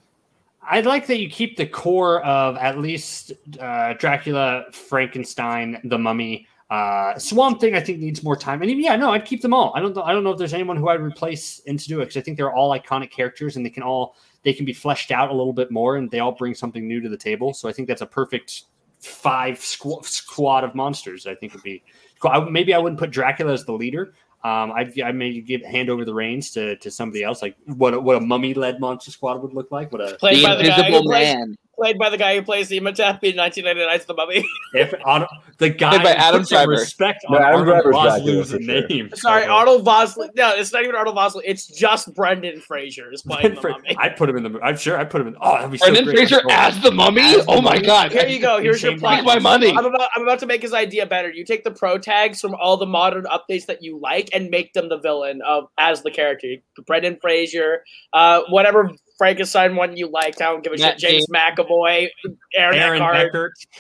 I'd 0.67 0.86
like 0.86 1.05
that 1.07 1.19
you 1.19 1.29
keep 1.29 1.57
the 1.57 1.65
core 1.65 2.23
of 2.23 2.57
at 2.57 2.79
least 2.79 3.33
uh, 3.59 3.93
Dracula, 3.93 4.65
Frankenstein, 4.71 5.79
the 5.83 5.97
Mummy, 5.97 6.47
uh, 6.76 7.17
Swamp 7.19 7.59
Thing. 7.61 7.76
I 7.76 7.80
think 7.80 7.99
needs 7.99 8.23
more 8.23 8.36
time. 8.36 8.61
And 8.61 8.71
yeah, 8.71 8.95
no, 8.95 9.11
I'd 9.11 9.26
keep 9.26 9.41
them 9.41 9.53
all. 9.53 9.71
I 9.76 9.80
don't. 9.80 9.95
know- 9.95 10.03
I 10.03 10.11
don't 10.13 10.23
know 10.23 10.32
if 10.32 10.38
there's 10.38 10.53
anyone 10.53 10.78
who 10.78 10.89
I'd 10.89 11.01
replace 11.01 11.59
into 11.59 11.88
do 11.88 12.01
it 12.01 12.05
because 12.05 12.17
I 12.17 12.21
think 12.21 12.38
they're 12.38 12.53
all 12.53 12.71
iconic 12.78 13.11
characters 13.11 13.55
and 13.55 13.65
they 13.65 13.69
can 13.69 13.84
all 13.84 14.15
they 14.43 14.53
can 14.53 14.65
be 14.65 14.73
fleshed 14.73 15.11
out 15.11 15.30
a 15.30 15.34
little 15.34 15.53
bit 15.53 15.71
more 15.71 15.95
and 15.97 16.09
they 16.11 16.19
all 16.19 16.32
bring 16.32 16.53
something 16.53 16.88
new 16.88 17.01
to 17.01 17.09
the 17.09 17.17
table. 17.17 17.53
So 17.53 17.67
I 17.69 17.73
think 17.73 17.88
that's 17.88 18.01
a 18.01 18.05
perfect 18.05 18.63
five 18.99 19.55
squ- 19.57 20.05
squad 20.05 20.63
of 20.63 20.76
monsters. 20.76 21.26
I 21.28 21.36
think 21.36 21.53
would 21.53 21.63
be 21.63 21.84
cool. 22.19 22.32
I, 22.32 22.39
maybe 22.49 22.73
I 22.73 22.78
wouldn't 22.78 22.99
put 22.99 23.11
Dracula 23.11 23.53
as 23.53 23.65
the 23.65 23.73
leader. 23.73 24.13
Um, 24.43 24.71
I'd, 24.73 24.99
I 25.01 25.11
may 25.11 25.41
give 25.41 25.63
hand 25.63 25.89
over 25.89 26.05
the 26.05 26.13
reins 26.13 26.51
to, 26.51 26.76
to 26.78 26.91
somebody 26.91 27.23
else, 27.23 27.41
like 27.41 27.55
what 27.65 27.95
a, 27.95 27.99
what 27.99 28.15
a 28.17 28.19
mummy 28.19 28.53
led 28.53 28.80
monster 28.80 29.09
squad 29.09 29.41
would 29.41 29.53
look 29.53 29.71
like. 29.71 29.91
What 29.91 30.01
a 30.01 30.15
Played 30.17 30.38
the 30.38 30.43
by 30.43 30.55
the 30.55 30.61
Invisible 30.69 31.01
who 31.01 31.09
plays, 31.09 31.36
Man. 31.36 31.55
Played 31.76 31.97
by 31.97 32.09
the 32.09 32.17
guy 32.17 32.36
who 32.36 32.41
plays 32.41 32.67
the 32.69 32.78
Imhotep 32.78 33.23
in 33.23 33.36
1999's 33.36 34.05
The 34.05 34.13
Mummy. 34.13 34.47
if 34.73 34.93
Otto, 35.05 35.28
the 35.57 35.69
guy 35.69 35.91
Played 35.91 36.03
by 36.03 36.11
Adam 36.13 36.41
put 36.41 36.49
Driver. 36.49 36.71
respect 36.71 37.26
No, 37.30 37.38
on 37.38 37.43
Adam 37.43 37.63
Driver's 37.65 37.84
Dracula, 37.84 38.19
Vosloo's 38.19 38.49
sure. 38.49 38.59
name. 38.59 39.09
Sorry, 39.15 39.45
Arnold 39.45 39.86
Vosloo. 39.86 40.30
No, 40.36 40.53
it's 40.55 40.73
not 40.73 40.84
even 40.84 40.95
Arnold 40.95 41.15
Vosloo. 41.15 41.41
It's 41.45 41.67
just 41.67 42.13
Brendan 42.13 42.59
Fraser 42.61 43.11
is 43.11 43.21
playing 43.21 43.55
the 43.55 43.61
Mummy. 43.61 43.95
I'd 43.99 44.15
put 44.15 44.30
him 44.30 44.38
in 44.38 44.43
the. 44.43 44.59
I'm 44.61 44.78
sure 44.78 44.97
I'd 44.97 45.09
put 45.09 45.21
him 45.21 45.28
in. 45.28 45.36
Oh, 45.41 45.53
that'd 45.55 45.71
be 45.71 45.78
so 45.78 45.86
Brendan 45.86 46.05
great. 46.05 46.17
Fraser 46.30 46.41
as 46.49 46.82
the 46.82 46.91
mummy. 46.91 47.21
As 47.21 47.45
the 47.45 47.51
oh 47.51 47.61
my 47.61 47.76
mummy? 47.76 47.86
god! 47.86 48.11
Here 48.11 48.28
you 48.28 48.39
go. 48.39 48.59
Here's 48.61 48.82
your 48.82 48.91
Shane 48.91 48.99
plot. 48.99 49.17
Take 49.17 49.26
my 49.26 49.39
money. 49.39 49.69
I'm 49.71 49.86
about, 49.86 50.09
I'm 50.15 50.23
about 50.23 50.39
to 50.39 50.45
make 50.45 50.61
his 50.61 50.73
idea 50.73 51.05
better. 51.05 51.30
You 51.32 51.45
take 51.45 51.63
the 51.63 51.71
pro 51.71 51.97
tags 51.97 52.39
from 52.41 52.55
all 52.55 52.78
the 52.78 52.86
modern 52.86 53.26
updates 53.26 53.65
that 53.67 53.82
you 53.84 53.99
like 53.99 54.30
and 54.34 54.49
make 54.49 54.73
them 54.73 54.89
the 54.89 54.97
villain 54.99 55.41
of 55.41 55.65
as 55.78 56.01
the 56.03 56.11
character. 56.11 56.47
Brendan 56.86 57.17
Fraser, 57.21 57.84
uh, 58.13 58.41
whatever 58.49 58.91
Frankenstein 59.18 59.76
one 59.76 59.95
you 59.97 60.07
liked. 60.07 60.41
I 60.41 60.45
don't 60.45 60.63
give 60.63 60.74
a 60.74 60.78
Matt 60.78 60.99
shit. 60.99 61.09
James 61.09 61.28
McAvoy, 61.34 62.07
Aaron, 62.55 62.78
Aaron 62.78 63.01
Eckhart, 63.01 63.34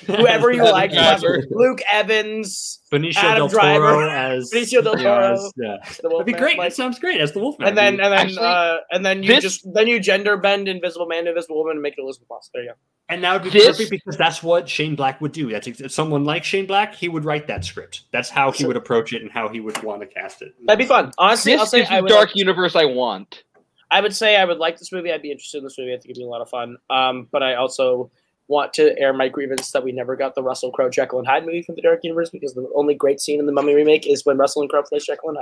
Beckert, 0.05 0.15
whoever 0.17 0.51
you 0.51 0.63
like. 0.71 0.91
Driver. 0.91 1.43
Luke 1.49 1.79
Evans, 1.91 2.79
Benicio 2.91 3.17
Adam 3.17 3.47
del 3.47 3.49
Toro 3.49 3.79
Driver. 3.79 4.09
as 4.09 4.51
Benicio 4.53 4.83
del 4.83 4.97
yeah, 4.99 5.03
Toro. 5.03 5.33
as- 5.33 5.53
yeah. 5.57 5.77
the 5.83 5.85
That'd 5.87 6.01
be 6.01 6.07
Wolfman, 6.33 6.35
great. 6.39 6.57
like- 6.57 6.69
that 6.69 6.75
sounds 6.75 6.99
great 6.99 7.19
as 7.19 7.31
the 7.33 7.39
Wolfman. 7.39 7.67
and 7.67 7.77
then 7.77 7.93
and 7.99 8.13
then 8.13 8.13
Actually, 8.13 8.45
uh, 8.45 8.77
and 8.91 9.05
then 9.05 9.23
you 9.23 9.29
this- 9.29 9.43
just 9.43 9.73
then 9.73 9.87
you 9.87 9.99
gender 9.99 10.37
bend 10.37 10.67
Invisible 10.67 11.05
Man, 11.07 11.27
Invisible 11.27 11.57
Woman, 11.57 11.73
and 11.73 11.81
make 11.81 11.93
it 11.97 12.01
Elisabeth 12.01 12.29
Moss. 12.29 12.49
There 12.53 12.63
you 12.63 12.69
go. 12.69 12.75
And 13.07 13.23
that 13.23 13.33
would 13.33 13.43
be 13.43 13.49
This- 13.51 13.67
perfect 13.67 13.91
because 13.91 14.17
that's 14.17 14.41
what 14.41 14.67
Shane 14.67 14.95
Black 14.95 15.21
would 15.21 15.31
do. 15.31 15.51
That's 15.51 15.67
ex- 15.67 15.93
someone 15.93 16.25
like 16.25 16.43
Shane 16.43 16.65
Black. 16.65 16.95
He 16.95 17.07
would 17.07 17.23
write 17.23 17.47
that 17.47 17.63
script. 17.63 18.01
That's 18.11 18.29
how 18.29 18.51
he 18.51 18.65
would 18.65 18.77
approach 18.77 19.13
it 19.13 19.21
and 19.21 19.29
how 19.31 19.47
he 19.49 19.59
would 19.59 19.81
want 19.83 20.01
to 20.01 20.07
cast 20.07 20.41
it. 20.41 20.53
That'd 20.65 20.79
be 20.79 20.85
fun. 20.85 21.11
Honestly, 21.17 21.53
I'll 21.53 21.59
This 21.59 21.69
say 21.71 21.81
is 21.81 21.89
I 21.91 21.97
the 21.97 22.03
would 22.03 22.09
dark 22.09 22.29
universe 22.35 22.75
I 22.75 22.85
want. 22.85 23.43
I 23.91 24.01
would 24.01 24.15
say 24.15 24.35
I 24.37 24.45
would 24.45 24.57
like 24.57 24.77
this 24.79 24.91
movie. 24.91 25.11
I'd 25.11 25.21
be 25.21 25.31
interested 25.31 25.59
in 25.59 25.63
this 25.63 25.77
movie. 25.77 25.91
I 25.93 25.95
think 25.97 26.05
it'd 26.11 26.17
be 26.17 26.23
a 26.23 26.27
lot 26.27 26.41
of 26.41 26.49
fun. 26.49 26.77
Um, 26.89 27.27
but 27.31 27.43
I 27.43 27.55
also 27.55 28.11
want 28.47 28.73
to 28.73 28.97
air 28.99 29.13
my 29.13 29.27
grievance 29.27 29.71
that 29.71 29.83
we 29.83 29.91
never 29.91 30.15
got 30.15 30.35
the 30.35 30.43
Russell 30.43 30.71
Crowe 30.71 30.89
Jekyll 30.89 31.19
and 31.19 31.27
Hyde 31.27 31.45
movie 31.45 31.63
from 31.63 31.75
the 31.75 31.81
Dark 31.81 32.01
Universe 32.03 32.29
because 32.29 32.53
the 32.53 32.69
only 32.75 32.93
great 32.93 33.19
scene 33.19 33.39
in 33.39 33.45
the 33.45 33.51
Mummy 33.51 33.73
remake 33.73 34.07
is 34.07 34.25
when 34.25 34.37
Russell 34.37 34.61
and 34.61 34.69
Crowe 34.69 34.83
plays 34.83 35.05
Jekyll 35.05 35.29
and 35.29 35.37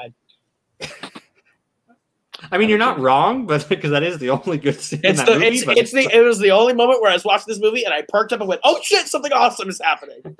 Hyde. 0.79 1.11
I 2.51 2.57
mean, 2.57 2.67
you're 2.67 2.77
not 2.77 2.99
wrong, 2.99 3.45
but 3.45 3.67
because 3.69 3.91
that 3.91 4.03
is 4.03 4.17
the 4.17 4.29
only 4.29 4.57
good 4.57 4.79
scene 4.79 4.99
in 5.03 5.11
It's 5.11 5.19
that 5.19 5.27
the 5.27 5.33
movie. 5.35 5.47
it's, 5.47 5.65
but 5.65 5.77
it's 5.77 5.91
the 5.91 6.09
it 6.13 6.21
was 6.21 6.39
the 6.39 6.51
only 6.51 6.73
moment 6.73 7.01
where 7.01 7.09
I 7.09 7.13
was 7.13 7.23
watching 7.23 7.45
this 7.47 7.59
movie 7.59 7.85
and 7.85 7.93
I 7.93 8.03
perked 8.07 8.33
up 8.33 8.41
and 8.41 8.49
went, 8.49 8.59
"Oh 8.65 8.79
shit, 8.83 9.07
something 9.07 9.31
awesome 9.31 9.69
is 9.69 9.79
happening." 9.81 10.21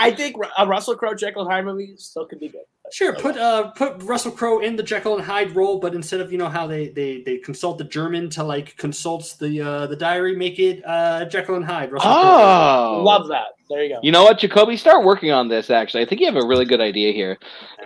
I 0.00 0.12
think 0.12 0.36
a 0.56 0.66
Russell 0.66 0.96
Crowe 0.96 1.14
Jekyll 1.14 1.42
and 1.42 1.50
Hyde 1.52 1.64
movie 1.66 1.94
still 1.98 2.24
could 2.24 2.40
be 2.40 2.48
good. 2.48 2.62
Sure, 2.92 3.14
put 3.14 3.36
uh 3.36 3.70
put 3.70 4.02
Russell 4.02 4.30
Crowe 4.30 4.60
in 4.60 4.76
the 4.76 4.82
Jekyll 4.82 5.16
and 5.16 5.24
Hyde 5.24 5.56
role, 5.56 5.78
but 5.78 5.94
instead 5.94 6.20
of 6.20 6.30
you 6.30 6.38
know 6.38 6.48
how 6.48 6.66
they 6.66 6.88
they, 6.88 7.22
they 7.22 7.38
consult 7.38 7.78
the 7.78 7.84
German 7.84 8.28
to 8.30 8.44
like 8.44 8.76
consults 8.76 9.36
the 9.36 9.60
uh 9.60 9.86
the 9.86 9.96
diary, 9.96 10.36
make 10.36 10.58
it 10.58 10.82
uh 10.86 11.24
Jekyll 11.24 11.56
and 11.56 11.64
Hyde. 11.64 11.90
Russell 11.92 12.10
Crowe. 12.10 12.20
Oh, 12.20 13.02
Love 13.02 13.28
that. 13.28 13.46
There 13.70 13.82
you 13.82 13.94
go. 13.94 14.00
You 14.02 14.12
know 14.12 14.24
what, 14.24 14.38
Jacoby? 14.38 14.76
Start 14.76 15.04
working 15.04 15.32
on 15.32 15.48
this. 15.48 15.70
Actually, 15.70 16.02
I 16.02 16.06
think 16.06 16.20
you 16.20 16.26
have 16.26 16.36
a 16.36 16.46
really 16.46 16.66
good 16.66 16.80
idea 16.80 17.12
here. 17.12 17.38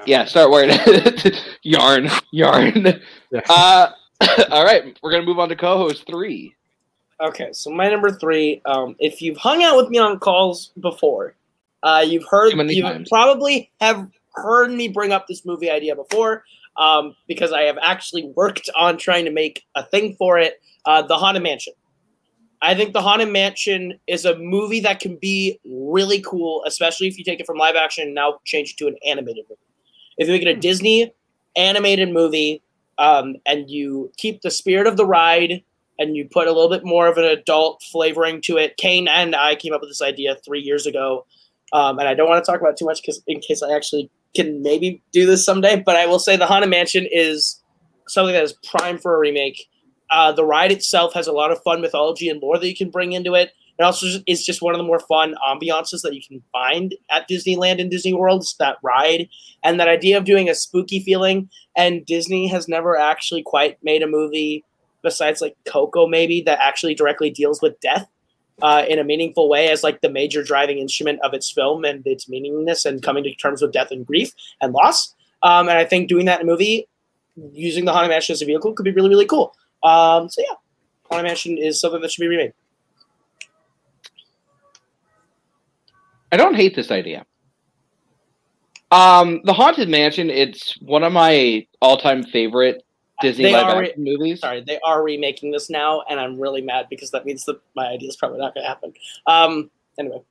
Yeah, 0.05 0.25
start 0.25 0.51
working. 0.51 0.77
yarn, 1.62 2.11
yarn. 2.33 3.01
Yeah. 3.31 3.41
Uh, 3.49 3.93
all 4.51 4.65
right, 4.65 4.99
we're 5.03 5.12
gonna 5.12 5.27
move 5.27 5.39
on 5.39 5.49
to 5.49 5.57
co-host 5.57 6.07
three. 6.07 6.55
Okay, 7.20 7.51
so 7.53 7.70
my 7.70 7.89
number 7.89 8.11
three. 8.11 8.61
Um, 8.65 8.97
if 8.99 9.23
you've 9.23 9.37
hung 9.37 9.62
out 9.62 9.77
with 9.77 9.89
me 9.91 9.99
on 9.99 10.19
calls 10.19 10.73
before, 10.81 11.35
uh, 11.83 12.05
you've 12.07 12.27
heard 12.29 12.53
you 12.70 13.05
probably 13.09 13.70
have 13.81 14.09
heard 14.43 14.70
me 14.70 14.89
bring 14.89 15.12
up 15.12 15.27
this 15.27 15.44
movie 15.44 15.70
idea 15.70 15.94
before, 15.94 16.44
um, 16.77 17.15
because 17.27 17.52
I 17.52 17.62
have 17.62 17.78
actually 17.82 18.24
worked 18.36 18.69
on 18.77 18.98
trying 18.98 19.24
to 19.24 19.31
make 19.31 19.65
a 19.74 19.85
thing 19.85 20.15
for 20.16 20.39
it. 20.39 20.60
Uh, 20.85 21.02
the 21.02 21.16
Haunted 21.16 21.43
Mansion. 21.43 21.74
I 22.60 22.74
think 22.74 22.93
The 22.93 23.02
Haunted 23.02 23.28
Mansion 23.28 24.01
is 24.06 24.24
a 24.24 24.36
movie 24.36 24.81
that 24.81 25.01
can 25.01 25.16
be 25.16 25.60
really 25.65 26.20
cool, 26.20 26.65
especially 26.66 27.06
if 27.06 27.16
you 27.16 27.24
take 27.24 27.40
it 27.40 27.47
from 27.47 27.56
live 27.56 27.77
action 27.77 28.05
and 28.05 28.15
now 28.15 28.39
change 28.44 28.73
it 28.73 28.78
to 28.78 28.89
an 28.89 28.97
animated 29.06 29.44
movie. 29.48 29.60
If 30.16 30.27
you 30.27 30.35
make 30.35 30.43
it 30.43 30.48
a 30.48 30.56
Disney 30.56 31.12
animated 31.56 32.12
movie 32.12 32.62
um, 32.98 33.36
and 33.47 33.70
you 33.70 34.10
keep 34.16 34.43
the 34.43 34.51
spirit 34.51 34.86
of 34.86 34.97
the 34.97 35.06
ride 35.06 35.62
and 36.01 36.16
you 36.16 36.28
put 36.28 36.48
a 36.48 36.52
little 36.52 36.69
bit 36.69 36.85
more 36.85 37.06
of 37.06 37.16
an 37.16 37.24
adult 37.24 37.82
flavoring 37.93 38.40
to 38.43 38.56
it, 38.56 38.77
Kane 38.77 39.06
and 39.06 39.36
I 39.36 39.55
came 39.55 39.73
up 39.73 39.81
with 39.81 39.90
this 39.90 40.02
idea 40.02 40.36
three 40.44 40.60
years 40.60 40.86
ago. 40.86 41.27
Um, 41.73 41.98
and 41.98 42.09
I 42.09 42.15
don't 42.15 42.28
want 42.28 42.44
to 42.44 42.51
talk 42.51 42.60
about 42.60 42.73
it 42.73 42.77
too 42.78 42.86
much 42.86 43.02
because 43.02 43.23
in 43.27 43.40
case 43.40 43.62
I 43.62 43.74
actually 43.74 44.10
can 44.35 44.63
maybe 44.63 45.03
do 45.13 45.27
this 45.27 45.45
someday, 45.45 45.83
but 45.85 45.97
I 45.97 46.07
will 46.07 46.19
say 46.19 46.37
The 46.37 46.47
Haunted 46.47 46.71
Mansion 46.71 47.07
is 47.11 47.63
something 48.07 48.35
that 48.35 48.45
is 48.45 48.53
prime 48.53 48.99
for 48.99 49.15
a 49.15 49.19
remake. 49.19 49.69
Uh, 50.11 50.33
the 50.33 50.45
ride 50.45 50.73
itself 50.73 51.15
has 51.15 51.27
a 51.27 51.33
lot 51.33 51.51
of 51.51 51.63
fun 51.63 51.81
mythology 51.81 52.29
and 52.29 52.41
lore 52.41 52.59
that 52.59 52.69
you 52.69 52.77
can 52.77 52.91
bring 52.91 53.13
into 53.13 53.35
it. 53.35 53.51
It 53.79 53.85
also 53.85 54.07
is 54.27 54.45
just 54.45 54.61
one 54.61 54.75
of 54.75 54.79
the 54.79 54.85
more 54.85 54.99
fun 54.99 55.37
ambiances 55.49 56.03
that 56.03 56.15
you 56.15 56.21
can 56.27 56.43
find 56.51 56.97
at 57.11 57.29
Disneyland 57.29 57.81
and 57.81 57.91
Disney 57.91 58.13
World. 58.13 58.43
It's 58.43 58.57
that 58.57 58.79
ride 58.83 59.29
and 59.63 59.79
that 59.79 59.89
idea 59.89 60.19
of 60.19 60.25
doing 60.25 60.49
a 60.49 60.55
spooky 60.55 61.01
feeling. 61.01 61.49
And 61.77 62.05
Disney 62.05 62.49
has 62.49 62.67
never 62.67 62.97
actually 62.97 63.43
quite 63.43 63.79
made 63.83 64.03
a 64.03 64.09
movie 64.09 64.65
besides 65.03 65.41
like 65.41 65.57
Coco, 65.65 66.09
maybe 66.09 66.43
that 66.43 66.59
actually 66.61 66.95
directly 66.95 67.31
deals 67.31 67.63
with 67.63 67.79
death 67.81 68.09
uh, 68.62 68.85
in 68.89 68.98
a 68.98 69.05
meaningful 69.05 69.48
way 69.48 69.68
as 69.68 69.82
like 69.82 70.01
the 70.01 70.10
major 70.10 70.43
driving 70.43 70.78
instrument 70.78 71.20
of 71.22 71.35
its 71.35 71.51
film 71.51 71.85
and 71.85 72.06
its 72.06 72.28
meaninglessness 72.28 72.85
and 72.85 73.02
coming 73.02 73.24
to 73.24 73.35
terms 73.35 73.62
with 73.62 73.72
death 73.72 73.90
and 73.90 74.06
grief 74.06 74.32
and 74.60 74.72
loss. 74.72 75.14
Um, 75.43 75.68
and 75.68 75.78
I 75.78 75.85
think 75.85 76.09
doing 76.09 76.26
that 76.26 76.40
in 76.40 76.48
a 76.48 76.51
movie 76.51 76.89
using 77.52 77.85
the 77.85 77.93
Haunted 77.93 78.10
Mansion 78.10 78.32
as 78.32 78.43
a 78.43 78.47
vehicle 78.47 78.72
could 78.72 78.85
be 78.85 78.93
really, 78.93 79.09
really 79.09 79.26
cool. 79.26 79.55
Um, 79.82 80.28
so 80.28 80.43
yeah, 80.43 80.56
Haunted 81.09 81.26
Mansion 81.26 81.56
is 81.56 81.80
something 81.80 82.01
that 82.01 82.10
should 82.10 82.22
be 82.22 82.28
remade. 82.28 82.52
I 86.32 86.36
don't 86.36 86.55
hate 86.55 86.74
this 86.74 86.90
idea. 86.90 87.24
Um, 88.90 89.40
the 89.44 89.52
Haunted 89.52 89.89
Mansion, 89.89 90.30
it's 90.30 90.80
one 90.80 91.05
of 91.05 91.12
my 91.12 91.66
all-time 91.80 92.22
favorite 92.22 92.82
Disney 93.20 93.45
They 93.45 93.53
live 93.53 93.66
are 93.66 93.82
action 93.82 94.05
movies. 94.05 94.40
Sorry, 94.40 94.62
they 94.62 94.78
are 94.81 95.03
remaking 95.03 95.51
this 95.51 95.70
now, 95.70 96.03
and 96.09 96.20
I'm 96.20 96.40
really 96.40 96.62
mad 96.62 96.86
because 96.89 97.11
that 97.11 97.24
means 97.24 97.45
that 97.45 97.61
my 97.74 97.86
idea 97.86 98.09
is 98.09 98.16
probably 98.16 98.39
not 98.39 98.55
going 98.55 98.65
to 98.65 98.69
happen. 98.69 98.93
Um, 99.27 99.70
anyway, 99.99 100.23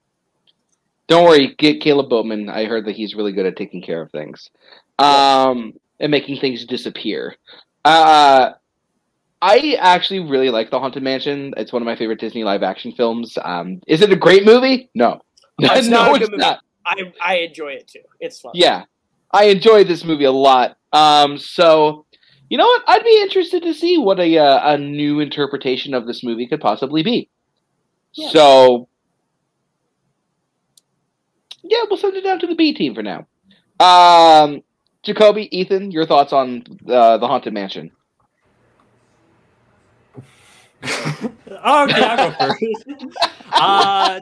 Don't 1.07 1.25
worry, 1.25 1.55
get 1.57 1.81
Caleb 1.81 2.09
Bowman. 2.09 2.49
I 2.49 2.65
heard 2.65 2.85
that 2.85 2.95
he's 2.95 3.15
really 3.15 3.31
good 3.31 3.45
at 3.45 3.57
taking 3.57 3.81
care 3.81 4.01
of 4.01 4.11
things, 4.11 4.49
um, 4.99 5.73
and 5.99 6.11
making 6.11 6.39
things 6.39 6.65
disappear. 6.65 7.35
Uh, 7.83 8.53
I 9.41 9.77
actually 9.79 10.21
really 10.21 10.49
like 10.49 10.71
The 10.71 10.79
Haunted 10.79 11.03
Mansion. 11.03 11.53
It's 11.57 11.71
one 11.71 11.81
of 11.81 11.85
my 11.85 11.95
favorite 11.95 12.19
Disney 12.19 12.43
live 12.43 12.63
action 12.63 12.91
films. 12.91 13.37
Um, 13.43 13.81
is 13.87 14.01
it 14.01 14.11
a 14.11 14.15
great 14.15 14.45
movie? 14.45 14.89
No, 14.95 15.21
it's 15.59 15.87
no, 15.89 16.11
not 16.11 16.21
it's 16.21 16.29
not. 16.31 16.59
I 16.85 17.13
I 17.21 17.35
enjoy 17.39 17.73
it 17.73 17.87
too. 17.87 18.01
It's 18.19 18.39
fun. 18.39 18.53
Yeah, 18.55 18.85
I 19.31 19.45
enjoyed 19.45 19.87
this 19.87 20.03
movie 20.03 20.23
a 20.23 20.31
lot. 20.31 20.77
Um, 20.93 21.37
so 21.37 22.05
you 22.49 22.57
know 22.57 22.65
what? 22.65 22.83
I'd 22.87 23.03
be 23.03 23.21
interested 23.21 23.63
to 23.63 23.73
see 23.73 23.97
what 23.97 24.19
a 24.19 24.37
uh, 24.37 24.73
a 24.73 24.77
new 24.77 25.19
interpretation 25.19 25.93
of 25.93 26.05
this 26.05 26.23
movie 26.23 26.47
could 26.47 26.61
possibly 26.61 27.03
be. 27.03 27.29
Yeah. 28.13 28.29
So 28.29 28.87
yeah, 31.63 31.83
we'll 31.89 31.97
send 31.97 32.15
it 32.15 32.23
down 32.23 32.39
to 32.39 32.47
the 32.47 32.55
B 32.55 32.73
team 32.73 32.95
for 32.95 33.03
now. 33.03 33.27
Um, 33.79 34.63
Jacoby, 35.03 35.47
Ethan, 35.57 35.91
your 35.91 36.05
thoughts 36.05 36.33
on 36.33 36.63
uh, 36.87 37.17
the 37.17 37.27
Haunted 37.27 37.53
Mansion? 37.53 37.91
Oh, 40.83 41.83
okay, 41.89 42.03
I'll 42.03 42.31
go 42.31 42.37
first. 42.37 42.63
uh, 43.53 44.19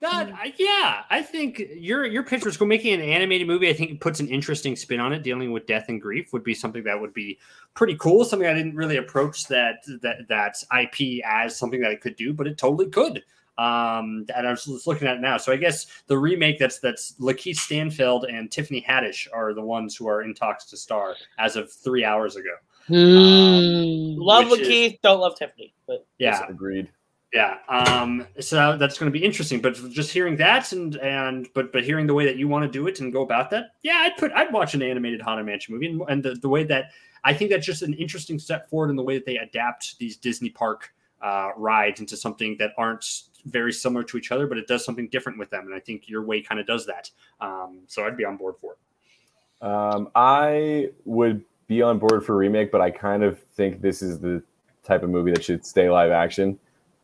that, 0.00 0.26
that, 0.28 0.34
I- 0.34 0.54
yeah, 0.58 1.02
I 1.10 1.22
think 1.22 1.62
your 1.74 2.04
your 2.06 2.22
pitch 2.22 2.44
was 2.44 2.56
go 2.56 2.64
making 2.66 2.94
an 2.94 3.00
animated 3.00 3.46
movie. 3.46 3.68
I 3.68 3.72
think 3.72 3.90
it 3.90 4.00
puts 4.00 4.20
an 4.20 4.28
interesting 4.28 4.76
spin 4.76 5.00
on 5.00 5.12
it. 5.12 5.22
Dealing 5.22 5.52
with 5.52 5.66
death 5.66 5.86
and 5.88 6.00
grief 6.00 6.32
would 6.32 6.44
be 6.44 6.54
something 6.54 6.84
that 6.84 7.00
would 7.00 7.12
be 7.14 7.38
pretty 7.74 7.96
cool. 7.96 8.24
Something 8.24 8.48
I 8.48 8.54
didn't 8.54 8.76
really 8.76 8.96
approach 8.96 9.46
that 9.48 9.84
that 10.02 10.28
that 10.28 10.56
IP 10.80 11.24
as 11.24 11.56
something 11.56 11.80
that 11.80 11.90
it 11.92 12.00
could 12.00 12.16
do, 12.16 12.32
but 12.32 12.46
it 12.46 12.58
totally 12.58 12.88
could. 12.90 13.22
Um, 13.58 14.24
and 14.36 14.46
I 14.46 14.50
was 14.52 14.64
just 14.66 14.86
looking 14.86 15.08
at 15.08 15.16
it 15.16 15.20
now. 15.20 15.36
So 15.36 15.50
I 15.52 15.56
guess 15.56 15.86
the 16.06 16.16
remake 16.16 16.60
that's 16.60 16.78
that's 16.78 17.14
Lakeith 17.18 17.56
Stanfield 17.56 18.24
and 18.26 18.52
Tiffany 18.52 18.84
Haddish 18.88 19.26
are 19.32 19.52
the 19.52 19.62
ones 19.62 19.96
who 19.96 20.06
are 20.08 20.22
in 20.22 20.32
talks 20.32 20.64
to 20.66 20.76
star 20.76 21.16
as 21.40 21.56
of 21.56 21.72
three 21.72 22.04
hours 22.04 22.36
ago. 22.36 22.50
Hmm. 22.86 22.94
Um, 22.94 24.16
love 24.16 24.48
Which 24.50 24.60
is- 24.60 24.68
Lakeith, 24.68 25.00
don't 25.02 25.18
love 25.20 25.36
Tiffany, 25.36 25.74
but 25.88 26.06
Yeah, 26.18 26.46
agreed. 26.48 26.88
Yeah. 27.32 27.58
Um, 27.68 28.26
so 28.40 28.76
that's 28.76 28.98
going 28.98 29.12
to 29.12 29.18
be 29.18 29.24
interesting. 29.24 29.60
But 29.60 29.74
just 29.90 30.12
hearing 30.12 30.36
that 30.36 30.72
and 30.72 30.96
and 30.96 31.48
but 31.54 31.72
but 31.72 31.84
hearing 31.84 32.06
the 32.06 32.14
way 32.14 32.24
that 32.24 32.36
you 32.36 32.48
want 32.48 32.64
to 32.64 32.70
do 32.70 32.86
it 32.86 33.00
and 33.00 33.12
go 33.12 33.22
about 33.22 33.50
that, 33.50 33.74
yeah, 33.82 33.98
I'd 34.02 34.16
put 34.16 34.32
I'd 34.32 34.52
watch 34.52 34.74
an 34.74 34.82
animated 34.82 35.20
Haunted 35.20 35.46
Mansion 35.46 35.74
movie 35.74 35.88
and, 35.88 36.02
and 36.08 36.22
the, 36.22 36.34
the 36.34 36.48
way 36.48 36.64
that 36.64 36.90
I 37.24 37.34
think 37.34 37.50
that's 37.50 37.66
just 37.66 37.82
an 37.82 37.94
interesting 37.94 38.38
step 38.38 38.68
forward 38.70 38.90
in 38.90 38.96
the 38.96 39.02
way 39.02 39.14
that 39.14 39.26
they 39.26 39.36
adapt 39.36 39.98
these 39.98 40.16
Disney 40.16 40.50
park 40.50 40.94
uh, 41.20 41.50
rides 41.56 42.00
into 42.00 42.16
something 42.16 42.56
that 42.58 42.72
aren't 42.78 43.22
very 43.44 43.72
similar 43.72 44.02
to 44.04 44.16
each 44.16 44.30
other, 44.32 44.46
but 44.46 44.58
it 44.58 44.66
does 44.66 44.84
something 44.84 45.08
different 45.08 45.38
with 45.38 45.50
them. 45.50 45.66
And 45.66 45.74
I 45.74 45.80
think 45.80 46.08
your 46.08 46.22
way 46.22 46.40
kind 46.40 46.60
of 46.60 46.66
does 46.66 46.86
that. 46.86 47.10
Um, 47.40 47.80
so 47.86 48.06
I'd 48.06 48.16
be 48.16 48.24
on 48.24 48.36
board 48.36 48.54
for 48.60 48.72
it. 48.72 49.66
Um, 49.66 50.10
I 50.14 50.90
would 51.04 51.44
be 51.66 51.82
on 51.82 51.98
board 51.98 52.24
for 52.24 52.36
remake, 52.36 52.70
but 52.70 52.80
I 52.80 52.90
kind 52.90 53.22
of 53.22 53.38
think 53.38 53.80
this 53.80 54.02
is 54.02 54.18
the 54.20 54.42
type 54.84 55.02
of 55.02 55.10
movie 55.10 55.32
that 55.32 55.44
should 55.44 55.66
stay 55.66 55.90
live 55.90 56.12
action. 56.12 56.58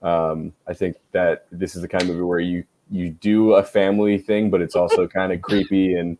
Um, 0.05 0.53
I 0.69 0.75
think 0.75 0.97
that 1.13 1.47
this 1.51 1.75
is 1.75 1.83
the 1.83 1.89
kind 1.89 2.03
of 2.03 2.09
movie 2.11 2.23
where 2.23 2.41
you 2.41 2.65
you 2.91 3.11
do 3.11 3.55
a 3.55 3.63
family 3.63 4.19
thing, 4.19 4.51
but 4.51 4.61
it's 4.61 4.77
also 4.77 5.09
kind 5.09 5.33
of 5.33 5.41
creepy 5.43 5.95
and 5.95 6.19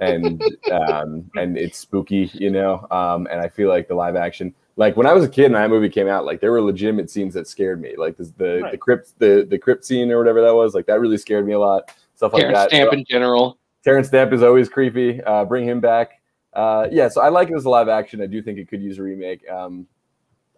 and 0.00 0.42
um, 0.72 1.30
and 1.36 1.58
it's 1.58 1.78
spooky, 1.78 2.30
you 2.34 2.50
know. 2.50 2.86
Um, 2.90 3.26
and 3.30 3.40
I 3.40 3.48
feel 3.48 3.68
like 3.68 3.88
the 3.88 3.94
live 3.94 4.14
action, 4.16 4.54
like 4.76 4.96
when 4.96 5.06
I 5.06 5.12
was 5.12 5.24
a 5.24 5.28
kid 5.28 5.46
and 5.46 5.54
that 5.56 5.70
movie 5.70 5.88
came 5.88 6.06
out, 6.08 6.24
like 6.24 6.40
there 6.40 6.52
were 6.52 6.62
legitimate 6.62 7.10
scenes 7.10 7.34
that 7.34 7.48
scared 7.48 7.80
me, 7.80 7.94
like 7.96 8.16
the 8.16 8.32
the 8.38 8.60
Right. 8.62 8.80
crypt 8.80 9.18
the 9.18 9.44
the 9.48 9.58
crypt 9.58 9.84
scene 9.84 10.10
or 10.12 10.18
whatever 10.18 10.40
that 10.40 10.54
was, 10.54 10.74
like 10.74 10.86
that 10.86 11.00
really 11.00 11.18
scared 11.18 11.46
me 11.46 11.52
a 11.54 11.58
lot. 11.58 11.92
Stuff 12.14 12.32
like 12.32 12.42
Terrence 12.42 12.58
that. 12.58 12.68
Stamp 12.70 12.90
So- 12.92 12.98
in 12.98 13.04
general. 13.04 13.58
Terrence 13.82 14.08
Stamp 14.08 14.32
is 14.32 14.42
always 14.42 14.68
creepy. 14.70 15.20
Uh, 15.24 15.44
bring 15.44 15.66
him 15.68 15.78
back. 15.80 16.22
Uh, 16.54 16.86
yeah, 16.90 17.06
so 17.08 17.20
I 17.20 17.28
like 17.28 17.50
it 17.50 17.54
as 17.54 17.64
a 17.66 17.68
live 17.68 17.88
action. 17.88 18.22
I 18.22 18.26
do 18.26 18.40
think 18.40 18.58
it 18.58 18.66
could 18.68 18.80
use 18.80 18.98
a 18.98 19.02
remake. 19.02 19.46
Um, 19.50 19.86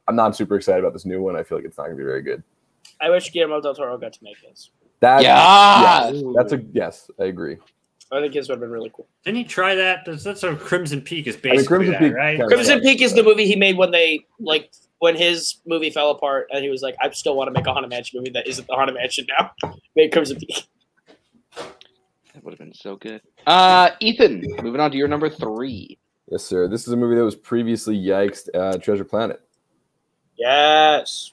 I'm 0.07 0.15
not 0.15 0.37
super 0.37 0.55
excited 0.55 0.79
about 0.79 0.93
this 0.93 1.05
new 1.07 1.21
one. 1.21 1.35
I 1.35 1.43
feel 1.43 1.59
like 1.59 1.65
it's 1.65 1.77
not 1.77 1.85
going 1.87 1.97
to 1.97 2.01
be 2.01 2.05
very 2.07 2.23
good. 2.23 2.45
I 3.01 3.11
wish 3.11 3.33
Guillermo 3.33 3.61
del 3.61 3.75
Toro 3.75 3.99
got 3.99 4.13
to 4.15 4.19
make 4.23 4.41
this. 4.43 4.71
That, 5.01 5.23
Yes! 5.23 6.15
yes, 6.15 6.23
that's 6.35 6.53
a 6.53 6.65
yes. 6.73 7.11
I 7.21 7.25
agree. 7.25 7.59
I 8.13 8.21
think 8.21 8.35
his 8.35 8.49
would 8.49 8.55
have 8.55 8.61
been 8.61 8.71
really 8.71 8.91
cool. 8.95 9.07
Didn't 9.25 9.39
he 9.39 9.45
try 9.45 9.75
that? 9.75 10.05
That's, 10.07 10.23
that's 10.23 10.43
a 10.45 10.55
Crimson 10.55 11.01
Peak 11.01 11.27
is 11.27 11.43
mean, 11.43 11.65
Crimson 11.65 11.93
that, 11.93 12.01
Peak 12.01 12.15
right? 12.15 12.37
kinda 12.37 12.47
Crimson 12.47 12.81
Peak 12.81 13.03
is 13.03 13.15
the 13.15 13.23
movie 13.23 13.47
he 13.47 13.57
made 13.57 13.77
when 13.77 13.91
they 13.91 14.25
like 14.39 14.71
when 14.99 15.17
his 15.17 15.57
movie 15.67 15.91
fell 15.91 16.11
apart, 16.11 16.49
and 16.53 16.63
he 16.63 16.71
was 16.71 16.83
like, 16.83 16.95
"I 17.03 17.11
still 17.11 17.37
want 17.37 17.49
to 17.49 17.53
make 17.53 17.67
a 17.67 17.73
Haunted 17.73 17.91
Mansion 17.91 18.19
movie 18.19 18.31
that 18.31 18.47
isn't 18.47 18.67
the 18.69 18.75
Haunted 18.75 18.95
Mansion 18.95 19.27
now." 19.39 19.51
Made 19.97 20.13
Crimson 20.13 20.39
Peak. 20.39 20.67
That 21.57 22.45
would 22.45 22.53
have 22.53 22.59
been 22.59 22.75
so 22.75 22.97
good. 22.97 23.23
Uh, 23.47 23.91
Ethan, 24.01 24.45
moving 24.63 24.81
on 24.81 24.91
to 24.91 24.97
your 24.97 25.09
number 25.09 25.29
three. 25.29 25.99
Yes, 26.31 26.45
sir. 26.45 26.69
This 26.69 26.87
is 26.87 26.93
a 26.93 26.97
movie 26.97 27.17
that 27.17 27.25
was 27.25 27.37
previously 27.37 27.97
yikes. 27.97 28.49
Uh, 28.55 28.79
Treasure 28.79 29.05
Planet. 29.05 29.41
Yes, 30.37 31.33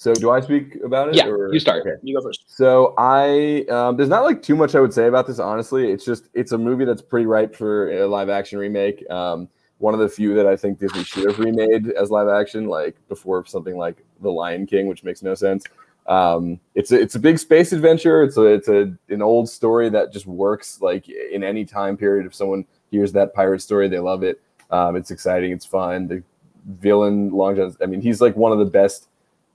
So, 0.00 0.14
do 0.14 0.30
I 0.30 0.40
speak 0.40 0.76
about 0.84 1.08
it? 1.08 1.16
Yeah, 1.16 1.26
or- 1.26 1.52
you 1.52 1.58
start. 1.58 1.84
Okay. 1.84 1.96
you 2.04 2.14
go 2.16 2.22
first. 2.22 2.44
So 2.46 2.94
I 2.98 3.66
um, 3.68 3.96
there's 3.96 4.08
not 4.08 4.22
like 4.22 4.42
too 4.42 4.54
much 4.54 4.76
I 4.76 4.80
would 4.80 4.94
say 4.94 5.08
about 5.08 5.26
this. 5.26 5.40
Honestly, 5.40 5.90
it's 5.90 6.04
just 6.04 6.28
it's 6.34 6.52
a 6.52 6.58
movie 6.58 6.84
that's 6.84 7.02
pretty 7.02 7.26
ripe 7.26 7.52
for 7.52 7.90
a 7.90 8.06
live 8.06 8.28
action 8.28 8.60
remake. 8.60 9.04
Um, 9.10 9.48
one 9.78 9.94
of 9.94 10.00
the 10.00 10.08
few 10.08 10.36
that 10.36 10.46
I 10.46 10.54
think 10.54 10.78
Disney 10.78 11.02
should 11.02 11.26
have 11.28 11.40
remade 11.40 11.90
as 11.90 12.12
live 12.12 12.28
action, 12.28 12.68
like 12.68 12.96
before 13.08 13.44
something 13.46 13.76
like 13.76 14.04
The 14.20 14.30
Lion 14.30 14.66
King, 14.66 14.86
which 14.86 15.02
makes 15.02 15.20
no 15.20 15.34
sense. 15.34 15.64
Um, 16.06 16.60
it's 16.76 16.92
a, 16.92 17.00
it's 17.00 17.16
a 17.16 17.18
big 17.18 17.40
space 17.40 17.72
adventure. 17.72 18.22
It's 18.22 18.36
a 18.36 18.44
it's 18.44 18.68
a 18.68 18.94
an 19.08 19.20
old 19.20 19.48
story 19.48 19.88
that 19.88 20.12
just 20.12 20.26
works 20.26 20.80
like 20.80 21.08
in 21.08 21.42
any 21.42 21.64
time 21.64 21.96
period. 21.96 22.24
If 22.24 22.36
someone 22.36 22.64
hears 22.92 23.10
that 23.14 23.34
pirate 23.34 23.62
story, 23.62 23.88
they 23.88 23.98
love 23.98 24.22
it. 24.22 24.40
Um, 24.70 24.94
it's 24.94 25.10
exciting. 25.10 25.50
It's 25.50 25.66
fun. 25.66 26.06
The 26.06 26.22
villain 26.66 27.30
Long 27.30 27.56
John. 27.56 27.74
I 27.82 27.86
mean, 27.86 28.00
he's 28.00 28.20
like 28.20 28.36
one 28.36 28.52
of 28.52 28.60
the 28.60 28.64
best 28.64 29.08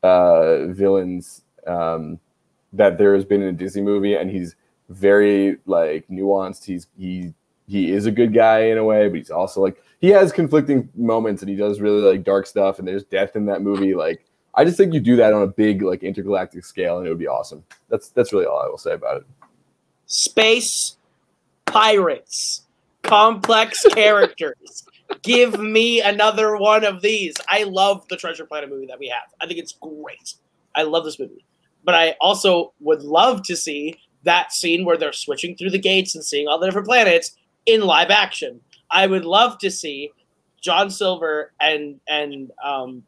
uh, 0.04 0.68
villains 0.68 1.44
um, 1.66 2.20
that 2.74 2.98
there 2.98 3.16
has 3.16 3.26
been 3.26 3.42
in 3.42 3.50
a 3.50 3.54
Disney 3.58 3.82
movie, 3.82 4.16
and 4.16 4.30
he's 4.30 4.56
very 4.90 5.58
like 5.66 6.08
nuanced. 6.10 6.66
He's 6.66 6.88
he 6.98 7.34
he 7.68 7.92
is 7.92 8.06
a 8.06 8.12
good 8.12 8.34
guy 8.34 8.66
in 8.66 8.78
a 8.78 8.84
way, 8.84 9.08
but 9.08 9.18
he's 9.18 9.32
also 9.32 9.62
like 9.62 9.82
he 10.00 10.10
has 10.10 10.32
conflicting 10.32 10.90
moments, 10.96 11.42
and 11.42 11.50
he 11.50 11.56
does 11.56 11.80
really 11.80 12.02
like 12.02 12.24
dark 12.24 12.46
stuff. 12.46 12.80
And 12.80 12.88
there's 12.88 13.06
death 13.06 13.36
in 13.36 13.46
that 13.46 13.62
movie. 13.62 13.96
Like 13.96 14.26
I 14.56 14.66
just 14.66 14.78
think 14.78 14.94
you 14.94 15.00
do 15.00 15.16
that 15.16 15.34
on 15.34 15.42
a 15.42 15.48
big 15.48 15.82
like 15.82 16.04
intergalactic 16.04 16.66
scale, 16.66 16.98
and 16.98 17.08
it 17.08 17.10
would 17.10 17.20
be 17.20 17.28
awesome. 17.28 17.64
That's 17.90 18.10
that's 18.10 18.34
really 18.34 18.46
all 18.46 18.62
I 18.62 18.68
will 18.68 18.78
say 18.78 18.94
about 18.94 19.18
it. 19.18 19.24
Space 20.06 20.98
pirates, 21.66 22.64
complex 23.02 23.86
characters. 23.92 24.83
Give 25.22 25.60
me 25.60 26.02
another 26.02 26.58
one 26.58 26.84
of 26.84 27.02
these. 27.02 27.36
I 27.48 27.64
love 27.64 28.08
the 28.10 28.18
Treasure 28.18 28.46
Planet 28.46 28.70
movie 28.70 28.88
that 28.88 29.00
we 29.00 29.08
have. 29.08 29.34
I 29.42 29.48
think 29.48 29.60
it's 29.60 29.74
great. 29.74 30.36
I 30.76 30.84
love 30.84 31.06
this 31.06 31.20
movie. 31.20 31.46
but 31.84 31.96
I 31.96 32.16
also 32.22 32.74
would 32.80 33.04
love 33.04 33.44
to 33.44 33.56
see 33.56 33.98
that 34.24 34.54
scene 34.54 34.86
where 34.86 34.98
they're 34.98 35.14
switching 35.14 35.56
through 35.56 35.72
the 35.72 35.80
gates 35.80 36.16
and 36.16 36.24
seeing 36.24 36.48
all 36.48 36.60
the 36.60 36.66
different 36.66 36.88
planets 36.88 37.36
in 37.66 37.82
live 37.82 38.10
action. 38.10 38.60
I 38.90 39.08
would 39.08 39.26
love 39.26 39.58
to 39.60 39.70
see 39.72 40.12
John 40.62 40.90
Silver 40.90 41.52
and 41.60 42.00
and 42.08 42.52
um, 42.64 43.04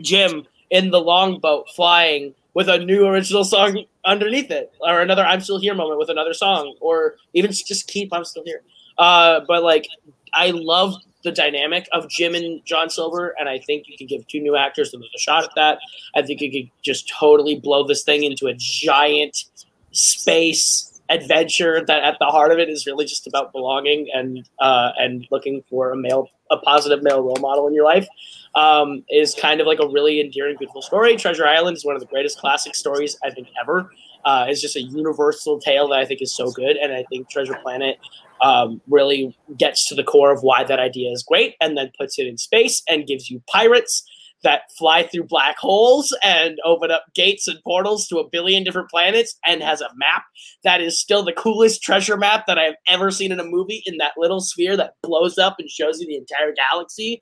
Jim 0.00 0.46
in 0.70 0.90
the 0.90 1.00
longboat 1.00 1.66
flying 1.74 2.34
with 2.54 2.68
a 2.68 2.78
new 2.78 3.06
original 3.06 3.44
song 3.44 3.84
underneath 4.04 4.50
it, 4.50 4.72
or 4.80 5.00
another 5.02 5.24
"I'm 5.24 5.40
Still 5.40 5.60
Here" 5.60 5.74
moment 5.74 5.98
with 5.98 6.10
another 6.10 6.34
song, 6.34 6.74
or 6.80 7.16
even 7.32 7.52
just 7.52 7.86
keep 7.88 8.12
"I'm 8.12 8.24
Still 8.24 8.44
Here." 8.44 8.62
Uh, 8.98 9.40
but 9.46 9.62
like, 9.62 9.86
I 10.34 10.50
love 10.50 10.94
the 11.22 11.32
dynamic 11.32 11.88
of 11.92 12.08
Jim 12.08 12.34
and 12.34 12.64
John 12.64 12.90
Silver, 12.90 13.34
and 13.38 13.48
I 13.48 13.58
think 13.58 13.86
you 13.88 13.96
could 13.98 14.08
give 14.08 14.26
two 14.26 14.40
new 14.40 14.56
actors 14.56 14.92
another 14.94 15.08
shot 15.18 15.44
at 15.44 15.50
that. 15.56 15.78
I 16.14 16.22
think 16.22 16.40
you 16.40 16.50
could 16.50 16.70
just 16.82 17.08
totally 17.08 17.58
blow 17.58 17.86
this 17.86 18.02
thing 18.02 18.24
into 18.24 18.46
a 18.46 18.54
giant 18.54 19.44
space 19.92 20.90
adventure 21.10 21.84
that 21.84 22.02
at 22.04 22.16
the 22.20 22.26
heart 22.26 22.52
of 22.52 22.58
it 22.58 22.68
is 22.68 22.86
really 22.86 23.04
just 23.04 23.26
about 23.26 23.52
belonging 23.52 24.08
and 24.14 24.48
uh, 24.60 24.92
and 24.96 25.26
looking 25.30 25.62
for 25.68 25.90
a 25.90 25.96
male 25.96 26.28
a 26.50 26.56
positive 26.58 27.02
male 27.02 27.20
role 27.20 27.36
model 27.40 27.66
in 27.66 27.74
your 27.74 27.84
life 27.84 28.06
um, 28.54 29.04
is 29.10 29.34
kind 29.34 29.60
of 29.60 29.66
like 29.66 29.78
a 29.80 29.88
really 29.88 30.20
endearing 30.20 30.56
beautiful 30.56 30.82
story 30.82 31.16
treasure 31.16 31.46
island 31.46 31.76
is 31.76 31.84
one 31.84 31.96
of 31.96 32.00
the 32.00 32.06
greatest 32.06 32.38
classic 32.38 32.76
stories 32.76 33.18
i 33.24 33.30
think 33.30 33.48
ever 33.60 33.90
uh, 34.24 34.46
it's 34.48 34.60
just 34.60 34.76
a 34.76 34.82
universal 34.82 35.58
tale 35.58 35.88
that 35.88 35.98
i 35.98 36.04
think 36.04 36.22
is 36.22 36.32
so 36.32 36.50
good 36.52 36.76
and 36.76 36.92
i 36.92 37.02
think 37.10 37.28
treasure 37.28 37.58
planet 37.60 37.98
um, 38.42 38.80
really 38.88 39.36
gets 39.58 39.86
to 39.88 39.94
the 39.94 40.04
core 40.04 40.32
of 40.32 40.42
why 40.42 40.64
that 40.64 40.78
idea 40.78 41.10
is 41.10 41.22
great 41.22 41.54
and 41.60 41.76
then 41.76 41.90
puts 41.98 42.18
it 42.18 42.26
in 42.26 42.38
space 42.38 42.82
and 42.88 43.06
gives 43.06 43.30
you 43.30 43.42
pirates 43.50 44.04
that 44.42 44.62
fly 44.78 45.02
through 45.02 45.24
black 45.24 45.58
holes 45.58 46.16
and 46.22 46.58
open 46.64 46.90
up 46.90 47.04
gates 47.14 47.46
and 47.46 47.58
portals 47.62 48.06
to 48.08 48.18
a 48.18 48.28
billion 48.28 48.64
different 48.64 48.88
planets 48.88 49.36
and 49.46 49.62
has 49.62 49.80
a 49.80 49.90
map 49.96 50.24
that 50.64 50.80
is 50.80 50.98
still 50.98 51.22
the 51.22 51.32
coolest 51.32 51.82
treasure 51.82 52.16
map 52.16 52.46
that 52.46 52.58
I've 52.58 52.76
ever 52.88 53.10
seen 53.10 53.32
in 53.32 53.40
a 53.40 53.44
movie 53.44 53.82
in 53.84 53.98
that 53.98 54.12
little 54.16 54.40
sphere 54.40 54.76
that 54.76 54.94
blows 55.02 55.36
up 55.38 55.56
and 55.58 55.68
shows 55.68 56.00
you 56.00 56.06
the 56.06 56.16
entire 56.16 56.54
galaxy. 56.54 57.20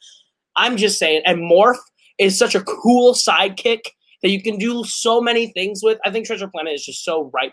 I'm 0.57 0.77
just 0.77 0.99
saying, 0.99 1.23
and 1.27 1.39
Morph 1.39 1.79
is 2.19 2.39
such 2.39 2.55
a 2.55 2.63
cool 2.63 3.15
sidekick 3.15 3.81
that 4.23 4.31
you 4.31 4.43
can 4.43 4.59
do 4.59 4.85
so 4.85 5.21
many 5.21 5.53
things 5.53 5.81
with. 5.83 5.99
I 6.05 6.11
think 6.11 6.27
Treasure 6.27 6.49
Planet 6.49 6.75
is 6.75 6.85
just 6.85 7.05
so 7.05 7.31
ripe 7.33 7.53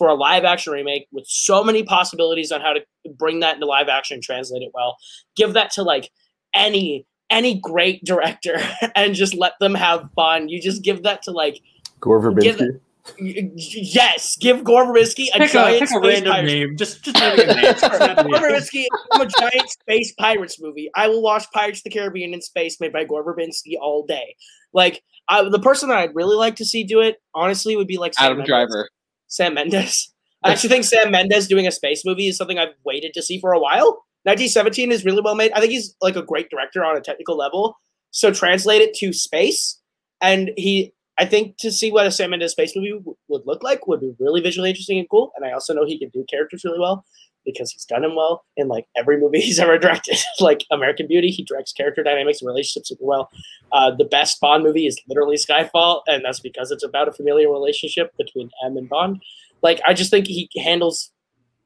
for 0.00 0.08
a 0.08 0.14
live 0.14 0.44
action 0.44 0.72
remake 0.72 1.06
with 1.12 1.26
so 1.28 1.62
many 1.62 1.82
possibilities 1.82 2.50
on 2.50 2.62
how 2.62 2.72
to 2.72 2.80
bring 3.18 3.40
that 3.40 3.56
into 3.56 3.66
live 3.66 3.90
action 3.90 4.14
and 4.14 4.22
translate 4.22 4.62
it 4.62 4.70
well. 4.72 4.96
Give 5.36 5.52
that 5.52 5.70
to 5.72 5.82
like 5.82 6.10
any 6.54 7.06
any 7.28 7.60
great 7.60 8.02
director 8.06 8.56
and 8.96 9.14
just 9.14 9.34
let 9.34 9.52
them 9.60 9.74
have 9.74 10.08
fun. 10.16 10.48
You 10.48 10.58
just 10.58 10.82
give 10.82 11.02
that 11.02 11.20
to 11.24 11.32
like 11.32 11.60
Gore 12.00 12.18
Verbinski. 12.18 12.80
Yes, 13.18 14.38
give 14.38 14.64
Gore 14.64 14.86
Verbinski 14.86 15.26
a 15.34 15.38
Pick 15.38 15.50
a, 15.50 15.52
giant 15.52 15.80
pick 15.80 15.90
a 15.90 15.92
space 15.92 16.02
random 16.02 16.32
pirates. 16.32 16.50
name. 16.50 16.76
Just 16.78 17.02
just 17.04 17.16
name 17.16 17.38
a 17.38 17.54
name. 17.54 17.62
Gore. 18.30 18.40
Verbinski, 18.40 18.86
I'm 19.12 19.20
a 19.20 19.26
giant 19.26 19.68
space 19.68 20.14
pirates 20.18 20.58
movie. 20.62 20.90
I 20.94 21.08
will 21.08 21.20
watch 21.20 21.44
Pirates 21.52 21.80
of 21.80 21.84
the 21.84 21.90
Caribbean 21.90 22.32
in 22.32 22.40
space 22.40 22.80
made 22.80 22.94
by 22.94 23.04
Gore 23.04 23.22
Verbinski 23.22 23.74
all 23.78 24.06
day. 24.06 24.34
Like 24.72 25.02
I, 25.28 25.46
the 25.46 25.58
person 25.58 25.90
that 25.90 25.98
I'd 25.98 26.14
really 26.14 26.36
like 26.36 26.56
to 26.56 26.64
see 26.64 26.84
do 26.84 27.00
it, 27.00 27.16
honestly, 27.34 27.76
would 27.76 27.86
be 27.86 27.98
like 27.98 28.14
Adam 28.18 28.38
Mendes. 28.38 28.48
Driver. 28.48 28.88
Sam 29.30 29.54
Mendes. 29.54 30.12
I 30.44 30.52
actually 30.52 30.70
think 30.70 30.84
Sam 30.84 31.10
Mendes 31.10 31.48
doing 31.48 31.66
a 31.66 31.70
space 31.70 32.02
movie 32.04 32.28
is 32.28 32.36
something 32.36 32.58
I've 32.58 32.74
waited 32.84 33.14
to 33.14 33.22
see 33.22 33.40
for 33.40 33.52
a 33.52 33.58
while. 33.58 34.04
1917 34.24 34.92
is 34.92 35.04
really 35.04 35.22
well 35.22 35.34
made. 35.34 35.52
I 35.52 35.60
think 35.60 35.72
he's 35.72 35.96
like 36.02 36.16
a 36.16 36.22
great 36.22 36.50
director 36.50 36.84
on 36.84 36.96
a 36.96 37.00
technical 37.00 37.36
level. 37.36 37.76
So 38.10 38.32
translate 38.32 38.82
it 38.82 38.94
to 38.96 39.12
space, 39.12 39.80
and 40.20 40.50
he, 40.56 40.92
I 41.18 41.26
think, 41.26 41.56
to 41.58 41.70
see 41.70 41.92
what 41.92 42.06
a 42.06 42.10
Sam 42.10 42.30
Mendes 42.30 42.52
space 42.52 42.74
movie 42.74 42.90
w- 42.90 43.16
would 43.28 43.42
look 43.46 43.62
like 43.62 43.86
would 43.86 44.00
be 44.00 44.12
really 44.18 44.40
visually 44.40 44.70
interesting 44.70 44.98
and 44.98 45.08
cool. 45.08 45.30
And 45.36 45.46
I 45.46 45.52
also 45.52 45.74
know 45.74 45.86
he 45.86 45.98
can 45.98 46.08
do 46.08 46.24
characters 46.28 46.64
really 46.64 46.80
well 46.80 47.04
because 47.44 47.70
he's 47.70 47.84
done 47.84 48.04
him 48.04 48.14
well 48.14 48.44
in 48.56 48.68
like 48.68 48.86
every 48.96 49.18
movie 49.18 49.40
he's 49.48 49.58
ever 49.58 49.78
directed. 49.78 50.18
like 50.40 50.64
American 50.70 51.06
Beauty, 51.06 51.30
he 51.30 51.42
directs 51.44 51.72
character 51.72 52.02
dynamics 52.02 52.40
and 52.40 52.48
relationships 52.48 52.88
super 52.88 53.04
well. 53.04 53.30
Uh, 53.72 53.90
the 53.94 54.04
best 54.04 54.40
Bond 54.40 54.62
movie 54.64 54.86
is 54.86 55.00
literally 55.08 55.36
Skyfall, 55.36 56.02
and 56.06 56.24
that's 56.24 56.40
because 56.40 56.70
it's 56.70 56.84
about 56.84 57.08
a 57.08 57.12
familial 57.12 57.52
relationship 57.52 58.12
between 58.16 58.50
M 58.64 58.76
and 58.76 58.88
Bond. 58.88 59.22
Like 59.62 59.80
I 59.86 59.94
just 59.94 60.10
think 60.10 60.26
he 60.26 60.48
handles 60.56 61.10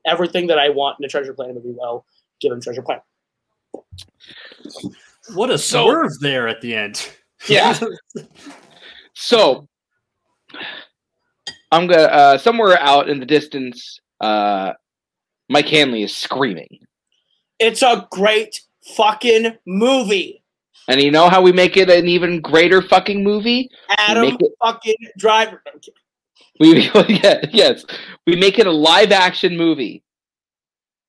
everything 0.06 0.48
that 0.48 0.58
I 0.58 0.68
want 0.68 0.98
in 0.98 1.04
a 1.04 1.08
Treasure 1.08 1.32
Planet 1.34 1.56
movie 1.56 1.74
well. 1.78 2.04
Give 2.40 2.52
him 2.52 2.60
Treasure 2.60 2.82
Planet. 2.82 3.02
What 5.34 5.50
a 5.50 5.58
So- 5.58 5.84
swerve 5.84 6.20
there 6.20 6.48
at 6.48 6.60
the 6.60 6.74
end. 6.74 7.10
Yeah. 7.48 7.78
So 9.16 9.68
I'm 11.70 11.86
gonna 11.86 12.02
uh, 12.02 12.38
somewhere 12.38 12.78
out 12.80 13.08
in 13.08 13.20
the 13.20 13.26
distance. 13.26 14.00
Uh, 14.20 14.72
Mike 15.48 15.68
Hanley 15.68 16.02
is 16.02 16.14
screaming, 16.16 16.80
It's 17.58 17.82
a 17.82 18.06
great 18.10 18.60
fucking 18.96 19.56
movie. 19.66 20.42
and 20.88 21.00
you 21.00 21.10
know 21.10 21.28
how 21.28 21.40
we 21.42 21.52
make 21.52 21.76
it 21.76 21.90
an 21.90 22.08
even 22.08 22.40
greater 22.40 22.80
fucking 22.82 23.22
movie? 23.22 23.70
Adam 23.98 24.22
make 24.30 24.40
it- 24.40 24.52
fucking 24.62 24.96
Driver. 25.18 25.62
We 26.60 26.88
yeah, 27.08 27.44
yes, 27.52 27.84
we 28.26 28.36
make 28.36 28.58
it 28.58 28.66
a 28.66 28.70
live 28.72 29.10
action 29.12 29.56
movie 29.56 30.02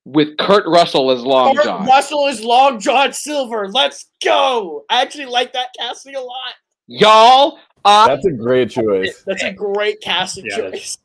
with 0.04 0.36
Kurt 0.38 0.66
Russell 0.66 1.10
as 1.10 1.22
Long 1.22 1.54
Kurt 1.56 1.64
John. 1.64 1.86
Russell 1.86 2.26
is 2.28 2.42
Long 2.42 2.80
John 2.80 3.12
Silver. 3.12 3.68
Let's 3.68 4.06
go. 4.24 4.84
I 4.90 5.02
actually 5.02 5.26
like 5.26 5.52
that 5.52 5.68
casting 5.78 6.14
a 6.16 6.20
lot. 6.20 6.54
Y'all, 6.88 7.58
I 7.84 8.08
That's 8.08 8.26
a 8.26 8.32
great 8.32 8.70
choice. 8.70 9.22
That's 9.26 9.42
a 9.44 9.52
great 9.52 10.00
casting 10.00 10.46
Yeah, 10.46 10.56
that's- 10.62 10.72
choice. 10.72 10.98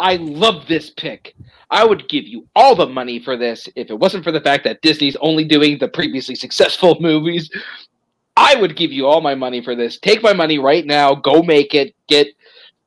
I 0.00 0.16
love 0.16 0.66
this 0.66 0.90
pick. 0.90 1.34
I 1.70 1.84
would 1.84 2.08
give 2.08 2.26
you 2.26 2.48
all 2.56 2.74
the 2.74 2.86
money 2.86 3.20
for 3.20 3.36
this 3.36 3.68
if 3.76 3.90
it 3.90 3.98
wasn't 3.98 4.24
for 4.24 4.32
the 4.32 4.40
fact 4.40 4.64
that 4.64 4.82
Disney's 4.82 5.16
only 5.20 5.44
doing 5.44 5.78
the 5.78 5.88
previously 5.88 6.34
successful 6.34 6.96
movies. 7.00 7.50
I 8.36 8.56
would 8.56 8.76
give 8.76 8.90
you 8.90 9.06
all 9.06 9.20
my 9.20 9.34
money 9.34 9.62
for 9.62 9.76
this. 9.76 9.98
Take 9.98 10.22
my 10.22 10.32
money 10.32 10.58
right 10.58 10.86
now. 10.86 11.14
Go 11.14 11.42
make 11.42 11.74
it. 11.74 11.94
Get 12.08 12.28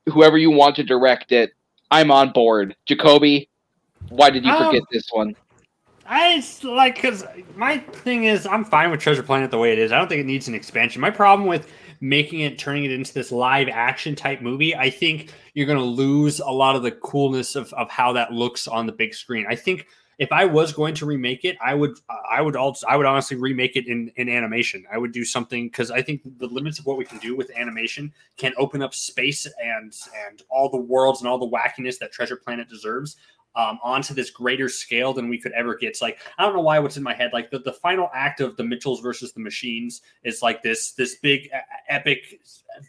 whoever 0.06 0.36
you 0.36 0.50
want 0.50 0.76
to 0.76 0.82
direct 0.82 1.32
it. 1.32 1.52
I'm 1.90 2.10
on 2.10 2.32
board. 2.32 2.74
Jacoby, 2.86 3.48
why 4.08 4.30
did 4.30 4.44
you 4.44 4.50
Um, 4.50 4.66
forget 4.66 4.82
this 4.90 5.08
one? 5.12 5.36
I 6.06 6.34
it's 6.34 6.62
like 6.64 6.96
because 6.96 7.24
my 7.56 7.78
thing 7.78 8.24
is 8.24 8.46
I'm 8.46 8.64
fine 8.64 8.90
with 8.90 9.00
Treasure 9.00 9.22
Planet 9.22 9.50
the 9.50 9.58
way 9.58 9.72
it 9.72 9.78
is. 9.78 9.92
I 9.92 9.98
don't 9.98 10.08
think 10.08 10.20
it 10.20 10.26
needs 10.26 10.48
an 10.48 10.54
expansion. 10.54 11.00
My 11.00 11.10
problem 11.10 11.48
with 11.48 11.68
making 12.04 12.40
it 12.40 12.58
turning 12.58 12.84
it 12.84 12.92
into 12.92 13.14
this 13.14 13.32
live 13.32 13.68
action 13.68 14.14
type 14.14 14.42
movie, 14.42 14.76
I 14.76 14.90
think 14.90 15.32
you're 15.54 15.66
going 15.66 15.78
to 15.78 15.84
lose 15.84 16.38
a 16.38 16.50
lot 16.50 16.76
of 16.76 16.82
the 16.82 16.92
coolness 16.92 17.56
of 17.56 17.72
of 17.72 17.90
how 17.90 18.12
that 18.12 18.30
looks 18.30 18.68
on 18.68 18.86
the 18.86 18.92
big 18.92 19.14
screen. 19.14 19.46
I 19.48 19.56
think 19.56 19.86
if 20.18 20.30
I 20.30 20.44
was 20.44 20.72
going 20.72 20.94
to 20.96 21.06
remake 21.06 21.44
it, 21.44 21.56
I 21.64 21.74
would 21.74 21.98
I 22.30 22.42
would 22.42 22.56
also 22.56 22.86
I 22.86 22.96
would 22.96 23.06
honestly 23.06 23.38
remake 23.38 23.74
it 23.76 23.86
in 23.86 24.12
in 24.16 24.28
animation. 24.28 24.84
I 24.92 24.98
would 24.98 25.12
do 25.12 25.24
something 25.24 25.68
because 25.68 25.90
I 25.90 26.02
think 26.02 26.20
the 26.38 26.46
limits 26.46 26.78
of 26.78 26.84
what 26.84 26.98
we 26.98 27.06
can 27.06 27.18
do 27.18 27.34
with 27.34 27.50
animation 27.56 28.12
can 28.36 28.52
open 28.58 28.82
up 28.82 28.94
space 28.94 29.46
and 29.62 29.92
and 30.28 30.42
all 30.50 30.68
the 30.68 30.76
worlds 30.76 31.20
and 31.20 31.28
all 31.28 31.38
the 31.38 31.48
wackiness 31.48 31.98
that 32.00 32.12
Treasure 32.12 32.36
Planet 32.36 32.68
deserves 32.68 33.16
um, 33.56 33.78
onto 33.82 34.14
this 34.14 34.30
greater 34.30 34.68
scale 34.68 35.12
than 35.12 35.28
we 35.28 35.38
could 35.38 35.52
ever 35.52 35.74
get. 35.74 35.90
It's 35.90 36.02
like 36.02 36.18
I 36.38 36.44
don't 36.44 36.54
know 36.54 36.60
why 36.60 36.78
what's 36.78 36.96
in 36.96 37.02
my 37.02 37.14
head. 37.14 37.30
Like 37.32 37.50
the, 37.50 37.58
the 37.60 37.72
final 37.72 38.10
act 38.14 38.40
of 38.40 38.56
the 38.56 38.64
Mitchells 38.64 39.00
versus 39.00 39.32
the 39.32 39.40
Machines 39.40 40.02
is 40.22 40.42
like 40.42 40.62
this 40.62 40.92
this 40.92 41.16
big 41.16 41.50
epic 41.88 42.40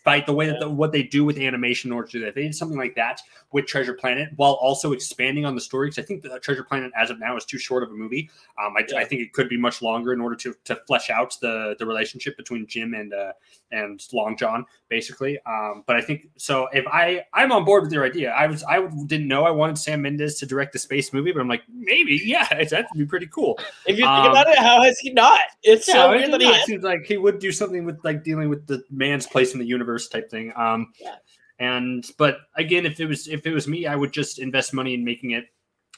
fight. 0.04 0.26
The 0.26 0.34
way 0.34 0.48
that 0.48 0.60
the, 0.60 0.70
what 0.70 0.92
they 0.92 1.04
do 1.04 1.24
with 1.26 1.38
animation 1.38 1.90
in 1.90 1.96
order 1.96 2.08
to 2.08 2.20
do 2.20 2.26
that, 2.26 2.36
they 2.36 2.44
did 2.44 2.56
something 2.56 2.78
like 2.78 2.96
that 2.96 3.22
with 3.52 3.66
Treasure 3.66 3.94
Planet 3.94 4.30
while 4.36 4.54
also 4.54 4.92
expanding 4.92 5.46
on 5.46 5.56
the 5.56 5.62
story. 5.62 5.88
Because 5.88 6.04
I 6.04 6.06
think 6.08 6.24
the 6.24 6.40
Treasure 6.40 6.64
Planet 6.64 6.92
as 6.96 7.10
of 7.10 7.20
now 7.20 7.38
is 7.38 7.46
too 7.46 7.58
short 7.58 7.84
of 7.84 7.90
a 7.90 7.94
movie. 7.94 8.30
Um, 8.64 8.74
I, 8.78 8.86
I 9.00 9.06
think 9.06 9.22
it 9.22 9.34
could 9.34 9.50
be 9.50 9.58
much 9.58 9.82
longer 9.82 10.14
in 10.14 10.22
order 10.22 10.36
to 10.36 10.56
to 10.66 10.76
flesh 10.88 11.10
out 11.10 11.38
the 11.42 11.76
the 11.80 11.86
relationship 11.86 12.38
between 12.38 12.68
Jim 12.68 12.94
and 12.94 13.14
uh, 13.14 13.34
and 13.72 14.02
Long 14.14 14.38
John, 14.38 14.66
basically. 14.90 15.40
Um, 15.46 15.84
but 15.86 15.96
I 15.96 16.02
think 16.02 16.30
so. 16.38 16.68
If 16.74 16.86
I 16.88 17.24
I'm 17.34 17.52
on 17.52 17.66
board 17.66 17.84
with 17.84 17.92
your 17.92 18.06
idea, 18.06 18.32
I 18.32 18.48
was 18.48 18.64
I 18.64 18.86
didn't 19.06 19.28
know 19.28 19.46
I 19.46 19.52
wanted 19.52 19.78
Sam 19.78 20.02
Mendes 20.02 20.40
to 20.40 20.46
direct 20.46 20.74
the 20.74 20.80
space 20.80 21.14
movie, 21.14 21.32
but 21.32 21.40
I'm 21.40 21.48
like 21.48 21.64
maybe 21.72 22.22
yeah, 22.24 22.48
that 22.70 22.88
would 22.94 22.98
be 22.98 23.06
pretty 23.06 23.28
cool. 23.28 23.58
If 23.86 23.98
you 23.98 24.06
think 24.06 24.08
Um, 24.08 24.32
about 24.32 24.48
it, 24.48 24.58
how 24.58 24.82
has 24.84 24.98
he 25.00 25.12
not? 25.12 25.40
It's 25.64 25.88
Yeah, 25.88 25.94
so 25.94 26.10
weird 26.10 26.32
that 26.32 26.42
he 26.42 26.48
it 26.48 26.66
seems 26.66 26.84
like 26.84 27.06
he 27.06 27.18
would 27.18 27.40
do 27.40 27.52
something 27.52 27.86
with 27.86 28.04
like 28.04 28.24
dealing 28.24 28.50
with 28.50 28.66
the 28.68 28.84
man's 28.90 29.28
place 29.28 29.54
in 29.54 29.60
the 29.60 29.66
universe 29.66 29.75
type 30.12 30.30
thing. 30.30 30.52
Um, 30.56 30.94
Yeah. 31.00 31.16
and 31.60 32.06
but 32.18 32.38
again, 32.56 32.86
if 32.86 33.00
it 33.00 33.06
was 33.08 33.28
if 33.28 33.46
it 33.46 33.54
was 33.54 33.68
me, 33.68 33.86
I 33.88 33.96
would 33.96 34.12
just 34.14 34.40
invest 34.40 34.74
money 34.74 34.94
in 34.94 35.04
making 35.04 35.32
it 35.32 35.46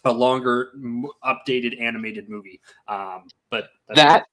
a 0.06 0.12
longer, 0.12 0.72
m- 0.76 1.08
updated 1.24 1.82
animated 1.82 2.30
movie. 2.30 2.62
Um, 2.88 3.28
but 3.50 3.70
that's- 3.90 4.06
That 4.06 4.26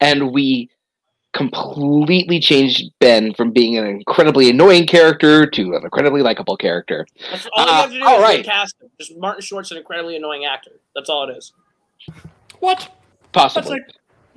and 0.00 0.30
we 0.32 0.70
completely 1.32 2.40
changed 2.40 2.90
Ben 2.98 3.32
from 3.34 3.52
being 3.52 3.78
an 3.78 3.86
incredibly 3.86 4.50
annoying 4.50 4.86
character 4.86 5.46
to 5.46 5.74
an 5.76 5.84
incredibly 5.84 6.22
likable 6.22 6.56
character. 6.56 7.06
That's 7.30 7.46
all 7.56 7.64
you 7.64 7.70
Uh, 7.70 7.74
have 7.82 7.90
to 7.92 7.98
do 7.98 8.04
all 8.04 8.16
is 8.16 8.22
right. 8.22 8.44
cast 8.44 8.74
him. 8.82 8.90
Just 8.98 9.16
Martin 9.16 9.40
Short's 9.42 9.70
an 9.70 9.76
incredibly 9.76 10.16
annoying 10.16 10.44
actor. 10.44 10.80
That's 10.94 11.08
all 11.08 11.28
it 11.28 11.36
is. 11.36 11.52
what? 12.58 12.88
Possibly. 13.32 13.78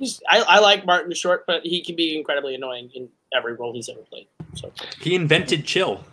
That's 0.00 0.20
like 0.30 0.44
I, 0.48 0.56
I 0.56 0.58
like 0.60 0.84
Martin 0.86 1.12
Short, 1.14 1.44
but 1.46 1.64
he 1.64 1.82
can 1.82 1.96
be 1.96 2.16
incredibly 2.16 2.54
annoying 2.54 2.90
in 2.94 3.08
every 3.34 3.54
role 3.54 3.72
he's 3.72 3.88
ever 3.88 4.00
played. 4.00 4.26
So 4.54 4.72
he 5.00 5.14
invented 5.14 5.64
chill. 5.64 6.04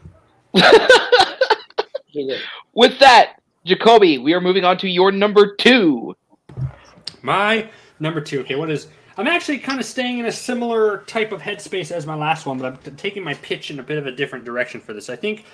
He 0.53 0.61
did. 2.27 2.41
With 2.73 2.99
that, 2.99 3.41
Jacoby, 3.65 4.17
we 4.17 4.33
are 4.33 4.41
moving 4.41 4.65
on 4.65 4.77
to 4.79 4.87
your 4.87 5.11
number 5.11 5.55
two. 5.55 6.15
My 7.21 7.69
number 7.99 8.21
two. 8.21 8.39
Okay, 8.41 8.55
what 8.55 8.69
is? 8.69 8.87
I'm 9.17 9.27
actually 9.27 9.59
kind 9.59 9.79
of 9.79 9.85
staying 9.85 10.19
in 10.19 10.25
a 10.25 10.31
similar 10.31 11.03
type 11.05 11.31
of 11.31 11.41
headspace 11.41 11.91
as 11.91 12.07
my 12.07 12.15
last 12.15 12.45
one, 12.45 12.57
but 12.57 12.65
I'm 12.65 12.95
taking 12.95 13.23
my 13.23 13.35
pitch 13.35 13.69
in 13.69 13.79
a 13.79 13.83
bit 13.83 13.97
of 13.97 14.07
a 14.07 14.11
different 14.11 14.45
direction 14.45 14.81
for 14.81 14.93
this. 14.93 15.09
I 15.09 15.15
think 15.15 15.45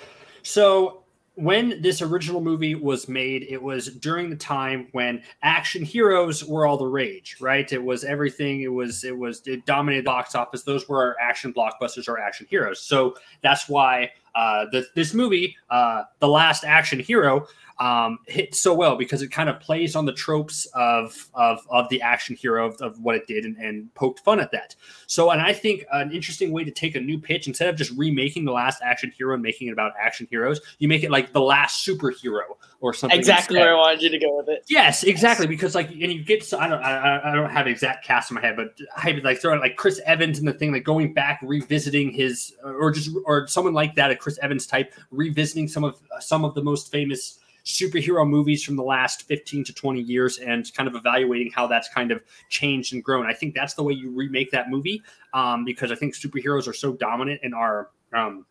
so. 0.42 1.02
When 1.38 1.80
this 1.80 2.02
original 2.02 2.40
movie 2.40 2.74
was 2.74 3.08
made, 3.08 3.44
it 3.48 3.62
was 3.62 3.86
during 3.86 4.28
the 4.28 4.36
time 4.36 4.88
when 4.90 5.22
action 5.42 5.84
heroes 5.84 6.44
were 6.44 6.66
all 6.66 6.76
the 6.76 6.86
rage, 6.86 7.36
right? 7.40 7.72
It 7.72 7.82
was 7.82 8.02
everything. 8.02 8.62
It 8.62 8.72
was 8.72 9.04
it 9.04 9.16
was 9.16 9.46
it 9.46 9.64
dominated 9.64 10.02
the 10.04 10.06
box 10.06 10.34
office. 10.34 10.64
Those 10.64 10.88
were 10.88 11.00
our 11.00 11.16
action 11.20 11.54
blockbusters 11.54 12.08
or 12.08 12.18
action 12.18 12.46
heroes. 12.50 12.80
So 12.80 13.14
that's 13.40 13.68
why 13.68 14.10
uh, 14.34 14.66
the, 14.72 14.86
this 14.94 15.14
movie, 15.14 15.56
uh, 15.70 16.02
The 16.18 16.28
Last 16.28 16.64
Action 16.64 16.98
Hero, 16.98 17.46
um, 17.80 18.18
hit 18.26 18.54
so 18.54 18.74
well 18.74 18.96
because 18.96 19.22
it 19.22 19.30
kind 19.30 19.48
of 19.48 19.60
plays 19.60 19.94
on 19.94 20.04
the 20.04 20.12
tropes 20.12 20.66
of 20.74 21.28
of, 21.34 21.60
of 21.70 21.88
the 21.88 22.02
action 22.02 22.34
hero 22.34 22.66
of, 22.66 22.80
of 22.80 23.00
what 23.00 23.14
it 23.14 23.26
did 23.26 23.44
and, 23.44 23.56
and 23.56 23.92
poked 23.94 24.20
fun 24.20 24.40
at 24.40 24.50
that. 24.52 24.74
So, 25.06 25.30
and 25.30 25.40
I 25.40 25.52
think 25.52 25.84
an 25.92 26.12
interesting 26.12 26.50
way 26.52 26.64
to 26.64 26.70
take 26.70 26.96
a 26.96 27.00
new 27.00 27.18
pitch 27.18 27.46
instead 27.46 27.68
of 27.68 27.76
just 27.76 27.92
remaking 27.92 28.44
the 28.44 28.52
last 28.52 28.82
action 28.82 29.12
hero 29.16 29.34
and 29.34 29.42
making 29.42 29.68
it 29.68 29.72
about 29.72 29.92
action 30.00 30.26
heroes, 30.30 30.60
you 30.78 30.88
make 30.88 31.04
it 31.04 31.10
like 31.10 31.32
the 31.32 31.40
last 31.40 31.86
superhero 31.86 32.42
or 32.80 32.92
something. 32.94 33.18
Exactly 33.18 33.56
instead. 33.56 33.66
where 33.66 33.76
I 33.76 33.78
wanted 33.78 34.02
you 34.02 34.10
to 34.10 34.18
go 34.18 34.36
with 34.36 34.48
it. 34.48 34.64
Yes, 34.68 35.04
exactly. 35.04 35.46
Because 35.46 35.74
like, 35.74 35.90
and 35.90 36.12
you 36.12 36.24
get, 36.24 36.44
so, 36.44 36.58
I 36.58 36.68
don't, 36.68 36.82
I, 36.82 37.30
I 37.30 37.34
don't 37.34 37.50
have 37.50 37.66
exact 37.66 38.04
cast 38.04 38.30
in 38.30 38.36
my 38.36 38.40
head, 38.40 38.56
but 38.56 38.76
I 38.96 39.12
like 39.24 39.40
throwing 39.40 39.60
like 39.60 39.76
Chris 39.76 40.00
Evans 40.04 40.38
in 40.38 40.46
the 40.46 40.52
thing, 40.52 40.72
like 40.72 40.84
going 40.84 41.12
back, 41.12 41.40
revisiting 41.42 42.10
his, 42.10 42.54
or 42.64 42.90
just, 42.90 43.10
or 43.24 43.46
someone 43.46 43.74
like 43.74 43.94
that, 43.96 44.10
a 44.10 44.16
Chris 44.16 44.38
Evans 44.42 44.66
type, 44.66 44.94
revisiting 45.10 45.68
some 45.68 45.84
of 45.84 46.00
some 46.20 46.44
of 46.44 46.54
the 46.54 46.62
most 46.62 46.90
famous 46.90 47.38
superhero 47.68 48.28
movies 48.28 48.64
from 48.64 48.76
the 48.76 48.82
last 48.82 49.28
15 49.28 49.62
to 49.64 49.74
20 49.74 50.00
years 50.00 50.38
and 50.38 50.72
kind 50.74 50.88
of 50.88 50.94
evaluating 50.94 51.52
how 51.54 51.66
that's 51.66 51.88
kind 51.90 52.10
of 52.10 52.22
changed 52.48 52.94
and 52.94 53.04
grown. 53.04 53.26
I 53.26 53.34
think 53.34 53.54
that's 53.54 53.74
the 53.74 53.82
way 53.82 53.92
you 53.92 54.10
remake 54.10 54.50
that 54.52 54.70
movie 54.70 55.02
um, 55.34 55.64
because 55.64 55.92
I 55.92 55.94
think 55.94 56.14
superheroes 56.14 56.66
are 56.66 56.72
so 56.72 56.94
dominant 56.94 57.40
in 57.42 57.52
our 57.52 57.90
um, 58.14 58.46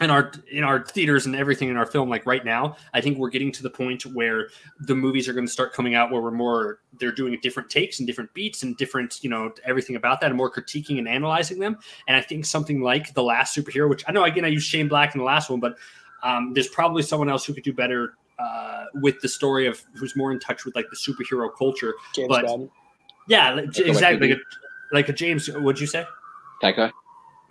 in 0.00 0.10
our 0.10 0.32
in 0.50 0.64
our 0.64 0.84
theaters 0.86 1.26
and 1.26 1.36
everything 1.36 1.68
in 1.68 1.76
our 1.76 1.84
film 1.84 2.08
like 2.08 2.24
right 2.24 2.46
now 2.46 2.74
i 2.94 3.00
think 3.00 3.18
we're 3.18 3.28
getting 3.28 3.52
to 3.52 3.62
the 3.62 3.68
point 3.68 4.04
where 4.06 4.48
the 4.80 4.94
movies 4.94 5.28
are 5.28 5.34
going 5.34 5.46
to 5.46 5.52
start 5.52 5.74
coming 5.74 5.94
out 5.94 6.10
where 6.10 6.22
we're 6.22 6.30
more 6.30 6.80
they're 6.98 7.12
doing 7.12 7.38
different 7.42 7.68
takes 7.68 7.98
and 7.98 8.06
different 8.06 8.32
beats 8.32 8.62
and 8.62 8.76
different 8.78 9.22
you 9.22 9.28
know 9.28 9.52
everything 9.64 9.94
about 9.94 10.18
that 10.18 10.28
and 10.28 10.36
more 10.36 10.50
critiquing 10.50 10.98
and 10.98 11.06
analyzing 11.06 11.58
them 11.58 11.76
and 12.08 12.16
i 12.16 12.22
think 12.22 12.46
something 12.46 12.80
like 12.80 13.12
the 13.12 13.22
last 13.22 13.54
superhero 13.54 13.88
which 13.88 14.02
i 14.08 14.12
know 14.12 14.24
again 14.24 14.46
i 14.46 14.48
used 14.48 14.66
shane 14.66 14.88
black 14.88 15.14
in 15.14 15.18
the 15.18 15.24
last 15.24 15.50
one 15.50 15.60
but 15.60 15.76
um, 16.22 16.54
there's 16.54 16.68
probably 16.68 17.02
someone 17.02 17.28
else 17.28 17.44
who 17.44 17.52
could 17.52 17.64
do 17.64 17.72
better 17.72 18.14
uh, 18.38 18.84
with 18.94 19.20
the 19.20 19.28
story 19.28 19.66
of 19.66 19.82
who's 19.94 20.16
more 20.16 20.32
in 20.32 20.38
touch 20.38 20.64
with 20.64 20.74
like 20.74 20.86
the 20.90 20.96
superhero 20.96 21.48
culture 21.56 21.94
James 22.14 22.28
but 22.28 22.46
Gunn. 22.46 22.70
yeah 23.28 23.50
like, 23.54 23.78
exactly 23.78 24.30
like 24.30 24.38
a, 24.38 24.94
like 24.94 25.08
a 25.08 25.12
james 25.12 25.48
what'd 25.48 25.80
you 25.80 25.86
say 25.86 26.04
Taika. 26.62 26.92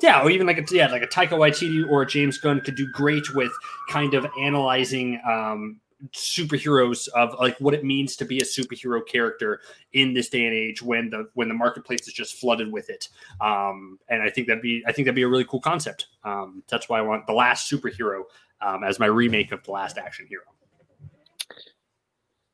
yeah, 0.02 0.24
or 0.24 0.32
even 0.32 0.48
like 0.48 0.58
a 0.58 0.76
yeah, 0.76 0.88
like 0.88 1.04
a 1.04 1.08
Taika 1.08 1.32
Waititi 1.32 1.88
or 1.88 2.04
a 2.04 2.08
James 2.08 2.38
Gunn 2.38 2.62
could 2.62 2.76
do 2.76 2.88
great 2.92 3.36
with 3.36 3.52
kind 3.90 4.14
of 4.14 4.26
analyzing 4.40 5.22
um, 5.30 5.80
superheroes 6.14 7.08
of 7.10 7.36
like 7.40 7.58
what 7.60 7.74
it 7.74 7.84
means 7.84 8.16
to 8.16 8.26
be 8.26 8.40
a 8.40 8.44
superhero 8.44 9.06
character 9.06 9.62
in 9.94 10.14
this 10.14 10.30
day 10.30 10.46
and 10.46 10.54
age 10.54 10.82
when 10.82 11.10
the 11.10 11.30
when 11.34 11.48
the 11.50 11.54
marketplace 11.54 12.08
is 12.08 12.14
just 12.14 12.36
flooded 12.36 12.72
with 12.72 12.90
it. 12.90 13.10
Um, 13.42 14.00
and 14.10 14.24
I 14.24 14.30
think 14.30 14.48
that'd 14.48 14.64
be 14.64 14.84
I 14.88 14.92
think 14.92 15.06
that'd 15.06 15.16
be 15.16 15.24
a 15.24 15.28
really 15.28 15.46
cool 15.46 15.62
concept. 15.62 16.08
Um, 16.24 16.64
that's 16.70 16.88
why 16.88 17.00
I 17.00 17.02
want 17.02 17.28
the 17.28 17.34
last 17.34 17.70
superhero 17.70 18.24
um, 18.62 18.84
as 18.84 19.00
my 19.00 19.08
remake 19.08 19.52
of 19.52 19.64
the 19.64 19.72
last 19.72 19.98
action 19.98 20.26
hero. 20.28 20.44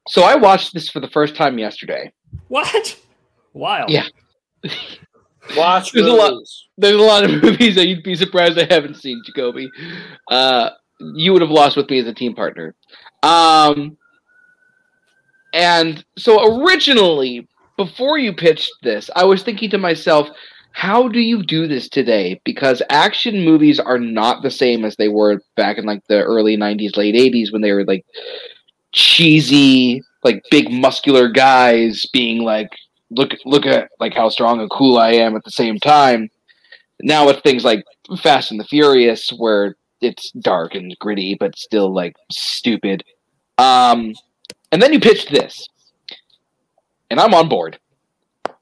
So 0.08 0.24
I 0.24 0.36
watched 0.36 0.74
this 0.74 0.90
for 0.90 1.00
the 1.00 1.10
first 1.10 1.36
time 1.36 1.60
yesterday. 1.60 2.12
What? 2.48 2.98
Wild. 3.54 3.90
Yeah. 3.90 4.06
Watch 5.56 5.92
There's 5.94 6.08
a 6.08 6.14
lot. 6.14 6.34
There's 6.78 6.96
a 6.96 7.02
lot 7.02 7.24
of 7.24 7.32
movies 7.44 7.76
that 7.76 7.88
you'd 7.88 8.04
be 8.04 8.16
surprised 8.16 8.60
I 8.60 8.66
haven't 8.70 8.96
seen, 8.96 9.22
Jacoby. 9.26 9.70
Uh, 10.30 10.72
you 11.00 11.32
would 11.32 11.42
have 11.42 11.52
lost 11.52 11.78
with 11.78 11.90
me 11.90 12.00
as 12.00 12.08
a 12.08 12.14
team 12.14 12.36
partner. 12.36 12.76
Um, 13.24 13.98
and 15.54 16.04
so 16.18 16.62
originally, 16.62 17.48
before 17.78 18.18
you 18.18 18.34
pitched 18.34 18.72
this, 18.84 19.10
I 19.16 19.24
was 19.24 19.44
thinking 19.44 19.70
to 19.70 19.78
myself, 19.78 20.30
how 20.72 21.08
do 21.08 21.20
you 21.20 21.44
do 21.44 21.68
this 21.68 21.90
today? 21.90 22.40
Because 22.44 22.82
action 22.90 23.44
movies 23.44 23.80
are 23.80 23.98
not 23.98 24.44
the 24.44 24.52
same 24.52 24.86
as 24.86 24.96
they 24.96 25.08
were 25.08 25.42
back 25.56 25.78
in 25.78 25.86
like 25.86 26.04
the 26.08 26.22
early 26.22 26.56
'90s, 26.56 26.98
late 26.98 27.16
'80s 27.16 27.52
when 27.52 27.62
they 27.62 27.72
were 27.72 27.86
like 27.86 28.06
cheesy, 28.91 30.01
like 30.23 30.43
big 30.51 30.72
muscular 30.72 31.30
guys 31.30 32.05
being 32.14 32.43
like, 32.43 32.69
look, 33.09 33.31
look 33.45 33.65
at 33.65 33.89
like 33.99 34.14
how 34.14 34.30
strong 34.30 34.59
and 34.59 34.69
cool 34.69 34.97
I 34.97 35.11
am 35.14 35.35
at 35.35 35.43
the 35.43 35.51
same 35.51 35.80
time. 35.80 36.30
Now 37.01 37.26
with 37.27 37.41
things 37.43 37.64
like 37.64 37.84
Fast 38.22 38.51
and 38.51 38.59
the 38.59 38.65
Furious, 38.65 39.30
where 39.30 39.76
it's 40.01 40.31
dark 40.31 40.76
and 40.76 40.95
gritty, 40.99 41.35
but 41.39 41.57
still 41.57 41.93
like 41.93 42.15
stupid. 42.31 43.03
Um, 43.57 44.14
and 44.72 44.81
then 44.81 44.93
you 44.93 44.99
pitched 44.99 45.31
this, 45.31 45.68
and 47.09 47.19
I'm 47.19 47.34
on 47.34 47.49
board. 47.49 47.80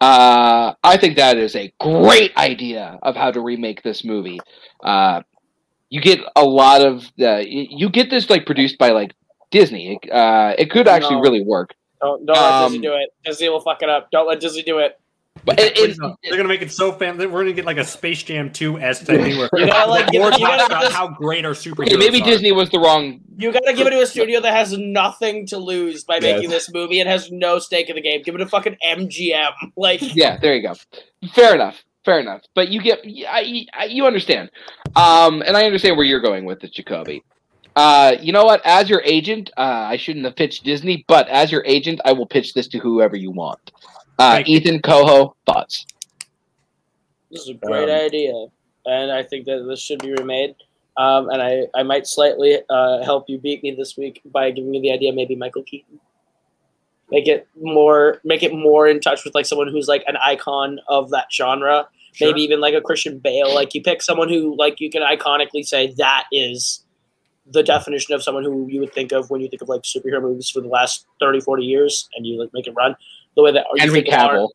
Uh, 0.01 0.73
I 0.83 0.97
think 0.97 1.15
that 1.15 1.37
is 1.37 1.55
a 1.55 1.73
great 1.79 2.35
idea 2.37 2.99
of 3.01 3.15
how 3.15 3.31
to 3.31 3.41
remake 3.41 3.81
this 3.81 4.03
movie. 4.03 4.39
Uh, 4.83 5.21
you 5.89 6.01
get 6.01 6.19
a 6.35 6.43
lot 6.43 6.81
of 6.81 7.05
the 7.17 7.45
you 7.47 7.89
get 7.89 8.09
this 8.09 8.29
like 8.29 8.45
produced 8.45 8.77
by 8.77 8.89
like 8.89 9.13
Disney. 9.59 9.99
Uh, 10.11 10.53
it 10.57 10.69
could 10.69 10.87
actually 10.87 11.15
No. 11.15 11.21
really 11.21 11.41
work. 11.43 11.73
Don't, 12.01 12.25
don't 12.25 12.35
let 12.35 12.63
Disney 12.65 12.77
Um, 12.77 12.81
do 12.81 12.93
it. 13.01 13.09
Disney 13.23 13.49
will 13.49 13.61
fuck 13.61 13.81
it 13.81 13.89
up. 13.89 14.11
Don't 14.11 14.27
let 14.27 14.39
Disney 14.39 14.63
do 14.63 14.79
it. 14.79 14.99
But 15.43 15.59
it, 15.59 15.77
it. 15.77 15.97
They're 16.23 16.37
gonna 16.37 16.47
make 16.49 16.61
it 16.61 16.71
so 16.71 16.91
fan. 16.93 17.17
We're 17.17 17.27
gonna 17.27 17.51
get 17.53 17.65
like 17.65 17.77
a 17.77 17.83
Space 17.83 18.23
Jam 18.23 18.51
2 18.51 18.79
s 18.79 18.99
type 18.99 19.19
thing 19.21 19.37
where 19.37 19.49
You 19.57 19.67
gotta, 19.67 19.89
like, 19.91 20.05
more 20.13 20.29
give 20.31 20.33
it- 20.35 20.39
you 20.39 20.45
talks 20.47 20.57
gotta 20.61 20.65
about 20.65 20.81
just- 20.83 20.95
how 20.95 21.07
great 21.09 21.45
our 21.45 21.51
superheroes 21.51 21.87
okay, 21.87 21.97
maybe 21.97 22.21
are. 22.21 22.25
Disney 22.25 22.51
was 22.53 22.69
the 22.69 22.79
wrong. 22.79 23.19
You 23.37 23.51
gotta 23.51 23.73
give 23.73 23.85
it 23.85 23.89
to 23.91 24.01
a 24.01 24.05
studio 24.07 24.39
that 24.41 24.53
has 24.53 24.77
nothing 24.77 25.45
to 25.47 25.57
lose 25.57 26.03
by 26.05 26.15
Yes. 26.15 26.23
making 26.23 26.49
this 26.49 26.71
movie 26.73 26.99
and 27.01 27.09
has 27.09 27.31
no 27.31 27.59
stake 27.59 27.89
in 27.89 27.95
the 27.95 28.01
game. 28.01 28.21
Give 28.23 28.33
it 28.35 28.41
a 28.41 28.47
fucking 28.47 28.77
MGM. 28.85 29.51
Like, 29.77 29.99
Yeah, 30.15 30.37
there 30.37 30.55
you 30.55 30.61
go. 30.63 30.73
Fair 31.33 31.53
enough. 31.55 31.83
Fair 32.05 32.19
enough. 32.19 32.41
But 32.55 32.69
you 32.69 32.81
get, 32.81 32.99
I, 33.27 33.65
I, 33.73 33.85
you 33.85 34.05
understand, 34.05 34.51
um, 34.95 35.41
and 35.45 35.57
I 35.57 35.65
understand 35.65 35.97
where 35.97 36.05
you're 36.05 36.21
going 36.21 36.45
with 36.45 36.59
this, 36.61 36.69
Jacoby. 36.71 37.23
Uh, 37.75 38.15
you 38.21 38.31
know 38.31 38.45
what? 38.45 38.61
As 38.65 38.89
your 38.89 39.01
agent, 39.03 39.51
uh, 39.57 39.61
I 39.89 39.97
shouldn't 39.97 40.25
have 40.25 40.35
pitched 40.35 40.63
Disney, 40.63 41.03
but 41.07 41.27
as 41.27 41.51
your 41.51 41.63
agent, 41.65 41.99
I 42.05 42.13
will 42.13 42.25
pitch 42.25 42.53
this 42.53 42.67
to 42.69 42.79
whoever 42.79 43.15
you 43.17 43.31
want. 43.31 43.71
Uh, 44.17 44.35
Thank 44.35 44.47
you. 44.47 44.57
Ethan 44.57 44.81
Coho, 44.81 45.35
thoughts? 45.45 45.85
this 47.31 47.41
is 47.41 47.49
a 47.49 47.53
great 47.53 47.89
Um, 47.89 48.05
idea, 48.05 48.45
and 48.85 49.11
I 49.11 49.23
think 49.23 49.45
that 49.45 49.65
this 49.67 49.81
should 49.81 49.99
be 49.99 50.13
remade. 50.13 50.55
Um, 50.95 51.29
and 51.29 51.41
I, 51.41 51.63
I 51.75 51.83
might 51.83 52.07
slightly 52.07 52.57
uh, 52.69 53.03
help 53.03 53.25
you 53.27 53.37
beat 53.37 53.61
me 53.61 53.71
this 53.71 53.97
week 53.97 54.21
by 54.23 54.51
giving 54.51 54.73
you 54.73 54.81
the 54.81 54.91
idea 54.93 55.11
maybe 55.11 55.35
Michael 55.35 55.63
Keaton. 55.63 55.99
Make 57.11 57.27
it 57.27 57.47
more 57.61 58.21
make 58.23 58.41
it 58.41 58.53
more 58.53 58.87
in 58.87 59.01
touch 59.01 59.25
with 59.25 59.35
like 59.35 59.45
someone 59.45 59.67
who's 59.67 59.89
like 59.89 60.05
an 60.07 60.15
icon 60.23 60.79
of 60.87 61.09
that 61.09 61.27
genre. 61.31 61.89
Sure. 62.13 62.29
Maybe 62.29 62.41
even 62.43 62.61
like 62.61 62.73
a 62.73 62.79
Christian 62.81 63.19
Bale. 63.19 63.53
Like 63.53 63.75
you 63.75 63.83
pick 63.83 64.01
someone 64.01 64.29
who 64.29 64.55
like 64.57 64.79
you 64.79 64.89
can 64.89 65.01
iconically 65.03 65.65
say 65.65 65.93
that 65.97 66.23
is 66.31 66.84
the 67.47 67.63
definition 67.63 68.13
of 68.13 68.23
someone 68.23 68.43
who 68.43 68.67
you 68.67 68.79
would 68.79 68.93
think 68.93 69.11
of 69.11 69.29
when 69.29 69.41
you 69.41 69.47
think 69.49 69.61
of 69.61 69.69
like 69.69 69.83
superhero 69.83 70.21
movies 70.21 70.49
for 70.49 70.61
the 70.61 70.67
last 70.67 71.05
30, 71.19 71.41
40 71.41 71.63
years 71.63 72.09
and 72.15 72.25
you 72.25 72.39
like 72.39 72.49
make 72.53 72.67
it 72.67 72.73
run. 72.75 72.95
The 73.35 73.43
way 73.43 73.51
that 73.51 73.65
you 73.73 73.81
Henry 73.81 74.01
think 74.01 74.13
of 74.13 74.31
Cavill, 74.31 74.49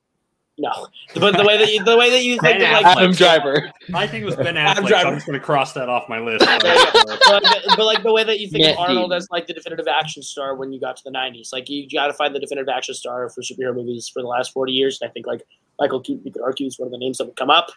No. 0.58 0.88
But 1.14 1.36
the 1.36 1.44
way 1.44 1.56
that 1.58 1.72
you 1.72 1.84
the 1.84 1.96
way 1.96 2.10
that 2.10 2.24
you 2.24 2.38
think 2.40 2.58
Ben 2.58 2.62
of 2.62 2.82
like 2.82 2.86
Adam 2.86 3.10
like- 3.10 3.16
Driver. 3.16 3.70
I 3.94 4.06
think 4.06 4.22
it 4.22 4.26
was 4.26 4.36
Ben 4.36 4.54
Affleck. 4.56 4.88
So 4.88 4.94
I'm 4.96 5.14
just 5.14 5.26
gonna 5.26 5.38
cross 5.38 5.72
that 5.74 5.88
off 5.88 6.08
my 6.08 6.18
list. 6.18 6.44
There 6.62 6.76
but, 6.92 7.44
but 7.76 7.84
like 7.86 8.02
the 8.02 8.12
way 8.12 8.24
that 8.24 8.40
you 8.40 8.48
think 8.48 8.64
Matt 8.64 8.74
of 8.74 8.80
Arnold 8.80 9.10
Damon. 9.10 9.16
as 9.18 9.28
like 9.30 9.46
the 9.46 9.54
definitive 9.54 9.86
action 9.86 10.22
star 10.22 10.56
when 10.56 10.72
you 10.72 10.80
got 10.80 10.96
to 10.96 11.02
the 11.04 11.10
'90s, 11.10 11.52
like 11.52 11.68
you 11.68 11.88
got 11.88 12.08
to 12.08 12.12
find 12.12 12.34
the 12.34 12.40
definitive 12.40 12.68
action 12.68 12.94
star 12.94 13.28
for 13.28 13.42
superhero 13.42 13.74
movies 13.74 14.08
for 14.08 14.20
the 14.20 14.28
last 14.28 14.52
40 14.52 14.72
years. 14.72 14.98
And 15.00 15.08
I 15.08 15.12
think 15.12 15.26
like 15.26 15.42
Michael 15.78 16.00
Keaton, 16.00 16.22
you 16.24 16.32
could 16.32 16.42
argue, 16.42 16.66
is 16.66 16.78
one 16.78 16.86
of 16.88 16.92
the 16.92 16.98
names 16.98 17.18
that 17.18 17.26
would 17.26 17.36
come 17.36 17.50
up. 17.50 17.70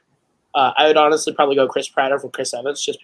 Uh, 0.55 0.71
I 0.77 0.87
would 0.87 0.97
honestly 0.97 1.33
probably 1.33 1.55
go 1.55 1.67
Chris 1.67 1.87
Pratt 1.87 2.11
over 2.11 2.29
Chris 2.29 2.53
Evans, 2.53 2.81
just 2.81 2.99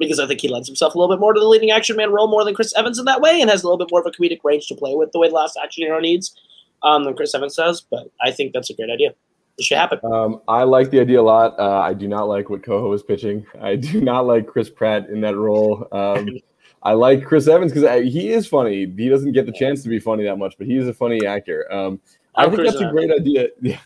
because 0.00 0.18
I 0.18 0.26
think 0.26 0.40
he 0.40 0.48
lends 0.48 0.66
himself 0.66 0.96
a 0.96 0.98
little 0.98 1.14
bit 1.14 1.20
more 1.20 1.32
to 1.32 1.38
the 1.38 1.46
leading 1.46 1.70
action 1.70 1.96
man 1.96 2.10
role 2.10 2.26
more 2.26 2.44
than 2.44 2.54
Chris 2.54 2.76
Evans 2.76 2.98
in 2.98 3.04
that 3.04 3.20
way, 3.20 3.40
and 3.40 3.48
has 3.48 3.62
a 3.62 3.66
little 3.66 3.78
bit 3.78 3.88
more 3.92 4.00
of 4.00 4.06
a 4.06 4.10
comedic 4.10 4.40
range 4.42 4.66
to 4.66 4.74
play 4.74 4.96
with 4.96 5.12
the 5.12 5.20
way 5.20 5.28
the 5.28 5.34
last 5.34 5.56
action 5.62 5.84
hero 5.84 6.00
needs 6.00 6.34
um, 6.82 7.04
than 7.04 7.14
Chris 7.14 7.34
Evans 7.34 7.54
does. 7.54 7.82
But 7.82 8.10
I 8.20 8.32
think 8.32 8.52
that's 8.52 8.70
a 8.70 8.74
great 8.74 8.90
idea. 8.90 9.10
It 9.58 9.64
should 9.64 9.78
happen. 9.78 10.00
Um, 10.02 10.40
I 10.48 10.62
like 10.62 10.90
the 10.90 11.00
idea 11.00 11.20
a 11.20 11.22
lot. 11.22 11.58
Uh, 11.58 11.80
I 11.80 11.92
do 11.92 12.08
not 12.08 12.24
like 12.28 12.48
what 12.48 12.62
Coho 12.62 12.92
is 12.92 13.02
pitching. 13.02 13.46
I 13.60 13.76
do 13.76 14.00
not 14.02 14.26
like 14.26 14.46
Chris 14.46 14.70
Pratt 14.70 15.08
in 15.10 15.20
that 15.20 15.36
role. 15.36 15.86
Um, 15.92 16.28
I 16.82 16.94
like 16.94 17.24
Chris 17.26 17.46
Evans 17.46 17.72
because 17.72 18.10
he 18.10 18.30
is 18.30 18.46
funny. 18.46 18.90
He 18.96 19.08
doesn't 19.10 19.32
get 19.32 19.44
the 19.44 19.52
chance 19.52 19.82
to 19.82 19.90
be 19.90 19.98
funny 19.98 20.24
that 20.24 20.36
much, 20.36 20.54
but 20.56 20.66
he 20.66 20.78
is 20.78 20.88
a 20.88 20.94
funny 20.94 21.26
actor. 21.26 21.70
Um, 21.70 22.00
I 22.34 22.48
think 22.48 22.62
that's 22.64 22.80
a 22.80 22.90
great 22.90 23.12
idea. 23.12 23.48
Yeah, 23.60 23.80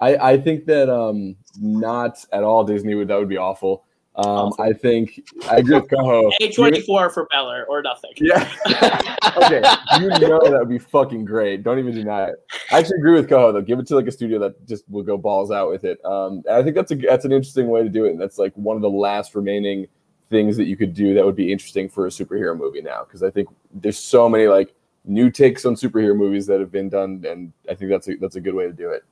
I, 0.00 0.16
I 0.16 0.40
think 0.40 0.64
that 0.64 0.88
um, 0.88 1.36
not 1.60 2.24
at 2.32 2.44
all 2.44 2.64
Disney 2.64 2.94
would 2.94 3.08
that 3.08 3.18
would 3.18 3.28
be 3.28 3.36
awful. 3.36 3.84
Um, 4.18 4.52
I 4.58 4.72
think 4.72 5.28
I 5.48 5.58
agree 5.58 5.76
with 5.76 5.88
Coho. 5.88 6.30
A 6.40 6.52
twenty 6.52 6.80
four 6.80 7.08
for 7.08 7.26
Beller 7.30 7.64
or 7.68 7.82
nothing. 7.82 8.10
Yeah. 8.16 8.50
okay. 9.36 9.62
You 10.00 10.08
know 10.08 10.40
that 10.42 10.56
would 10.58 10.68
be 10.68 10.78
fucking 10.78 11.24
great. 11.24 11.62
Don't 11.62 11.78
even 11.78 11.94
deny 11.94 12.30
it. 12.30 12.44
I 12.72 12.80
actually 12.80 12.98
agree 12.98 13.12
with 13.12 13.28
Coho 13.28 13.52
though. 13.52 13.62
Give 13.62 13.78
it 13.78 13.86
to 13.86 13.94
like 13.94 14.08
a 14.08 14.12
studio 14.12 14.40
that 14.40 14.66
just 14.66 14.88
will 14.88 15.04
go 15.04 15.16
balls 15.16 15.52
out 15.52 15.70
with 15.70 15.84
it. 15.84 16.04
Um, 16.04 16.42
and 16.46 16.56
I 16.56 16.62
think 16.64 16.74
that's 16.74 16.90
a 16.90 16.96
that's 16.96 17.24
an 17.26 17.32
interesting 17.32 17.68
way 17.68 17.84
to 17.84 17.88
do 17.88 18.06
it. 18.06 18.10
And 18.10 18.20
that's 18.20 18.38
like 18.38 18.52
one 18.54 18.74
of 18.74 18.82
the 18.82 18.90
last 18.90 19.36
remaining 19.36 19.86
things 20.30 20.56
that 20.56 20.64
you 20.64 20.76
could 20.76 20.94
do 20.94 21.14
that 21.14 21.24
would 21.24 21.36
be 21.36 21.52
interesting 21.52 21.88
for 21.88 22.06
a 22.06 22.10
superhero 22.10 22.58
movie 22.58 22.82
now. 22.82 23.04
Because 23.04 23.22
I 23.22 23.30
think 23.30 23.48
there's 23.72 23.98
so 23.98 24.28
many 24.28 24.48
like 24.48 24.74
new 25.04 25.30
takes 25.30 25.64
on 25.64 25.76
superhero 25.76 26.16
movies 26.16 26.44
that 26.46 26.58
have 26.58 26.72
been 26.72 26.88
done, 26.88 27.24
and 27.24 27.52
I 27.70 27.74
think 27.74 27.90
that's 27.90 28.08
a 28.08 28.16
that's 28.16 28.34
a 28.34 28.40
good 28.40 28.54
way 28.54 28.64
to 28.64 28.72
do 28.72 28.90
it. 28.90 29.04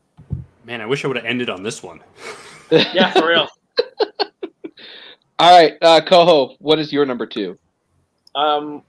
Man, 0.65 0.81
I 0.81 0.87
wish 0.87 1.05
I 1.05 1.09
would 1.09 1.16
have 1.16 1.27
ended 1.27 1.49
on 1.49 1.62
this 1.62 1.81
one. 1.81 2.01
yeah, 2.70 3.12
for 3.12 3.28
real. 3.28 3.49
All 5.38 5.50
right, 5.50 5.74
uh, 5.82 6.00
Coho, 6.00 6.56
what 6.60 6.78
is 6.78 6.90
your 6.90 7.04
number 7.04 7.26
two? 7.26 7.58
Um, 8.34 8.82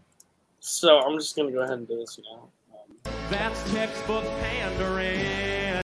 so 0.62 1.00
I'm 1.00 1.18
just 1.18 1.36
gonna 1.36 1.52
go 1.52 1.60
ahead 1.60 1.78
and 1.78 1.86
do 1.86 1.98
this 1.98 2.18
now. 2.32 2.48
That's 3.30 3.70
textbook 3.74 4.24
pandering. 4.40 5.82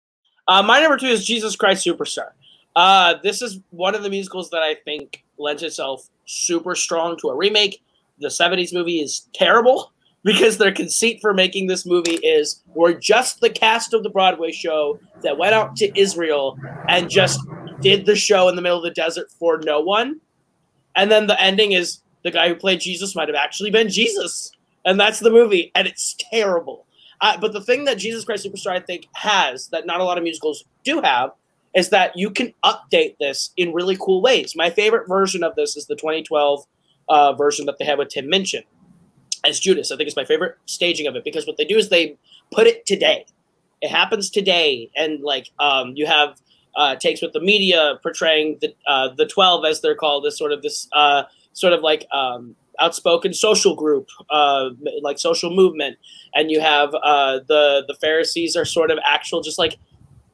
Uh, 0.47 0.63
my 0.63 0.79
number 0.79 0.95
two 0.95 1.07
is 1.07 1.25
Jesus 1.25 1.57
Christ 1.57 1.85
Superstar. 1.85 2.29
Uh, 2.77 3.15
this 3.21 3.41
is 3.41 3.59
one 3.71 3.93
of 3.93 4.03
the 4.03 4.09
musicals 4.09 4.49
that 4.51 4.61
I 4.63 4.75
think 4.75 5.25
lends 5.37 5.63
itself 5.63 6.09
super 6.25 6.75
strong 6.75 7.17
to 7.19 7.27
a 7.27 7.35
remake. 7.35 7.83
The 8.19 8.29
70s 8.29 8.73
movie 8.73 9.01
is 9.01 9.27
terrible 9.33 9.91
because 10.23 10.57
their 10.57 10.71
conceit 10.71 11.19
for 11.21 11.33
making 11.33 11.67
this 11.67 11.85
movie 11.85 12.19
is 12.23 12.63
we're 12.73 12.93
just 12.93 13.41
the 13.41 13.49
cast 13.49 13.93
of 13.93 14.03
the 14.03 14.09
Broadway 14.09 14.53
show 14.53 14.97
that 15.23 15.37
went 15.37 15.53
out 15.53 15.75
to 15.75 15.99
Israel 15.99 16.57
and 16.87 17.09
just 17.09 17.41
did 17.81 18.05
the 18.05 18.15
show 18.15 18.47
in 18.47 18.55
the 18.55 18.61
middle 18.61 18.77
of 18.77 18.83
the 18.85 18.91
desert 18.91 19.29
for 19.37 19.59
no 19.65 19.81
one. 19.81 20.21
And 20.95 21.11
then 21.11 21.27
the 21.27 21.41
ending 21.41 21.71
is 21.71 22.01
the 22.23 22.31
guy 22.31 22.47
who 22.47 22.55
played 22.55 22.79
Jesus 22.79 23.15
might 23.15 23.27
have 23.27 23.35
actually 23.35 23.71
been 23.71 23.89
Jesus. 23.89 24.51
And 24.85 24.99
that's 24.99 25.19
the 25.19 25.31
movie. 25.31 25.71
And 25.75 25.87
it's 25.87 26.15
terrible. 26.31 26.85
Uh, 27.21 27.37
but 27.39 27.53
the 27.53 27.61
thing 27.61 27.85
that 27.85 27.97
Jesus 27.97 28.25
Christ 28.25 28.45
Superstar, 28.45 28.71
I 28.71 28.79
think, 28.79 29.07
has 29.13 29.67
that 29.67 29.85
not 29.85 30.01
a 30.01 30.03
lot 30.03 30.17
of 30.17 30.23
musicals 30.23 30.65
do 30.83 31.01
have 31.01 31.31
is 31.73 31.89
that 31.89 32.11
you 32.15 32.29
can 32.29 32.53
update 32.63 33.17
this 33.19 33.51
in 33.57 33.73
really 33.73 33.97
cool 33.97 34.21
ways. 34.21 34.55
My 34.55 34.69
favorite 34.69 35.07
version 35.07 35.43
of 35.43 35.55
this 35.55 35.75
is 35.75 35.87
the 35.87 35.95
2012 35.95 36.65
uh, 37.09 37.33
version 37.33 37.65
that 37.65 37.77
they 37.79 37.85
had 37.85 37.97
with 37.97 38.09
Tim 38.09 38.29
Minchin 38.29 38.63
as 39.43 39.59
Judas. 39.59 39.91
I 39.91 39.97
think 39.97 40.07
it's 40.07 40.15
my 40.15 40.25
favorite 40.25 40.57
staging 40.65 41.07
of 41.07 41.15
it 41.15 41.23
because 41.23 41.47
what 41.47 41.57
they 41.57 41.65
do 41.65 41.77
is 41.77 41.89
they 41.89 42.17
put 42.51 42.67
it 42.67 42.85
today. 42.85 43.25
It 43.81 43.89
happens 43.89 44.29
today, 44.29 44.89
and 44.95 45.21
like 45.21 45.49
um, 45.59 45.93
you 45.95 46.05
have 46.05 46.39
uh, 46.75 46.95
takes 46.95 47.21
with 47.21 47.33
the 47.33 47.39
media 47.39 47.99
portraying 48.01 48.57
the 48.61 48.73
uh, 48.87 49.09
the 49.15 49.25
twelve 49.25 49.65
as 49.65 49.81
they're 49.81 49.95
called 49.95 50.25
as 50.25 50.37
sort 50.37 50.51
of 50.51 50.61
this 50.61 50.87
uh, 50.93 51.23
sort 51.53 51.73
of 51.73 51.81
like 51.81 52.07
um, 52.11 52.55
outspoken 52.79 53.33
social 53.33 53.75
group, 53.75 54.07
uh, 54.29 54.69
like 55.01 55.19
social 55.19 55.53
movement, 55.53 55.97
and 56.33 56.51
you 56.51 56.59
have 56.59 56.93
uh, 57.03 57.39
the 57.47 57.83
the 57.87 57.95
Pharisees 58.01 58.55
are 58.55 58.65
sort 58.65 58.91
of 58.91 58.99
actual 59.05 59.41
just 59.41 59.59
like 59.59 59.77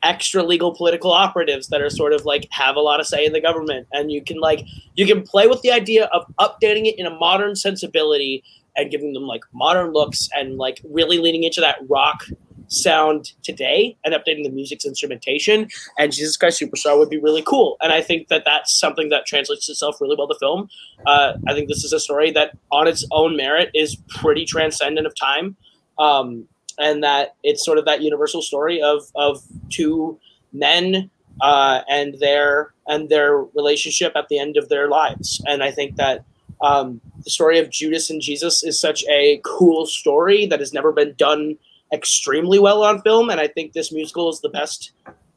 extra 0.02 0.44
legal 0.44 0.74
political 0.74 1.11
operatives 1.11 1.68
that 1.68 1.82
are 1.82 1.90
sort 1.90 2.14
of 2.14 2.26
like 2.26 2.48
have 2.52 2.76
a 2.76 2.80
lot 2.80 2.99
of 2.99 3.07
say 3.07 3.26
in 3.26 3.34
the 3.34 3.41
government. 3.41 3.88
And 3.91 4.11
you 4.11 4.24
can 4.24 4.40
like 4.40 4.66
you 4.95 5.06
can 5.06 5.24
play 5.24 5.48
with 5.48 5.61
the 5.61 5.72
idea 5.72 6.06
of 6.06 6.26
updating 6.40 6.86
it 6.86 6.98
in 6.98 7.06
a 7.06 7.11
modern 7.11 7.56
sensibility 7.56 8.44
and 8.76 8.90
giving 8.90 9.14
them 9.14 9.24
like 9.24 9.41
modern 9.53 9.91
looks 9.91 10.30
and 10.36 10.57
like 10.57 10.82
really 10.90 11.18
leaning 11.18 11.44
into 11.44 11.60
that 11.61 11.78
rock 11.90 12.26
sound 12.70 13.34
today 13.44 13.98
and 14.06 14.14
updating 14.14 14.44
the 14.44 14.50
music's 14.50 14.86
instrumentation 14.86 15.68
and 15.98 16.12
jesus 16.12 16.38
christ 16.38 16.62
superstar 16.62 16.98
would 16.98 17.10
be 17.10 17.20
really 17.20 17.41
cool. 17.41 17.78
And 17.82 17.91
i 17.91 18.02
think 18.02 18.28
that 18.30 18.44
that's 18.46 18.74
something 18.74 19.10
that 19.10 19.26
translates 19.26 19.68
itself 19.70 20.00
really 20.00 20.16
well 20.18 20.28
to 20.28 20.36
film. 20.40 20.70
Uh, 21.06 21.34
i 21.48 21.54
think 21.54 21.68
this 21.68 21.84
is 21.84 21.94
a 21.94 22.00
story 22.00 22.32
that 22.32 22.58
on 22.72 22.88
its 22.88 23.06
own 23.12 23.36
merit 23.36 23.70
is 23.74 23.98
pretty 24.08 24.46
transcendent 24.46 25.06
of 25.06 25.14
time 25.16 25.56
um, 25.98 26.48
and 26.78 27.04
that 27.04 27.36
it's 27.44 27.66
sort 27.66 27.78
of 27.78 27.86
that 27.86 28.02
universal 28.02 28.41
story 28.41 28.82
of 28.82 29.04
of 29.16 29.44
two 29.70 30.20
men 30.54 31.10
uh, 31.41 31.82
and 31.90 32.20
their 32.20 32.74
and 32.88 33.10
their 33.10 33.38
relationship 33.38 34.14
at 34.16 34.28
the 34.30 34.40
end 34.40 34.58
of 34.58 34.70
their 34.70 34.88
lives. 34.90 35.41
And 35.48 35.64
i 35.64 35.72
think 35.72 35.96
that 35.98 36.24
um, 36.62 37.00
the 37.24 37.30
story 37.30 37.60
of 37.60 37.70
Judas 37.70 38.10
and 38.10 38.22
Jesus 38.22 38.64
is 38.64 38.80
such 38.80 39.06
a 39.06 39.41
cool 39.46 39.86
story 39.86 40.46
that 40.48 40.60
has 40.60 40.74
never 40.74 40.91
been 40.91 41.14
done 41.18 41.58
extremely 41.94 42.60
well 42.60 42.84
on 42.84 43.02
film, 43.02 43.30
and 43.30 43.40
I 43.40 43.48
think 43.48 43.74
this 43.74 43.91
musical 43.91 44.30
is 44.30 44.41
the 44.41 44.49
best 44.49 44.91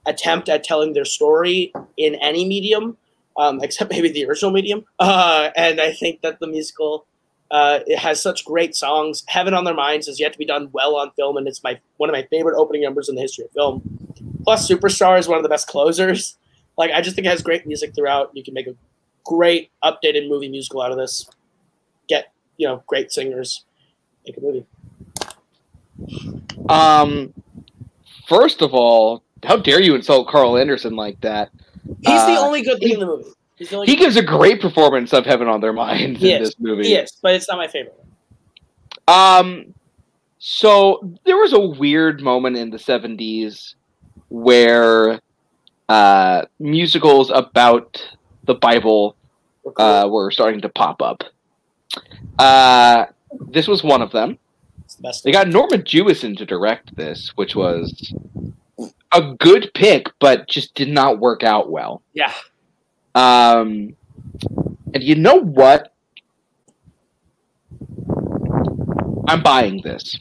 attempt 0.07 0.49
at 0.49 0.65
telling 0.65 0.93
their 0.93 1.05
story 1.05 1.73
in 1.97 2.17
any 2.17 2.45
medium, 2.47 2.97
um, 3.37 3.61
except 3.63 3.91
maybe 3.91 4.09
the 4.11 4.25
original 4.27 4.51
medium. 4.51 4.85
Uh, 4.99 5.51
and 5.57 5.81
I 5.81 5.93
think 5.93 6.21
that 6.23 6.41
the 6.41 6.47
musical 6.47 7.07
uh, 7.53 7.81
it 7.87 7.99
has 7.99 8.21
such 8.21 8.47
great 8.47 8.75
songs. 8.75 9.25
Heaven 9.29 9.53
on 9.53 9.65
Their 9.65 9.75
Minds 9.75 10.07
has 10.07 10.19
yet 10.19 10.33
to 10.33 10.39
be 10.39 10.47
done 10.47 10.71
well 10.73 10.97
on 10.97 11.11
film, 11.13 11.37
and 11.37 11.47
it's 11.47 11.63
my 11.63 11.79
one 11.99 12.09
of 12.09 12.15
my 12.15 12.27
favorite 12.31 12.59
opening 12.59 12.83
numbers 12.83 13.11
in 13.11 13.15
the 13.15 13.21
history 13.21 13.45
of 13.45 13.51
film. 13.51 13.83
Plus, 14.43 14.69
Superstar 14.69 15.19
is 15.19 15.29
one 15.29 15.37
of 15.37 15.43
the 15.43 15.49
best 15.49 15.69
closers. 15.69 16.37
Like 16.79 16.91
I 16.91 17.03
just 17.03 17.15
think 17.15 17.27
it 17.27 17.29
has 17.29 17.43
great 17.43 17.67
music 17.67 17.95
throughout. 17.95 18.31
You 18.33 18.43
can 18.43 18.55
make 18.55 18.67
a 18.67 18.75
great 19.27 19.71
updated 19.85 20.27
movie 20.27 20.49
musical 20.49 20.81
out 20.81 20.91
of 20.91 20.97
this. 20.97 21.29
Get 22.09 22.33
you 22.57 22.67
know 22.67 22.83
great 22.87 23.13
singers, 23.13 23.67
make 24.27 24.39
a 24.39 24.41
movie. 24.41 24.65
Um, 26.69 27.33
first 28.27 28.63
of 28.63 28.73
all, 28.75 29.23
how 29.43 29.57
dare 29.57 29.81
you 29.83 29.95
insult 29.95 30.29
Carl 30.29 30.57
Anderson 30.57 30.95
like 30.97 31.21
that? 31.23 31.51
He's 32.05 32.25
the 32.27 32.35
Uh, 32.35 32.41
only 32.47 32.63
good 32.63 32.79
thing 32.79 32.93
in 32.93 33.01
the 33.01 33.07
movie. 33.07 33.25
The 33.59 33.83
He 33.87 33.97
gives 33.97 34.17
a 34.17 34.23
great 34.23 34.61
performance 34.61 35.13
of 35.13 35.25
Heaven 35.27 35.47
on 35.49 35.61
Their 35.61 35.73
Minds 35.73 36.21
He 36.21 36.33
in 36.33 36.43
is. 36.43 36.51
this 36.51 36.59
movie. 36.61 36.89
Yes, 36.89 37.19
but 37.23 37.35
it's 37.35 37.49
not 37.49 37.59
my 37.59 37.69
favorite. 37.69 37.99
Um, 39.09 39.75
so 40.39 41.13
there 41.25 41.37
was 41.37 41.53
a 41.53 41.61
weird 41.61 42.23
moment 42.23 42.57
in 42.57 42.71
the 42.71 42.79
'70s 42.79 43.75
where 44.29 45.21
uh, 45.89 46.43
musicals 46.59 47.31
about 47.31 48.05
the 48.45 48.55
Bible 48.55 49.17
uh, 49.77 50.09
were 50.11 50.31
starting 50.31 50.61
to 50.63 50.69
pop 50.69 51.03
up. 51.03 51.23
Uh, 52.39 53.07
this 53.49 53.69
was 53.69 53.83
one 53.85 54.03
of 54.03 54.11
them. 54.13 54.39
Best. 55.03 55.25
They 55.25 55.33
got 55.33 55.49
Norman 55.49 55.83
Jewison 55.83 56.37
to 56.39 56.47
direct 56.47 56.95
this, 56.97 57.33
which 57.37 57.55
was 57.57 58.15
a 59.13 59.35
good 59.39 59.71
pick, 59.75 60.07
but 60.21 60.49
just 60.49 60.75
did 60.75 60.89
not 60.89 61.19
work 61.19 61.43
out 61.43 61.71
well. 61.71 62.03
Yeah. 62.15 62.33
Um, 63.15 63.97
and 64.95 65.03
you 65.03 65.17
know 65.17 65.37
what? 65.37 65.93
I'm 69.29 69.43
buying 69.43 69.81
this. 69.83 70.19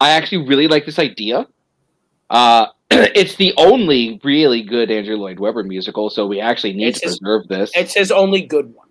I 0.00 0.10
actually 0.10 0.46
really 0.46 0.68
like 0.68 0.84
this 0.86 0.98
idea. 0.98 1.46
Uh, 2.30 2.66
it's 2.90 3.36
the 3.36 3.54
only 3.56 4.20
really 4.24 4.62
good 4.62 4.90
Andrew 4.90 5.16
Lloyd 5.16 5.38
Webber 5.38 5.62
musical, 5.62 6.10
so 6.10 6.26
we 6.26 6.40
actually 6.40 6.72
need 6.74 6.88
It's 6.88 7.00
to 7.00 7.06
his- 7.08 7.18
preserve 7.18 7.48
this. 7.48 7.70
It's 7.74 7.94
his 7.94 8.10
only 8.10 8.42
good 8.42 8.74
one. 8.74 8.81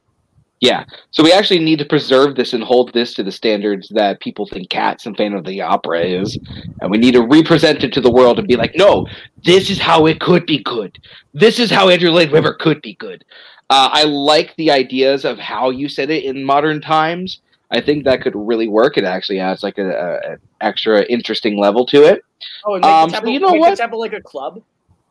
Yeah, 0.61 0.85
so 1.09 1.23
we 1.23 1.33
actually 1.33 1.59
need 1.59 1.79
to 1.79 1.85
preserve 1.85 2.35
this 2.35 2.53
and 2.53 2.63
hold 2.63 2.93
this 2.93 3.15
to 3.15 3.23
the 3.23 3.31
standards 3.31 3.89
that 3.89 4.19
people 4.19 4.45
think 4.45 4.69
Cats 4.69 5.07
and 5.07 5.17
Phantom 5.17 5.39
of 5.39 5.45
the 5.45 5.59
Opera 5.59 6.01
is, 6.01 6.38
and 6.81 6.91
we 6.91 6.99
need 6.99 7.13
to 7.15 7.23
represent 7.23 7.83
it 7.83 7.91
to 7.93 7.99
the 7.99 8.11
world 8.11 8.38
and 8.38 8.47
be 8.47 8.55
like, 8.55 8.73
no, 8.75 9.07
this 9.43 9.71
is 9.71 9.79
how 9.79 10.05
it 10.05 10.19
could 10.19 10.45
be 10.45 10.61
good. 10.61 10.99
This 11.33 11.59
is 11.59 11.71
how 11.71 11.89
Andrew 11.89 12.11
Lloyd 12.11 12.29
Webber 12.29 12.53
could 12.53 12.79
be 12.83 12.93
good. 12.93 13.25
Uh, 13.71 13.89
I 13.91 14.03
like 14.03 14.55
the 14.55 14.69
ideas 14.69 15.25
of 15.25 15.39
how 15.39 15.71
you 15.71 15.89
said 15.89 16.11
it 16.11 16.25
in 16.25 16.43
modern 16.43 16.79
times. 16.79 17.41
I 17.71 17.81
think 17.81 18.03
that 18.03 18.21
could 18.21 18.35
really 18.35 18.67
work. 18.67 18.99
It 18.99 19.03
actually 19.03 19.39
adds 19.39 19.63
like 19.63 19.79
an 19.79 20.38
extra 20.59 21.03
interesting 21.05 21.57
level 21.57 21.88
to 21.88 22.03
it. 22.03 22.23
Oh, 22.65 22.75
and 22.75 22.83
make 22.83 22.91
Um, 22.91 23.09
the 23.09 23.17
so 23.17 23.27
you 23.27 23.39
know 23.39 23.53
make 23.53 23.61
what? 23.61 23.69
the 23.71 23.77
temple 23.77 23.99
like 23.99 24.13
a 24.13 24.21
club. 24.21 24.61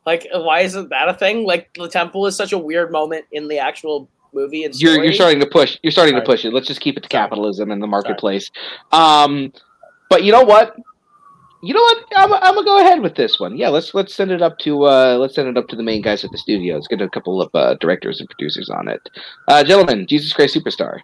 Like, 0.06 0.28
why 0.32 0.60
isn't 0.60 0.90
that 0.90 1.08
a 1.08 1.14
thing? 1.14 1.44
Like, 1.44 1.70
the 1.74 1.88
temple 1.88 2.26
is 2.26 2.36
such 2.36 2.52
a 2.52 2.58
weird 2.58 2.92
moment 2.92 3.24
in 3.32 3.48
the 3.48 3.58
actual 3.58 4.08
movie 4.32 4.64
and 4.64 4.74
You're 4.80 5.02
you're 5.02 5.12
starting 5.12 5.40
to 5.40 5.46
push. 5.46 5.78
You're 5.82 5.90
starting 5.90 6.14
Sorry. 6.14 6.24
to 6.24 6.26
push 6.26 6.44
it. 6.44 6.52
Let's 6.52 6.66
just 6.66 6.80
keep 6.80 6.96
it 6.96 7.02
to 7.02 7.08
capitalism 7.08 7.70
and 7.70 7.82
the 7.82 7.86
marketplace. 7.86 8.50
Um, 8.92 9.52
but 10.08 10.24
you 10.24 10.32
know 10.32 10.42
what? 10.42 10.76
You 11.62 11.74
know 11.74 11.80
what? 11.80 12.04
I'm, 12.16 12.32
I'm 12.32 12.54
gonna 12.54 12.64
go 12.64 12.80
ahead 12.80 13.02
with 13.02 13.14
this 13.14 13.38
one. 13.38 13.56
Yeah, 13.56 13.68
let's 13.68 13.92
let's 13.92 14.14
send 14.14 14.30
it 14.30 14.40
up 14.40 14.58
to 14.60 14.84
uh, 14.84 15.16
let's 15.18 15.34
send 15.34 15.48
it 15.48 15.58
up 15.58 15.68
to 15.68 15.76
the 15.76 15.82
main 15.82 16.00
guys 16.00 16.24
at 16.24 16.30
the 16.30 16.38
studio. 16.38 16.74
Let's 16.74 16.88
get 16.88 17.02
a 17.02 17.08
couple 17.08 17.42
of 17.42 17.50
uh, 17.54 17.74
directors 17.74 18.20
and 18.20 18.28
producers 18.28 18.70
on 18.70 18.88
it. 18.88 19.00
Uh, 19.46 19.62
gentlemen, 19.62 20.06
Jesus 20.06 20.32
Christ 20.32 20.56
Superstar. 20.56 21.00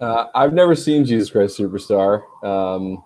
Uh, 0.00 0.26
I've 0.34 0.54
never 0.54 0.74
seen 0.74 1.04
Jesus 1.04 1.30
Christ 1.30 1.58
Superstar, 1.58 2.22
um, 2.44 3.02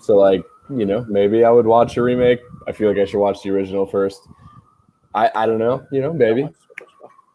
so 0.00 0.16
like 0.16 0.42
you 0.68 0.84
know 0.84 1.04
maybe 1.08 1.44
I 1.44 1.50
would 1.50 1.66
watch 1.66 1.96
a 1.96 2.02
remake. 2.02 2.40
I 2.66 2.72
feel 2.72 2.88
like 2.88 2.98
I 2.98 3.04
should 3.04 3.20
watch 3.20 3.42
the 3.42 3.50
original 3.50 3.86
first. 3.86 4.26
I 5.14 5.30
I 5.34 5.46
don't 5.46 5.58
know, 5.58 5.86
you 5.92 6.00
know 6.00 6.12
maybe. 6.12 6.48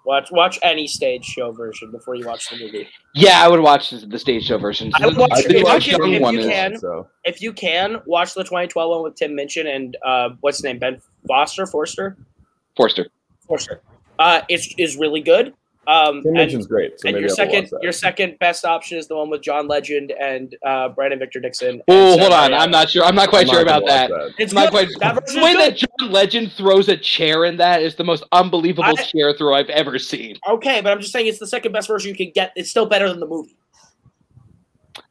Watch 0.05 0.31
watch 0.31 0.59
any 0.61 0.87
stage 0.87 1.25
show 1.25 1.51
version 1.51 1.91
before 1.91 2.15
you 2.15 2.25
watch 2.25 2.49
the 2.49 2.57
movie. 2.57 2.87
Yeah, 3.15 3.41
I 3.43 3.47
would 3.47 3.59
watch 3.59 3.89
the, 3.89 4.05
the 4.05 4.19
stage 4.19 4.43
show 4.45 4.57
version. 4.57 4.91
I 4.95 5.05
would 5.07 5.17
watch 5.17 5.31
the 5.31 5.49
if 5.49 5.51
you 5.57 5.63
Josh 5.65 5.85
can- 5.89 6.13
if 6.13 6.21
one 6.21 6.33
you 6.35 6.39
is- 6.41 6.45
can. 6.47 6.77
So 6.77 7.07
If 7.23 7.41
you 7.41 7.51
can, 7.53 8.01
watch 8.05 8.33
the 8.35 8.43
2012 8.43 8.89
one 8.91 9.03
with 9.03 9.15
Tim 9.15 9.35
Minchin 9.35 9.65
and 9.67 9.97
uh, 10.05 10.29
what's 10.41 10.57
his 10.57 10.63
name? 10.63 10.77
Ben 10.79 11.01
Foster? 11.27 11.65
Forster? 11.65 12.17
Forster. 12.77 13.07
Forster. 13.47 13.81
uh, 14.19 14.41
is 14.49 14.73
is 14.77 14.97
really 14.97 15.21
good. 15.21 15.53
Um, 15.87 16.21
Tim 16.23 16.35
and, 16.35 16.37
Minchin's 16.51 16.67
great. 16.67 16.99
So 16.99 17.09
and 17.09 17.17
your 17.19 17.29
I'll 17.29 17.35
second 17.35 17.69
your 17.81 17.91
second 17.91 18.39
best 18.39 18.65
option 18.65 18.97
is 18.97 19.07
the 19.07 19.15
one 19.15 19.29
with 19.29 19.41
John 19.41 19.67
Legend 19.67 20.11
and 20.11 20.55
uh, 20.65 20.89
Brandon 20.89 21.19
Victor 21.19 21.39
Dixon. 21.39 21.81
Oh, 21.87 22.17
hold 22.17 22.33
on. 22.33 22.53
I'm 22.53 22.71
not 22.71 22.89
sure. 22.89 23.03
I'm 23.03 23.15
not 23.15 23.29
quite 23.29 23.47
I'm 23.47 23.53
sure 23.53 23.65
not 23.65 23.83
about 23.83 23.87
gonna 24.09 24.23
that. 24.25 24.33
It's 24.37 24.53
Not 24.53 24.71
good. 24.71 24.87
quite. 24.89 24.99
That 25.15 25.25
The 25.27 25.41
way 25.41 25.53
good. 25.53 25.59
that 25.61 25.77
John 25.77 26.11
Legend 26.11 26.51
throws 26.53 26.89
a 26.89 26.97
chair 26.97 27.45
in 27.45 27.57
that 27.57 27.81
is 27.81 27.95
the 27.95 28.03
most 28.03 28.23
unbelievable 28.31 28.83
I- 28.97 29.03
chair 29.03 29.33
throw 29.37 29.53
I've 29.55 29.69
ever 29.69 29.99
seen. 29.99 30.37
Okay, 30.49 30.81
but 30.81 30.91
I'm 30.91 30.99
just 30.99 31.13
saying 31.13 31.27
it's 31.27 31.39
the 31.39 31.47
second 31.47 31.71
best 31.71 31.87
version 31.87 32.09
you 32.09 32.15
can 32.15 32.31
get. 32.33 32.51
It's 32.55 32.69
still 32.69 32.85
better 32.85 33.07
than 33.09 33.19
the 33.19 33.27
movie. 33.27 33.55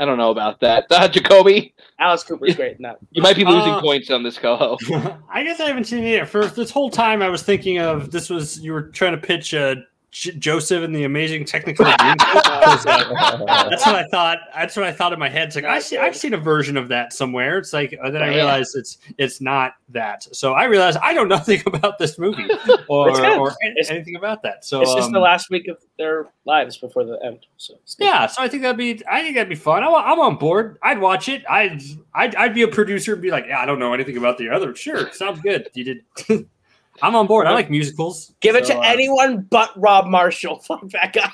I 0.00 0.04
don't 0.06 0.18
know 0.18 0.30
about 0.30 0.60
that. 0.60 0.86
Uh, 0.90 1.06
Jacoby, 1.08 1.74
Alice 1.98 2.24
Cooper's 2.24 2.56
great 2.56 2.76
in 2.76 2.82
that. 2.82 2.96
you 3.10 3.22
might 3.22 3.36
be 3.36 3.44
losing 3.44 3.72
Uh, 3.72 3.80
points 3.80 4.10
on 4.10 4.22
this 4.22 4.38
coho. 4.38 4.76
I 5.30 5.42
guess 5.44 5.60
I 5.60 5.66
haven't 5.66 5.84
seen 5.84 6.04
it 6.04 6.10
yet. 6.12 6.28
For 6.28 6.46
this 6.46 6.70
whole 6.70 6.88
time, 6.90 7.20
I 7.22 7.28
was 7.28 7.42
thinking 7.42 7.78
of 7.78 8.10
this 8.10 8.30
was 8.30 8.58
you 8.60 8.72
were 8.72 8.82
trying 8.82 9.12
to 9.12 9.18
pitch 9.18 9.52
uh, 9.54 9.74
J- 10.14 10.30
Joseph 10.30 10.84
and 10.84 10.94
the 10.94 11.02
Amazing 11.02 11.44
Technicolor 11.44 11.92
Dreamcoat. 11.96 12.84
that's 13.68 13.84
what 13.84 13.96
I 13.96 14.06
thought. 14.12 14.38
That's 14.54 14.76
what 14.76 14.84
I 14.84 14.92
thought 14.92 15.12
in 15.12 15.18
my 15.18 15.28
head. 15.28 15.48
It's 15.48 15.56
like 15.56 15.64
I 15.64 15.80
see, 15.80 15.98
I've 15.98 16.16
seen 16.16 16.34
a 16.34 16.38
version 16.38 16.76
of 16.76 16.86
that 16.88 17.12
somewhere. 17.12 17.58
It's 17.58 17.72
like 17.72 17.98
uh, 18.00 18.12
then 18.12 18.22
I 18.22 18.28
realized 18.28 18.76
it's 18.76 18.98
it's 19.18 19.40
not 19.40 19.74
that. 19.88 20.22
So 20.32 20.52
I 20.52 20.64
realized 20.64 20.98
I 21.02 21.14
know 21.14 21.24
nothing 21.24 21.62
about 21.66 21.98
this 21.98 22.16
movie 22.16 22.48
or, 22.88 23.10
or 23.10 23.56
anything 23.64 24.14
about 24.14 24.40
that. 24.44 24.64
So 24.64 24.82
it's 24.82 24.94
just 24.94 25.06
um, 25.06 25.12
the 25.12 25.18
last 25.18 25.50
week 25.50 25.66
of 25.66 25.78
their 25.98 26.28
lives 26.44 26.78
before 26.78 27.04
the 27.04 27.18
end. 27.24 27.46
So 27.56 27.74
yeah, 27.98 28.26
so 28.26 28.40
I 28.40 28.46
think 28.46 28.62
that'd 28.62 28.78
be 28.78 29.02
I 29.10 29.20
think 29.20 29.34
that'd 29.34 29.48
be 29.48 29.56
fun. 29.56 29.82
I'm, 29.82 29.92
I'm 29.96 30.20
on 30.20 30.36
board. 30.36 30.78
I'd 30.80 31.00
watch 31.00 31.28
it. 31.28 31.42
I'd, 31.50 31.82
I'd 32.14 32.36
I'd 32.36 32.54
be 32.54 32.62
a 32.62 32.68
producer 32.68 33.14
and 33.14 33.22
be 33.22 33.32
like, 33.32 33.46
yeah, 33.48 33.58
I 33.58 33.66
don't 33.66 33.80
know 33.80 33.92
anything 33.92 34.16
about 34.16 34.38
the 34.38 34.48
other. 34.50 34.76
Sure, 34.76 35.10
sounds 35.10 35.40
good. 35.40 35.70
You 35.74 35.82
did. 36.28 36.48
I'm 37.02 37.16
on 37.16 37.26
board. 37.26 37.46
I 37.46 37.52
like 37.52 37.70
musicals. 37.70 38.34
Give 38.40 38.54
it 38.56 38.66
So, 38.66 38.74
to 38.74 38.78
uh, 38.80 38.82
anyone 38.82 39.46
but 39.50 39.70
Rob 39.76 40.06
Marshall. 40.06 40.58
Fuck 40.66 40.88
that 40.90 41.12
guy. 41.12 41.30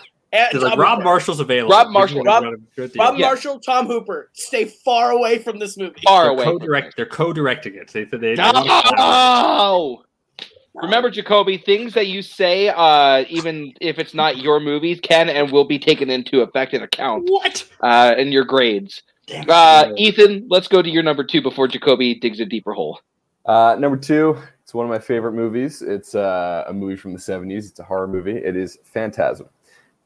Like 0.54 0.78
Rob 0.78 1.02
Marshall's 1.02 1.40
available. 1.40 1.74
Rob 1.74 1.88
Marshall- 1.88 2.22
Rob- 2.22 2.44
run 2.44 2.54
a 2.54 2.56
good 2.76 2.92
Rob. 2.96 3.18
Yeah. 3.18 3.26
Marshall, 3.26 3.58
Tom 3.60 3.86
Hooper. 3.86 4.30
Stay 4.32 4.64
far 4.66 5.10
away 5.10 5.38
from 5.38 5.58
this 5.58 5.76
movie. 5.76 6.00
Far 6.04 6.24
They're 6.24 6.30
away. 6.32 6.44
co-direct. 6.44 6.96
They're 6.96 7.06
co-directing 7.06 7.74
it. 7.74 7.88
They, 7.88 8.04
they, 8.04 8.16
they 8.16 8.34
No! 8.36 10.04
Remember, 10.74 11.10
Jacoby, 11.10 11.58
things 11.58 11.94
that 11.94 12.06
you 12.06 12.22
say, 12.22 12.68
uh, 12.68 13.24
even 13.28 13.72
if 13.80 13.98
it's 13.98 14.14
not 14.14 14.38
your 14.38 14.60
movies, 14.60 15.00
can 15.02 15.28
and 15.28 15.50
will 15.50 15.64
be 15.64 15.80
taken 15.80 16.08
into 16.10 16.42
effect 16.42 16.74
and 16.74 16.84
account 16.84 17.24
what? 17.28 17.68
uh, 17.80 18.14
in 18.16 18.30
your 18.30 18.44
grades. 18.44 19.02
Damn. 19.26 19.46
Uh, 19.48 19.92
Ethan, 19.96 20.46
let's 20.48 20.68
go 20.68 20.80
to 20.80 20.88
your 20.88 21.02
number 21.02 21.24
two 21.24 21.42
before 21.42 21.66
Jacoby 21.66 22.14
digs 22.20 22.38
a 22.38 22.46
deeper 22.46 22.72
hole. 22.72 23.00
Uh, 23.46 23.76
number 23.80 23.96
two, 23.96 24.38
it's 24.70 24.74
one 24.76 24.86
of 24.86 24.90
my 24.90 25.00
favorite 25.00 25.32
movies. 25.32 25.82
It's 25.82 26.14
uh, 26.14 26.62
a 26.68 26.72
movie 26.72 26.94
from 26.94 27.12
the 27.12 27.18
70s. 27.18 27.70
It's 27.70 27.80
a 27.80 27.82
horror 27.82 28.06
movie. 28.06 28.36
It 28.36 28.54
is 28.54 28.78
Phantasm. 28.84 29.48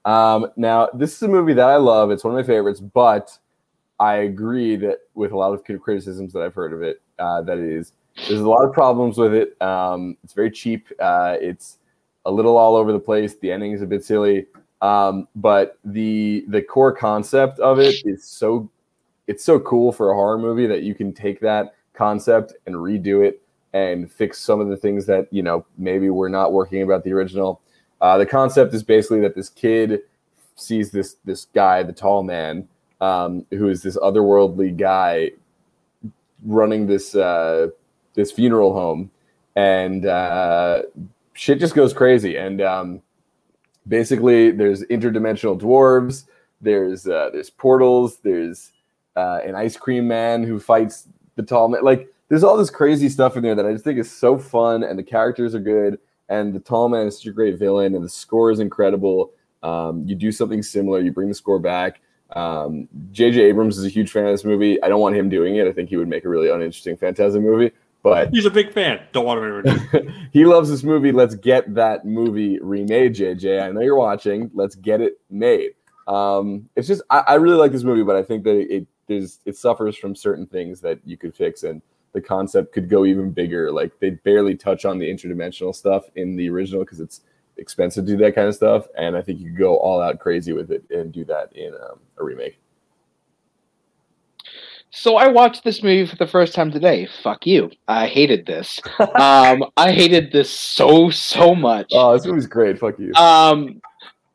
Um, 0.07 0.47
now, 0.57 0.89
this 0.95 1.15
is 1.15 1.23
a 1.23 1.29
movie 1.29 1.53
that 1.53 1.69
I 1.69 1.77
love. 1.77 2.11
It's 2.11 2.25
one 2.25 2.33
of 2.33 2.39
my 2.39 2.47
favorites, 2.51 2.81
but 2.81 3.37
I 4.01 4.15
agree 4.15 4.77
that 4.77 5.01
with 5.13 5.33
a 5.33 5.37
lot 5.37 5.53
of 5.53 5.63
criticisms 5.83 6.33
that 6.33 6.41
I've 6.41 6.55
heard 6.55 6.73
of 6.73 6.83
it, 6.83 7.03
uh, 7.19 7.43
that 7.43 7.59
it 7.59 7.71
is 7.71 7.93
there's 8.27 8.41
a 8.41 8.49
lot 8.49 8.65
of 8.65 8.73
problems 8.73 9.19
with 9.19 9.35
it. 9.35 9.61
Um, 9.61 10.17
it's 10.25 10.33
very 10.33 10.51
cheap. 10.51 10.89
Uh, 10.99 11.37
it's 11.39 11.77
a 12.25 12.33
little 12.33 12.57
all 12.57 12.75
over 12.75 12.91
the 12.91 12.99
place. 12.99 13.35
The 13.35 13.53
ending 13.53 13.73
is 13.73 13.83
a 13.83 13.87
bit 13.87 14.03
silly, 14.03 14.47
um, 14.81 15.29
but 15.37 15.79
the 15.85 16.47
the 16.49 16.63
core 16.63 16.97
concept 16.97 17.59
of 17.59 17.79
it 17.81 17.97
is 18.07 18.25
so 18.25 18.71
it's 19.27 19.45
so 19.45 19.61
cool 19.61 19.93
for 19.93 20.11
a 20.11 20.15
horror 20.15 20.39
movie 20.39 20.67
that 20.67 20.85
you 20.85 20.95
can 20.95 21.13
take 21.13 21.39
that 21.41 21.75
concept 21.93 22.55
and 22.65 22.77
redo 22.77 23.23
it 23.23 23.43
and 23.75 24.11
fix 24.11 24.39
some 24.39 24.61
of 24.61 24.69
the 24.69 24.77
things 24.77 25.05
that 25.05 25.27
you 25.31 25.43
know 25.43 25.67
maybe 25.77 26.09
were 26.09 26.31
not 26.31 26.53
working 26.53 26.81
about 26.81 27.05
the 27.05 27.13
original. 27.13 27.61
Uh, 28.01 28.17
the 28.17 28.25
concept 28.25 28.73
is 28.73 28.83
basically 28.83 29.21
that 29.21 29.35
this 29.35 29.51
kid 29.51 30.01
sees 30.55 30.91
this 30.93 31.17
this 31.25 31.47
guy, 31.55 31.83
the 31.83 31.93
tall 31.93 32.23
man, 32.23 32.67
um, 33.01 33.45
who 33.51 33.69
is 33.69 33.83
this 33.83 33.99
otherworldly 33.99 34.77
guy 34.77 35.33
running 36.45 36.87
this 36.87 37.15
uh, 37.15 37.69
this 38.15 38.31
funeral 38.31 38.73
home, 38.73 39.11
and 39.57 40.07
uh, 40.07 40.83
shit 41.35 41.59
just 41.59 41.75
goes 41.75 41.93
crazy. 41.93 42.37
And 42.37 42.61
um, 42.63 43.03
basically, 43.89 44.53
there's 44.53 44.85
interdimensional 44.85 45.61
dwarves. 45.61 46.27
There's 46.61 47.09
uh, 47.09 47.31
there's 47.33 47.51
portals. 47.51 48.19
There's 48.19 48.71
uh, 49.17 49.41
an 49.45 49.57
ice 49.57 49.77
cream 49.77 50.07
man 50.07 50.45
who 50.45 50.61
fights 50.61 51.09
the 51.35 51.43
tall 51.43 51.69
man. 51.69 51.83
Like 51.83 52.14
there's 52.29 52.45
all 52.45 52.57
this 52.57 52.71
crazy 52.71 53.09
stuff 53.09 53.37
in 53.37 53.43
there 53.43 53.55
that 53.55 53.67
I 53.67 53.73
just 53.73 53.85
think 53.85 53.99
is 53.99 54.11
so 54.11 54.39
fun, 54.39 54.83
and 54.83 54.99
the 54.99 55.03
characters 55.03 55.55
are 55.55 55.61
good, 55.61 55.99
and 56.29 56.55
the 56.55 56.61
tall 56.61 56.89
man 56.89 57.07
is 57.07 57.17
such 57.17 57.27
a 57.27 57.33
great 57.33 57.59
villain, 57.59 57.95
and 57.95 58.05
the 58.05 58.09
score 58.09 58.51
is 58.51 58.61
incredible. 58.61 59.33
Um, 59.63 60.05
you 60.07 60.15
do 60.15 60.33
something 60.33 60.63
similar, 60.63 61.01
you 61.01 61.13
bring 61.13 61.29
the 61.29 61.35
score 61.35 61.59
back. 61.59 62.01
Um, 62.35 62.89
J.J. 63.13 63.41
Abrams 63.43 63.79
is 63.79 63.85
a 63.85 63.89
huge 63.89 64.11
fan 64.11 64.25
of 64.25 64.33
this 64.33 64.45
movie. 64.45 64.83
I 64.83 64.89
don't 64.89 65.01
want 65.01 65.17
him 65.17 65.29
doing 65.29 65.57
it. 65.57 65.67
I 65.67 65.73
think 65.73 65.89
he 65.89 65.97
would 65.97 66.09
make 66.09 66.25
a 66.25 66.29
really 66.29 66.49
uninteresting 66.49 66.97
Phantasm 66.97 67.43
movie, 67.43 67.71
but 68.03 68.31
He's 68.31 68.47
a 68.47 68.51
big 68.51 68.73
fan. 68.73 69.01
Don't 69.13 69.25
want 69.25 69.45
him 69.45 69.63
to. 69.63 70.13
he 70.33 70.45
loves 70.45 70.71
this 70.71 70.83
movie. 70.83 71.13
Let's 71.13 71.35
get 71.35 71.75
that 71.75 72.05
movie 72.05 72.59
remade, 72.61 73.15
JJ. 73.15 73.63
I 73.63 73.71
know 73.71 73.81
you're 73.81 73.97
watching. 73.97 74.51
Let's 74.55 74.75
get 74.75 75.01
it 75.01 75.21
made. 75.31 75.73
Um, 76.07 76.69
it's 76.77 76.89
just 76.89 77.03
I, 77.11 77.19
I 77.21 77.35
really 77.35 77.57
like 77.57 77.73
this 77.73 77.85
movie, 77.85 78.03
but 78.03 78.17
I 78.17 78.23
think 78.23 78.45
that 78.45 78.57
it 78.57 78.87
there's 79.07 79.41
it 79.45 79.57
suffers 79.57 79.97
from 79.97 80.15
certain 80.15 80.47
things 80.47 80.81
that 80.81 80.99
you 81.05 81.17
could 81.17 81.35
fix, 81.35 81.63
and 81.63 81.81
the 82.15 82.21
concept 82.21 82.73
could 82.73 82.89
go 82.89 83.05
even 83.05 83.31
bigger. 83.31 83.71
Like 83.71 83.93
they 84.01 84.11
barely 84.11 84.55
touch 84.55 84.87
on 84.87 84.99
the 84.99 85.07
interdimensional 85.07 85.75
stuff 85.75 86.05
in 86.15 86.37
the 86.37 86.49
original 86.49 86.81
because 86.83 87.01
it's 87.01 87.21
expensive 87.59 88.07
to 88.07 88.13
do 88.13 88.17
that 88.19 88.35
kind 88.35 88.49
of 88.49 88.55
stuff, 88.55 88.87
and 88.97 89.17
I 89.17 89.21
think 89.21 89.41
you 89.41 89.51
could 89.51 89.59
go 89.59 89.77
all 89.77 90.01
out 90.01 90.19
crazy 90.19 90.53
with 90.53 90.71
it 90.71 90.85
and 90.91 91.13
do 91.13 91.25
that 91.27 91.55
in 91.55 91.75
um, 91.75 91.99
a 92.19 92.25
remake. 92.25 92.59
So 94.91 95.17
I 95.17 95.27
watched 95.27 95.65
this 95.65 95.83
movie 95.83 96.07
for 96.07 96.15
the 96.15 96.27
first 96.27 96.55
time 96.55 96.71
today. 96.71 97.09
Fuck 97.25 97.49
you. 97.49 97.69
I 97.89 98.07
hated 98.07 98.47
this. 98.47 98.81
um, 99.17 99.65
I 99.77 99.91
hated 99.91 100.31
this 100.31 100.49
so 100.49 101.11
so 101.11 101.53
much. 101.55 101.91
Oh, 101.93 102.13
this 102.13 102.25
movie's 102.25 102.47
great. 102.47 102.79
Fuck 102.79 103.01
you. 103.01 103.13
Um, 103.15 103.83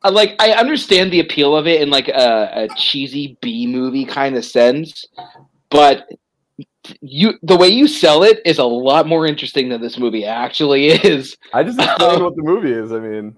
like 0.04 0.36
I 0.40 0.52
understand 0.52 1.12
the 1.12 1.22
appeal 1.22 1.56
of 1.56 1.66
it 1.66 1.82
in 1.82 1.90
like 1.90 2.10
a, 2.10 2.52
a 2.54 2.68
cheesy 2.76 3.38
B 3.42 3.68
movie 3.68 4.06
kind 4.06 4.36
of 4.36 4.44
sense, 4.44 5.06
but 5.70 6.10
you 7.02 7.34
the 7.44 7.58
way 7.58 7.68
you 7.68 7.88
sell 7.88 8.24
it 8.24 8.42
is 8.46 8.58
a 8.58 8.64
lot 8.64 9.08
more 9.08 9.26
interesting 9.26 9.70
than 9.70 9.82
this 9.82 9.98
movie 9.98 10.26
actually 10.26 10.88
is. 10.88 11.38
I 11.54 11.64
just 11.64 11.78
don't 11.78 11.90
explained 11.90 12.24
what 12.24 12.36
the 12.36 12.44
movie 12.44 12.72
is. 12.72 12.92
I 12.92 13.00
mean, 13.00 13.36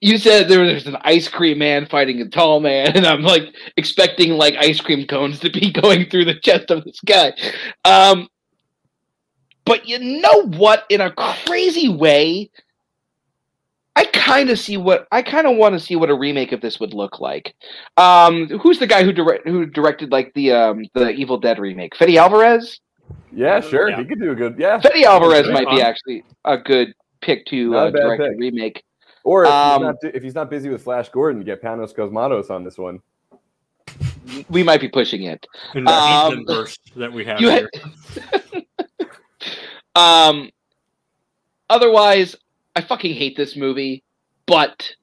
You 0.00 0.18
said 0.18 0.48
there 0.48 0.60
was 0.60 0.86
an 0.86 0.96
ice 1.00 1.28
cream 1.28 1.58
man 1.58 1.86
fighting 1.86 2.20
a 2.20 2.28
tall 2.28 2.60
man, 2.60 2.96
and 2.96 3.06
I'm 3.06 3.22
like 3.22 3.54
expecting 3.76 4.32
like 4.32 4.54
ice 4.56 4.80
cream 4.80 5.06
cones 5.06 5.40
to 5.40 5.50
be 5.50 5.72
going 5.82 6.08
through 6.10 6.26
the 6.26 6.38
chest 6.40 6.70
of 6.70 6.84
this 6.84 7.00
guy. 7.00 7.32
Um, 7.84 8.28
but 9.64 9.88
you 9.88 9.98
know 9.98 10.42
what? 10.48 10.84
In 10.90 11.00
a 11.00 11.12
crazy 11.12 11.88
way, 11.88 12.50
I 13.96 14.04
kind 14.06 14.50
of 14.50 14.58
see 14.58 14.76
what 14.76 15.06
I 15.12 15.22
kind 15.22 15.46
of 15.46 15.56
want 15.56 15.74
to 15.74 15.80
see 15.80 15.94
what 15.96 16.10
a 16.10 16.14
remake 16.14 16.52
of 16.52 16.60
this 16.60 16.80
would 16.80 16.92
look 16.94 17.20
like. 17.20 17.54
Um, 17.96 18.48
who's 18.48 18.78
the 18.78 18.86
guy 18.86 19.04
who 19.04 19.12
direct 19.12 19.46
who 19.46 19.66
directed 19.66 20.10
like 20.10 20.32
the 20.34 20.52
um 20.52 20.84
the 20.94 21.10
Evil 21.10 21.38
Dead 21.38 21.58
remake? 21.58 21.94
Fede 21.96 22.16
Alvarez. 22.16 22.80
yeah, 23.32 23.60
sure, 23.60 23.90
Yeah. 23.90 23.98
he 23.98 24.04
could 24.04 24.18
do 24.20 24.32
a 24.32 24.34
good. 24.34 24.56
Yeah, 24.58 24.80
Fede 24.80 25.04
Alvarez 25.04 25.42
Very 25.46 25.52
might 25.64 25.70
be 25.70 25.80
actually 25.82 26.24
a 26.44 26.58
good 26.58 26.92
pick 27.20 27.46
to 27.46 27.70
Not 27.70 27.76
a 27.76 27.88
uh, 27.88 27.90
bad 27.92 28.00
direct 28.00 28.22
a 28.22 28.36
remake. 28.36 28.82
Or 29.22 29.44
if, 29.44 29.50
Um, 29.50 29.82
he's 29.82 29.86
not, 30.02 30.14
if 30.16 30.22
he's 30.22 30.34
not 30.34 30.50
busy 30.50 30.68
with 30.68 30.82
Flash 30.82 31.08
Gordon, 31.08 31.42
get 31.44 31.62
Panos 31.62 31.94
Cosmatos 31.94 32.50
on 32.50 32.62
this 32.64 32.76
one. 32.76 33.00
We 34.50 34.62
might 34.62 34.80
be 34.80 34.88
pushing 34.88 35.22
it. 35.24 35.46
In 35.74 35.84
the 35.84 35.92
Um, 35.92 36.44
burst 36.44 36.80
that 36.96 37.12
we 37.12 37.24
have 37.24 37.40
you 37.40 37.48
here. 37.50 37.70
Um, 39.96 40.50
otherwise, 41.70 42.34
I 42.76 42.80
fucking 42.80 43.14
hate 43.14 43.36
this 43.36 43.56
movie, 43.56 44.02
but 44.46 44.94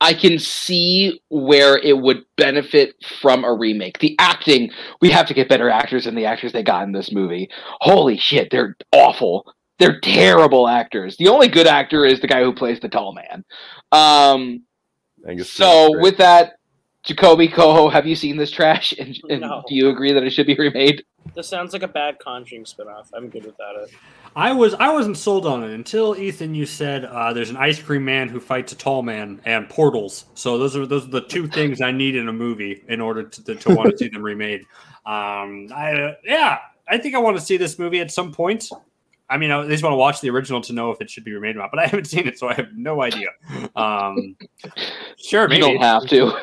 I 0.00 0.14
can 0.14 0.38
see 0.38 1.22
where 1.28 1.78
it 1.78 1.96
would 1.96 2.24
benefit 2.36 2.96
from 3.20 3.44
a 3.44 3.54
remake. 3.54 4.00
The 4.00 4.16
acting, 4.18 4.72
we 5.00 5.10
have 5.10 5.26
to 5.26 5.34
get 5.34 5.48
better 5.48 5.70
actors 5.70 6.04
than 6.04 6.16
the 6.16 6.26
actors 6.26 6.52
they 6.52 6.64
got 6.64 6.82
in 6.84 6.92
this 6.92 7.12
movie. 7.12 7.48
Holy 7.80 8.18
shit, 8.18 8.50
they're 8.50 8.76
awful. 8.90 9.54
They're 9.78 10.00
terrible 10.00 10.68
actors. 10.68 11.16
The 11.16 11.28
only 11.28 11.48
good 11.48 11.66
actor 11.66 12.04
is 12.04 12.20
the 12.20 12.26
guy 12.26 12.42
who 12.42 12.52
plays 12.52 12.80
the 12.80 12.88
tall 12.88 13.14
man. 13.14 13.44
Um, 13.92 14.62
so 15.44 16.00
with 16.00 16.18
that, 16.18 16.54
Jacoby 17.04 17.48
Coho, 17.48 17.88
have 17.88 18.06
you 18.06 18.14
seen 18.14 18.36
this 18.36 18.50
trash? 18.50 18.94
And, 18.98 19.18
and 19.28 19.40
No. 19.40 19.64
do 19.68 19.74
you 19.74 19.88
agree 19.88 20.12
that 20.12 20.22
it 20.22 20.30
should 20.30 20.46
be 20.46 20.54
remade? 20.54 21.04
This 21.34 21.48
sounds 21.48 21.72
like 21.72 21.82
a 21.82 21.88
bad 21.88 22.18
Conjuring 22.18 22.64
spinoff. 22.64 23.08
I'm 23.14 23.28
good 23.28 23.44
without 23.44 23.76
it. 23.76 23.90
I 24.34 24.52
was 24.52 24.74
I 24.74 24.90
wasn't 24.92 25.16
sold 25.16 25.46
on 25.46 25.62
it 25.62 25.72
until 25.72 26.16
Ethan. 26.16 26.54
You 26.54 26.66
said 26.66 27.04
uh, 27.04 27.32
there's 27.32 27.50
an 27.50 27.56
ice 27.56 27.80
cream 27.80 28.04
man 28.04 28.28
who 28.28 28.40
fights 28.40 28.72
a 28.72 28.76
tall 28.76 29.02
man 29.02 29.40
and 29.44 29.68
portals. 29.68 30.26
So 30.34 30.58
those 30.58 30.76
are 30.76 30.86
those 30.86 31.04
are 31.06 31.10
the 31.10 31.20
two 31.20 31.46
things 31.46 31.80
I 31.80 31.90
need 31.92 32.16
in 32.16 32.28
a 32.28 32.32
movie 32.32 32.82
in 32.88 33.00
order 33.00 33.24
to, 33.24 33.44
to, 33.44 33.54
to 33.54 33.74
want 33.74 33.90
to 33.90 33.98
see 33.98 34.08
them 34.08 34.22
remade. 34.22 34.64
Um, 35.04 35.66
I 35.74 35.94
uh, 35.94 36.14
yeah, 36.24 36.58
I 36.88 36.96
think 36.96 37.16
I 37.16 37.18
want 37.18 37.36
to 37.36 37.42
see 37.42 37.56
this 37.56 37.76
movie 37.76 37.98
at 37.98 38.12
some 38.12 38.32
point. 38.32 38.70
I 39.32 39.38
mean, 39.38 39.50
I 39.50 39.66
just 39.66 39.82
want 39.82 39.94
to 39.94 39.96
watch 39.96 40.20
the 40.20 40.28
original 40.28 40.60
to 40.60 40.74
know 40.74 40.90
if 40.90 41.00
it 41.00 41.08
should 41.08 41.24
be 41.24 41.32
remade 41.32 41.56
or 41.56 41.60
not. 41.60 41.70
But 41.70 41.80
I 41.80 41.86
haven't 41.86 42.04
seen 42.04 42.28
it, 42.28 42.38
so 42.38 42.48
I 42.48 42.54
have 42.54 42.68
no 42.76 43.02
idea. 43.02 43.28
Um, 43.74 44.36
sure, 45.16 45.48
maybe 45.48 45.66
You 45.66 45.78
don't 45.78 45.80
have 45.80 46.06
to. 46.08 46.36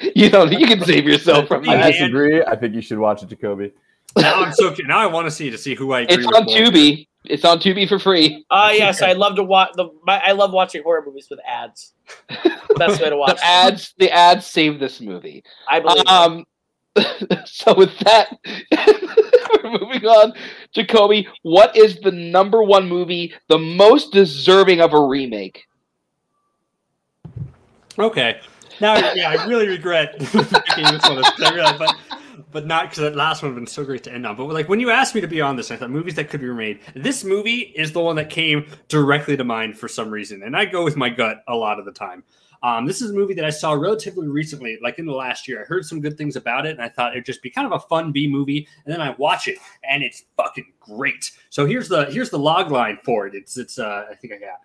you 0.16 0.28
don't. 0.28 0.50
You 0.50 0.66
can 0.66 0.82
save 0.82 1.04
yourself 1.04 1.46
from 1.46 1.68
I 1.68 1.92
disagree. 1.92 2.42
I 2.42 2.56
think 2.56 2.74
you 2.74 2.80
should 2.80 2.98
watch 2.98 3.22
it, 3.22 3.28
Jacoby. 3.28 3.72
now 4.16 4.42
I'm 4.42 4.52
so 4.52 4.74
now 4.84 4.98
I 4.98 5.06
want 5.06 5.26
to 5.26 5.30
see 5.30 5.50
to 5.50 5.56
see 5.56 5.76
who 5.76 5.92
I 5.92 6.00
agree 6.00 6.16
It's 6.16 6.26
with 6.26 6.34
on 6.34 6.44
more. 6.44 6.56
Tubi. 6.56 7.06
It's 7.24 7.44
on 7.44 7.60
Tubi 7.60 7.88
for 7.88 8.00
free. 8.00 8.44
Uh 8.50 8.72
yes, 8.74 9.00
I 9.00 9.12
love 9.12 9.36
to 9.36 9.44
watch 9.44 9.70
the. 9.76 9.88
My, 10.04 10.20
I 10.24 10.32
love 10.32 10.52
watching 10.52 10.82
horror 10.82 11.04
movies 11.06 11.28
with 11.30 11.38
ads. 11.46 11.92
Best 12.76 13.00
way 13.00 13.10
to 13.10 13.16
watch. 13.16 13.36
The 13.36 13.44
ads. 13.46 13.94
The 13.98 14.10
ads 14.10 14.46
save 14.46 14.80
this 14.80 15.00
movie. 15.00 15.44
I 15.70 15.78
believe. 15.78 16.06
Um. 16.08 16.44
so 17.44 17.74
with 17.74 17.96
that, 18.00 18.28
we're 19.62 19.78
moving 19.78 20.04
on. 20.04 20.32
Jacoby, 20.72 21.26
what 21.42 21.76
is 21.76 21.98
the 22.00 22.12
number 22.12 22.62
one 22.62 22.88
movie 22.88 23.34
the 23.48 23.58
most 23.58 24.12
deserving 24.12 24.80
of 24.80 24.92
a 24.92 25.00
remake? 25.00 25.64
Okay. 27.98 28.40
Now, 28.80 28.96
yeah, 29.14 29.30
I 29.30 29.46
really 29.46 29.68
regret 29.68 30.18
picking 30.18 30.84
this 30.84 31.02
one. 31.08 31.22
I 31.24 31.54
realized, 31.54 31.78
but, 31.78 31.94
but 32.50 32.66
not 32.66 32.84
because 32.84 32.98
that 32.98 33.14
last 33.14 33.42
one 33.42 33.50
would 33.50 33.56
have 33.56 33.64
been 33.64 33.72
so 33.72 33.84
great 33.84 34.02
to 34.04 34.12
end 34.12 34.26
on. 34.26 34.36
But 34.36 34.48
like 34.48 34.68
when 34.68 34.80
you 34.80 34.90
asked 34.90 35.14
me 35.14 35.20
to 35.20 35.28
be 35.28 35.40
on 35.40 35.56
this, 35.56 35.70
I 35.70 35.76
thought 35.76 35.90
movies 35.90 36.14
that 36.16 36.28
could 36.28 36.40
be 36.40 36.48
remade. 36.48 36.80
This 36.94 37.22
movie 37.22 37.72
is 37.76 37.92
the 37.92 38.00
one 38.00 38.16
that 38.16 38.28
came 38.28 38.66
directly 38.88 39.36
to 39.36 39.44
mind 39.44 39.78
for 39.78 39.88
some 39.88 40.10
reason, 40.10 40.42
and 40.42 40.56
I 40.56 40.64
go 40.64 40.84
with 40.84 40.96
my 40.96 41.10
gut 41.10 41.44
a 41.48 41.54
lot 41.54 41.78
of 41.78 41.84
the 41.84 41.92
time. 41.92 42.24
Um, 42.62 42.86
this 42.86 43.02
is 43.02 43.10
a 43.10 43.14
movie 43.14 43.34
that 43.34 43.44
I 43.44 43.50
saw 43.50 43.72
relatively 43.72 44.28
recently, 44.28 44.78
like 44.82 44.98
in 44.98 45.06
the 45.06 45.12
last 45.12 45.48
year. 45.48 45.62
I 45.62 45.64
heard 45.64 45.84
some 45.84 46.00
good 46.00 46.16
things 46.16 46.36
about 46.36 46.64
it, 46.64 46.70
and 46.72 46.82
I 46.82 46.88
thought 46.88 47.12
it'd 47.12 47.26
just 47.26 47.42
be 47.42 47.50
kind 47.50 47.66
of 47.66 47.72
a 47.72 47.80
fun 47.88 48.12
B 48.12 48.28
movie. 48.28 48.68
And 48.84 48.92
then 48.92 49.00
I 49.00 49.10
watch 49.18 49.48
it, 49.48 49.58
and 49.82 50.02
it's 50.02 50.24
fucking 50.36 50.72
great. 50.78 51.32
So 51.50 51.66
here's 51.66 51.88
the 51.88 52.06
here's 52.06 52.30
the 52.30 52.38
log 52.38 52.70
line 52.70 52.98
for 53.04 53.26
it. 53.26 53.34
It's 53.34 53.56
it's 53.56 53.78
uh, 53.78 54.06
I 54.10 54.14
think 54.14 54.32
I 54.32 54.38
got 54.38 54.60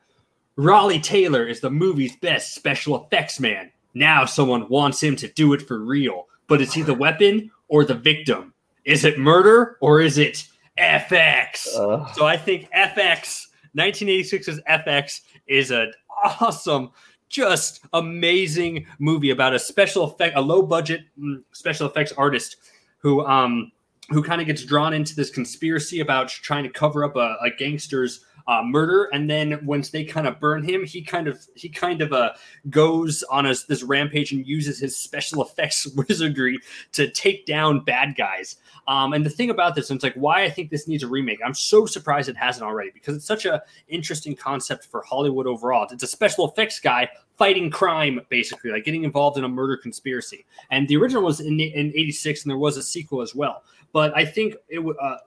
Rollie 0.57 1.01
Tyler 1.01 1.47
is 1.47 1.59
the 1.59 1.69
movie's 1.71 2.15
best 2.17 2.53
special 2.55 3.03
effects 3.05 3.39
man. 3.39 3.71
Now 3.93 4.25
someone 4.25 4.69
wants 4.69 5.01
him 5.01 5.15
to 5.17 5.27
do 5.29 5.53
it 5.53 5.61
for 5.63 5.79
real. 5.79 6.27
But 6.47 6.61
is 6.61 6.73
he 6.73 6.81
the 6.83 6.93
weapon 6.93 7.51
or 7.67 7.83
the 7.83 7.95
victim? 7.95 8.53
Is 8.85 9.05
it 9.05 9.19
murder 9.19 9.77
or 9.81 10.01
is 10.01 10.17
it 10.17 10.47
FX? 10.77 11.67
Uh, 11.75 12.05
So 12.13 12.25
I 12.25 12.37
think 12.37 12.69
FX, 12.71 13.47
1986's 13.77 14.61
FX, 14.69 15.21
is 15.47 15.71
an 15.71 15.91
awesome, 16.23 16.91
just 17.29 17.81
amazing 17.93 18.85
movie 18.99 19.31
about 19.31 19.53
a 19.53 19.59
special 19.59 20.03
effect, 20.03 20.35
a 20.37 20.41
low 20.41 20.61
budget 20.61 21.01
mm, 21.19 21.43
special 21.51 21.87
effects 21.87 22.13
artist 22.17 22.57
who 22.99 23.25
um 23.25 23.71
who 24.09 24.23
kind 24.23 24.39
of 24.39 24.47
gets 24.47 24.63
drawn 24.63 24.93
into 24.93 25.15
this 25.15 25.29
conspiracy 25.29 25.99
about 25.99 26.29
trying 26.29 26.63
to 26.63 26.69
cover 26.69 27.03
up 27.03 27.15
a, 27.15 27.37
a 27.41 27.49
gangster's 27.57 28.23
uh, 28.47 28.63
murder, 28.63 29.09
and 29.11 29.29
then 29.29 29.59
once 29.65 29.89
they 29.89 30.03
kind 30.05 30.25
of 30.25 30.39
burn 30.39 30.63
him, 30.63 30.85
he 30.85 31.01
kind 31.01 31.27
of 31.27 31.45
he 31.55 31.67
kind 31.67 32.01
of 32.01 32.13
uh 32.13 32.31
goes 32.69 33.23
on 33.23 33.45
a, 33.45 33.53
this 33.67 33.83
rampage 33.83 34.31
and 34.31 34.47
uses 34.47 34.79
his 34.79 34.95
special 34.95 35.41
effects 35.45 35.87
wizardry 35.87 36.59
to 36.93 37.09
take 37.11 37.45
down 37.45 37.81
bad 37.81 38.15
guys. 38.15 38.57
Um, 38.87 39.11
and 39.11 39.25
the 39.25 39.29
thing 39.29 39.49
about 39.49 39.75
this, 39.75 39.89
and 39.89 39.97
it's 39.97 40.03
like 40.03 40.15
why 40.15 40.43
I 40.43 40.49
think 40.49 40.69
this 40.69 40.87
needs 40.87 41.03
a 41.03 41.07
remake. 41.07 41.39
I'm 41.45 41.53
so 41.53 41.85
surprised 41.85 42.29
it 42.29 42.37
hasn't 42.37 42.65
already 42.65 42.91
because 42.93 43.17
it's 43.17 43.25
such 43.25 43.45
a 43.45 43.61
interesting 43.89 44.35
concept 44.35 44.85
for 44.85 45.01
Hollywood 45.01 45.45
overall. 45.45 45.85
It's 45.91 46.03
a 46.03 46.07
special 46.07 46.49
effects 46.49 46.79
guy 46.79 47.09
fighting 47.37 47.69
crime, 47.69 48.21
basically, 48.29 48.71
like 48.71 48.85
getting 48.85 49.03
involved 49.03 49.37
in 49.37 49.43
a 49.43 49.49
murder 49.49 49.75
conspiracy. 49.75 50.45
And 50.71 50.87
the 50.87 50.95
original 50.95 51.23
was 51.23 51.41
in 51.41 51.59
in 51.59 51.91
'86, 51.95 52.43
and 52.43 52.49
there 52.49 52.57
was 52.57 52.77
a 52.77 52.83
sequel 52.83 53.21
as 53.21 53.35
well. 53.35 53.63
But 53.91 54.15
I 54.15 54.23
think 54.23 54.55
it 54.69 54.79
would. 54.79 54.95
Uh, 55.01 55.17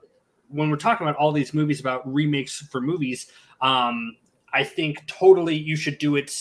when 0.51 0.69
we're 0.69 0.77
talking 0.77 1.07
about 1.07 1.17
all 1.17 1.31
these 1.31 1.53
movies 1.53 1.79
about 1.79 2.11
remakes 2.11 2.59
for 2.59 2.81
movies, 2.81 3.27
um, 3.61 4.15
I 4.53 4.63
think 4.63 5.05
totally 5.07 5.55
you 5.55 5.75
should 5.75 5.97
do 5.97 6.15
it. 6.15 6.35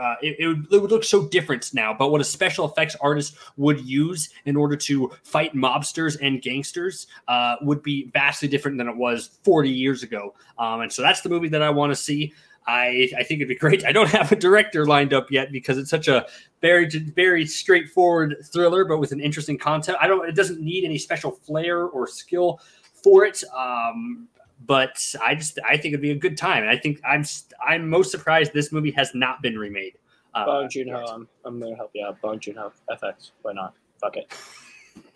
Uh, 0.00 0.14
it, 0.22 0.36
it, 0.38 0.46
would, 0.46 0.72
it 0.72 0.80
would 0.80 0.90
look 0.90 1.04
so 1.04 1.28
different 1.28 1.74
now, 1.74 1.92
but 1.92 2.10
what 2.10 2.20
a 2.20 2.24
special 2.24 2.64
effects 2.66 2.96
artist 3.02 3.36
would 3.58 3.78
use 3.80 4.30
in 4.46 4.56
order 4.56 4.74
to 4.74 5.12
fight 5.22 5.54
mobsters 5.54 6.16
and 6.22 6.40
gangsters 6.40 7.08
uh, 7.28 7.56
would 7.60 7.82
be 7.82 8.10
vastly 8.14 8.48
different 8.48 8.78
than 8.78 8.88
it 8.88 8.96
was 8.96 9.38
40 9.44 9.68
years 9.68 10.02
ago. 10.02 10.34
Um, 10.58 10.80
and 10.80 10.90
so 10.90 11.02
that's 11.02 11.20
the 11.20 11.28
movie 11.28 11.48
that 11.48 11.62
I 11.62 11.68
want 11.68 11.92
to 11.92 11.96
see. 11.96 12.32
I, 12.66 13.10
I 13.18 13.22
think 13.22 13.40
it'd 13.40 13.48
be 13.48 13.54
great. 13.54 13.84
I 13.84 13.92
don't 13.92 14.08
have 14.10 14.32
a 14.32 14.36
director 14.36 14.86
lined 14.86 15.12
up 15.12 15.30
yet 15.30 15.52
because 15.52 15.78
it's 15.78 15.90
such 15.90 16.08
a 16.08 16.26
very 16.60 16.88
very 16.88 17.46
straightforward 17.46 18.36
thriller, 18.52 18.84
but 18.84 18.98
with 18.98 19.12
an 19.12 19.20
interesting 19.20 19.58
concept. 19.58 19.98
I 20.00 20.06
don't. 20.06 20.28
It 20.28 20.36
doesn't 20.36 20.60
need 20.60 20.84
any 20.84 20.98
special 20.98 21.32
flair 21.32 21.84
or 21.84 22.06
skill 22.06 22.60
for 23.02 23.24
it. 23.24 23.42
Um, 23.56 24.28
but 24.66 25.14
I 25.22 25.34
just 25.34 25.58
I 25.68 25.76
think 25.76 25.86
it'd 25.92 26.00
be 26.00 26.12
a 26.12 26.16
good 26.16 26.36
time. 26.36 26.62
And 26.62 26.70
I 26.70 26.76
think 26.76 27.00
I'm 27.04 27.24
I'm 27.64 27.88
most 27.88 28.10
surprised 28.10 28.52
this 28.52 28.72
movie 28.72 28.92
has 28.92 29.14
not 29.14 29.42
been 29.42 29.58
remade. 29.58 29.94
Uh, 30.34 30.46
Bong 30.46 30.68
Joon 30.70 30.88
Ho, 30.88 31.04
I'm, 31.04 31.28
I'm 31.44 31.60
gonna 31.60 31.76
help 31.76 31.90
you 31.94 32.06
out. 32.06 32.20
Bong 32.20 32.38
Joon 32.38 32.56
Ho, 32.56 32.72
FX. 32.90 33.32
Why 33.42 33.52
not? 33.52 33.74
Fuck 34.00 34.16
it. 34.16 34.32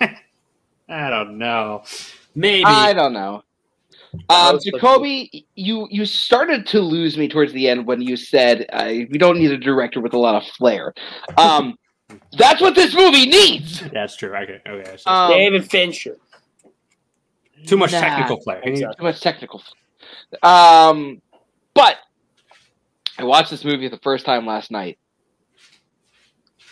I 0.89 1.11
don't 1.11 1.39
know. 1.39 1.85
Maybe 2.35 2.65
I 2.65 2.93
don't 2.93 3.13
know. 3.13 3.43
Um, 4.29 4.59
Jacoby, 4.63 5.47
you 5.55 5.89
you 5.91 6.05
started 6.07 6.67
to 6.69 6.81
lose 6.81 7.17
me 7.17 7.29
towards 7.29 7.53
the 7.53 7.69
end 7.69 7.87
when 7.87 8.01
you 8.01 8.17
said 8.17 8.67
uh, 8.73 8.87
we 9.11 9.19
don't 9.19 9.39
need 9.39 9.51
a 9.51 9.59
director 9.59 10.01
with 10.01 10.15
a 10.15 10.19
lot 10.19 10.35
of 10.35 10.45
flair. 10.51 10.95
Um, 11.37 11.77
that's 12.39 12.61
what 12.61 12.75
this 12.75 12.95
movie 12.95 13.27
needs. 13.27 13.83
that's 13.93 14.17
true. 14.17 14.35
Okay, 14.37 14.61
okay. 14.67 14.97
So 14.97 15.11
Um, 15.11 15.33
David 15.33 15.69
Fincher. 15.69 16.17
Too 17.67 17.77
much 17.77 17.93
nah, 17.93 18.01
technical 18.01 18.41
flair. 18.43 18.61
exactly. 18.63 18.97
Too 18.99 19.03
much 19.05 19.21
technical. 19.21 19.63
Um, 20.43 21.21
but 21.75 21.97
I 23.19 23.25
watched 23.25 23.51
this 23.51 23.65
movie 23.65 23.89
the 23.89 23.99
first 23.99 24.25
time 24.27 24.47
last 24.47 24.71
night. 24.71 24.99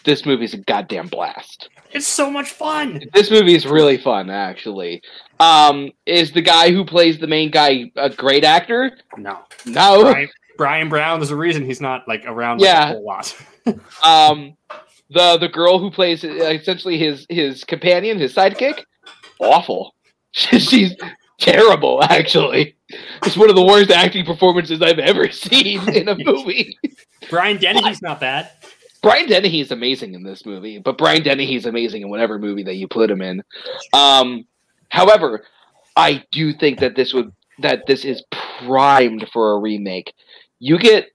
This 0.04 0.26
movie's 0.26 0.52
a 0.52 0.58
goddamn 0.58 1.06
blast. 1.08 1.70
It's 1.92 2.06
so 2.06 2.30
much 2.30 2.50
fun. 2.50 3.02
This 3.14 3.30
movie 3.30 3.54
is 3.54 3.64
really 3.64 3.96
fun, 3.96 4.28
actually. 4.28 5.00
Um, 5.40 5.92
is 6.04 6.32
the 6.32 6.42
guy 6.42 6.72
who 6.72 6.84
plays 6.84 7.18
the 7.18 7.26
main 7.26 7.50
guy 7.50 7.90
a 7.96 8.10
great 8.10 8.44
actor? 8.44 8.90
No, 9.16 9.38
No. 9.64 10.02
Brian, 10.02 10.28
Bryan 10.58 10.88
Brown. 10.90 11.20
There's 11.20 11.30
a 11.30 11.36
reason 11.36 11.64
he's 11.64 11.80
not 11.80 12.06
like 12.06 12.24
around. 12.26 12.60
Like, 12.60 12.66
Yeah. 12.68 12.84
a 12.84 12.92
whole 12.92 13.04
lot. 13.04 13.34
Um, 14.02 14.56
the 15.08 15.38
the 15.38 15.48
girl 15.48 15.78
who 15.78 15.90
plays 15.90 16.22
uh, 16.22 16.28
essentially 16.28 16.98
his 16.98 17.24
his 17.30 17.64
companion, 17.64 18.18
his 18.18 18.34
sidekick, 18.34 18.82
awful. 19.38 19.93
She's 20.58 20.94
terrible, 21.38 22.02
actually. 22.02 22.76
It's 23.24 23.36
one 23.36 23.50
of 23.50 23.56
the 23.56 23.64
worst 23.64 23.90
acting 23.90 24.24
performances 24.24 24.82
I've 24.82 24.98
ever 24.98 25.30
seen 25.30 25.88
in 25.88 26.08
a 26.08 26.16
movie. 26.18 26.76
Brian 27.30 27.56
Dennehy's 27.56 28.02
not 28.02 28.20
bad. 28.20 28.50
Brian 29.00 29.28
Dennehy 29.28 29.60
is 29.60 29.70
amazing 29.70 30.14
in 30.14 30.24
this 30.24 30.44
movie, 30.44 30.78
but 30.78 30.98
Brian 30.98 31.22
Dennehy 31.22 31.56
is 31.56 31.66
amazing 31.66 32.02
in 32.02 32.08
whatever 32.08 32.38
movie 32.38 32.64
that 32.64 32.74
you 32.74 32.88
put 32.88 33.10
him 33.10 33.22
in. 33.22 33.42
Um, 33.92 34.44
however, 34.88 35.44
I 35.94 36.24
do 36.32 36.52
think 36.52 36.80
that 36.80 36.96
this 36.96 37.14
would 37.14 37.30
that 37.60 37.86
this 37.86 38.04
is 38.04 38.24
primed 38.60 39.28
for 39.32 39.52
a 39.52 39.58
remake. 39.58 40.12
You 40.58 40.78
get 40.78 41.10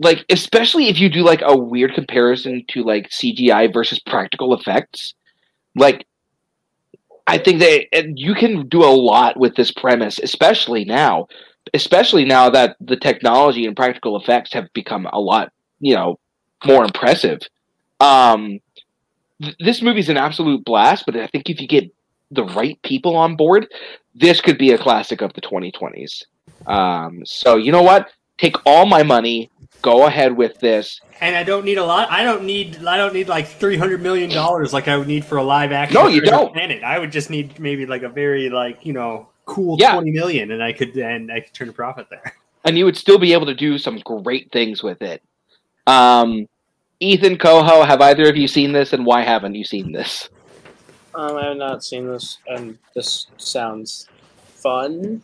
like 0.00 0.24
especially 0.30 0.88
if 0.88 0.98
you 0.98 1.08
do 1.08 1.22
like 1.22 1.42
a 1.44 1.56
weird 1.56 1.94
comparison 1.94 2.64
to 2.68 2.82
like 2.82 3.10
CGI 3.10 3.72
versus 3.72 4.00
practical 4.00 4.54
effects. 4.54 5.14
Like 5.76 6.06
I 7.26 7.38
think 7.38 7.60
that 7.60 7.86
and 7.92 8.18
you 8.18 8.34
can 8.34 8.68
do 8.68 8.82
a 8.82 8.86
lot 8.86 9.38
with 9.38 9.54
this 9.54 9.70
premise, 9.70 10.18
especially 10.18 10.84
now, 10.84 11.28
especially 11.74 12.24
now 12.24 12.50
that 12.50 12.76
the 12.80 12.96
technology 12.96 13.66
and 13.66 13.76
practical 13.76 14.16
effects 14.16 14.52
have 14.52 14.72
become 14.72 15.06
a 15.12 15.20
lot, 15.20 15.52
you 15.80 15.94
know, 15.94 16.18
more 16.64 16.84
impressive. 16.84 17.40
Um, 18.00 18.58
th- 19.40 19.56
this 19.60 19.82
movie's 19.82 20.08
an 20.08 20.16
absolute 20.16 20.64
blast, 20.64 21.04
but 21.06 21.16
I 21.16 21.26
think 21.28 21.48
if 21.48 21.60
you 21.60 21.68
get 21.68 21.92
the 22.30 22.44
right 22.44 22.80
people 22.82 23.16
on 23.16 23.36
board, 23.36 23.68
this 24.14 24.40
could 24.40 24.58
be 24.58 24.72
a 24.72 24.78
classic 24.78 25.22
of 25.22 25.32
the 25.34 25.40
2020s. 25.40 26.24
Um, 26.66 27.22
so 27.24 27.56
you 27.56 27.72
know 27.72 27.82
what? 27.82 28.10
Take 28.38 28.56
all 28.66 28.86
my 28.86 29.02
money. 29.02 29.50
Go 29.82 30.06
ahead 30.06 30.36
with 30.36 30.58
this. 30.60 31.00
And 31.20 31.36
I 31.36 31.42
don't 31.42 31.64
need 31.64 31.78
a 31.78 31.84
lot. 31.84 32.10
I 32.10 32.22
don't 32.22 32.44
need. 32.44 32.84
I 32.86 32.96
don't 32.96 33.12
need 33.12 33.28
like 33.28 33.46
three 33.48 33.76
hundred 33.76 34.00
million 34.02 34.30
dollars 34.30 34.72
like 34.72 34.88
I 34.88 34.96
would 34.96 35.08
need 35.08 35.24
for 35.24 35.38
a 35.38 35.42
live 35.42 35.72
action. 35.72 35.94
No, 35.94 36.06
you 36.06 36.20
don't. 36.20 36.52
Planet. 36.52 36.82
I 36.82 36.98
would 36.98 37.12
just 37.12 37.30
need 37.30 37.58
maybe 37.58 37.84
like 37.86 38.02
a 38.02 38.08
very 38.08 38.48
like 38.48 38.86
you 38.86 38.92
know 38.92 39.28
cool 39.44 39.76
Yeah. 39.78 39.92
twenty 39.92 40.12
million, 40.12 40.52
and 40.52 40.62
I 40.62 40.72
could 40.72 40.96
and 40.96 41.30
I 41.30 41.40
could 41.40 41.52
turn 41.52 41.68
a 41.68 41.72
profit 41.72 42.08
there. 42.10 42.34
and 42.64 42.78
you 42.78 42.84
would 42.84 42.96
still 42.96 43.18
be 43.18 43.32
able 43.32 43.46
to 43.46 43.54
do 43.54 43.76
some 43.78 43.98
great 43.98 44.50
things 44.52 44.82
with 44.82 45.02
it. 45.02 45.22
Um, 45.86 46.46
Ethan 47.00 47.36
Coho, 47.38 47.82
have 47.82 48.00
either 48.00 48.28
of 48.28 48.36
you 48.36 48.46
seen 48.46 48.72
this, 48.72 48.92
and 48.92 49.04
why 49.04 49.22
haven't 49.22 49.56
you 49.56 49.64
seen 49.64 49.90
this? 49.90 50.28
Um, 51.14 51.36
I 51.36 51.46
have 51.46 51.56
not 51.56 51.84
seen 51.84 52.06
this, 52.06 52.38
and 52.46 52.78
this 52.94 53.26
sounds 53.36 54.08
fun. 54.54 55.22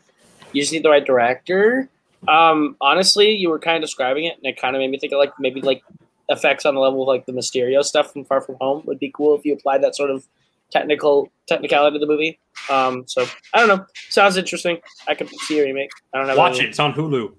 You 0.53 0.63
just 0.63 0.73
need 0.73 0.83
the 0.83 0.91
right 0.91 1.05
director. 1.05 1.89
Um, 2.27 2.77
honestly, 2.81 3.31
you 3.31 3.51
were 3.51 3.59
kind 3.59 3.77
of 3.77 3.83
describing 3.83 4.25
it, 4.25 4.37
and 4.37 4.47
it 4.47 4.61
kind 4.61 4.75
of 4.75 4.81
made 4.81 4.91
me 4.91 4.99
think 4.99 5.13
of 5.13 5.19
like 5.19 5.33
maybe 5.39 5.61
like 5.61 5.83
effects 6.29 6.67
on 6.67 6.75
the 6.75 6.81
level 6.81 7.03
of 7.03 7.09
like 7.09 7.27
the 7.27 7.33
Mysterio 7.33 7.83
stuff 7.83 8.13
from 8.13 8.25
Far 8.25 8.41
From 8.41 8.57
Home 8.61 8.83
would 8.87 8.99
be 8.99 9.11
cool 9.15 9.37
if 9.37 9.45
you 9.45 9.55
applied 9.55 9.83
that 9.83 9.95
sort 9.95 10.11
of 10.11 10.27
technical 10.71 11.31
technicality 11.47 11.99
to 11.99 12.01
the 12.05 12.11
movie. 12.11 12.39
Um, 12.71 13.05
so 13.07 13.27
I 13.55 13.65
don't 13.65 13.69
know. 13.69 13.87
Sounds 14.11 14.37
interesting. 14.37 14.79
I 15.07 15.15
could 15.15 15.29
see 15.47 15.61
a 15.61 15.65
remake. 15.65 15.91
I 16.13 16.19
don't 16.19 16.27
know. 16.27 16.37
Watch 16.37 16.59
it. 16.59 16.67
It's 16.67 16.79
on 16.79 16.93
Hulu. 16.93 17.33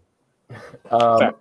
Um, 0.90 1.36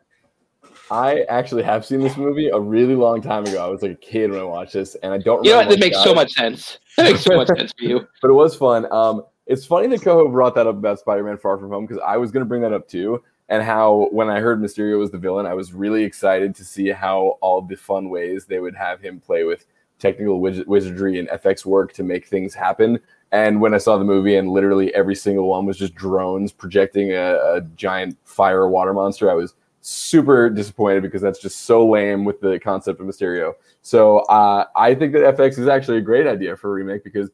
I 0.91 1.21
actually 1.29 1.63
have 1.63 1.85
seen 1.85 2.01
this 2.01 2.17
movie 2.17 2.49
a 2.49 2.59
really 2.59 2.95
long 2.95 3.21
time 3.21 3.45
ago. 3.45 3.65
I 3.65 3.69
was 3.69 3.83
like 3.83 3.93
a 3.93 3.97
kid 3.97 4.31
when 4.31 4.41
I 4.41 4.45
watched 4.45 4.73
this, 4.73 4.95
and 4.97 5.13
I 5.13 5.19
don't. 5.19 5.45
You 5.45 5.53
know 5.53 5.59
remember 5.59 5.73
what? 5.73 5.81
That 5.81 5.87
makes 5.87 6.03
so 6.03 6.13
it. 6.13 6.15
much 6.15 6.33
sense. 6.33 6.79
That 6.97 7.05
makes 7.05 7.25
so 7.25 7.37
much 7.37 7.49
sense 7.57 7.73
for 7.79 7.85
you. 7.85 8.07
but 8.23 8.31
it 8.31 8.35
was 8.35 8.55
fun. 8.55 8.91
Um, 8.93 9.25
it's 9.49 9.67
funny 9.67 9.89
that 9.89 10.03
Coho 10.03 10.29
brought 10.29 10.55
that 10.55 10.67
up 10.67 10.77
about 10.77 11.01
Spider-Man: 11.01 11.39
Far 11.39 11.59
From 11.59 11.71
Home 11.71 11.87
because 11.87 12.03
I 12.07 12.17
was 12.17 12.31
going 12.31 12.43
to 12.43 12.49
bring 12.49 12.63
that 12.63 12.73
up 12.73 12.87
too, 12.87 13.23
and 13.49 13.63
how 13.63 14.09
when 14.13 14.29
I 14.29 14.41
heard 14.41 14.61
Mysterio 14.61 14.99
was 14.99 15.11
the 15.11 15.19
villain, 15.19 15.47
I 15.47 15.55
was 15.55 15.73
really 15.73 16.05
excited 16.05 16.55
to 16.55 16.65
see 16.65 16.89
how 16.91 17.39
all 17.41 17.63
the 17.63 17.77
fun 17.77 18.11
ways 18.11 18.45
they 18.45 18.61
would 18.61 18.77
have 18.77 19.01
him 19.01 19.19
play 19.19 19.45
with 19.45 19.65
technical 19.99 20.41
wiz- 20.41 20.65
wizardry 20.67 21.19
and 21.19 21.29
FX 21.29 21.65
work 21.65 21.93
to 21.95 22.03
make 22.03 22.27
things 22.27 22.55
happen. 22.55 23.01
And 23.33 23.61
when 23.61 23.75
I 23.75 23.79
saw 23.79 23.99
the 23.99 24.05
movie, 24.05 24.37
and 24.37 24.51
literally 24.51 24.95
every 24.95 25.15
single 25.15 25.49
one 25.49 25.67
was 25.67 25.77
just 25.77 25.95
drones 25.95 26.53
projecting 26.53 27.13
a, 27.13 27.35
a 27.55 27.61
giant 27.75 28.17
fire 28.25 28.69
water 28.69 28.95
monster, 28.95 29.31
I 29.31 29.35
was 29.35 29.55
super 29.81 30.51
disappointed 30.51 31.03
because 31.03 31.23
that's 31.23 31.39
just 31.39 31.63
so 31.63 31.87
lame 31.87 32.25
with 32.25 32.41
the 32.41 32.59
concept 32.59 33.01
of 33.01 33.07
Mysterio. 33.07 33.55
So 33.83 34.19
uh, 34.21 34.67
I 34.77 34.95
think 34.95 35.13
that 35.13 35.37
FX 35.37 35.59
is 35.59 35.69
actually 35.69 35.99
a 35.99 36.03
great 36.03 36.27
idea 36.27 36.57
for 36.57 36.71
a 36.71 36.73
remake 36.73 37.05
because, 37.05 37.31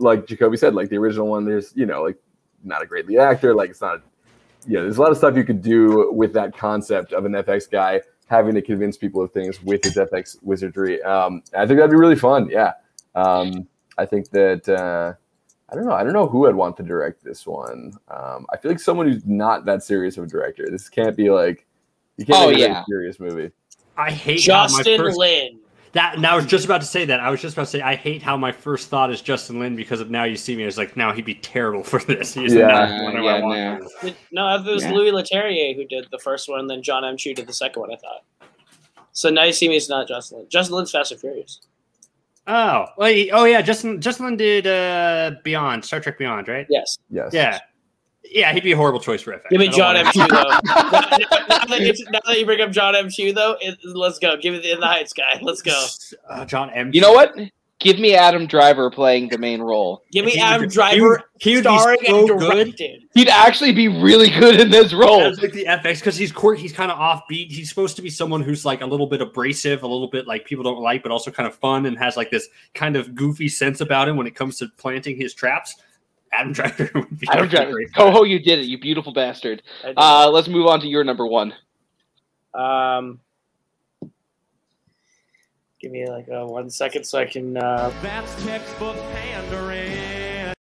like 0.00 0.26
Jacoby 0.26 0.56
said, 0.56 0.74
like 0.74 0.88
the 0.88 0.96
original 0.98 1.28
one, 1.28 1.44
there's 1.44 1.72
you 1.76 1.86
know 1.86 2.02
like 2.02 2.16
not 2.64 2.82
a 2.82 2.86
great 2.86 3.06
lead 3.06 3.18
actor, 3.18 3.54
like 3.54 3.70
it's 3.70 3.80
not, 3.80 4.02
you 4.66 4.74
know, 4.74 4.82
there's 4.82 4.98
a 4.98 5.00
lot 5.00 5.10
of 5.10 5.16
stuff 5.16 5.36
you 5.36 5.44
could 5.44 5.62
do 5.62 6.10
with 6.12 6.32
that 6.34 6.56
concept 6.56 7.12
of 7.12 7.24
an 7.24 7.32
FX 7.32 7.70
guy 7.70 8.00
having 8.26 8.54
to 8.54 8.62
convince 8.62 8.96
people 8.96 9.22
of 9.22 9.32
things 9.32 9.62
with 9.62 9.82
his 9.84 9.94
FX 9.96 10.36
wizardry. 10.42 11.02
Um, 11.02 11.42
I 11.56 11.66
think 11.66 11.78
that'd 11.78 11.90
be 11.90 11.96
really 11.96 12.16
fun. 12.16 12.48
Yeah, 12.50 12.72
um, 13.14 13.66
I 13.98 14.06
think 14.06 14.30
that. 14.30 14.68
Uh, 14.68 15.14
I 15.72 15.76
don't 15.76 15.84
know. 15.84 15.92
I 15.92 16.02
don't 16.02 16.14
know 16.14 16.26
who 16.26 16.48
I'd 16.48 16.54
want 16.56 16.76
to 16.78 16.82
direct 16.82 17.22
this 17.22 17.46
one. 17.46 17.92
Um, 18.08 18.44
I 18.52 18.56
feel 18.56 18.72
like 18.72 18.80
someone 18.80 19.06
who's 19.06 19.24
not 19.24 19.64
that 19.66 19.84
serious 19.84 20.18
of 20.18 20.24
a 20.24 20.26
director. 20.26 20.66
This 20.68 20.88
can't 20.88 21.16
be 21.16 21.30
like 21.30 21.64
you 22.16 22.26
can't 22.26 22.42
Oh, 22.42 22.50
make 22.50 22.68
a 22.68 22.84
serious 22.88 23.20
movie. 23.20 23.52
I 23.96 24.10
hate 24.10 24.44
how 24.46 24.62
my 24.62 24.66
Justin 24.66 24.98
first, 24.98 25.16
Lin. 25.16 25.59
That 25.92 26.14
and 26.16 26.24
I 26.24 26.36
was 26.36 26.46
just 26.46 26.64
about 26.64 26.80
to 26.82 26.86
say 26.86 27.04
that. 27.06 27.18
I 27.18 27.30
was 27.30 27.40
just 27.40 27.54
about 27.56 27.64
to 27.64 27.70
say 27.70 27.80
I 27.80 27.96
hate 27.96 28.22
how 28.22 28.36
my 28.36 28.52
first 28.52 28.88
thought 28.88 29.10
is 29.10 29.20
Justin 29.20 29.58
Lin 29.58 29.74
because 29.74 30.00
of 30.00 30.08
now 30.08 30.22
you 30.22 30.36
see 30.36 30.54
me. 30.54 30.62
It's 30.62 30.76
like 30.78 30.96
now 30.96 31.12
he'd 31.12 31.24
be 31.24 31.34
terrible 31.34 31.82
for 31.82 31.98
this. 32.00 32.32
He's 32.34 32.54
Yeah. 32.54 32.66
not 32.68 33.02
one 33.02 33.16
of 33.16 33.24
Yeah, 33.24 33.40
my 33.40 33.40
watch 33.40 33.56
no. 33.56 33.78
movies. 34.02 34.16
No, 34.30 34.54
it 34.54 34.64
was 34.64 34.84
Yeah. 34.84 34.92
Louis 34.92 35.10
Leterrier 35.10 35.74
who 35.74 35.84
did 35.86 36.06
the 36.12 36.18
first 36.18 36.48
one, 36.48 36.60
and 36.60 36.70
then 36.70 36.80
John 36.82 37.04
M. 37.04 37.16
Chu 37.16 37.34
did 37.34 37.46
the 37.48 37.52
second 37.52 37.80
one. 37.80 37.92
I 37.92 37.96
thought. 37.96 38.22
So 39.12 39.30
now 39.30 39.42
you 39.42 39.52
see 39.52 39.68
me 39.68 39.74
is 39.76 39.88
not 39.88 40.06
Justin 40.06 40.38
Lin. 40.38 40.46
Justin 40.48 40.76
Lin's 40.76 40.92
Fast 40.92 41.10
and 41.10 41.20
Furious. 41.20 41.60
Oh, 42.46 42.86
well, 42.96 43.12
he- 43.12 43.30
oh 43.32 43.44
yeah, 43.44 43.60
Justin 43.60 44.00
Justin 44.00 44.26
Lin 44.26 44.36
did 44.36 44.66
uh 44.68 45.32
Beyond 45.42 45.84
Star 45.84 45.98
Trek 46.00 46.18
Beyond, 46.18 46.46
right? 46.46 46.66
Yes. 46.70 46.98
Yes. 47.10 47.30
Yeah, 47.32 47.58
yeah, 48.24 48.52
he'd 48.52 48.62
be 48.62 48.72
a 48.72 48.76
horrible 48.76 49.00
choice 49.00 49.22
for 49.22 49.32
FX. 49.32 49.48
Give 49.50 49.60
me 49.60 49.68
John 49.68 49.96
M. 49.96 50.06
him. 50.06 50.12
Chu 50.12 50.18
though. 50.30 50.42
now, 50.42 50.60
now 50.64 51.64
that 51.66 51.78
you, 51.80 52.04
now 52.10 52.20
that 52.26 52.38
you 52.38 52.44
bring 52.46 52.60
up 52.60 52.70
John 52.70 52.94
M. 52.94 53.08
Chu 53.08 53.32
though, 53.32 53.56
it, 53.60 53.78
let's 53.84 54.18
go. 54.18 54.36
Give 54.36 54.52
me 54.54 54.60
the 54.60 54.72
In 54.72 54.80
the 54.80 54.86
Heights 54.86 55.12
guy. 55.12 55.38
Let's 55.42 55.62
go. 55.62 55.86
Uh, 56.28 56.44
John 56.44 56.70
M. 56.70 56.90
You 56.92 57.00
know 57.00 57.12
what? 57.12 57.34
Give 57.78 57.98
me 57.98 58.14
Adam 58.14 58.46
Driver 58.46 58.90
playing 58.90 59.28
the 59.30 59.38
main 59.38 59.62
role. 59.62 60.02
Give 60.12 60.26
me 60.26 60.32
He 60.32 60.38
Adam 60.40 60.60
would- 60.60 60.70
Driver 60.70 60.94
he 60.94 61.00
would- 61.00 61.20
he 61.40 61.54
would 61.54 61.64
starring 61.64 61.98
so 62.04 62.18
and 62.18 62.28
good. 62.28 62.50
directed. 62.50 63.00
He'd 63.14 63.30
actually 63.30 63.72
be 63.72 63.88
really 63.88 64.28
good 64.28 64.60
in 64.60 64.70
this 64.70 64.92
role. 64.92 65.20
That's 65.20 65.40
like 65.40 65.52
the 65.52 65.64
FX 65.64 66.00
because 66.00 66.14
he's 66.18 66.30
quirk. 66.30 66.58
He's 66.58 66.74
kind 66.74 66.92
of 66.92 66.98
offbeat. 66.98 67.50
He's 67.50 67.70
supposed 67.70 67.96
to 67.96 68.02
be 68.02 68.10
someone 68.10 68.42
who's 68.42 68.66
like 68.66 68.82
a 68.82 68.86
little 68.86 69.06
bit 69.06 69.22
abrasive, 69.22 69.82
a 69.82 69.86
little 69.86 70.08
bit 70.08 70.26
like 70.26 70.44
people 70.44 70.62
don't 70.62 70.80
like, 70.82 71.02
but 71.02 71.10
also 71.10 71.30
kind 71.30 71.46
of 71.46 71.54
fun 71.54 71.86
and 71.86 71.96
has 71.98 72.18
like 72.18 72.30
this 72.30 72.48
kind 72.74 72.96
of 72.96 73.14
goofy 73.14 73.48
sense 73.48 73.80
about 73.80 74.06
him 74.10 74.18
when 74.18 74.26
it 74.26 74.34
comes 74.34 74.58
to 74.58 74.68
planting 74.76 75.16
his 75.16 75.32
traps. 75.32 75.76
Adam 76.32 76.52
Driver 76.52 76.90
would 76.94 77.18
be 77.18 77.28
Adam 77.30 77.46
a 77.46 77.48
Driver. 77.48 77.72
great. 77.72 77.94
Coho, 77.94 78.22
you 78.24 78.38
did 78.38 78.60
it, 78.60 78.66
you 78.66 78.78
beautiful 78.78 79.12
bastard. 79.12 79.62
Uh, 79.96 80.30
let's 80.30 80.48
move 80.48 80.66
on 80.66 80.80
to 80.80 80.86
your 80.86 81.04
number 81.04 81.26
one. 81.26 81.52
Um, 82.54 83.20
give 85.80 85.92
me 85.92 86.06
like 86.08 86.28
uh, 86.28 86.44
one 86.46 86.70
second 86.70 87.04
so 87.04 87.18
I 87.18 87.24
can. 87.26 87.56
Uh, 87.56 87.92
That's 88.02 88.44
textbook 88.44 88.96
pandering. 89.12 90.54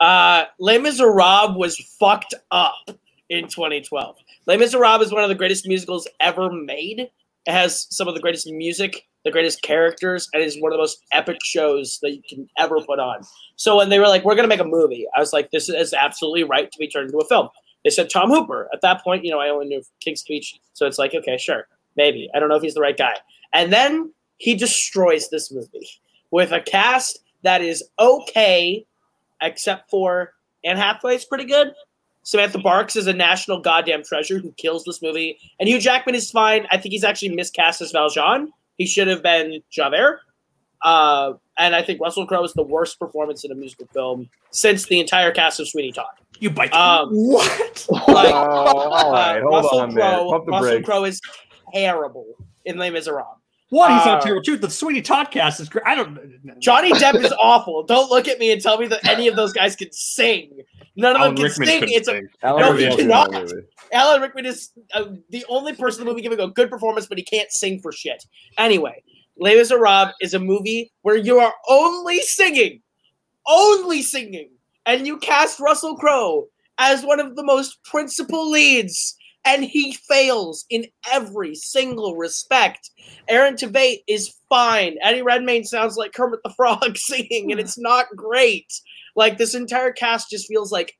uh, 0.00 0.44
Les 0.58 0.78
Miserables 0.78 1.56
was 1.56 1.76
fucked 1.98 2.34
up 2.50 2.90
in 3.30 3.48
2012. 3.48 4.16
Les 4.46 4.56
Miserables 4.56 5.06
is 5.06 5.12
one 5.12 5.22
of 5.22 5.28
the 5.28 5.34
greatest 5.34 5.66
musicals 5.66 6.06
ever 6.20 6.50
made. 6.50 7.00
It 7.00 7.52
has 7.52 7.86
some 7.90 8.08
of 8.08 8.14
the 8.14 8.20
greatest 8.20 8.46
music, 8.50 9.06
the 9.24 9.30
greatest 9.30 9.62
characters, 9.62 10.28
and 10.32 10.42
is 10.42 10.60
one 10.60 10.72
of 10.72 10.76
the 10.76 10.82
most 10.82 11.02
epic 11.12 11.38
shows 11.42 11.98
that 12.02 12.12
you 12.12 12.22
can 12.28 12.48
ever 12.58 12.80
put 12.80 12.98
on. 12.98 13.22
So 13.56 13.76
when 13.76 13.88
they 13.88 13.98
were 13.98 14.08
like, 14.08 14.24
"We're 14.24 14.34
gonna 14.34 14.48
make 14.48 14.60
a 14.60 14.64
movie," 14.64 15.06
I 15.16 15.20
was 15.20 15.32
like, 15.32 15.50
"This 15.50 15.68
is 15.68 15.94
absolutely 15.94 16.44
right 16.44 16.70
to 16.70 16.78
be 16.78 16.88
turned 16.88 17.06
into 17.06 17.18
a 17.18 17.26
film." 17.26 17.48
They 17.84 17.90
said 17.90 18.10
Tom 18.10 18.30
Hooper. 18.30 18.68
At 18.72 18.80
that 18.80 19.02
point, 19.04 19.24
you 19.24 19.30
know, 19.30 19.40
I 19.40 19.50
only 19.50 19.66
knew 19.66 19.82
King's 20.00 20.20
Speech, 20.20 20.58
so 20.72 20.86
it's 20.86 20.98
like, 20.98 21.14
okay, 21.14 21.36
sure, 21.36 21.68
maybe. 21.96 22.30
I 22.34 22.38
don't 22.38 22.48
know 22.48 22.56
if 22.56 22.62
he's 22.62 22.74
the 22.74 22.80
right 22.80 22.96
guy. 22.96 23.14
And 23.52 23.72
then 23.72 24.12
he 24.38 24.54
destroys 24.54 25.28
this 25.28 25.52
movie 25.52 25.88
with 26.30 26.50
a 26.52 26.60
cast 26.60 27.20
that 27.42 27.60
is 27.60 27.84
okay, 27.98 28.86
except 29.42 29.90
for 29.90 30.34
Anne 30.64 30.76
Hathaway's 30.76 31.24
pretty 31.24 31.44
good. 31.44 31.74
Samantha 32.22 32.58
Barks 32.58 32.96
is 32.96 33.06
a 33.06 33.12
national 33.12 33.60
goddamn 33.60 34.02
treasure 34.02 34.38
who 34.38 34.50
kills 34.52 34.82
this 34.84 35.02
movie. 35.02 35.38
And 35.60 35.68
Hugh 35.68 35.78
Jackman 35.78 36.14
is 36.14 36.30
fine. 36.30 36.66
I 36.70 36.78
think 36.78 36.92
he's 36.92 37.04
actually 37.04 37.28
miscast 37.28 37.82
as 37.82 37.92
Valjean. 37.92 38.50
He 38.76 38.86
should 38.86 39.08
have 39.08 39.22
been 39.22 39.62
Javert. 39.70 40.20
Uh, 40.82 41.34
and 41.58 41.74
I 41.74 41.82
think 41.82 42.00
Russell 42.00 42.26
Crowe 42.26 42.44
is 42.44 42.52
the 42.52 42.62
worst 42.62 42.98
performance 42.98 43.44
in 43.44 43.50
a 43.50 43.54
musical 43.54 43.86
film 43.92 44.28
since 44.50 44.86
the 44.86 45.00
entire 45.00 45.30
cast 45.30 45.58
of 45.60 45.68
Sweeney 45.68 45.92
Todd. 45.92 46.06
You 46.40 46.50
bite. 46.50 46.72
Um, 46.74 47.08
what? 47.10 47.86
like, 48.08 48.26
Oh, 48.28 48.36
all 48.36 49.12
right, 49.12 49.38
uh, 49.38 49.42
hold 49.42 49.64
Russell 49.64 49.80
on 49.80 49.94
there. 49.94 50.10
Crowe, 50.10 50.30
Pump 50.30 50.46
the 50.46 50.52
Russell. 50.52 50.82
Crowe 50.82 51.04
is 51.04 51.20
terrible 51.72 52.26
in 52.64 52.78
Les 52.78 52.90
Miserables. 52.90 53.38
What? 53.70 53.90
He's 53.92 54.06
Uh, 54.06 54.20
terrible 54.20 54.42
too. 54.42 54.56
The 54.56 54.70
Sweeney 54.70 55.00
Todd 55.02 55.30
cast 55.30 55.58
is 55.60 55.68
great. 55.68 55.84
I 55.86 55.94
don't. 55.94 56.60
Johnny 56.60 56.92
Depp 56.92 57.16
is 57.24 57.32
awful. 57.40 57.82
Don't 57.84 58.10
look 58.10 58.28
at 58.28 58.38
me 58.38 58.52
and 58.52 58.60
tell 58.62 58.78
me 58.78 58.86
that 58.88 59.06
any 59.08 59.26
of 59.26 59.36
those 59.36 59.52
guys 59.52 59.74
can 59.74 59.90
sing. 59.90 60.50
None 60.96 61.16
of 61.16 61.22
Alan 61.22 61.34
them 61.34 61.36
can 61.36 61.44
Rickman 61.44 61.66
sing. 61.68 61.80
couldn't 61.80 61.94
It's 61.96 62.08
a 62.08 62.12
sing. 62.12 62.28
Alan 62.42 62.60
No, 62.62 62.72
Rickman 62.72 62.90
he 62.90 62.96
cannot. 62.98 63.32
movie. 63.32 63.52
Alan 63.92 64.20
Rickman 64.22 64.46
is 64.46 64.70
uh, 64.92 65.06
the 65.30 65.44
only 65.48 65.72
person 65.74 66.02
in 66.02 66.06
the 66.06 66.12
movie 66.12 66.22
giving 66.22 66.38
a 66.40 66.48
good 66.48 66.70
performance, 66.70 67.06
but 67.06 67.18
he 67.18 67.24
can't 67.24 67.50
sing 67.50 67.80
for 67.80 67.90
shit. 67.90 68.22
Anyway, 68.58 69.02
Les 69.38 69.56
Miserables 69.56 70.12
is 70.20 70.34
a 70.34 70.38
movie 70.38 70.92
where 71.02 71.16
you 71.16 71.38
are 71.40 71.54
only 71.68 72.20
singing, 72.20 72.80
only 73.46 74.02
singing, 74.02 74.50
and 74.86 75.06
you 75.06 75.18
cast 75.18 75.58
Russell 75.58 75.96
Crowe 75.96 76.46
as 76.78 77.04
one 77.04 77.18
of 77.20 77.34
the 77.34 77.42
most 77.44 77.82
principal 77.84 78.48
leads, 78.50 79.16
and 79.44 79.64
he 79.64 79.92
fails 79.92 80.64
in 80.70 80.86
every 81.12 81.54
single 81.54 82.16
respect. 82.16 82.90
Aaron 83.28 83.54
Tveit 83.54 84.02
is 84.08 84.34
fine. 84.48 84.96
Eddie 85.02 85.22
Redmayne 85.22 85.64
sounds 85.64 85.96
like 85.96 86.12
Kermit 86.12 86.40
the 86.44 86.50
Frog 86.50 86.96
singing, 86.96 87.50
and 87.50 87.60
hmm. 87.60 87.64
it's 87.64 87.78
not 87.78 88.06
great. 88.16 88.72
Like 89.16 89.38
this 89.38 89.54
entire 89.54 89.92
cast 89.92 90.30
just 90.30 90.48
feels 90.48 90.72
like 90.72 90.96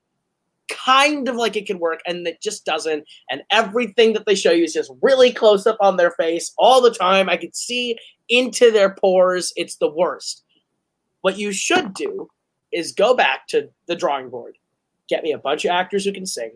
kind 0.69 1.29
of 1.29 1.37
like 1.37 1.57
it 1.57 1.67
could 1.67 1.81
work 1.81 2.01
and 2.07 2.27
it 2.27 2.41
just 2.41 2.65
doesn't. 2.65 3.05
And 3.31 3.43
everything 3.51 4.13
that 4.15 4.25
they 4.25 4.35
show 4.35 4.53
you 4.53 4.65
is 4.65 4.73
just 4.73 4.93
really 5.03 5.33
close 5.33 5.67
up 5.67 5.77
on 5.81 5.97
their 5.97 6.13
face 6.13 6.53
all 6.57 6.81
the 6.81 6.91
time. 6.91 7.29
I 7.29 7.37
could 7.37 7.55
see 7.55 7.99
into 8.29 8.71
their 8.71 8.95
pores. 8.95 9.53
It's 9.57 9.77
the 9.77 9.91
worst. 9.91 10.43
What 11.21 11.39
you 11.39 11.53
should 11.53 11.95
do 11.95 12.29
is 12.73 12.93
go 12.93 13.15
back 13.15 13.47
to 13.49 13.69
the 13.87 13.97
drawing 13.97 14.31
board. 14.31 14.57
Get 15.09 15.23
me 15.23 15.33
a 15.33 15.39
bunch 15.39 15.65
of 15.65 15.71
actors 15.71 16.05
who 16.05 16.13
can 16.13 16.27
sing 16.27 16.53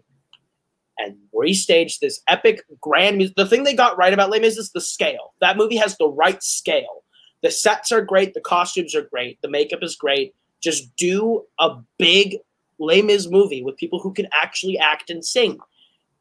and 0.98 1.16
restage 1.34 1.98
this 1.98 2.20
epic 2.28 2.62
grand 2.80 3.16
music 3.16 3.36
the 3.36 3.46
thing 3.46 3.64
they 3.64 3.74
got 3.74 3.96
right 3.96 4.12
about 4.12 4.30
Les 4.30 4.40
Mis 4.40 4.56
is 4.56 4.70
the 4.72 4.80
scale 4.80 5.34
that 5.40 5.56
movie 5.56 5.76
has 5.76 5.96
the 5.96 6.08
right 6.08 6.42
scale 6.42 7.04
the 7.42 7.50
sets 7.50 7.92
are 7.92 8.02
great 8.02 8.34
the 8.34 8.40
costumes 8.40 8.94
are 8.94 9.02
great 9.02 9.40
the 9.42 9.48
makeup 9.48 9.82
is 9.82 9.96
great 9.96 10.34
just 10.60 10.94
do 10.96 11.44
a 11.58 11.76
big 11.98 12.38
Les 12.78 13.02
Mis 13.02 13.28
movie 13.28 13.62
with 13.62 13.76
people 13.76 13.98
who 13.98 14.12
can 14.12 14.28
actually 14.32 14.78
act 14.78 15.10
and 15.10 15.24
sing. 15.24 15.58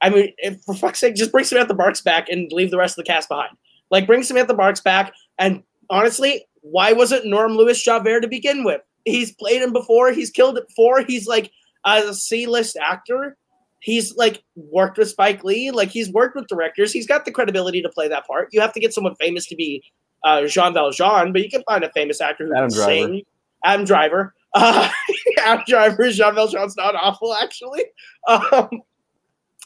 I 0.02 0.10
mean, 0.10 0.34
for 0.66 0.76
fuck's 0.76 1.00
sake, 1.00 1.16
just 1.16 1.32
bring 1.32 1.46
Samantha 1.46 1.74
Barks 1.74 2.02
back 2.02 2.30
and 2.30 2.52
leave 2.52 2.72
the 2.72 2.78
rest 2.78 2.98
of 2.98 3.04
the 3.04 3.12
cast 3.12 3.30
behind. 3.30 3.56
Like, 3.90 4.06
bring 4.06 4.24
Samantha 4.24 4.54
Barks 4.54 4.82
back, 4.82 5.14
and 5.40 5.64
honestly, 5.90 6.46
why 6.62 6.94
wasn't 6.94 7.26
Norm 7.26 7.54
Lewis 7.54 7.82
Javert 7.82 8.22
to 8.22 8.28
begin 8.28 8.64
with? 8.64 8.82
He's 9.06 9.32
played 9.32 9.62
him 9.62 9.72
before. 9.72 10.12
He's 10.12 10.30
killed 10.30 10.58
it 10.58 10.68
before. 10.68 11.02
He's 11.02 11.28
like 11.28 11.52
a 11.86 12.14
C-list 12.14 12.78
actor. 12.78 13.38
He's 13.88 14.14
like 14.18 14.44
worked 14.58 14.98
with 14.98 15.08
Spike 15.08 15.46
Lee. 15.46 15.72
Like 15.72 15.88
he's 15.88 16.12
worked 16.12 16.36
with 16.36 16.46
directors. 16.48 16.92
He's 16.92 17.08
got 17.08 17.24
the 17.24 17.32
credibility 17.32 17.82
to 17.82 17.88
play 17.88 18.10
that 18.10 18.28
part. 18.28 18.50
You 18.52 18.60
have 18.60 18.74
to 18.74 18.82
get 18.82 18.94
someone 18.94 19.16
famous 19.16 19.46
to 19.48 19.56
be 19.56 19.82
uh, 20.26 20.46
Jean 20.46 20.74
Valjean, 20.74 21.32
but 21.32 21.42
you 21.42 21.50
can 21.50 21.64
find 21.64 21.86
a 21.86 21.92
famous 21.94 22.20
actor 22.20 22.48
who 22.48 22.54
Adam 22.54 22.70
can 22.70 22.76
Driver. 22.80 22.92
sing. 22.92 23.22
Adam 23.64 23.86
Driver. 23.86 24.34
Uh, 24.54 24.90
Adam 25.40 25.64
Driver, 25.70 26.12
Jean 26.12 26.36
Valjean's 26.36 26.76
not 26.76 26.96
awful, 26.96 27.34
actually. 27.34 27.86
Um, 28.28 28.82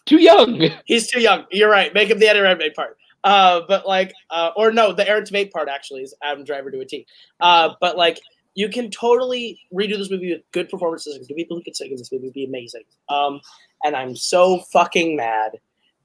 Too 0.06 0.22
young. 0.22 0.70
he's 0.86 1.08
too 1.10 1.20
young. 1.20 1.46
You're 1.50 1.72
right. 1.72 1.92
Make 1.92 2.10
him 2.10 2.20
the 2.20 2.28
Eddie 2.28 2.42
Redmayne 2.42 2.74
part. 2.76 2.98
Uh, 3.24 3.62
but 3.68 3.88
like, 3.88 4.14
uh, 4.30 4.52
or 4.56 4.72
no, 4.72 4.94
the 4.94 5.08
Aaron 5.10 5.24
Tveit 5.24 5.50
part 5.50 5.68
actually 5.68 6.04
is 6.04 6.14
Adam 6.22 6.44
Driver 6.44 6.70
to 6.70 6.80
a 6.80 6.86
T. 6.86 7.08
Uh, 7.40 7.70
but 7.82 7.98
like, 7.98 8.20
you 8.54 8.70
can 8.70 8.92
totally 8.92 9.60
redo 9.74 9.98
this 9.98 10.12
movie 10.12 10.34
with 10.34 10.42
good 10.52 10.70
performances 10.70 11.16
and 11.16 11.28
good 11.28 11.36
people 11.36 11.58
who 11.58 11.64
can 11.64 11.74
sing 11.74 11.92
in 11.92 11.98
this 11.98 12.12
movie 12.12 12.26
would 12.26 12.34
be 12.34 12.46
amazing. 12.46 12.84
Um, 13.10 13.40
and 13.84 13.96
I'm 13.96 14.16
so 14.16 14.60
fucking 14.74 15.16
mad 15.16 15.52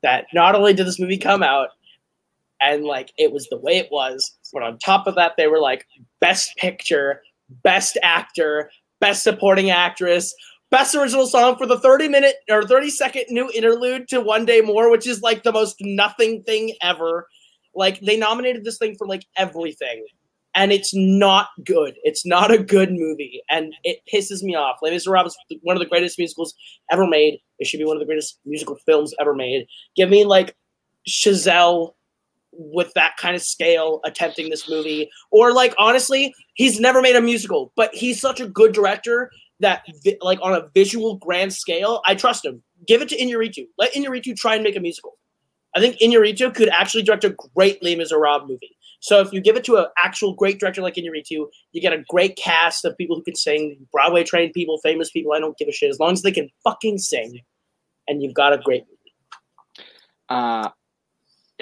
that 0.02 0.26
not 0.32 0.54
only 0.54 0.72
did 0.72 0.86
this 0.86 1.00
movie 1.00 1.18
come 1.18 1.42
out 1.42 1.70
and 2.60 2.84
like 2.84 3.12
it 3.18 3.32
was 3.32 3.48
the 3.48 3.58
way 3.58 3.76
it 3.76 3.88
was, 3.90 4.36
but 4.52 4.62
on 4.62 4.78
top 4.78 5.06
of 5.06 5.14
that, 5.16 5.32
they 5.36 5.48
were 5.48 5.58
like 5.58 5.86
best 6.20 6.56
picture, 6.56 7.22
best 7.62 7.98
actor, 8.02 8.70
best 9.00 9.22
supporting 9.22 9.70
actress, 9.70 10.34
best 10.70 10.94
original 10.94 11.26
song 11.26 11.56
for 11.56 11.66
the 11.66 11.80
30 11.80 12.08
minute 12.08 12.36
or 12.48 12.62
30 12.62 12.90
second 12.90 13.24
new 13.28 13.50
interlude 13.54 14.08
to 14.08 14.20
One 14.20 14.44
Day 14.44 14.60
More, 14.60 14.90
which 14.90 15.06
is 15.06 15.20
like 15.20 15.42
the 15.42 15.52
most 15.52 15.76
nothing 15.80 16.42
thing 16.44 16.74
ever. 16.82 17.26
Like 17.74 18.00
they 18.00 18.16
nominated 18.16 18.64
this 18.64 18.78
thing 18.78 18.94
for 18.96 19.06
like 19.06 19.26
everything 19.36 20.06
and 20.56 20.72
it's 20.72 20.92
not 20.94 21.48
good. 21.64 21.94
It's 22.02 22.26
not 22.26 22.50
a 22.50 22.58
good 22.58 22.90
movie, 22.90 23.42
and 23.50 23.74
it 23.84 23.98
pisses 24.12 24.42
me 24.42 24.56
off. 24.56 24.78
Les 24.82 24.90
Miserables 24.90 25.36
is 25.50 25.58
one 25.62 25.76
of 25.76 25.80
the 25.80 25.88
greatest 25.88 26.18
musicals 26.18 26.54
ever 26.90 27.06
made. 27.06 27.38
It 27.58 27.66
should 27.66 27.78
be 27.78 27.84
one 27.84 27.96
of 27.96 28.00
the 28.00 28.06
greatest 28.06 28.40
musical 28.44 28.76
films 28.86 29.14
ever 29.20 29.34
made. 29.34 29.66
Give 29.94 30.08
me 30.08 30.24
like 30.24 30.56
Chazelle 31.06 31.92
with 32.52 32.90
that 32.94 33.18
kind 33.18 33.36
of 33.36 33.42
scale 33.42 34.00
attempting 34.04 34.48
this 34.48 34.68
movie, 34.68 35.10
or 35.30 35.52
like 35.52 35.74
honestly, 35.78 36.34
he's 36.54 36.80
never 36.80 37.02
made 37.02 37.16
a 37.16 37.20
musical, 37.20 37.72
but 37.76 37.94
he's 37.94 38.18
such 38.18 38.40
a 38.40 38.46
good 38.46 38.72
director 38.72 39.30
that 39.60 39.82
vi- 40.04 40.18
like 40.22 40.38
on 40.42 40.54
a 40.54 40.68
visual 40.74 41.16
grand 41.16 41.52
scale, 41.52 42.00
I 42.06 42.14
trust 42.14 42.44
him. 42.44 42.62
Give 42.86 43.02
it 43.02 43.10
to 43.10 43.16
Inarritu. 43.16 43.66
Let 43.78 43.92
Inarritu 43.92 44.34
try 44.36 44.54
and 44.54 44.64
make 44.64 44.76
a 44.76 44.80
musical. 44.80 45.18
I 45.74 45.80
think 45.80 45.98
Inarritu 45.98 46.54
could 46.54 46.70
actually 46.70 47.02
direct 47.02 47.24
a 47.24 47.36
great 47.54 47.82
Les 47.82 47.96
Miserables 47.96 48.48
movie. 48.48 48.75
So 49.00 49.20
if 49.20 49.32
you 49.32 49.40
give 49.40 49.56
it 49.56 49.64
to 49.64 49.76
an 49.76 49.86
actual 49.98 50.34
great 50.34 50.58
director 50.58 50.82
like 50.82 50.94
Inarritu, 50.94 51.46
you 51.72 51.80
get 51.80 51.92
a 51.92 52.02
great 52.08 52.36
cast 52.36 52.84
of 52.84 52.96
people 52.96 53.16
who 53.16 53.22
can 53.22 53.36
sing, 53.36 53.76
Broadway 53.92 54.24
trained 54.24 54.52
people, 54.52 54.78
famous 54.82 55.10
people. 55.10 55.32
I 55.32 55.38
don't 55.38 55.56
give 55.58 55.68
a 55.68 55.72
shit 55.72 55.90
as 55.90 56.00
long 56.00 56.12
as 56.12 56.22
they 56.22 56.32
can 56.32 56.48
fucking 56.64 56.98
sing, 56.98 57.40
and 58.08 58.22
you've 58.22 58.34
got 58.34 58.52
a 58.52 58.58
great 58.58 58.82
movie. 58.82 58.96
Uh, 60.28 60.70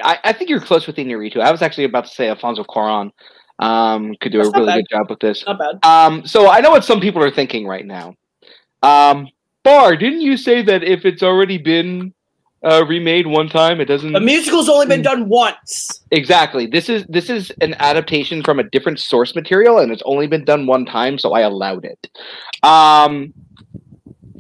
I, 0.02 0.18
I 0.24 0.32
think 0.32 0.50
you're 0.50 0.60
close 0.60 0.86
with 0.86 0.96
Inarritu. 0.96 1.40
I 1.40 1.50
was 1.50 1.62
actually 1.62 1.84
about 1.84 2.06
to 2.06 2.10
say 2.10 2.28
Alfonso 2.28 2.64
Cuarón 2.64 3.10
um, 3.58 4.14
could 4.20 4.32
do 4.32 4.38
That's 4.38 4.48
a 4.48 4.52
really 4.52 4.66
bad. 4.66 4.76
good 4.76 4.86
job 4.90 5.10
with 5.10 5.20
this. 5.20 5.44
Not 5.46 5.58
bad. 5.58 5.84
Um, 5.84 6.26
so 6.26 6.48
I 6.48 6.60
know 6.60 6.70
what 6.70 6.84
some 6.84 7.00
people 7.00 7.22
are 7.22 7.30
thinking 7.30 7.66
right 7.66 7.86
now. 7.86 8.14
Um, 8.82 9.28
Bar, 9.64 9.96
didn't 9.96 10.20
you 10.20 10.36
say 10.36 10.62
that 10.62 10.82
if 10.82 11.04
it's 11.04 11.22
already 11.22 11.58
been 11.58 12.13
uh, 12.64 12.84
remade 12.86 13.26
one 13.26 13.48
time, 13.48 13.80
it 13.80 13.84
doesn't? 13.84 14.12
The 14.12 14.20
musical's 14.20 14.68
only 14.68 14.86
been 14.86 15.02
done 15.02 15.28
once. 15.28 16.02
Exactly. 16.10 16.66
This 16.66 16.88
is 16.88 17.04
this 17.08 17.28
is 17.28 17.52
an 17.60 17.74
adaptation 17.78 18.42
from 18.42 18.58
a 18.58 18.62
different 18.62 18.98
source 18.98 19.34
material, 19.34 19.78
and 19.78 19.92
it's 19.92 20.02
only 20.06 20.26
been 20.26 20.44
done 20.44 20.66
one 20.66 20.86
time, 20.86 21.18
so 21.18 21.32
I 21.32 21.40
allowed 21.40 21.84
it. 21.84 22.08
Um, 22.62 23.34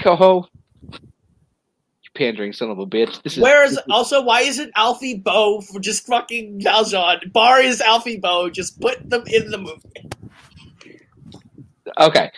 Coho, 0.00 0.48
you 0.90 2.10
pandering 2.14 2.54
son 2.54 2.70
of 2.70 2.78
a 2.78 2.86
bitch. 2.86 3.22
This 3.22 3.36
is 3.36 3.42
Where 3.42 3.62
is 3.62 3.78
also 3.90 4.22
why 4.22 4.40
isn't 4.40 4.72
Alfie 4.74 5.18
Boe 5.18 5.60
for 5.60 5.78
just 5.78 6.06
fucking 6.06 6.62
Valjean? 6.62 7.30
Bar 7.32 7.60
is 7.60 7.82
Alfie 7.82 8.18
Boe. 8.18 8.48
Just 8.48 8.80
put 8.80 9.08
them 9.08 9.24
in 9.26 9.50
the 9.50 9.58
movie. 9.58 10.10
Okay. 12.00 12.30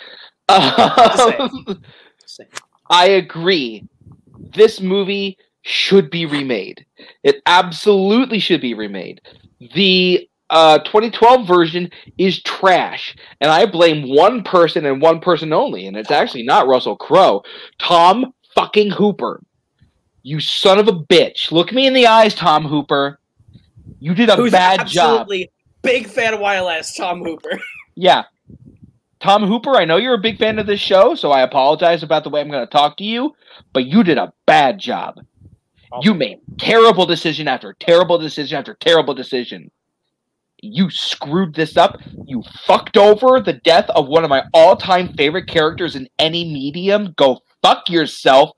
Um, 0.48 1.82
I 2.90 3.06
agree. 3.06 3.86
This 4.54 4.80
movie 4.80 5.38
should 5.66 6.10
be 6.10 6.24
remade. 6.26 6.86
It 7.24 7.43
absolutely 7.44 8.38
should 8.38 8.60
be 8.60 8.72
remade. 8.74 9.20
The 9.74 10.28
uh, 10.48 10.78
2012 10.78 11.44
version 11.47 11.90
is 12.18 12.40
trash, 12.43 13.16
and 13.40 13.51
I 13.51 13.66
blame 13.66 14.09
one 14.09 14.44
person 14.44 14.86
and 14.86 15.02
one 15.02 15.18
person 15.20 15.52
only, 15.52 15.88
and 15.88 15.97
it's 15.97 16.12
actually 16.12 16.44
not 16.44 16.68
Russell 16.68 16.97
Crowe. 16.97 17.43
Tom 17.80 18.32
fucking 18.55 18.90
Hooper. 18.93 19.43
You 20.22 20.38
son 20.38 20.78
of 20.78 20.86
a 20.86 20.93
bitch. 20.93 21.51
Look 21.51 21.72
me 21.72 21.88
in 21.88 21.94
the 21.94 22.06
eyes, 22.06 22.34
Tom 22.36 22.64
Hooper. 22.64 23.18
You 23.98 24.14
did 24.14 24.28
a 24.28 24.36
Who's 24.36 24.52
bad 24.52 24.86
job. 24.86 25.20
absolutely 25.20 25.51
big 25.82 26.06
fan 26.06 26.32
of 26.32 26.40
YLS, 26.40 26.97
Tom 26.97 27.22
Hooper. 27.22 27.59
Yeah. 27.98 28.24
Tom 29.20 29.44
Hooper, 29.44 29.74
I 29.74 29.86
know 29.86 29.97
you're 29.97 30.12
a 30.12 30.18
big 30.18 30.36
fan 30.36 30.59
of 30.59 30.66
this 30.66 30.80
show, 30.80 31.14
so 31.14 31.32
I 31.32 31.40
apologize 31.40 32.02
about 32.02 32.24
the 32.24 32.28
way 32.28 32.43
I'm 32.43 32.51
going 32.51 32.60
to 32.66 32.70
talk 32.70 32.98
to 32.98 33.05
you, 33.05 33.34
but 33.72 33.86
you 33.86 34.05
did 34.05 34.18
a 34.18 34.34
bad 34.44 34.78
job. 34.78 35.18
You 36.00 36.14
made 36.14 36.38
terrible 36.58 37.06
decision 37.06 37.48
after 37.48 37.74
terrible 37.78 38.18
decision 38.18 38.58
after 38.58 38.74
terrible 38.74 39.14
decision. 39.14 39.70
You 40.62 40.90
screwed 40.90 41.54
this 41.54 41.76
up. 41.76 42.00
You 42.24 42.42
fucked 42.64 42.96
over 42.96 43.40
the 43.40 43.60
death 43.64 43.88
of 43.90 44.08
one 44.08 44.24
of 44.24 44.30
my 44.30 44.42
all-time 44.54 45.12
favorite 45.14 45.48
characters 45.48 45.96
in 45.96 46.08
any 46.18 46.44
medium. 46.44 47.14
Go 47.16 47.40
fuck 47.62 47.88
yourself. 47.90 48.50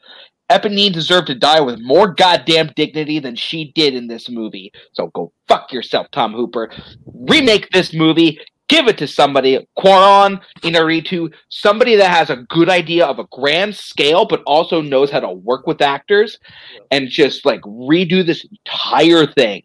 Eponine 0.51 0.93
deserved 0.93 1.27
to 1.27 1.35
die 1.35 1.61
with 1.61 1.79
more 1.81 2.09
goddamn 2.15 2.71
dignity 2.75 3.19
than 3.19 3.37
she 3.37 3.73
did 3.75 3.95
in 3.95 4.07
this 4.07 4.31
movie. 4.31 4.73
So 4.93 5.09
go 5.09 5.33
fuck 5.47 5.73
yourself, 5.73 6.07
Tom 6.11 6.33
Hooper. 6.33 6.71
Remake 7.05 7.69
this 7.71 7.93
movie. 7.93 8.39
Give 8.69 8.87
it 8.87 8.99
to 8.99 9.07
somebody, 9.07 9.67
Cuarón, 9.79 10.41
Inarritu, 10.61 11.33
somebody 11.49 11.97
that 11.97 12.11
has 12.11 12.29
a 12.29 12.45
good 12.49 12.69
idea 12.69 13.07
of 13.07 13.19
a 13.19 13.25
grand 13.33 13.75
scale, 13.75 14.27
but 14.27 14.43
also 14.45 14.83
knows 14.83 15.11
how 15.11 15.21
to 15.21 15.31
work 15.31 15.67
with 15.67 15.81
actors, 15.81 16.39
and 16.91 17.09
just 17.09 17.47
like 17.47 17.63
redo 17.63 18.25
this 18.25 18.45
entire 18.45 19.27
thing. 19.27 19.63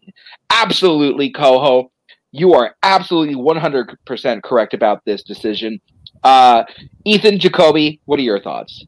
Absolutely, 0.50 1.30
Coho. 1.30 1.90
You 2.32 2.54
are 2.54 2.74
absolutely 2.82 3.36
100% 3.36 4.42
correct 4.42 4.74
about 4.74 5.04
this 5.04 5.22
decision. 5.22 5.80
Uh, 6.24 6.64
Ethan 7.04 7.38
Jacoby, 7.38 8.00
what 8.06 8.18
are 8.18 8.22
your 8.22 8.40
thoughts? 8.40 8.86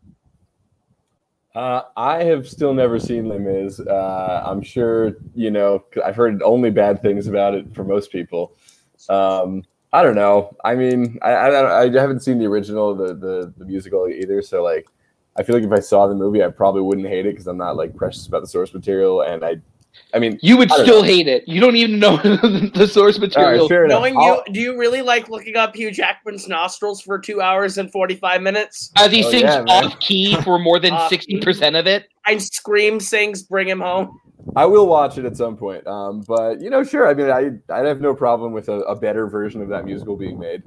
Uh, 1.55 1.83
I 1.97 2.23
have 2.25 2.47
still 2.47 2.75
never 2.75 2.99
seen 2.99 3.29
Les 3.29 3.39
Mis. 3.39 3.81
Uh, 3.81 4.43
I'm 4.45 4.61
sure 4.63 5.17
you 5.35 5.51
know. 5.51 5.85
I've 6.05 6.17
heard 6.17 6.43
only 6.43 6.71
bad 6.71 7.01
things 7.01 7.29
about 7.29 7.55
it 7.55 7.75
for 7.75 7.83
most 7.83 8.13
people. 8.13 8.53
Um, 9.09 9.63
I 9.97 10.02
don't 10.02 10.14
know. 10.14 10.55
I 10.64 10.74
mean, 10.74 11.18
I, 11.23 11.31
I 11.32 11.82
I 11.85 11.90
haven't 11.90 12.20
seen 12.20 12.39
the 12.39 12.47
original, 12.47 12.94
the, 12.94 13.14
the 13.14 13.52
the 13.56 13.64
musical 13.64 14.06
either. 14.09 14.43
So 14.43 14.62
like, 14.62 14.86
I 15.39 15.43
feel 15.43 15.56
like 15.56 15.64
if 15.64 15.73
I 15.73 15.81
saw 15.81 16.06
the 16.06 16.14
movie, 16.14 16.43
I 16.44 16.48
probably 16.48 16.82
wouldn't 16.82 17.06
hate 17.09 17.27
it 17.27 17.32
because 17.32 17.47
I'm 17.47 17.56
not 17.56 17.77
like 17.77 17.97
precious 17.97 18.27
about 18.27 18.43
the 18.43 18.47
source 18.47 18.73
material. 18.74 19.23
And 19.23 19.44
I, 19.44 19.56
I 20.14 20.18
mean, 20.18 20.39
You 20.43 20.59
would 20.59 20.70
still 20.70 21.01
know. 21.01 21.02
hate 21.02 21.27
it. 21.28 21.48
You 21.48 21.60
don't 21.60 21.77
even 21.77 21.98
know 21.98 22.16
the 22.81 22.86
source 22.86 23.18
material. 23.18 23.68
fair 23.68 23.86
enough. 23.86 23.98
Knowing 24.01 24.14
you, 24.14 24.20
I'll- 24.20 24.44
do 24.52 24.60
you 24.60 24.78
really 24.78 25.01
like 25.02 25.31
looking 25.31 25.56
up 25.56 25.74
Hugh 25.74 25.90
Jackman's 25.90 26.47
nostrils 26.47 27.01
for 27.01 27.18
two 27.18 27.40
hours 27.40 27.78
and 27.78 27.90
forty-five 27.90 28.43
minutes? 28.43 28.90
As 28.97 29.10
he 29.10 29.24
Oh, 29.24 29.31
sings 29.31 29.43
yeah, 29.44 29.64
off 29.68 29.98
key 30.01 30.36
for 30.43 30.59
more 30.59 30.78
than 30.78 30.93
Uh, 30.93 31.09
60% 31.09 31.78
of 31.78 31.86
it. 31.86 32.06
And 32.27 32.43
Scream 32.43 33.01
sings 33.01 33.43
"Bring 33.43 33.68
Him 33.68 33.81
Home." 33.81 34.20
I 34.55 34.66
will 34.66 34.86
watch 34.86 35.18
it 35.18 35.24
at 35.24 35.36
some 35.36 35.56
point. 35.56 35.86
Um, 35.86 36.20
but 36.20 36.60
you 36.60 36.70
know, 36.70 36.85
sure. 36.85 37.09
I 37.09 37.14
mean, 37.14 37.31
I 37.31 37.74
I 37.74 37.86
have 37.86 38.01
no 38.01 38.14
problem 38.14 38.52
with 38.52 38.68
a, 38.68 38.81
a 38.81 38.94
better 38.94 39.27
version 39.27 39.60
of 39.60 39.68
that 39.70 39.85
musical 39.85 40.16
being 40.16 40.39
made. 40.39 40.62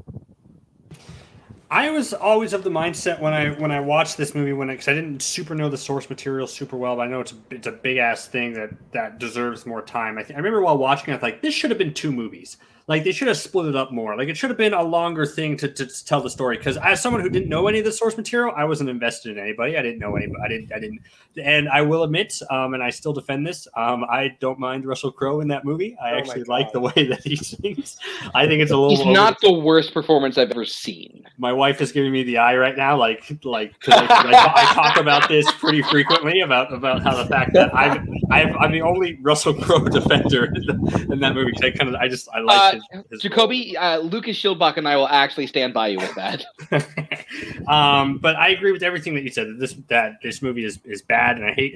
I 1.72 1.92
was 1.92 2.14
always 2.14 2.54
of 2.54 2.64
the 2.64 2.72
mindset 2.72 3.20
when 3.20 3.32
I 3.32 3.52
when 3.52 3.72
I 3.72 3.80
watched 3.80 4.18
this 4.18 4.34
movie 4.34 4.54
when 4.54 4.70
because 4.70 4.88
I, 4.88 4.96
didn't 4.96 5.22
super 5.22 5.54
know 5.54 5.70
the 5.70 5.78
source 5.78 6.10
material 6.10 6.48
super 6.48 6.76
well, 6.76 6.96
but 6.96 7.04
I 7.04 7.08
know 7.08 7.20
it's 7.20 7.32
a, 7.32 7.36
it's 7.52 7.68
a 7.68 7.72
big 7.72 7.98
ass 7.98 8.28
thing 8.28 8.54
that 8.54 8.72
that 8.92 9.20
deserves 9.20 9.68
more 9.68 9.84
time. 9.84 10.18
I, 10.18 10.24
th- 10.24 10.34
I 10.34 10.38
remember 10.38 10.62
while 10.62 10.78
watching, 10.78 11.10
it, 11.10 11.12
I 11.12 11.16
was 11.18 11.24
like, 11.24 11.42
this 11.44 11.54
should 11.54 11.70
have 11.70 11.78
been 11.78 11.94
two 11.94 12.12
movies. 12.12 12.58
Like 12.90 13.04
they 13.06 13.12
should 13.14 13.28
have 13.30 13.38
split 13.38 13.68
it 13.68 13.76
up 13.76 13.92
more. 13.92 14.18
Like 14.18 14.28
it 14.30 14.36
should 14.36 14.50
have 14.50 14.58
been 14.58 14.74
a 14.74 14.82
longer 14.84 15.26
thing 15.26 15.56
to, 15.58 15.68
to, 15.70 15.86
to 15.86 16.06
tell 16.06 16.22
the 16.22 16.30
story. 16.30 16.58
Because 16.58 16.76
as 16.78 17.00
someone 17.02 17.22
who 17.22 17.30
didn't 17.30 17.48
know 17.48 17.68
any 17.68 17.78
of 17.80 17.86
the 17.86 17.92
source 17.92 18.18
material, 18.18 18.52
I 18.58 18.66
wasn't 18.66 18.90
invested 18.90 19.38
in 19.38 19.44
anybody. 19.44 19.78
I 19.78 19.84
didn't 19.84 20.00
know 20.00 20.16
anybody. 20.16 20.42
I 20.44 20.48
didn't. 20.48 20.74
I 20.74 20.80
didn't. 20.80 21.00
And 21.42 21.70
I 21.70 21.84
will 21.84 22.04
admit, 22.04 22.34
um, 22.50 22.74
and 22.74 22.82
I 22.84 22.90
still 22.90 23.14
defend 23.14 23.46
this. 23.46 23.68
Um, 23.78 24.04
I 24.06 24.36
don't 24.40 24.58
mind 24.60 24.86
Russell 24.86 25.12
Crowe 25.12 25.40
in 25.40 25.48
that 25.50 25.64
movie. 25.64 25.96
I 26.04 26.14
Oh 26.14 26.18
actually 26.18 26.44
like 26.46 26.72
the 26.74 26.80
way 26.82 26.92
that 27.10 27.22
he 27.24 27.36
sings. 27.36 27.98
I 28.34 28.48
think 28.48 28.62
it's 28.64 28.72
a 28.72 28.76
little. 28.76 28.90
He's 28.90 29.02
over 29.02 29.12
not 29.12 29.40
the 29.40 29.54
worst 29.54 29.94
performance 29.94 30.40
I've 30.40 30.50
ever 30.50 30.66
seen. 30.66 31.26
my 31.38 31.54
wife 31.54 31.82
is 31.82 31.92
giving 31.92 32.12
me 32.12 32.24
the 32.24 32.40
eye 32.40 32.58
right 32.58 32.76
now, 32.76 32.98
like 32.98 33.24
like 33.44 33.80
'cause 33.80 33.94
I, 33.94 34.06
I, 34.08 34.54
I 34.56 34.74
talk 34.74 34.98
about 34.98 35.30
this 35.30 35.50
pretty 35.60 35.84
frequently 35.84 36.42
about 36.42 36.74
about 36.74 37.04
how 37.04 37.16
the 37.16 37.28
fact 37.28 37.54
that 37.54 37.74
I'm 37.76 38.10
I've, 38.32 38.56
I'm 38.60 38.72
the 38.72 38.82
only 38.82 39.20
Russell 39.22 39.54
Crowe 39.54 39.86
defender 39.90 40.46
in, 40.46 40.66
the, 40.66 41.08
in 41.12 41.20
that 41.20 41.36
movie. 41.36 41.54
I 41.64 41.70
kind 41.70 41.88
of 41.90 41.96
I 42.02 42.08
just 42.08 42.28
I 42.34 42.40
like 42.40 42.76
Uh, 42.76 42.79
his, 42.92 43.04
his 43.10 43.22
Jacoby, 43.22 43.78
uh, 43.78 44.00
Lucas 44.00 44.38
Schildbach 44.38 44.78
and 44.78 44.88
I 44.88 44.96
will 44.96 45.08
actually 45.08 45.48
stand 45.48 45.74
by 45.74 45.88
you 45.88 45.98
with 45.98 46.16
that. 46.16 46.46
um, 47.68 48.18
but 48.18 48.36
I 48.36 48.50
agree 48.50 48.72
with 48.72 48.84
everything 48.84 49.16
that 49.16 49.24
you 49.24 49.32
said. 49.32 49.48
That 49.48 49.60
this 49.60 49.76
that 49.90 50.14
this 50.24 50.42
movie 50.42 50.66
is, 50.66 50.80
is 50.86 51.02
bad, 51.02 51.38
and 51.38 51.46
I 51.46 51.54
hate 51.54 51.76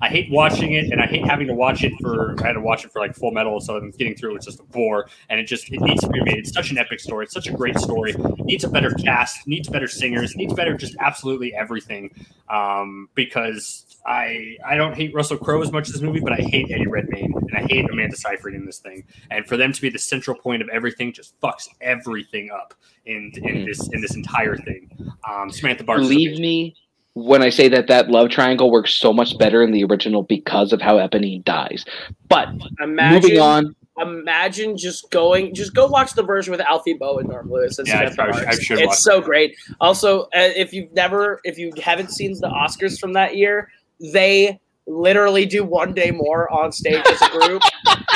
I 0.00 0.08
hate 0.08 0.30
watching 0.30 0.72
it, 0.72 0.90
and 0.90 1.00
I 1.00 1.06
hate 1.06 1.26
having 1.26 1.46
to 1.48 1.54
watch 1.54 1.84
it 1.84 1.92
for. 2.00 2.40
I 2.42 2.48
had 2.48 2.52
to 2.54 2.60
watch 2.60 2.84
it 2.84 2.92
for 2.92 3.00
like 3.00 3.14
Full 3.14 3.30
Metal, 3.30 3.60
so 3.60 3.76
I'm 3.76 3.90
getting 3.92 4.14
through 4.14 4.30
it 4.30 4.34
was 4.34 4.44
just 4.44 4.60
a 4.60 4.64
bore, 4.64 5.08
and 5.28 5.40
it 5.40 5.44
just 5.44 5.70
it 5.72 5.80
needs 5.80 6.00
to 6.02 6.08
be 6.08 6.22
made. 6.22 6.38
It's 6.38 6.52
such 6.52 6.70
an 6.70 6.78
epic 6.78 7.00
story. 7.00 7.24
It's 7.24 7.34
such 7.34 7.48
a 7.48 7.52
great 7.52 7.78
story. 7.78 8.12
It 8.12 8.44
needs 8.44 8.64
a 8.64 8.68
better 8.68 8.90
cast. 8.90 9.46
Needs 9.46 9.68
better 9.68 9.88
singers. 9.88 10.34
Needs 10.36 10.54
better 10.54 10.76
just 10.76 10.96
absolutely 11.00 11.54
everything. 11.54 12.10
Um, 12.48 13.08
because 13.14 13.93
I 14.06 14.56
I 14.66 14.76
don't 14.76 14.94
hate 14.94 15.14
Russell 15.14 15.38
Crowe 15.38 15.62
as 15.62 15.72
much 15.72 15.88
as 15.88 15.94
this 15.94 16.02
movie, 16.02 16.20
but 16.20 16.32
I 16.32 16.36
hate 16.42 16.70
Eddie 16.70 16.86
Redmayne 16.86 17.32
and 17.34 17.56
I 17.56 17.62
hate 17.62 17.88
Amanda 17.90 18.16
Seyfried 18.16 18.54
in 18.54 18.66
this 18.66 18.78
thing. 18.78 19.04
And 19.30 19.46
for 19.46 19.56
them 19.56 19.72
to 19.72 19.80
be 19.80 19.88
the 19.88 19.98
central 19.98 20.36
point 20.38 20.60
of 20.62 20.68
everything 20.68 21.12
just 21.12 21.38
fucks 21.40 21.68
everything 21.80 22.50
up 22.50 22.74
in 23.06 23.32
in 23.42 23.64
this 23.64 23.88
in 23.92 24.00
this 24.00 24.14
entire 24.14 24.56
thing. 24.56 24.90
Um, 25.30 25.50
Samantha 25.50 25.84
Barks. 25.84 26.02
Believe 26.02 26.38
me 26.38 26.74
when 27.14 27.42
I 27.42 27.48
say 27.48 27.68
that 27.68 27.86
that 27.86 28.10
love 28.10 28.28
triangle 28.28 28.70
works 28.70 28.98
so 28.98 29.12
much 29.12 29.38
better 29.38 29.62
in 29.62 29.70
the 29.70 29.84
original 29.84 30.22
because 30.24 30.72
of 30.72 30.82
how 30.82 30.98
Ebony 30.98 31.38
dies. 31.46 31.84
But 32.28 32.48
Imagine, 32.82 33.22
moving 33.22 33.40
on, 33.40 33.76
Imagine 34.00 34.76
just 34.76 35.08
going, 35.12 35.54
just 35.54 35.72
go 35.74 35.86
watch 35.86 36.14
the 36.14 36.24
version 36.24 36.50
with 36.50 36.60
Alfie 36.60 36.94
Boe 36.94 37.18
and 37.18 37.28
Norm 37.28 37.48
Lewis. 37.48 37.78
and 37.78 37.86
Yeah, 37.86 37.94
I 37.94 38.10
Samantha 38.10 38.16
probably 38.16 38.32
should- 38.34 38.42
I 38.42 38.50
Barks. 38.50 38.64
should 38.64 38.78
watch 38.78 38.84
It's 38.94 39.04
so 39.04 39.20
great. 39.20 39.56
Also, 39.80 40.22
uh, 40.22 40.28
if 40.34 40.72
you've 40.72 40.92
never, 40.92 41.40
if 41.44 41.56
you 41.56 41.72
haven't 41.80 42.10
seen 42.10 42.32
the 42.40 42.48
Oscars 42.48 42.98
from 42.98 43.12
that 43.12 43.36
year, 43.36 43.70
they 44.00 44.58
literally 44.86 45.46
do 45.46 45.64
one 45.64 45.94
day 45.94 46.10
more 46.10 46.50
on 46.52 46.70
stage 46.72 47.02
as 47.06 47.22
a 47.22 47.30
group, 47.30 47.62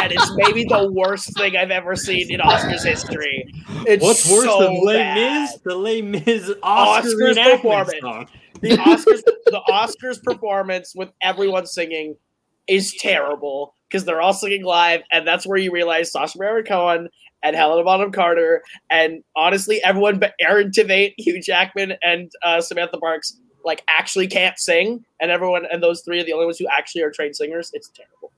and 0.01 0.13
it's 0.13 0.33
maybe 0.37 0.65
the 0.65 0.91
worst 0.93 1.35
thing 1.37 1.57
I've 1.57 1.71
ever 1.71 1.97
seen 1.97 2.31
in 2.31 2.41
Oscars 2.41 2.85
history. 2.85 3.45
It's 3.87 4.03
What's 4.03 4.31
worse 4.31 4.45
so 4.45 4.61
than 4.61 4.85
Les. 4.85 5.15
Mis? 5.15 5.59
The 5.65 5.75
Les 5.75 6.03
Mis 6.03 6.51
Oscar 6.63 7.09
Oscars 7.09 7.53
performance. 7.53 8.01
song. 8.01 8.27
The 8.61 8.71
Oscars, 8.71 9.23
the 9.47 9.63
Oscars 9.71 10.23
performance 10.23 10.93
with 10.95 11.11
everyone 11.23 11.67
singing 11.67 12.17
is 12.67 12.93
terrible 12.95 13.75
because 13.89 14.05
they're 14.05 14.21
all 14.21 14.35
singing 14.35 14.65
live, 14.65 15.03
and 15.11 15.27
that's 15.27 15.47
where 15.47 15.59
you 15.59 15.73
realize 15.73 16.13
Sacha 16.13 16.37
Baron 16.37 16.65
Cohen 16.65 17.09
and 17.43 17.57
Helena 17.57 17.85
Bonham 17.85 18.13
Carter, 18.13 18.63
and 18.91 19.23
honestly, 19.37 19.83
everyone 19.85 20.19
but 20.19 20.35
Aaron 20.41 20.71
Tveit, 20.71 21.15
Hugh 21.17 21.41
Jackman, 21.41 21.95
and 22.03 22.31
uh, 22.43 22.61
Samantha 22.61 22.99
Barks 22.99 23.39
like 23.65 23.83
actually 23.89 24.27
can't 24.27 24.59
sing, 24.59 25.05
and 25.21 25.31
everyone 25.31 25.67
and 25.71 25.83
those 25.83 26.03
three 26.03 26.21
are 26.21 26.25
the 26.25 26.33
only 26.33 26.47
ones 26.47 26.59
who 26.59 26.67
actually 26.77 27.03
are 27.03 27.11
trained 27.11 27.37
singers. 27.37 27.71
It's 27.75 27.91
terrible. 27.91 28.33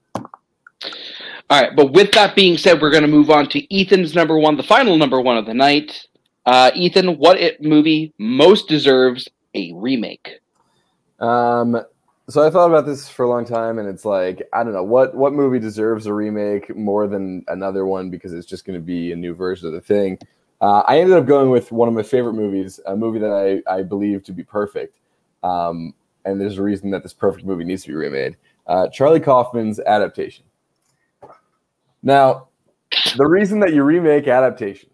all 1.51 1.63
right. 1.63 1.75
But 1.75 1.93
with 1.93 2.13
that 2.13 2.35
being 2.35 2.57
said, 2.57 2.81
we're 2.81 2.91
going 2.91 3.03
to 3.03 3.09
move 3.09 3.31
on 3.31 3.49
to 3.51 3.75
Ethan's 3.77 4.15
number 4.15 4.39
one, 4.39 4.57
the 4.57 4.63
final 4.63 4.97
number 4.97 5.21
one 5.21 5.37
of 5.37 5.47
the 5.47 5.55
night. 5.55 6.07
Uh, 6.47 6.71
Ethan, 6.75 7.19
what 7.19 7.39
it 7.39 7.63
movie 7.63 8.13
most 8.19 8.67
deserves 8.69 9.29
a 9.55 9.73
remake? 9.75 10.41
Um, 11.21 11.81
so 12.31 12.47
I 12.47 12.51
thought 12.51 12.69
about 12.69 12.87
this 12.87 13.09
for 13.09 13.25
a 13.25 13.29
long 13.29 13.45
time, 13.45 13.79
and 13.79 13.89
it's 13.89 14.05
like 14.05 14.49
I 14.53 14.63
don't 14.63 14.73
know 14.73 14.85
what 14.85 15.15
what 15.15 15.33
movie 15.33 15.59
deserves 15.59 16.07
a 16.07 16.15
remake 16.15 16.75
more 16.77 17.09
than 17.09 17.45
another 17.49 17.87
one 17.87 18.09
because 18.09 18.33
it's 18.33 18.47
just 18.47 18.65
going 18.65 18.79
to 18.79 18.85
be 18.85 19.13
a 19.13 19.17
new 19.17 19.35
version 19.35 19.67
of 19.67 19.75
the 19.75 19.81
thing. 19.81 20.19
Uh, 20.61 20.83
I 20.87 21.01
ended 21.01 21.17
up 21.17 21.27
going 21.27 21.51
with 21.51 21.73
one 21.73 21.89
of 21.89 21.95
my 21.95 22.03
favorite 22.03 22.35
movies, 22.35 22.79
a 22.87 22.95
movie 22.95 23.19
that 23.19 23.63
I 23.69 23.73
I 23.73 23.83
believe 23.83 24.23
to 24.25 24.33
be 24.33 24.45
perfect, 24.45 24.97
um, 25.43 25.95
and 26.25 26.41
there's 26.41 26.59
a 26.59 26.63
reason 26.63 26.91
that 26.91 27.03
this 27.03 27.13
perfect 27.13 27.47
movie 27.47 27.65
needs 27.65 27.83
to 27.83 27.89
be 27.89 27.95
remade. 27.95 28.37
Uh, 28.67 28.89
Charlie 28.89 29.21
Kaufman's 29.21 29.81
adaptation. 29.81 30.45
Now, 32.03 32.49
the 33.17 33.27
reason 33.27 33.61
that 33.61 33.73
you 33.73 33.83
remake 33.83 34.29
adaptation 34.29 34.91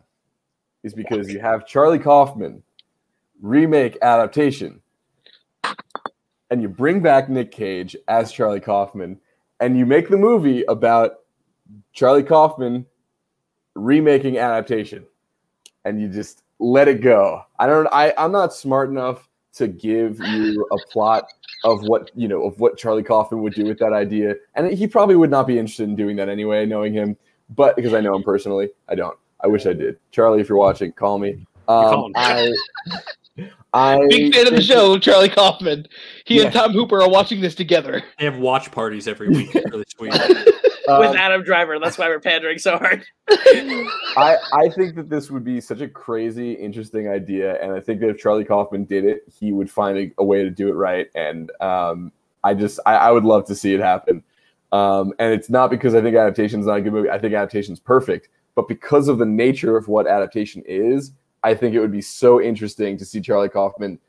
is 0.83 0.95
because 0.95 1.29
you 1.29 1.41
have 1.41 1.67
Charlie 1.67 1.99
Kaufman 1.99 2.63
remake 3.41 3.99
adaptation 4.03 4.81
and 6.51 6.63
you 6.63 6.69
bring 6.69 7.01
back 7.01 7.29
Nick 7.29 7.51
Cage 7.51 7.97
as 8.09 8.33
Charlie 8.33 8.61
Kaufman, 8.61 9.19
and 9.61 9.77
you 9.77 9.85
make 9.85 10.09
the 10.09 10.17
movie 10.17 10.63
about 10.65 11.21
Charlie 11.93 12.23
Kaufman 12.23 12.87
remaking 13.75 14.39
adaptation, 14.39 15.05
and 15.85 16.01
you 16.01 16.09
just 16.09 16.43
let 16.59 16.89
it 16.89 17.01
go. 17.01 17.43
I 17.59 17.67
don't. 17.67 17.89
I 17.89 18.15
I'm 18.17 18.33
not 18.33 18.55
smart 18.55 18.91
enough 18.91 19.29
to 19.57 19.69
give 19.69 20.21
you 20.21 20.67
a 20.71 20.77
plot 20.91 21.29
of 21.65 21.83
what 21.83 22.11
you 22.15 22.29
know 22.29 22.43
of 22.45 22.61
what 22.61 22.77
Charlie 22.77 23.03
Kaufman 23.03 23.43
would 23.43 23.55
do 23.55 23.65
with 23.65 23.79
that 23.79 23.93
idea, 23.93 24.35
and 24.55 24.71
he 24.73 24.87
probably 24.87 25.17
would 25.17 25.31
not 25.31 25.47
be 25.47 25.59
interested 25.59 25.89
in 25.89 25.97
doing 25.97 26.17
that 26.17 26.29
anyway, 26.29 26.67
knowing 26.67 26.93
him. 26.93 27.17
But 27.51 27.77
because 27.77 27.95
I 27.95 28.01
know 28.01 28.15
him 28.15 28.23
personally, 28.23 28.71
I 28.89 28.95
don't. 28.95 29.17
I 29.41 29.47
wish 29.49 29.67
I 29.67 29.73
did. 29.73 29.99
Charlie, 30.11 30.41
if 30.41 30.49
you're 30.49 30.59
watching, 30.59 30.93
call 30.93 31.19
me. 31.19 31.47
Um. 31.69 32.13
I, 32.15 32.53
I 33.77 34.07
Big 34.09 34.35
fan 34.35 34.47
of 34.47 34.55
the 34.55 34.63
show, 34.63 34.99
Charlie 34.99 35.29
Kaufman. 35.29 35.87
He 36.25 36.37
Yeah. 36.37 36.45
and 36.45 36.53
Tom 36.53 36.73
Hooper 36.73 37.03
are 37.03 37.09
watching 37.09 37.41
this 37.41 37.55
together. 37.55 38.03
They 38.19 38.25
have 38.25 38.39
watch 38.39 38.71
parties 38.71 39.07
every 39.07 39.29
week. 39.29 39.55
It's 39.55 39.71
really 39.71 39.85
sweet. 39.97 40.13
um, 40.89 41.01
With 41.01 41.17
Adam 41.17 41.43
Driver, 41.43 41.79
that's 41.79 41.99
why 41.99 42.09
we're 42.09 42.21
pandering 42.21 42.59
so 42.59 42.79
hard. 42.79 43.05
I, 43.29 44.37
I 44.53 44.69
think 44.71 44.95
that 44.97 45.11
this 45.11 45.31
would 45.31 45.45
be 45.45 45.61
such 45.61 45.81
a 45.81 45.89
crazy, 45.89 46.53
interesting 46.53 47.09
idea, 47.09 47.63
and 47.63 47.73
I 47.73 47.81
think 47.81 48.01
that 48.01 48.09
if 48.09 48.19
Charlie 48.19 48.45
Kaufman 48.45 48.85
did 48.85 49.05
it, 49.05 49.25
he 49.39 49.53
would 49.53 49.71
find 49.71 49.99
a, 49.99 50.11
a 50.19 50.25
way 50.25 50.43
to 50.43 50.51
do 50.51 50.69
it 50.69 50.75
right. 50.75 51.09
And 51.15 51.51
um, 51.61 52.13
I 52.45 52.55
just, 52.55 52.81
I, 52.87 52.95
I 52.97 53.11
would 53.11 53.25
love 53.25 53.45
to 53.47 53.55
see 53.55 53.75
it 53.75 53.81
happen. 53.81 54.23
Um, 54.73 55.13
and 55.19 55.33
it's 55.33 55.51
not 55.51 55.71
because 55.71 55.95
I 55.95 56.01
think 56.01 56.17
adaptation 56.17 56.61
is 56.61 56.67
not 56.67 56.79
a 56.79 56.81
good 56.81 56.93
movie. 56.93 57.11
I 57.11 57.19
think 57.19 57.35
adaptation 57.35 57.73
is 57.73 57.81
perfect, 57.81 58.29
but 58.55 58.69
because 58.69 59.09
of 59.09 59.19
the 59.19 59.27
nature 59.27 59.77
of 59.77 59.89
what 59.89 60.07
adaptation 60.07 60.63
is, 60.67 61.13
I 61.47 61.55
think 61.55 61.77
it 61.77 61.81
would 61.81 61.93
be 61.93 62.03
so 62.03 62.43
interesting 62.43 62.99
to 62.99 63.05
see 63.05 63.21
Charlie 63.21 63.49
Kaufman 63.49 64.01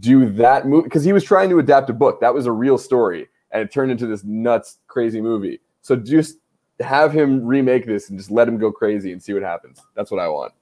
do 0.00 0.30
that 0.30 0.66
movie 0.66 0.84
because 0.84 1.04
he 1.04 1.12
was 1.12 1.22
trying 1.22 1.50
to 1.50 1.58
adapt 1.58 1.90
a 1.90 1.92
book 1.92 2.20
that 2.22 2.32
was 2.32 2.46
a 2.46 2.52
real 2.52 2.78
story, 2.78 3.28
and 3.50 3.62
it 3.62 3.70
turned 3.70 3.92
into 3.92 4.06
this 4.06 4.24
nuts, 4.24 4.78
crazy 4.88 5.20
movie. 5.20 5.60
So 5.82 5.94
just 5.94 6.38
have 6.80 7.12
him 7.12 7.44
remake 7.44 7.84
this 7.84 8.08
and 8.08 8.18
just 8.18 8.30
let 8.30 8.48
him 8.48 8.56
go 8.56 8.72
crazy 8.72 9.12
and 9.12 9.22
see 9.22 9.34
what 9.34 9.42
happens. 9.42 9.82
That's 9.94 10.10
what 10.10 10.20
I 10.20 10.28
want. 10.28 10.54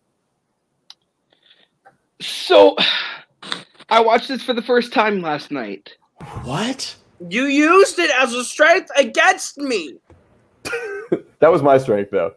So, 2.21 2.75
I 3.89 4.01
watched 4.01 4.27
this 4.27 4.43
for 4.43 4.55
the 4.55 4.63
first 4.63 4.93
time 4.93 5.23
last 5.23 5.53
night. 5.53 5.97
what? 6.43 6.97
You 7.29 7.45
used 7.45 8.01
it 8.01 8.11
as 8.11 8.33
a 8.33 8.45
strength 8.45 8.91
against 8.97 9.57
me. 9.59 9.99
That 11.41 11.53
was 11.53 11.63
my 11.63 11.77
strength, 11.77 12.11
though. 12.11 12.33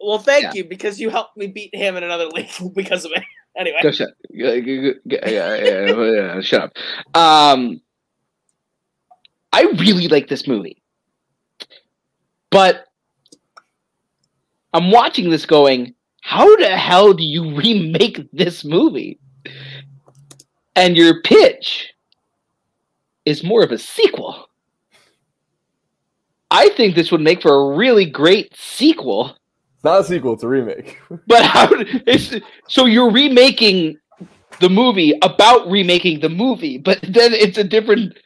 Well, 0.00 0.18
thank 0.18 0.42
Yeah. 0.44 0.52
you 0.54 0.64
because 0.64 1.00
you 1.00 1.10
helped 1.10 1.36
me 1.36 1.48
beat 1.48 1.74
him 1.74 1.96
in 1.96 2.02
another 2.04 2.26
league 2.34 2.50
because 2.74 3.04
of 3.04 3.12
it. 3.14 3.22
Anyway, 3.56 3.78
Go 3.82 3.90
shut. 3.90 4.10
go- 4.38 4.60
go- 4.60 4.82
go- 4.82 4.92
go- 5.08 5.18
yeah, 5.26 5.56
yeah, 5.56 5.86
yeah, 5.86 6.10
yeah, 6.34 6.40
shut 6.40 6.62
up. 6.62 6.72
Um, 7.16 7.80
I 9.52 9.62
really 9.78 10.06
like 10.06 10.28
this 10.28 10.46
movie, 10.46 10.80
but 12.50 12.84
I'm 14.72 14.92
watching 14.92 15.28
this 15.30 15.44
going, 15.44 15.94
how 16.20 16.54
the 16.56 16.76
hell 16.76 17.12
do 17.14 17.24
you 17.24 17.56
remake 17.56 18.28
this 18.32 18.64
movie? 18.64 19.18
And 20.76 20.96
your 20.96 21.20
pitch 21.22 21.92
is 23.24 23.42
more 23.42 23.64
of 23.64 23.72
a 23.72 23.78
sequel. 23.78 24.48
I 26.52 26.68
think 26.68 26.94
this 26.94 27.10
would 27.10 27.22
make 27.22 27.42
for 27.42 27.52
a 27.72 27.76
really 27.76 28.06
great 28.06 28.54
sequel. 28.54 29.36
It's 29.78 29.84
not 29.84 30.00
a 30.00 30.04
sequel; 30.04 30.32
it's 30.34 30.42
a 30.42 30.48
remake. 30.48 30.98
But 31.28 31.44
how? 31.44 31.68
It's, 31.72 32.34
so 32.68 32.86
you're 32.86 33.10
remaking 33.12 33.96
the 34.60 34.68
movie 34.68 35.16
about 35.22 35.68
remaking 35.70 36.18
the 36.20 36.28
movie, 36.28 36.78
but 36.78 36.98
then 37.02 37.32
it's 37.32 37.58
a 37.58 37.62
different, 37.64 38.18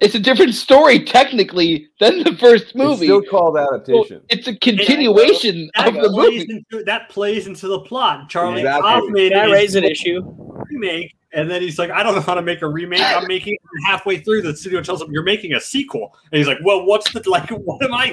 it's 0.00 0.16
a 0.16 0.18
different 0.18 0.54
story 0.54 1.04
technically 1.04 1.88
than 2.00 2.24
the 2.24 2.36
first 2.36 2.74
movie. 2.74 2.90
It's 2.92 3.00
movie. 3.02 3.06
still 3.06 3.22
called 3.22 3.54
So 3.54 3.72
adaptation. 3.74 4.20
it's 4.30 4.48
a 4.48 4.56
continuation 4.56 5.70
That 5.76 5.88
of 5.88 5.94
the 5.94 6.10
movie. 6.10 6.40
into, 6.50 6.82
that 6.84 7.08
plays 7.08 7.46
into 7.46 7.68
the 7.68 7.78
plot. 7.80 8.28
Charlie 8.28 8.62
Exactly. 8.62 8.82
Kaufman 8.90 9.28
can 9.30 9.38
I 9.38 9.52
raise 9.52 9.76
an 9.76 9.84
issue? 9.84 10.22
remake, 10.70 11.14
and 11.32 11.48
then 11.48 11.62
he's 11.62 11.78
like, 11.78 11.90
"I 11.92 12.02
don't 12.02 12.16
know 12.16 12.20
how 12.20 12.34
to 12.34 12.42
make 12.42 12.62
a 12.62 12.68
remake. 12.68 13.00
I'm 13.00 13.28
making 13.28 13.54
it." 13.54 13.60
Halfway 13.86 14.18
through. 14.18 14.42
The 14.42 14.56
studio 14.56 14.82
tells 14.82 15.00
him, 15.02 15.12
"You're 15.12 15.22
making 15.22 15.52
a 15.54 15.60
sequel," 15.60 16.12
and 16.32 16.38
he's 16.38 16.48
like, 16.48 16.58
"Well, 16.64 16.84
what's 16.84 17.12
the 17.12 17.22
like? 17.30 17.48
What 17.50 17.80
am 17.84 17.94
I?" 17.94 18.12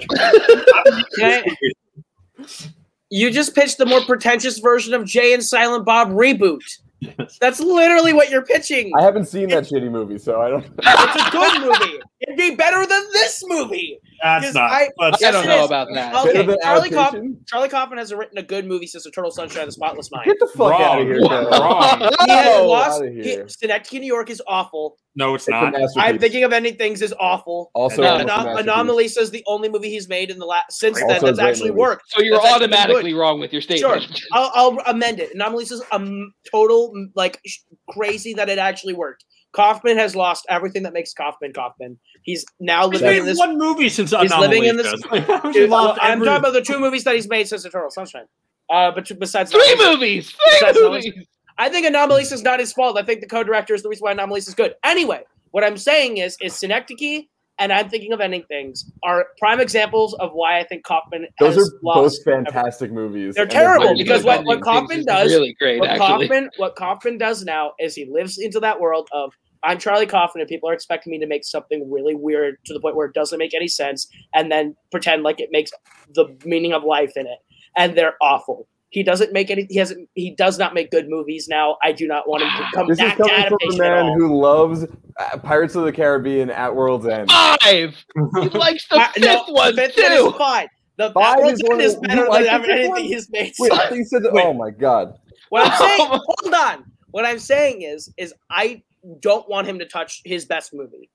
I'm 3.14 3.22
making 3.22 3.22
Can 3.22 3.22
this 3.22 3.22
movie." 3.22 3.22
You 3.22 3.32
just 3.32 3.56
pitched 3.56 3.78
the 3.78 3.86
more 3.86 4.02
pretentious 4.02 4.60
version 4.60 4.94
of 4.94 5.06
Jay 5.06 5.34
and 5.34 5.44
Silent 5.44 5.86
Bob 5.86 6.10
reboot. 6.10 6.64
That's 7.42 7.60
literally 7.60 8.14
what 8.14 8.30
you're 8.30 8.46
pitching. 8.46 8.92
I 8.98 9.04
haven't 9.04 9.26
seen 9.26 9.50
that 9.50 9.66
shitty 9.66 9.92
movie, 9.92 10.18
so 10.18 10.42
I 10.42 10.50
don't. 10.50 10.66
It's 10.80 11.28
a 11.28 11.32
good 11.32 11.62
movie. 11.62 12.00
It'd 12.22 12.38
be 12.38 12.56
better 12.56 12.86
than 12.86 13.04
this 13.14 13.44
movie. 13.46 14.00
That's 14.24 14.46
'Cause 14.46 14.56
not. 14.56 14.72
I- 14.72 14.90
but- 14.98 15.24
I 15.24 15.32
don't 15.32 15.46
know 15.46 15.60
is. 15.60 15.66
about 15.66 15.88
that. 15.94 16.16
Okay, 16.26 16.34
Charlie, 16.64 16.90
Kauf- 16.90 17.08
adaptation? 17.10 17.38
Charlie 17.48 17.70
Kaufman 17.70 17.98
has 17.98 18.14
written 18.14 18.38
a 18.38 18.44
good 18.44 18.66
movie 18.66 18.88
since 18.88 19.04
The 19.04 19.12
Total 19.12 19.30
Sunshine 19.32 19.64
of 19.64 19.68
the 19.68 19.72
Spotless 19.74 20.10
Mind. 20.12 20.26
Get 20.26 20.40
the 20.40 20.48
fuck 20.48 20.72
Wrong. 20.72 20.82
out 20.82 21.02
of 21.02 21.08
here, 21.08 21.20
Wrong. 21.22 21.30
Taylor. 21.30 21.60
Wrong. 21.60 22.00
He 22.26 22.32
has 22.32 22.56
Oh, 22.58 22.68
lost. 22.70 23.02
outta 23.02 23.12
here. 23.12 23.44
He, 23.44 23.50
Synecdoche, 23.50 24.00
New 24.00 24.08
York 24.08 24.30
is 24.30 24.42
awful. 24.48 24.98
No, 25.16 25.36
it's 25.36 25.44
It's 25.48 25.52
not. 25.52 25.76
I'm 25.98 26.18
thinking 26.18 26.44
of 26.44 26.54
ending 26.54 26.76
things 26.76 27.02
is 27.02 27.14
awful. 27.20 27.70
Also, 27.76 28.02
No. 28.02 28.08
almost 28.14 28.28
Anom- 28.30 28.56
masterpiece. 28.66 28.74
Anomalisa 28.74 29.18
is 29.22 29.32
the 29.32 29.44
only 29.46 29.70
movie 29.70 29.90
he's 29.90 30.08
made 30.10 30.32
in 30.32 30.40
the 30.40 30.46
last 30.46 30.72
since 30.72 31.00
Also 31.02 31.14
then 31.14 31.22
that's 31.36 31.40
actually 31.40 31.70
movie. 31.70 31.82
worked. 31.82 32.04
So 32.08 32.24
you're 32.24 32.38
That's 32.40 32.54
automatically 32.56 33.14
wrong 33.14 33.40
with 33.40 33.52
your 33.54 33.62
Sure, 33.62 33.78
statement. 33.78 34.22
I'll, 34.32 34.52
I'll 34.56 34.80
amend 34.88 35.20
it. 35.20 35.36
Anomalisa 35.38 35.74
is 35.74 35.84
um, 35.92 36.34
total 36.50 36.94
like 37.16 37.40
sh- 37.46 37.60
crazy 37.90 38.34
that 38.36 38.50
it 38.50 38.58
actually 38.58 38.94
worked. 38.94 39.26
Kaufman 39.54 39.98
has 39.98 40.16
lost 40.16 40.46
everything 40.50 40.84
that 40.84 40.94
makes 40.94 41.14
Kaufman 41.14 41.54
Kaufman. 41.54 41.98
He's 42.24 42.46
now 42.60 42.90
He's 42.90 43.02
living 43.02 43.08
made 43.16 43.20
in 43.22 43.26
this. 43.26 43.38
one 43.38 43.58
movie 43.58 43.90
since 43.90 44.12
He's 44.12 44.36
living 44.36 44.66
in 44.66 44.78
this. 44.78 44.92
Dude, 45.54 45.70
lost 45.70 46.00
I'm 46.02 46.14
every- 46.14 46.26
talking 46.26 46.40
about 46.40 46.54
the 46.54 46.62
two 46.62 46.80
movies 46.80 47.04
that 47.06 47.16
he's 47.16 47.30
made 47.30 47.48
since 47.48 47.64
Eternal 47.66 47.90
Sunshine. 47.92 48.26
Uh, 48.70 48.92
but 48.92 49.10
besides 49.20 49.52
Three 49.52 49.62
Anomalies- 49.74 49.96
movies. 50.00 50.30
Three 50.32 50.52
besides 50.60 50.78
Anomalies- 50.78 51.06
movies. 51.08 51.28
I 51.60 51.70
think 51.70 51.86
Anomalisa 51.86 52.34
is 52.34 52.42
not 52.42 52.60
his 52.60 52.74
fault. 52.74 52.98
I 52.98 53.04
think 53.04 53.22
the 53.22 53.28
co-director 53.28 53.76
is 53.76 53.84
the 53.84 53.90
reason 53.90 54.04
why 54.06 54.14
Anomalisa 54.16 54.48
is 54.48 54.56
good. 54.56 54.74
Anyway, 54.84 55.22
what 55.52 55.64
I'm 55.64 55.78
saying 55.78 56.18
is, 56.18 56.36
is 56.42 56.56
Synecdoche 56.56 57.26
and 57.60 57.72
I'm 57.72 57.88
thinking 57.90 58.12
of 58.12 58.20
ending 58.22 58.42
things 58.48 58.90
are 59.04 59.28
prime 59.38 59.60
examples 59.60 60.16
of 60.16 60.32
why 60.34 60.60
I 60.60 60.64
think 60.64 60.84
Kaufman 60.84 61.28
Those 61.40 61.54
has 61.54 61.68
are 61.70 61.72
both 61.84 61.96
lost. 62.06 62.24
fantastic 62.26 62.92
movies. 62.92 63.36
They're 63.36 63.44
and 63.44 63.52
terrible 63.52 63.96
because 63.96 64.24
what, 64.24 64.44
what 64.46 64.62
Kaufman 64.64 65.06
does, 65.06 65.32
really 65.32 65.56
great, 65.60 65.80
what 65.80 65.92
actually. 65.92 66.28
Kaufman, 66.28 66.50
what 66.58 66.76
Kaufman 66.76 67.20
does 67.20 67.44
now 67.46 67.74
is 67.80 67.94
he 67.94 68.06
lives 68.12 68.40
into 68.40 68.60
that 68.62 68.80
world 68.82 69.08
of 69.12 69.32
I'm 69.64 69.78
Charlie 69.80 70.06
Kaufman 70.06 70.42
and 70.42 70.48
people 70.50 70.70
are 70.70 70.74
expecting 70.74 71.12
me 71.12 71.20
to 71.20 71.28
make 71.28 71.44
something 71.46 71.90
really 71.92 72.16
weird 72.16 72.58
to 72.66 72.74
the 72.74 72.80
point 72.80 72.96
where 72.96 73.08
it 73.08 73.14
doesn't 73.14 73.38
make 73.40 73.54
any 73.54 73.68
sense, 73.68 74.08
and 74.34 74.52
then 74.52 74.76
pretend 74.92 75.24
like 75.24 75.40
it 75.40 75.50
makes 75.52 75.72
the 76.14 76.26
meaning 76.46 76.74
of 76.74 76.84
life 76.84 77.14
in 77.16 77.26
it, 77.28 77.40
and 77.78 77.98
they're 77.98 78.16
awful. 78.22 78.68
He 78.90 79.02
doesn't 79.02 79.34
make 79.34 79.50
any. 79.50 79.66
He 79.72 79.78
hasn't. 79.80 80.08
He 80.14 80.36
does 80.36 80.60
not 80.60 80.76
make 80.76 80.92
good 80.92 81.08
movies 81.10 81.48
now. 81.50 81.78
I 81.82 81.92
do 81.94 82.06
not 82.08 82.28
want 82.30 82.44
him 82.44 82.50
to 82.50 82.68
come 82.76 82.88
This 82.88 83.00
is 83.00 83.04
back 83.06 83.18
to 83.18 83.24
coming 83.24 83.36
from 83.36 83.42
a 83.42 83.46
adaptation 83.48 83.84
at 83.86 84.06
man 84.06 84.14
who 84.20 84.40
loves 84.40 84.86
uh, 85.20 85.38
Pirates 85.40 85.74
of 85.76 85.86
the 85.86 85.92
Caribbean 85.92 86.52
at 86.52 86.76
World's 86.76 87.08
End. 87.08 87.32
Five. 87.32 87.60
He 87.64 88.50
likes 88.50 88.88
the 88.90 88.98
Uh, 88.98 89.08
fifth 89.14 89.24
no, 89.24 89.44
one 89.54 89.76
the 89.76 89.82
fifth 89.82 89.96
too. 89.96 90.02
one 90.04 90.14
is 90.34 90.38
fine. 90.38 90.68
The 90.98 91.12
Five 91.12 91.38
that 91.40 91.54
is 91.54 91.62
one 91.64 91.78
one 91.78 91.82
is 91.82 91.96
of- 91.96 92.02
better 92.04 92.22
you 92.26 92.30
like 92.30 92.46
than 92.46 92.62
the 92.62 92.72
anything 92.72 92.90
one? 92.92 93.02
he's 93.02 93.28
made. 93.32 93.54
Wait, 93.58 93.72
so- 93.72 93.76
I 93.80 93.88
think 93.88 93.98
you 93.98 94.06
said 94.06 94.24
that. 94.26 94.32
Oh 94.36 94.54
my 94.54 94.70
god. 94.70 95.16
What 95.50 95.66
I'm 95.72 95.78
saying, 95.80 96.08
hold 96.12 96.54
on. 96.54 96.86
What 97.10 97.26
I'm 97.26 97.40
saying 97.40 97.82
is, 97.82 98.14
is 98.18 98.32
I 98.52 98.84
don't 99.20 99.48
want 99.50 99.68
him 99.68 99.80
to 99.80 99.86
touch 99.86 100.22
his 100.26 100.46
best 100.46 100.74
movie, 100.74 101.10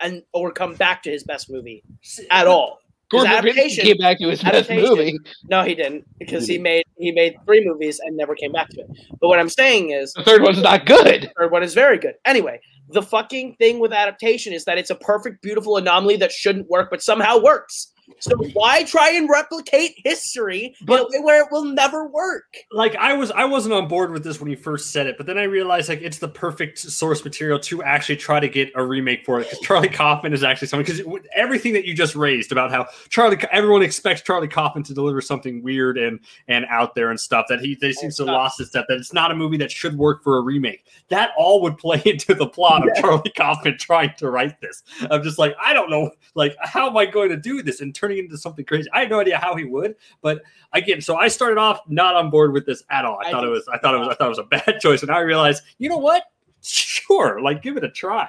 and 0.00 0.22
or 0.32 0.50
come 0.52 0.74
back 0.74 1.02
to 1.04 1.10
his 1.10 1.24
best 1.24 1.50
movie 1.50 1.82
at 2.30 2.46
all. 2.46 2.78
Gordon 3.10 3.32
adaptation- 3.32 3.84
came 3.84 3.98
back 3.98 4.18
to 4.18 4.28
his 4.30 4.42
best 4.42 4.70
movie. 4.70 5.18
No, 5.50 5.62
he 5.62 5.74
didn't 5.74 6.04
because 6.18 6.46
he 6.48 6.58
made 6.58 6.84
he 6.96 7.12
made 7.12 7.36
three 7.44 7.64
movies 7.64 8.00
and 8.00 8.16
never 8.16 8.34
came 8.34 8.50
back 8.52 8.68
to 8.70 8.80
it. 8.80 8.86
But 9.20 9.28
what 9.28 9.38
I'm 9.38 9.50
saying 9.50 9.90
is, 9.90 10.12
The 10.14 10.24
third 10.24 10.42
one's 10.42 10.62
not 10.62 10.86
good. 10.86 11.22
the 11.24 11.32
third 11.38 11.52
one 11.52 11.62
is 11.62 11.74
very 11.74 11.98
good. 11.98 12.14
Anyway, 12.24 12.60
the 12.88 13.02
fucking 13.02 13.56
thing 13.56 13.78
with 13.78 13.92
adaptation 13.92 14.52
is 14.52 14.64
that 14.64 14.78
it's 14.78 14.90
a 14.90 14.94
perfect, 14.94 15.42
beautiful 15.42 15.76
anomaly 15.76 16.16
that 16.16 16.32
shouldn't 16.32 16.68
work, 16.68 16.88
but 16.90 17.02
somehow 17.02 17.38
works. 17.38 17.92
So 18.18 18.36
why 18.52 18.84
try 18.84 19.10
and 19.10 19.28
replicate 19.28 19.94
history 20.04 20.74
in 20.80 20.88
a 20.88 21.04
way 21.04 21.18
where 21.20 21.42
it 21.42 21.48
will 21.50 21.64
never 21.64 22.06
work? 22.06 22.44
like 22.72 22.96
I 22.96 23.14
was 23.14 23.30
I 23.30 23.44
wasn't 23.44 23.74
on 23.74 23.88
board 23.88 24.10
with 24.10 24.24
this 24.24 24.40
when 24.40 24.50
you 24.50 24.56
first 24.56 24.90
said 24.90 25.06
it, 25.06 25.16
but 25.16 25.26
then 25.26 25.38
I 25.38 25.44
realized 25.44 25.88
like 25.88 26.02
it's 26.02 26.18
the 26.18 26.28
perfect 26.28 26.78
source 26.78 27.24
material 27.24 27.58
to 27.60 27.82
actually 27.82 28.16
try 28.16 28.40
to 28.40 28.48
get 28.48 28.70
a 28.74 28.84
remake 28.84 29.24
for 29.24 29.40
it 29.40 29.44
because 29.44 29.60
Charlie 29.60 29.88
Kaufman 29.88 30.32
is 30.32 30.42
actually 30.42 30.68
something 30.68 30.84
because 30.84 31.20
everything 31.34 31.72
that 31.74 31.84
you 31.84 31.94
just 31.94 32.16
raised 32.16 32.52
about 32.52 32.70
how 32.70 32.86
Charlie 33.08 33.38
everyone 33.52 33.82
expects 33.82 34.22
Charlie 34.22 34.48
Kaufman 34.48 34.82
to 34.84 34.94
deliver 34.94 35.20
something 35.20 35.62
weird 35.62 35.98
and 35.98 36.20
and 36.48 36.66
out 36.68 36.94
there 36.94 37.10
and 37.10 37.18
stuff 37.18 37.46
that 37.48 37.60
he 37.60 37.76
they 37.80 37.92
seems 37.92 38.16
to 38.16 38.24
lost 38.24 38.58
his 38.58 38.68
step 38.68 38.86
that 38.88 38.98
it's 38.98 39.12
not 39.12 39.30
a 39.30 39.34
movie 39.34 39.56
that 39.58 39.70
should 39.70 39.96
work 39.96 40.22
for 40.22 40.38
a 40.38 40.40
remake. 40.40 40.84
That 41.08 41.30
all 41.36 41.62
would 41.62 41.78
play 41.78 42.02
into 42.06 42.34
the 42.34 42.46
plot 42.46 42.88
of 42.88 42.96
Charlie 42.96 43.32
Kaufman 43.36 43.78
trying 43.78 44.14
to 44.18 44.30
write 44.30 44.60
this. 44.60 44.82
I'm 45.10 45.22
just 45.22 45.38
like 45.38 45.54
I 45.62 45.72
don't 45.72 45.90
know 45.90 46.10
like 46.34 46.56
how 46.60 46.88
am 46.88 46.96
I 46.96 47.06
going 47.06 47.30
to 47.30 47.36
do 47.36 47.62
this 47.62 47.80
and 47.80 47.93
turning 47.94 48.18
it 48.18 48.24
into 48.24 48.38
something 48.38 48.64
crazy? 48.64 48.88
I 48.92 49.00
had 49.00 49.10
no 49.10 49.20
idea 49.20 49.38
how 49.38 49.54
he 49.56 49.64
would, 49.64 49.96
but 50.22 50.42
again, 50.72 51.00
so 51.00 51.16
I 51.16 51.28
started 51.28 51.58
off 51.58 51.80
not 51.88 52.14
on 52.14 52.30
board 52.30 52.52
with 52.52 52.66
this 52.66 52.82
at 52.90 53.04
all. 53.04 53.18
I, 53.24 53.28
I 53.28 53.30
thought 53.30 53.44
it 53.44 53.50
was 53.50 53.66
I 53.72 53.78
thought 53.78 53.94
it 53.94 53.98
was 53.98 54.08
I 54.08 54.14
thought 54.14 54.26
it 54.26 54.28
was 54.28 54.38
a 54.38 54.44
bad 54.44 54.78
choice, 54.80 55.02
and 55.02 55.10
I 55.10 55.20
realized, 55.20 55.62
you 55.78 55.88
know 55.88 55.98
what? 55.98 56.24
Sure, 56.60 57.40
like 57.40 57.62
give 57.62 57.76
it 57.76 57.84
a 57.84 57.90
try. 57.90 58.28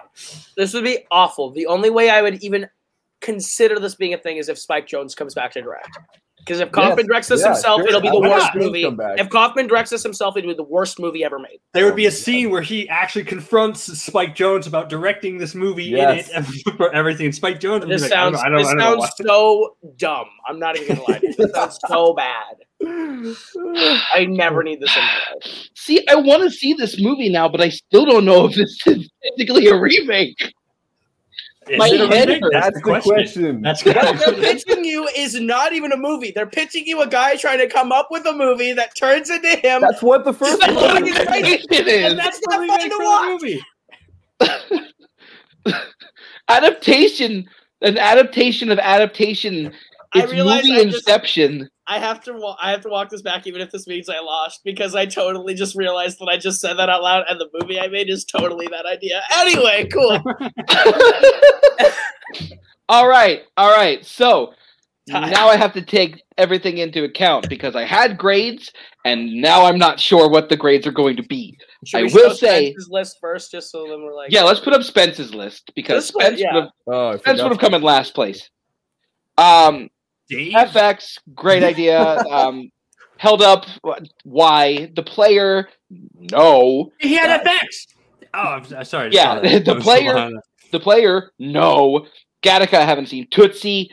This 0.58 0.74
would 0.74 0.84
be 0.84 1.00
awful. 1.12 1.52
The 1.52 1.68
only 1.68 1.90
way 1.90 2.10
I 2.10 2.22
would 2.22 2.44
even 2.44 2.70
consider 3.22 3.80
this 3.80 3.96
being 3.96 4.14
a 4.14 4.18
thing 4.18 4.38
is 4.38 4.50
if 4.50 4.58
Spike 4.58 4.88
Jonze 4.88 5.16
comes 5.16 5.34
back 5.34 5.52
to 5.54 5.62
direct. 5.62 5.98
Because 6.46 6.60
if 6.60 6.72
Kaufman 6.72 6.98
Yes, 7.00 7.08
directs 7.08 7.28
this 7.30 7.42
yeah, 7.42 7.48
himself, 7.54 7.80
sure. 7.82 7.88
it'll 7.90 8.02
be 8.02 8.10
the 8.10 8.20
Why 8.20 8.30
worst 8.30 8.46
not? 8.54 8.58
Movie. 8.58 8.84
If 9.20 9.30
Kaufman 9.32 9.66
directs 9.66 9.90
this 9.90 10.04
himself, 10.04 10.38
it'll 10.38 10.52
be 10.52 10.56
the 10.56 10.62
worst 10.62 11.00
movie 11.00 11.24
ever 11.24 11.40
made. 11.40 11.60
There 11.74 11.86
would 11.86 11.96
be 11.96 12.06
a 12.06 12.12
scene 12.12 12.52
where 12.52 12.62
he 12.62 12.88
actually 12.88 13.24
confronts 13.26 13.82
Spike 14.00 14.36
Jonze 14.36 14.68
about 14.68 14.88
directing 14.88 15.40
this 15.40 15.56
movie 15.56 15.86
Yes. 15.86 16.30
in 16.30 16.44
it 16.44 16.46
for 16.78 16.94
everything. 16.94 17.26
And 17.26 17.36
Spike 17.36 17.60
Jonze 17.60 17.80
would 17.80 17.90
be 17.90 17.96
This 17.96 18.04
like, 18.04 18.12
sounds 18.12 18.40
I 18.40 18.50
don't, 18.50 18.60
I 18.60 18.62
this 18.62 18.68
don't, 18.74 18.80
I 18.80 18.84
don't 18.92 19.02
sounds 19.02 19.14
so 19.28 19.76
dumb. 19.98 20.28
I'm 20.48 20.60
not 20.60 20.76
even 20.80 20.96
gonna 20.98 21.10
lie. 21.10 21.18
to 21.20 21.28
you. 21.28 21.34
This 21.36 21.52
sounds 21.52 21.80
so 21.88 22.14
bad. 22.18 22.58
I 22.86 24.28
never 24.30 24.62
need 24.64 24.80
this 24.82 24.96
in 24.96 25.02
my 25.02 25.20
life. 25.34 25.70
See, 25.76 26.06
I 26.08 26.16
want 26.16 26.44
to 26.44 26.52
see 26.52 26.74
this 26.74 27.02
movie 27.02 27.30
now, 27.30 27.50
but 27.50 27.60
I 27.62 27.70
still 27.70 28.06
don't 28.06 28.26
know 28.26 28.46
if 28.46 28.56
this 28.56 28.86
is 28.86 29.10
technically 29.24 29.68
a 29.68 29.76
remake. 29.80 30.54
Is 31.68 31.80
My 31.80 31.88
a 31.88 32.08
head 32.08 32.30
hurts. 32.30 32.48
That's 32.52 32.76
the 32.76 32.82
question. 32.82 33.62
That's 33.62 33.84
What 33.84 33.96
they're 34.20 34.34
pitching 34.36 34.86
you 34.86 35.08
is 35.16 35.40
not 35.40 35.74
even 35.74 35.92
a 35.94 35.98
movie. 35.98 36.32
They're 36.32 36.46
pitching 36.46 36.86
you 36.86 37.02
a 37.02 37.08
guy 37.08 37.36
trying 37.38 37.58
to 37.58 37.68
come 37.68 37.92
up 37.92 38.10
with 38.12 38.26
a 38.28 38.34
movie 38.34 38.74
that 38.74 38.96
turns 38.96 39.32
into 39.32 39.50
him. 39.50 39.82
That's 39.82 40.04
what 40.04 40.26
the 40.26 40.34
first 40.34 40.60
That's 40.60 40.74
what 40.76 40.84
one 40.94 40.98
I'm 40.98 41.04
was. 41.04 41.16
saying 41.16 41.60
it 41.72 41.88
is. 41.88 42.12
and 42.12 42.20
that's 42.20 42.40
the 42.40 42.48
not 42.52 42.60
remake 42.60 42.82
fun 42.82 42.90
to 42.92 42.98
watch. 43.04 43.42
movie. 43.42 44.92
adaptation, 46.50 47.46
an 47.82 47.98
adaptation 47.98 48.70
of 48.72 48.78
adaptation. 48.80 49.74
I 50.16 50.26
realize 50.26 50.64
movie 50.64 50.80
I 50.80 50.84
just- 50.86 51.08
Inception. 51.08 51.70
I 51.88 52.00
have 52.00 52.24
to 52.24 52.34
wa- 52.34 52.58
I 52.60 52.72
have 52.72 52.82
to 52.82 52.90
walk 52.90 53.10
this 53.10 53.22
back 53.22 53.46
even 53.46 53.62
if 53.62 53.70
this 53.70 53.86
means 53.86 54.10
I 54.10 54.20
lost 54.20 54.62
because 54.64 54.96
I 54.96 55.06
totally 55.06 55.54
just 55.54 55.76
realized 55.76 56.18
that 56.20 56.28
I 56.28 56.36
just 56.38 56.60
said 56.60 56.74
that 56.80 56.90
out 56.90 57.04
loud 57.04 57.26
and 57.30 57.40
the 57.40 57.48
movie 57.62 57.80
I 57.80 57.88
made 57.88 58.10
is 58.10 58.26
totally 58.26 58.66
that 58.72 58.88
idea. 58.88 59.22
Anyway, 59.32 59.88
cool. 59.94 60.20
all 62.90 63.08
right, 63.08 63.42
all 63.58 63.72
right. 63.72 64.04
So 64.06 64.54
Time. 65.10 65.30
now 65.30 65.48
I 65.48 65.56
have 65.58 65.74
to 65.74 65.82
take 65.84 66.24
everything 66.38 66.80
into 66.80 67.04
account 67.04 67.48
because 67.50 67.76
I 67.76 67.84
had 67.84 68.18
grades, 68.18 68.72
and 69.06 69.32
now 69.36 69.66
I'm 69.66 69.78
not 69.78 70.00
sure 70.00 70.28
what 70.30 70.50
the 70.50 70.58
grades 70.58 70.88
are 70.88 70.92
going 70.92 71.16
to 71.18 71.24
be. 71.24 71.56
Should 71.86 71.98
I 72.00 72.04
we 72.04 72.14
will 72.14 72.30
show 72.30 72.34
say- 72.36 72.72
Spence's 72.72 72.90
list 72.90 73.18
first, 73.22 73.52
just 73.52 73.70
so 73.72 73.84
then 73.88 74.02
we're 74.04 74.16
like, 74.16 74.32
Yeah, 74.32 74.42
let's 74.44 74.60
put 74.60 74.74
up 74.74 74.82
Spence's 74.84 75.34
list 75.36 75.72
because 75.76 76.08
This 76.08 76.16
one, 76.16 76.26
Spence 76.26 76.42
yeah. 76.42 76.54
would 76.56 76.64
have 76.64 76.72
Oh, 76.88 77.18
Spence 77.18 77.42
would 77.44 77.52
have 77.52 77.60
come 77.60 77.74
in 77.76 77.84
last 77.84 78.16
place. 78.16 78.50
Um, 79.38 79.90
Dave? 80.30 80.54
FX, 80.54 81.18
great 81.34 81.64
idea. 81.72 82.02
um, 82.30 82.70
held 83.18 83.42
up. 83.42 83.66
Why 84.24 84.92
the 84.96 85.04
player? 85.04 85.70
No. 86.32 86.92
He 87.00 87.14
had 87.16 87.42
FX. 87.42 87.60
Oh, 88.34 88.40
I'm, 88.40 88.64
I'm 88.76 88.84
sorry. 88.86 89.10
Yeah, 89.12 89.36
sorry. 89.42 89.60
the 89.60 89.76
player- 89.76 90.32
The 90.72 90.80
player? 90.80 91.32
No. 91.40 92.08
Gattaca, 92.44 92.74
I 92.76 92.86
haven't 92.86 93.08
seen. 93.08 93.28
Tootsie, 93.32 93.90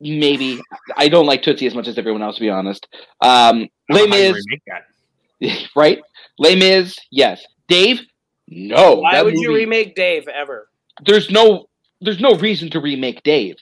maybe. 0.00 0.60
I 0.96 1.08
don't 1.08 1.26
like 1.26 1.42
Tootsie 1.42 1.66
as 1.66 1.74
much 1.74 1.88
as 1.88 1.98
everyone 1.98 2.22
else, 2.22 2.36
to 2.36 2.40
be 2.40 2.50
honest. 2.50 2.86
Um, 3.20 3.68
Les 3.90 3.98
don't 4.06 4.10
know 4.10 4.16
how 4.16 4.22
you 4.22 4.32
Mis, 4.32 4.44
remake 4.46 4.62
that. 4.68 5.68
right? 5.76 5.98
Les 6.38 6.54
Mis, 6.54 6.94
yes. 7.10 7.44
Dave, 7.68 8.00
no. 8.48 8.96
why 8.96 9.14
That 9.14 9.24
would 9.24 9.34
you 9.34 9.48
movie- 9.48 9.60
remake 9.64 9.94
Dave 9.96 10.28
ever? 10.28 10.68
There's 11.04 11.30
no, 11.30 11.66
there's 12.00 12.20
no 12.20 12.34
reason 12.36 12.70
to 12.70 12.80
remake 12.80 13.22
Dave. 13.22 13.56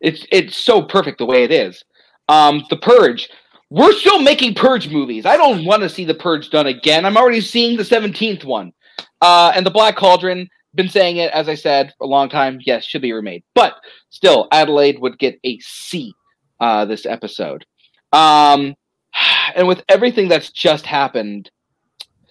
It's 0.00 0.26
it's 0.30 0.56
so 0.56 0.82
perfect 0.82 1.18
the 1.18 1.26
way 1.26 1.44
it 1.44 1.52
is. 1.52 1.82
Um, 2.28 2.64
the 2.70 2.76
Purge. 2.76 3.28
We're 3.68 3.92
still 3.92 4.22
making 4.22 4.54
Purge 4.54 4.88
movies. 4.88 5.26
I 5.26 5.36
don't 5.36 5.64
want 5.64 5.82
to 5.82 5.88
see 5.88 6.04
the 6.04 6.14
Purge 6.14 6.50
done 6.50 6.66
again. 6.66 7.04
I'm 7.04 7.16
already 7.16 7.40
seeing 7.40 7.76
the 7.76 7.82
17th 7.82 8.44
one. 8.44 8.72
Uh, 9.20 9.52
and 9.54 9.66
the 9.66 9.70
Black 9.70 9.96
Cauldron. 9.96 10.48
Been 10.74 10.88
saying 10.90 11.16
it 11.16 11.32
as 11.32 11.48
I 11.48 11.54
said 11.54 11.94
for 11.96 12.04
a 12.04 12.08
long 12.08 12.28
time. 12.28 12.58
Yes, 12.60 12.84
should 12.84 13.00
be 13.00 13.12
remade. 13.12 13.42
But 13.54 13.74
still, 14.10 14.46
Adelaide 14.52 14.98
would 15.00 15.18
get 15.18 15.40
a 15.42 15.58
C 15.60 16.12
uh, 16.60 16.84
this 16.84 17.06
episode. 17.06 17.64
Um, 18.12 18.74
and 19.56 19.66
with 19.66 19.82
everything 19.88 20.28
that's 20.28 20.50
just 20.50 20.84
happened, 20.84 21.50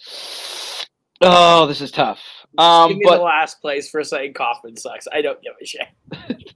oh, 1.21 1.65
this 1.65 1.81
is 1.81 1.91
tough. 1.91 2.21
Um, 2.57 2.89
Give 2.89 2.97
me 2.97 3.05
but 3.05 3.17
the 3.17 3.23
last 3.23 3.61
place 3.61 3.89
for 3.89 4.03
saying 4.03 4.33
Kaufman 4.33 4.77
sucks. 4.77 5.07
I 5.11 5.21
don't 5.21 5.41
give 5.41 5.53
a 5.61 5.65
shit. 5.65 5.87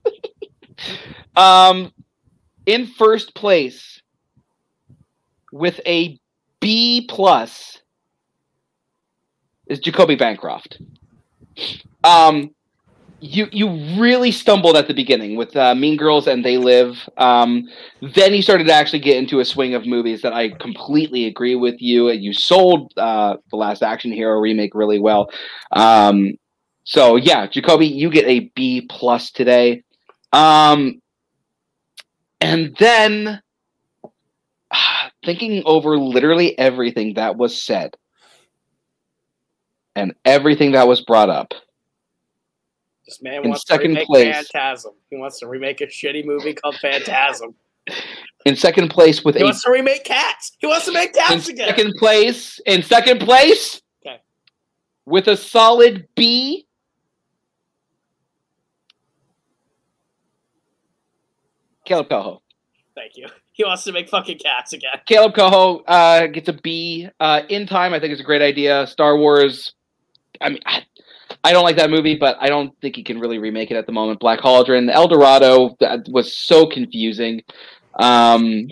Um, 1.36 1.92
in 2.66 2.86
first 2.86 3.34
place 3.34 4.02
with 5.52 5.80
a 5.86 6.18
B 6.60 7.06
plus 7.08 7.80
is 9.66 9.78
Jacoby 9.78 10.16
Bancroft. 10.16 10.80
Um, 12.04 12.54
you 13.20 13.48
you 13.52 13.68
really 14.00 14.32
stumbled 14.32 14.76
at 14.76 14.88
the 14.88 14.94
beginning 14.94 15.36
with 15.36 15.54
uh, 15.54 15.74
Mean 15.74 15.96
Girls 15.96 16.26
and 16.26 16.44
They 16.44 16.56
Live. 16.56 16.96
Um, 17.18 17.68
then 18.00 18.32
you 18.34 18.42
started 18.42 18.66
to 18.66 18.72
actually 18.72 19.00
get 19.00 19.18
into 19.18 19.40
a 19.40 19.44
swing 19.44 19.74
of 19.74 19.86
movies 19.86 20.22
that 20.22 20.32
I 20.32 20.50
completely 20.50 21.26
agree 21.26 21.54
with 21.54 21.80
you. 21.80 22.10
You 22.10 22.32
sold 22.32 22.92
uh, 22.96 23.36
the 23.50 23.56
Last 23.56 23.82
Action 23.82 24.12
Hero 24.12 24.38
remake 24.40 24.74
really 24.74 24.98
well. 24.98 25.30
Um, 25.72 26.32
so 26.84 27.16
yeah, 27.16 27.46
Jacoby, 27.46 27.86
you 27.86 28.10
get 28.10 28.26
a 28.26 28.50
B 28.54 28.86
plus 28.88 29.30
today. 29.30 29.82
Um, 30.32 31.00
and 32.40 32.74
then 32.78 33.40
thinking 35.24 35.62
over 35.66 35.96
literally 35.98 36.58
everything 36.58 37.14
that 37.14 37.36
was 37.36 37.60
said 37.60 37.96
and 39.96 40.14
everything 40.24 40.72
that 40.72 40.86
was 40.86 41.00
brought 41.02 41.28
up, 41.30 41.52
This 43.06 43.20
man 43.22 43.42
In 43.44 43.50
wants 43.50 43.66
second 43.66 43.90
to 43.94 44.00
remake 44.00 44.06
place. 44.06 44.34
Phantasm. 44.52 44.92
He 45.10 45.16
wants 45.16 45.40
to 45.40 45.48
remake 45.48 45.80
a 45.80 45.86
shitty 45.86 46.24
movie 46.24 46.54
called 46.54 46.76
Phantasm. 46.80 47.54
In 48.46 48.56
second 48.56 48.88
place 48.88 49.22
with 49.22 49.34
He 49.34 49.42
a 49.42 49.44
wants 49.44 49.62
to 49.64 49.70
remake 49.70 50.04
Cats. 50.04 50.52
He 50.58 50.66
wants 50.66 50.86
to 50.86 50.92
make 50.92 51.12
Cats 51.12 51.48
again. 51.48 51.68
second 51.68 51.92
place 51.98 52.58
in 52.64 52.82
second 52.82 53.20
place 53.20 53.82
Okay. 54.06 54.18
with 55.04 55.28
a 55.28 55.36
solid 55.36 56.08
B. 56.14 56.66
Caleb 61.84 62.08
Coho. 62.08 62.42
Thank 62.94 63.16
you. 63.16 63.28
He 63.52 63.64
wants 63.64 63.84
to 63.84 63.92
make 63.92 64.08
fucking 64.08 64.38
Cats 64.38 64.72
again. 64.72 64.92
Caleb 65.04 65.34
Coho 65.34 65.80
uh, 65.80 66.28
gets 66.28 66.48
a 66.48 66.54
B. 66.54 67.06
Uh, 67.18 67.42
in 67.50 67.66
time, 67.66 67.92
I 67.92 68.00
think 68.00 68.10
is 68.10 68.20
a 68.20 68.24
great 68.24 68.40
idea. 68.40 68.86
Star 68.86 69.18
Wars. 69.18 69.74
I 70.40 70.48
mean, 70.48 70.60
I, 70.64 70.82
I 71.44 71.52
don't 71.52 71.64
like 71.64 71.76
that 71.76 71.90
movie, 71.90 72.16
but 72.16 72.38
I 72.40 72.48
don't 72.48 72.72
think 72.80 72.96
he 72.96 73.02
can 73.02 73.20
really 73.20 73.36
remake 73.36 73.70
it 73.70 73.76
at 73.76 73.84
the 73.84 73.92
moment. 73.92 74.18
Black 74.18 74.40
Cauldron, 74.40 74.88
El 74.88 75.08
Dorado 75.08 75.76
that 75.80 76.08
was 76.08 76.38
so 76.38 76.66
confusing. 76.66 77.42
Um, 77.98 78.68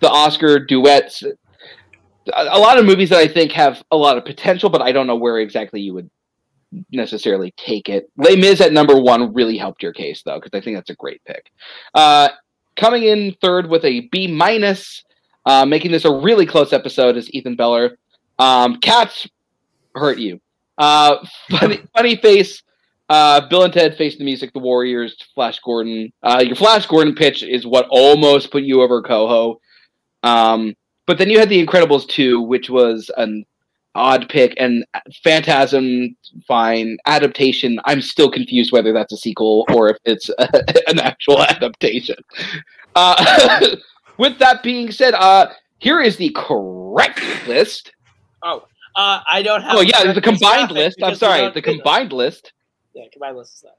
the 0.00 0.08
Oscar 0.08 0.58
duets. 0.58 1.22
A, 1.22 1.34
a 2.32 2.58
lot 2.58 2.78
of 2.78 2.86
movies 2.86 3.10
that 3.10 3.18
I 3.18 3.28
think 3.28 3.52
have 3.52 3.82
a 3.90 3.96
lot 3.96 4.16
of 4.16 4.24
potential, 4.24 4.70
but 4.70 4.80
I 4.80 4.90
don't 4.92 5.06
know 5.06 5.16
where 5.16 5.38
exactly 5.38 5.82
you 5.82 5.92
would 5.92 6.08
necessarily 6.90 7.52
take 7.56 7.88
it. 7.88 8.10
Les 8.16 8.36
Mis 8.36 8.60
at 8.60 8.72
number 8.72 8.98
one 8.98 9.32
really 9.32 9.56
helped 9.56 9.82
your 9.82 9.92
case, 9.92 10.22
though, 10.24 10.40
because 10.40 10.56
I 10.56 10.62
think 10.62 10.76
that's 10.76 10.90
a 10.90 10.94
great 10.94 11.22
pick. 11.24 11.50
Uh, 11.94 12.28
coming 12.76 13.04
in 13.04 13.34
third 13.40 13.68
with 13.68 13.84
a 13.84 14.08
B 14.12 14.26
minus, 14.26 15.04
uh, 15.46 15.64
making 15.64 15.92
this 15.92 16.04
a 16.04 16.12
really 16.12 16.46
close 16.46 16.72
episode 16.72 17.16
is 17.16 17.32
Ethan 17.32 17.56
Beller. 17.56 17.98
Um, 18.38 18.80
Cats 18.80 19.28
hurt 19.94 20.18
you. 20.18 20.40
Uh, 20.78 21.24
funny, 21.50 21.80
funny 21.94 22.16
face. 22.16 22.62
Uh, 23.08 23.46
Bill 23.48 23.64
and 23.64 23.72
Ted 23.72 23.96
face 23.96 24.16
the 24.16 24.24
music. 24.24 24.52
The 24.52 24.60
Warriors. 24.60 25.16
Flash 25.34 25.60
Gordon. 25.60 26.12
Uh, 26.22 26.42
your 26.44 26.56
Flash 26.56 26.86
Gordon 26.86 27.14
pitch 27.14 27.42
is 27.42 27.66
what 27.66 27.86
almost 27.90 28.50
put 28.50 28.62
you 28.62 28.82
over 28.82 29.02
Coho. 29.02 29.60
Um, 30.22 30.74
but 31.06 31.18
then 31.18 31.28
you 31.28 31.38
had 31.38 31.50
The 31.50 31.64
Incredibles 31.64 32.08
2, 32.08 32.40
which 32.40 32.70
was 32.70 33.10
an 33.18 33.44
odd 33.94 34.28
pick, 34.28 34.54
and 34.58 34.84
Phantasm, 35.22 36.16
fine. 36.46 36.96
Adaptation, 37.06 37.78
I'm 37.84 38.00
still 38.00 38.30
confused 38.30 38.72
whether 38.72 38.92
that's 38.92 39.12
a 39.12 39.16
sequel 39.16 39.64
or 39.72 39.90
if 39.90 39.98
it's 40.04 40.28
an 40.86 40.98
actual 40.98 41.42
adaptation. 41.42 42.16
Uh, 42.94 43.76
with 44.18 44.38
that 44.38 44.62
being 44.62 44.90
said, 44.90 45.14
uh, 45.14 45.48
here 45.78 46.00
is 46.00 46.16
the 46.16 46.30
correct 46.34 47.20
list. 47.46 47.92
Oh, 48.42 48.64
uh, 48.96 49.20
I 49.30 49.42
don't 49.42 49.62
have. 49.62 49.76
Oh 49.76 49.80
yeah, 49.80 50.12
the 50.12 50.20
combined 50.20 50.70
list. 50.70 50.98
I'm 51.02 51.14
sorry, 51.14 51.48
the 51.48 51.60
do 51.60 51.60
them. 51.60 51.76
combined 51.76 52.12
list. 52.12 52.52
Yeah, 52.94 53.04
combined 53.12 53.36
list 53.36 53.54
is 53.54 53.60
that. 53.62 53.76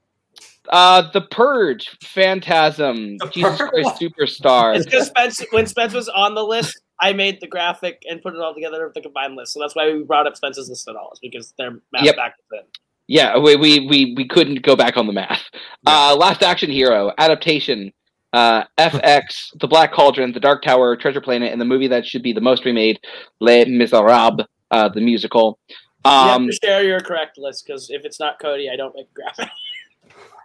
Uh, 0.69 1.11
The 1.11 1.21
Purge, 1.21 1.95
Phantasm, 2.03 3.17
Jesus 3.31 3.57
Christ 3.57 4.01
Superstar. 4.01 4.75
It's 4.75 4.85
because 4.85 5.07
Spence, 5.07 5.43
when 5.51 5.67
Spence 5.67 5.93
was 5.93 6.09
on 6.09 6.33
the 6.33 6.43
list, 6.43 6.75
I 6.99 7.13
made 7.13 7.41
the 7.41 7.47
graphic 7.47 8.01
and 8.09 8.21
put 8.21 8.33
it 8.35 8.39
all 8.41 8.53
together 8.53 8.85
with 8.85 8.93
the 8.93 9.01
combined 9.01 9.35
list. 9.35 9.53
So 9.53 9.59
that's 9.59 9.75
why 9.75 9.91
we 9.91 10.03
brought 10.03 10.27
up 10.27 10.35
Spence's 10.37 10.69
list 10.69 10.87
at 10.87 10.95
all, 10.95 11.11
is 11.13 11.19
because 11.19 11.53
they're 11.57 11.71
mapped 11.91 12.05
Yep. 12.05 12.15
back 12.15 12.35
in. 12.53 12.59
Yeah, 13.07 13.37
we, 13.37 13.55
we 13.55 13.81
we 13.87 14.13
we 14.17 14.27
couldn't 14.27 14.63
go 14.63 14.75
back 14.75 14.97
on 14.97 15.05
the 15.05 15.13
math. 15.13 15.43
Uh, 15.85 16.15
Last 16.17 16.41
Action 16.41 16.71
Hero 16.71 17.11
adaptation. 17.17 17.91
Uh, 18.33 18.65
FX, 18.77 19.51
The 19.61 19.67
Black 19.67 19.93
Cauldron, 19.93 20.33
The 20.33 20.41
Dark 20.41 20.61
Tower, 20.61 20.97
Treasure 20.97 21.21
Planet, 21.21 21.53
and 21.53 21.61
the 21.61 21.65
movie 21.65 21.87
that 21.87 22.05
should 22.05 22.21
be 22.23 22.33
the 22.33 22.41
most 22.41 22.65
remade, 22.65 22.99
Les 23.39 23.63
Miserables, 23.65 24.45
uh, 24.71 24.89
the 24.89 24.99
musical. 24.99 25.57
you 25.69 26.11
have 26.11 26.35
Um, 26.35 26.47
to 26.47 26.59
share 26.61 26.83
your 26.83 26.99
correct 26.99 27.37
list 27.37 27.65
because 27.65 27.89
if 27.89 28.03
it's 28.03 28.19
not 28.19 28.37
Cody, 28.41 28.69
I 28.69 28.75
don't 28.75 28.93
make 28.93 29.07
a 29.09 29.13
graphic. 29.13 29.49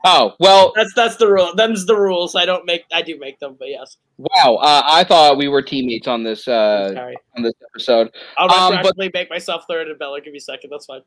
oh 0.04 0.32
well, 0.38 0.72
that's 0.74 0.92
that's 0.94 1.16
the 1.16 1.30
rule. 1.30 1.52
Them's 1.56 1.86
the 1.86 1.96
rules. 1.96 2.34
I 2.34 2.44
don't 2.44 2.66
make. 2.66 2.84
I 2.92 3.02
do 3.02 3.18
make 3.18 3.38
them, 3.38 3.56
but 3.58 3.68
yes. 3.68 3.96
wow. 4.18 4.56
Uh, 4.56 4.82
I 4.84 5.04
thought 5.04 5.36
we 5.36 5.48
were 5.48 5.62
teammates 5.62 6.08
on 6.08 6.22
this 6.22 6.46
uh, 6.48 6.94
Sorry. 6.94 7.16
on 7.36 7.42
this 7.42 7.54
episode. 7.72 8.10
I'll 8.38 8.50
Um, 8.50 8.82
but 8.82 8.96
make 8.96 9.30
myself 9.30 9.64
third 9.68 9.88
and 9.88 9.98
Bella 9.98 10.20
give 10.20 10.32
me 10.32 10.38
second. 10.38 10.70
That's 10.70 10.86
fine. 10.86 11.02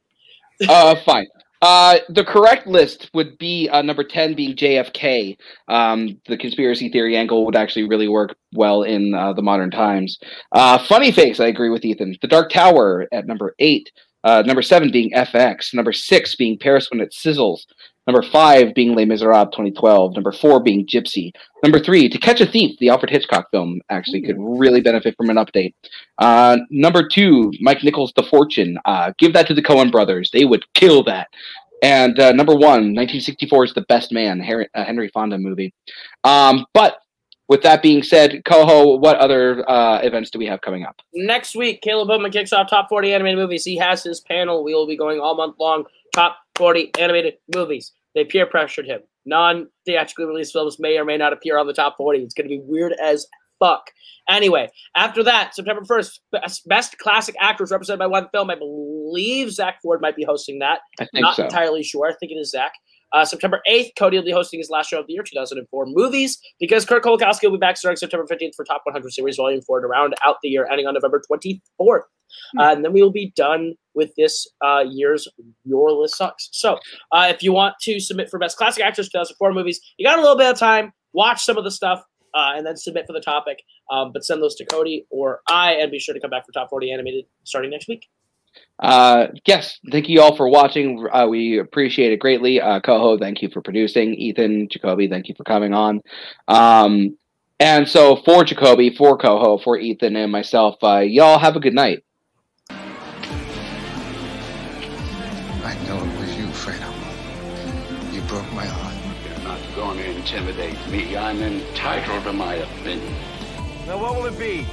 uh, 0.70 0.96
fine. 1.04 1.28
Uh, 1.64 2.00
the 2.10 2.26
correct 2.26 2.68
list 2.68 3.10
would 3.14 3.38
be 3.38 3.70
uh, 3.70 3.82
number 3.82 4.04
10 4.04 4.36
being 4.36 4.54
JFK. 4.54 5.38
Um, 5.70 6.20
the 6.28 6.38
conspiracy 6.38 6.90
theory 6.90 7.16
angle 7.16 7.46
would 7.46 7.56
actually 7.56 7.88
really 7.88 8.10
work 8.10 8.36
well 8.52 8.84
in 8.84 9.14
uh, 9.14 9.32
the 9.32 9.42
modern 9.42 9.72
times. 9.72 10.20
Uh, 10.52 10.78
Funny 10.78 11.10
Face, 11.10 11.40
I 11.40 11.48
agree 11.48 11.70
with 11.70 11.86
Ethan. 11.86 12.18
The 12.22 12.28
Dark 12.28 12.50
Tower 12.50 13.08
at 13.14 13.28
number 13.28 13.56
8. 13.60 13.90
Uh, 14.26 14.44
number 14.46 14.62
7 14.62 14.92
being 14.92 15.12
FX. 15.14 15.74
Number 15.74 15.94
6 15.94 16.36
being 16.36 16.60
Paris 16.60 16.92
When 16.92 17.00
It 17.00 17.14
Sizzles. 17.14 17.62
Number 18.06 18.22
5 18.22 18.74
being 18.74 18.96
Les 18.96 19.06
Miserables 19.06 19.52
2012. 19.54 20.16
Number 20.16 20.32
4 20.32 20.62
being 20.62 20.86
Gypsy. 20.86 21.32
Number 21.64 21.80
3, 21.80 22.10
To 22.10 22.18
Catch 22.18 22.42
a 22.42 22.46
Thief, 22.46 22.78
the 22.80 22.90
Alfred 22.90 23.10
Hitchcock 23.10 23.50
film, 23.52 23.80
actually 23.90 24.22
could 24.22 24.36
really 24.38 24.82
benefit 24.82 25.16
from 25.16 25.30
an 25.30 25.38
update. 25.38 25.74
Uh, 26.18 26.58
number 26.70 27.08
2, 27.08 27.54
Mike 27.62 27.84
Nichols' 27.84 28.14
The 28.16 28.24
Fortune. 28.24 28.78
Uh, 28.86 29.14
give 29.18 29.34
that 29.34 29.48
to 29.48 29.54
the 29.54 29.62
Coen 29.62 29.92
brothers. 29.92 30.30
They 30.32 30.46
would 30.46 30.66
kill 30.74 31.04
that. 31.06 31.30
And 31.82 32.20
uh, 32.20 32.32
number 32.32 32.54
one, 32.54 32.96
1964 32.96 33.66
is 33.66 33.74
The 33.74 33.82
Best 33.82 34.12
Man, 34.12 34.40
Henry, 34.40 34.68
uh, 34.74 34.86
Henry 34.86 35.10
Fonda 35.10 35.38
movie. 35.38 35.74
Um, 36.24 36.66
but 36.74 36.98
with 37.50 37.62
that 37.64 37.82
being 37.82 38.04
said, 38.04 38.44
Coho, 38.46 38.98
what 38.98 39.18
other 39.18 39.70
uh, 39.70 40.00
events 40.00 40.30
do 40.30 40.40
we 40.40 40.46
have 40.46 40.62
coming 40.62 40.86
up? 40.86 41.02
Next 41.14 41.56
week, 41.56 41.82
Caleb 41.82 42.08
Bowman 42.08 42.32
kicks 42.32 42.54
off 42.54 42.70
top 42.70 42.88
40 42.90 43.14
animated 43.14 43.38
movies. 43.38 43.66
He 43.66 43.78
has 43.78 44.02
his 44.02 44.22
panel. 44.22 44.64
We 44.64 44.74
will 44.74 44.88
be 44.88 44.98
going 44.98 45.20
all 45.20 45.36
month 45.36 45.56
long. 45.60 45.84
Top 46.14 46.38
40 46.56 46.92
animated 47.00 47.36
movies. 47.54 47.92
They 48.16 48.26
peer 48.26 48.46
pressured 48.46 48.86
him. 48.86 49.02
Non 49.26 49.68
theatrically 49.86 50.26
released 50.26 50.54
films 50.54 50.78
may 50.80 50.98
or 50.98 51.06
may 51.06 51.18
not 51.18 51.34
appear 51.34 51.58
on 51.58 51.68
the 51.68 51.74
top 51.74 51.96
40. 51.98 52.20
It's 52.20 52.34
going 52.34 52.48
to 52.48 52.56
be 52.56 52.62
weird 52.64 52.94
as 53.02 53.26
fuck. 53.60 53.90
Anyway, 54.30 54.70
after 54.96 55.24
that, 55.24 55.56
September 55.56 55.82
1st, 55.82 56.20
best, 56.66 56.98
classic 56.98 57.36
actors 57.40 57.72
represented 57.72 58.00
by 58.00 58.08
one 58.08 58.28
film. 58.34 58.50
I 58.50 58.56
believe 58.56 59.52
Zach 59.52 59.82
Ford 59.82 60.02
might 60.02 60.16
be 60.16 60.24
hosting 60.24 60.60
that. 60.60 60.80
I 61.00 61.06
think 61.06 61.24
Not 61.24 61.36
so. 61.36 61.46
entirely 61.46 61.84
sure. 61.84 62.08
I 62.08 62.14
think 62.20 62.32
it 62.32 62.36
is 62.36 62.52
Zach. 62.52 62.74
Uh, 63.14 63.24
September 63.24 63.62
8th, 63.70 63.92
Cody 63.98 64.18
will 64.18 64.26
be 64.26 64.32
hosting 64.32 64.60
his 64.60 64.70
last 64.70 64.90
show 64.90 65.00
of 65.00 65.08
the 65.08 65.14
year, 65.14 65.24
2004 65.24 65.86
movies, 65.88 66.40
because 66.60 66.84
Kurt 66.86 67.04
Kolakowski 67.04 67.44
will 67.44 67.52
be 67.52 67.58
back 67.58 67.78
starting 67.78 67.98
September 67.98 68.26
15th 68.26 68.56
for 68.56 68.66
Top 68.66 68.82
100 68.86 69.14
Series 69.14 69.38
Volume 69.38 69.62
4 69.62 69.82
to 69.82 69.88
round 69.88 70.16
out 70.26 70.38
the 70.42 70.50
year, 70.50 70.68
ending 70.70 70.88
on 70.88 70.96
November 70.96 71.22
24th. 71.32 72.02
Uh, 72.58 72.64
and 72.72 72.84
then 72.84 72.94
we 72.94 73.02
will 73.02 73.12
be 73.12 73.32
done 73.36 73.76
with 73.94 74.12
this 74.18 74.48
uh, 74.66 74.84
year's 74.88 75.28
Your 75.64 75.92
List 75.92 76.18
Sucks. 76.18 76.50
So 76.52 76.80
uh, 77.12 77.28
if 77.30 77.44
you 77.44 77.54
want 77.54 77.76
to 77.82 78.00
submit 78.00 78.30
for 78.30 78.40
Best 78.40 78.58
Classic 78.58 78.84
Actors 78.84 79.10
2004 79.10 79.54
movies, 79.54 79.80
you 79.98 80.06
got 80.06 80.18
a 80.18 80.22
little 80.22 80.38
bit 80.38 80.50
of 80.50 80.58
time. 80.58 80.92
Watch 81.14 81.44
some 81.44 81.58
of 81.58 81.64
the 81.64 81.72
stuff 81.72 82.04
uh, 82.34 82.54
and 82.56 82.66
then 82.66 82.76
submit 82.76 83.06
for 83.06 83.14
the 83.14 83.22
topic. 83.22 83.62
Um, 83.92 84.12
but 84.12 84.24
send 84.26 84.42
those 84.42 84.56
to 84.56 84.66
Cody 84.66 85.06
or 85.10 85.42
I, 85.48 85.74
and 85.74 85.92
be 85.92 86.00
sure 86.00 86.14
to 86.14 86.20
come 86.20 86.32
back 86.32 86.46
for 86.46 86.52
Top 86.52 86.70
40 86.70 86.92
Animated 86.92 87.26
starting 87.44 87.72
next 87.72 87.88
week. 87.88 88.08
Uh, 88.80 89.28
yes, 89.46 89.80
thank 89.92 90.10
you 90.10 90.22
all 90.22 90.36
for 90.36 90.50
watching. 90.50 91.08
Uh, 91.12 91.28
we 91.28 91.60
appreciate 91.60 92.12
it 92.12 92.20
greatly. 92.20 92.60
Uh, 92.60 92.80
Coho, 92.82 93.18
thank 93.18 93.42
you 93.42 93.50
for 93.50 93.62
producing. 93.62 94.14
Ethan, 94.16 94.68
Jacoby, 94.70 95.08
thank 95.08 95.30
you 95.30 95.36
for 95.36 95.44
coming 95.44 95.74
on. 95.74 96.02
Um, 96.48 97.18
and 97.60 97.88
so 97.88 98.18
for 98.18 98.44
Jacoby, 98.44 98.90
for 98.96 99.18
Coho, 99.18 99.58
for 99.58 99.78
Ethan, 99.78 100.16
and 100.16 100.32
myself, 100.32 100.76
uh, 100.84 101.00
y'all 101.00 101.40
have 101.40 101.56
a 101.56 101.60
good 101.60 101.74
night. 101.74 102.04
I 105.64 105.76
know 105.88 105.98
it 105.98 106.20
was 106.20 106.36
you, 106.36 106.48
Fredo. 106.48 106.92
You 108.12 108.22
broke 108.24 108.52
my 108.54 108.66
heart. 108.66 108.96
You're 109.30 109.48
not 109.48 109.60
going 109.76 109.98
to 110.00 110.10
intimidate 110.12 110.78
me. 110.90 111.16
I'm 111.16 111.42
entitled 111.42 112.24
to 112.26 112.34
my 112.34 112.56
opinion. 112.56 113.16
Now, 113.88 113.98
what 113.98 114.16
will 114.16 114.26
it 114.26 114.38
be? 114.38 114.66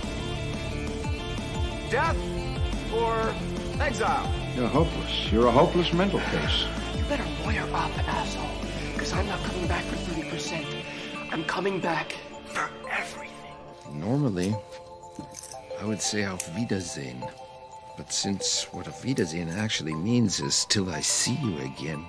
Death 1.91 2.17
or 2.93 3.35
exile? 3.81 4.31
You're 4.55 4.69
hopeless. 4.69 5.33
You're 5.33 5.47
a 5.47 5.51
hopeless 5.51 5.93
mental 5.93 6.21
case. 6.21 6.67
You 6.97 7.05
better 7.05 7.27
lawyer 7.45 7.69
up, 7.75 7.91
asshole. 8.09 8.47
Because 8.93 9.13
I'm 9.13 9.27
not 9.27 9.43
coming 9.45 9.67
back 9.67 9.85
for 9.85 9.97
30%. 9.97 10.65
I'm 11.33 11.45
coming 11.45 11.81
back 11.81 12.13
for 12.47 12.69
everything. 12.91 13.31
Normally, 13.93 14.55
I 15.81 15.85
would 15.85 16.03
say 16.03 16.25
auf 16.25 16.43
Wiedersehen. 16.55 17.23
But 17.97 18.13
since 18.13 18.65
what 18.73 18.89
auf 18.89 19.05
Wiedersehen 19.05 19.49
actually 19.49 19.95
means 19.95 20.41
is 20.41 20.65
till 20.67 20.91
I 20.91 21.01
see 21.01 21.35
you 21.35 21.59
again, 21.59 22.05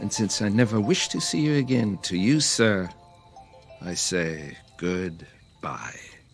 and 0.00 0.12
since 0.12 0.42
I 0.42 0.48
never 0.48 0.80
wish 0.80 1.08
to 1.08 1.20
see 1.20 1.40
you 1.40 1.56
again, 1.56 1.98
to 2.02 2.16
you, 2.16 2.40
sir, 2.40 2.88
I 3.82 3.94
say 3.94 4.56
goodbye. 4.76 6.13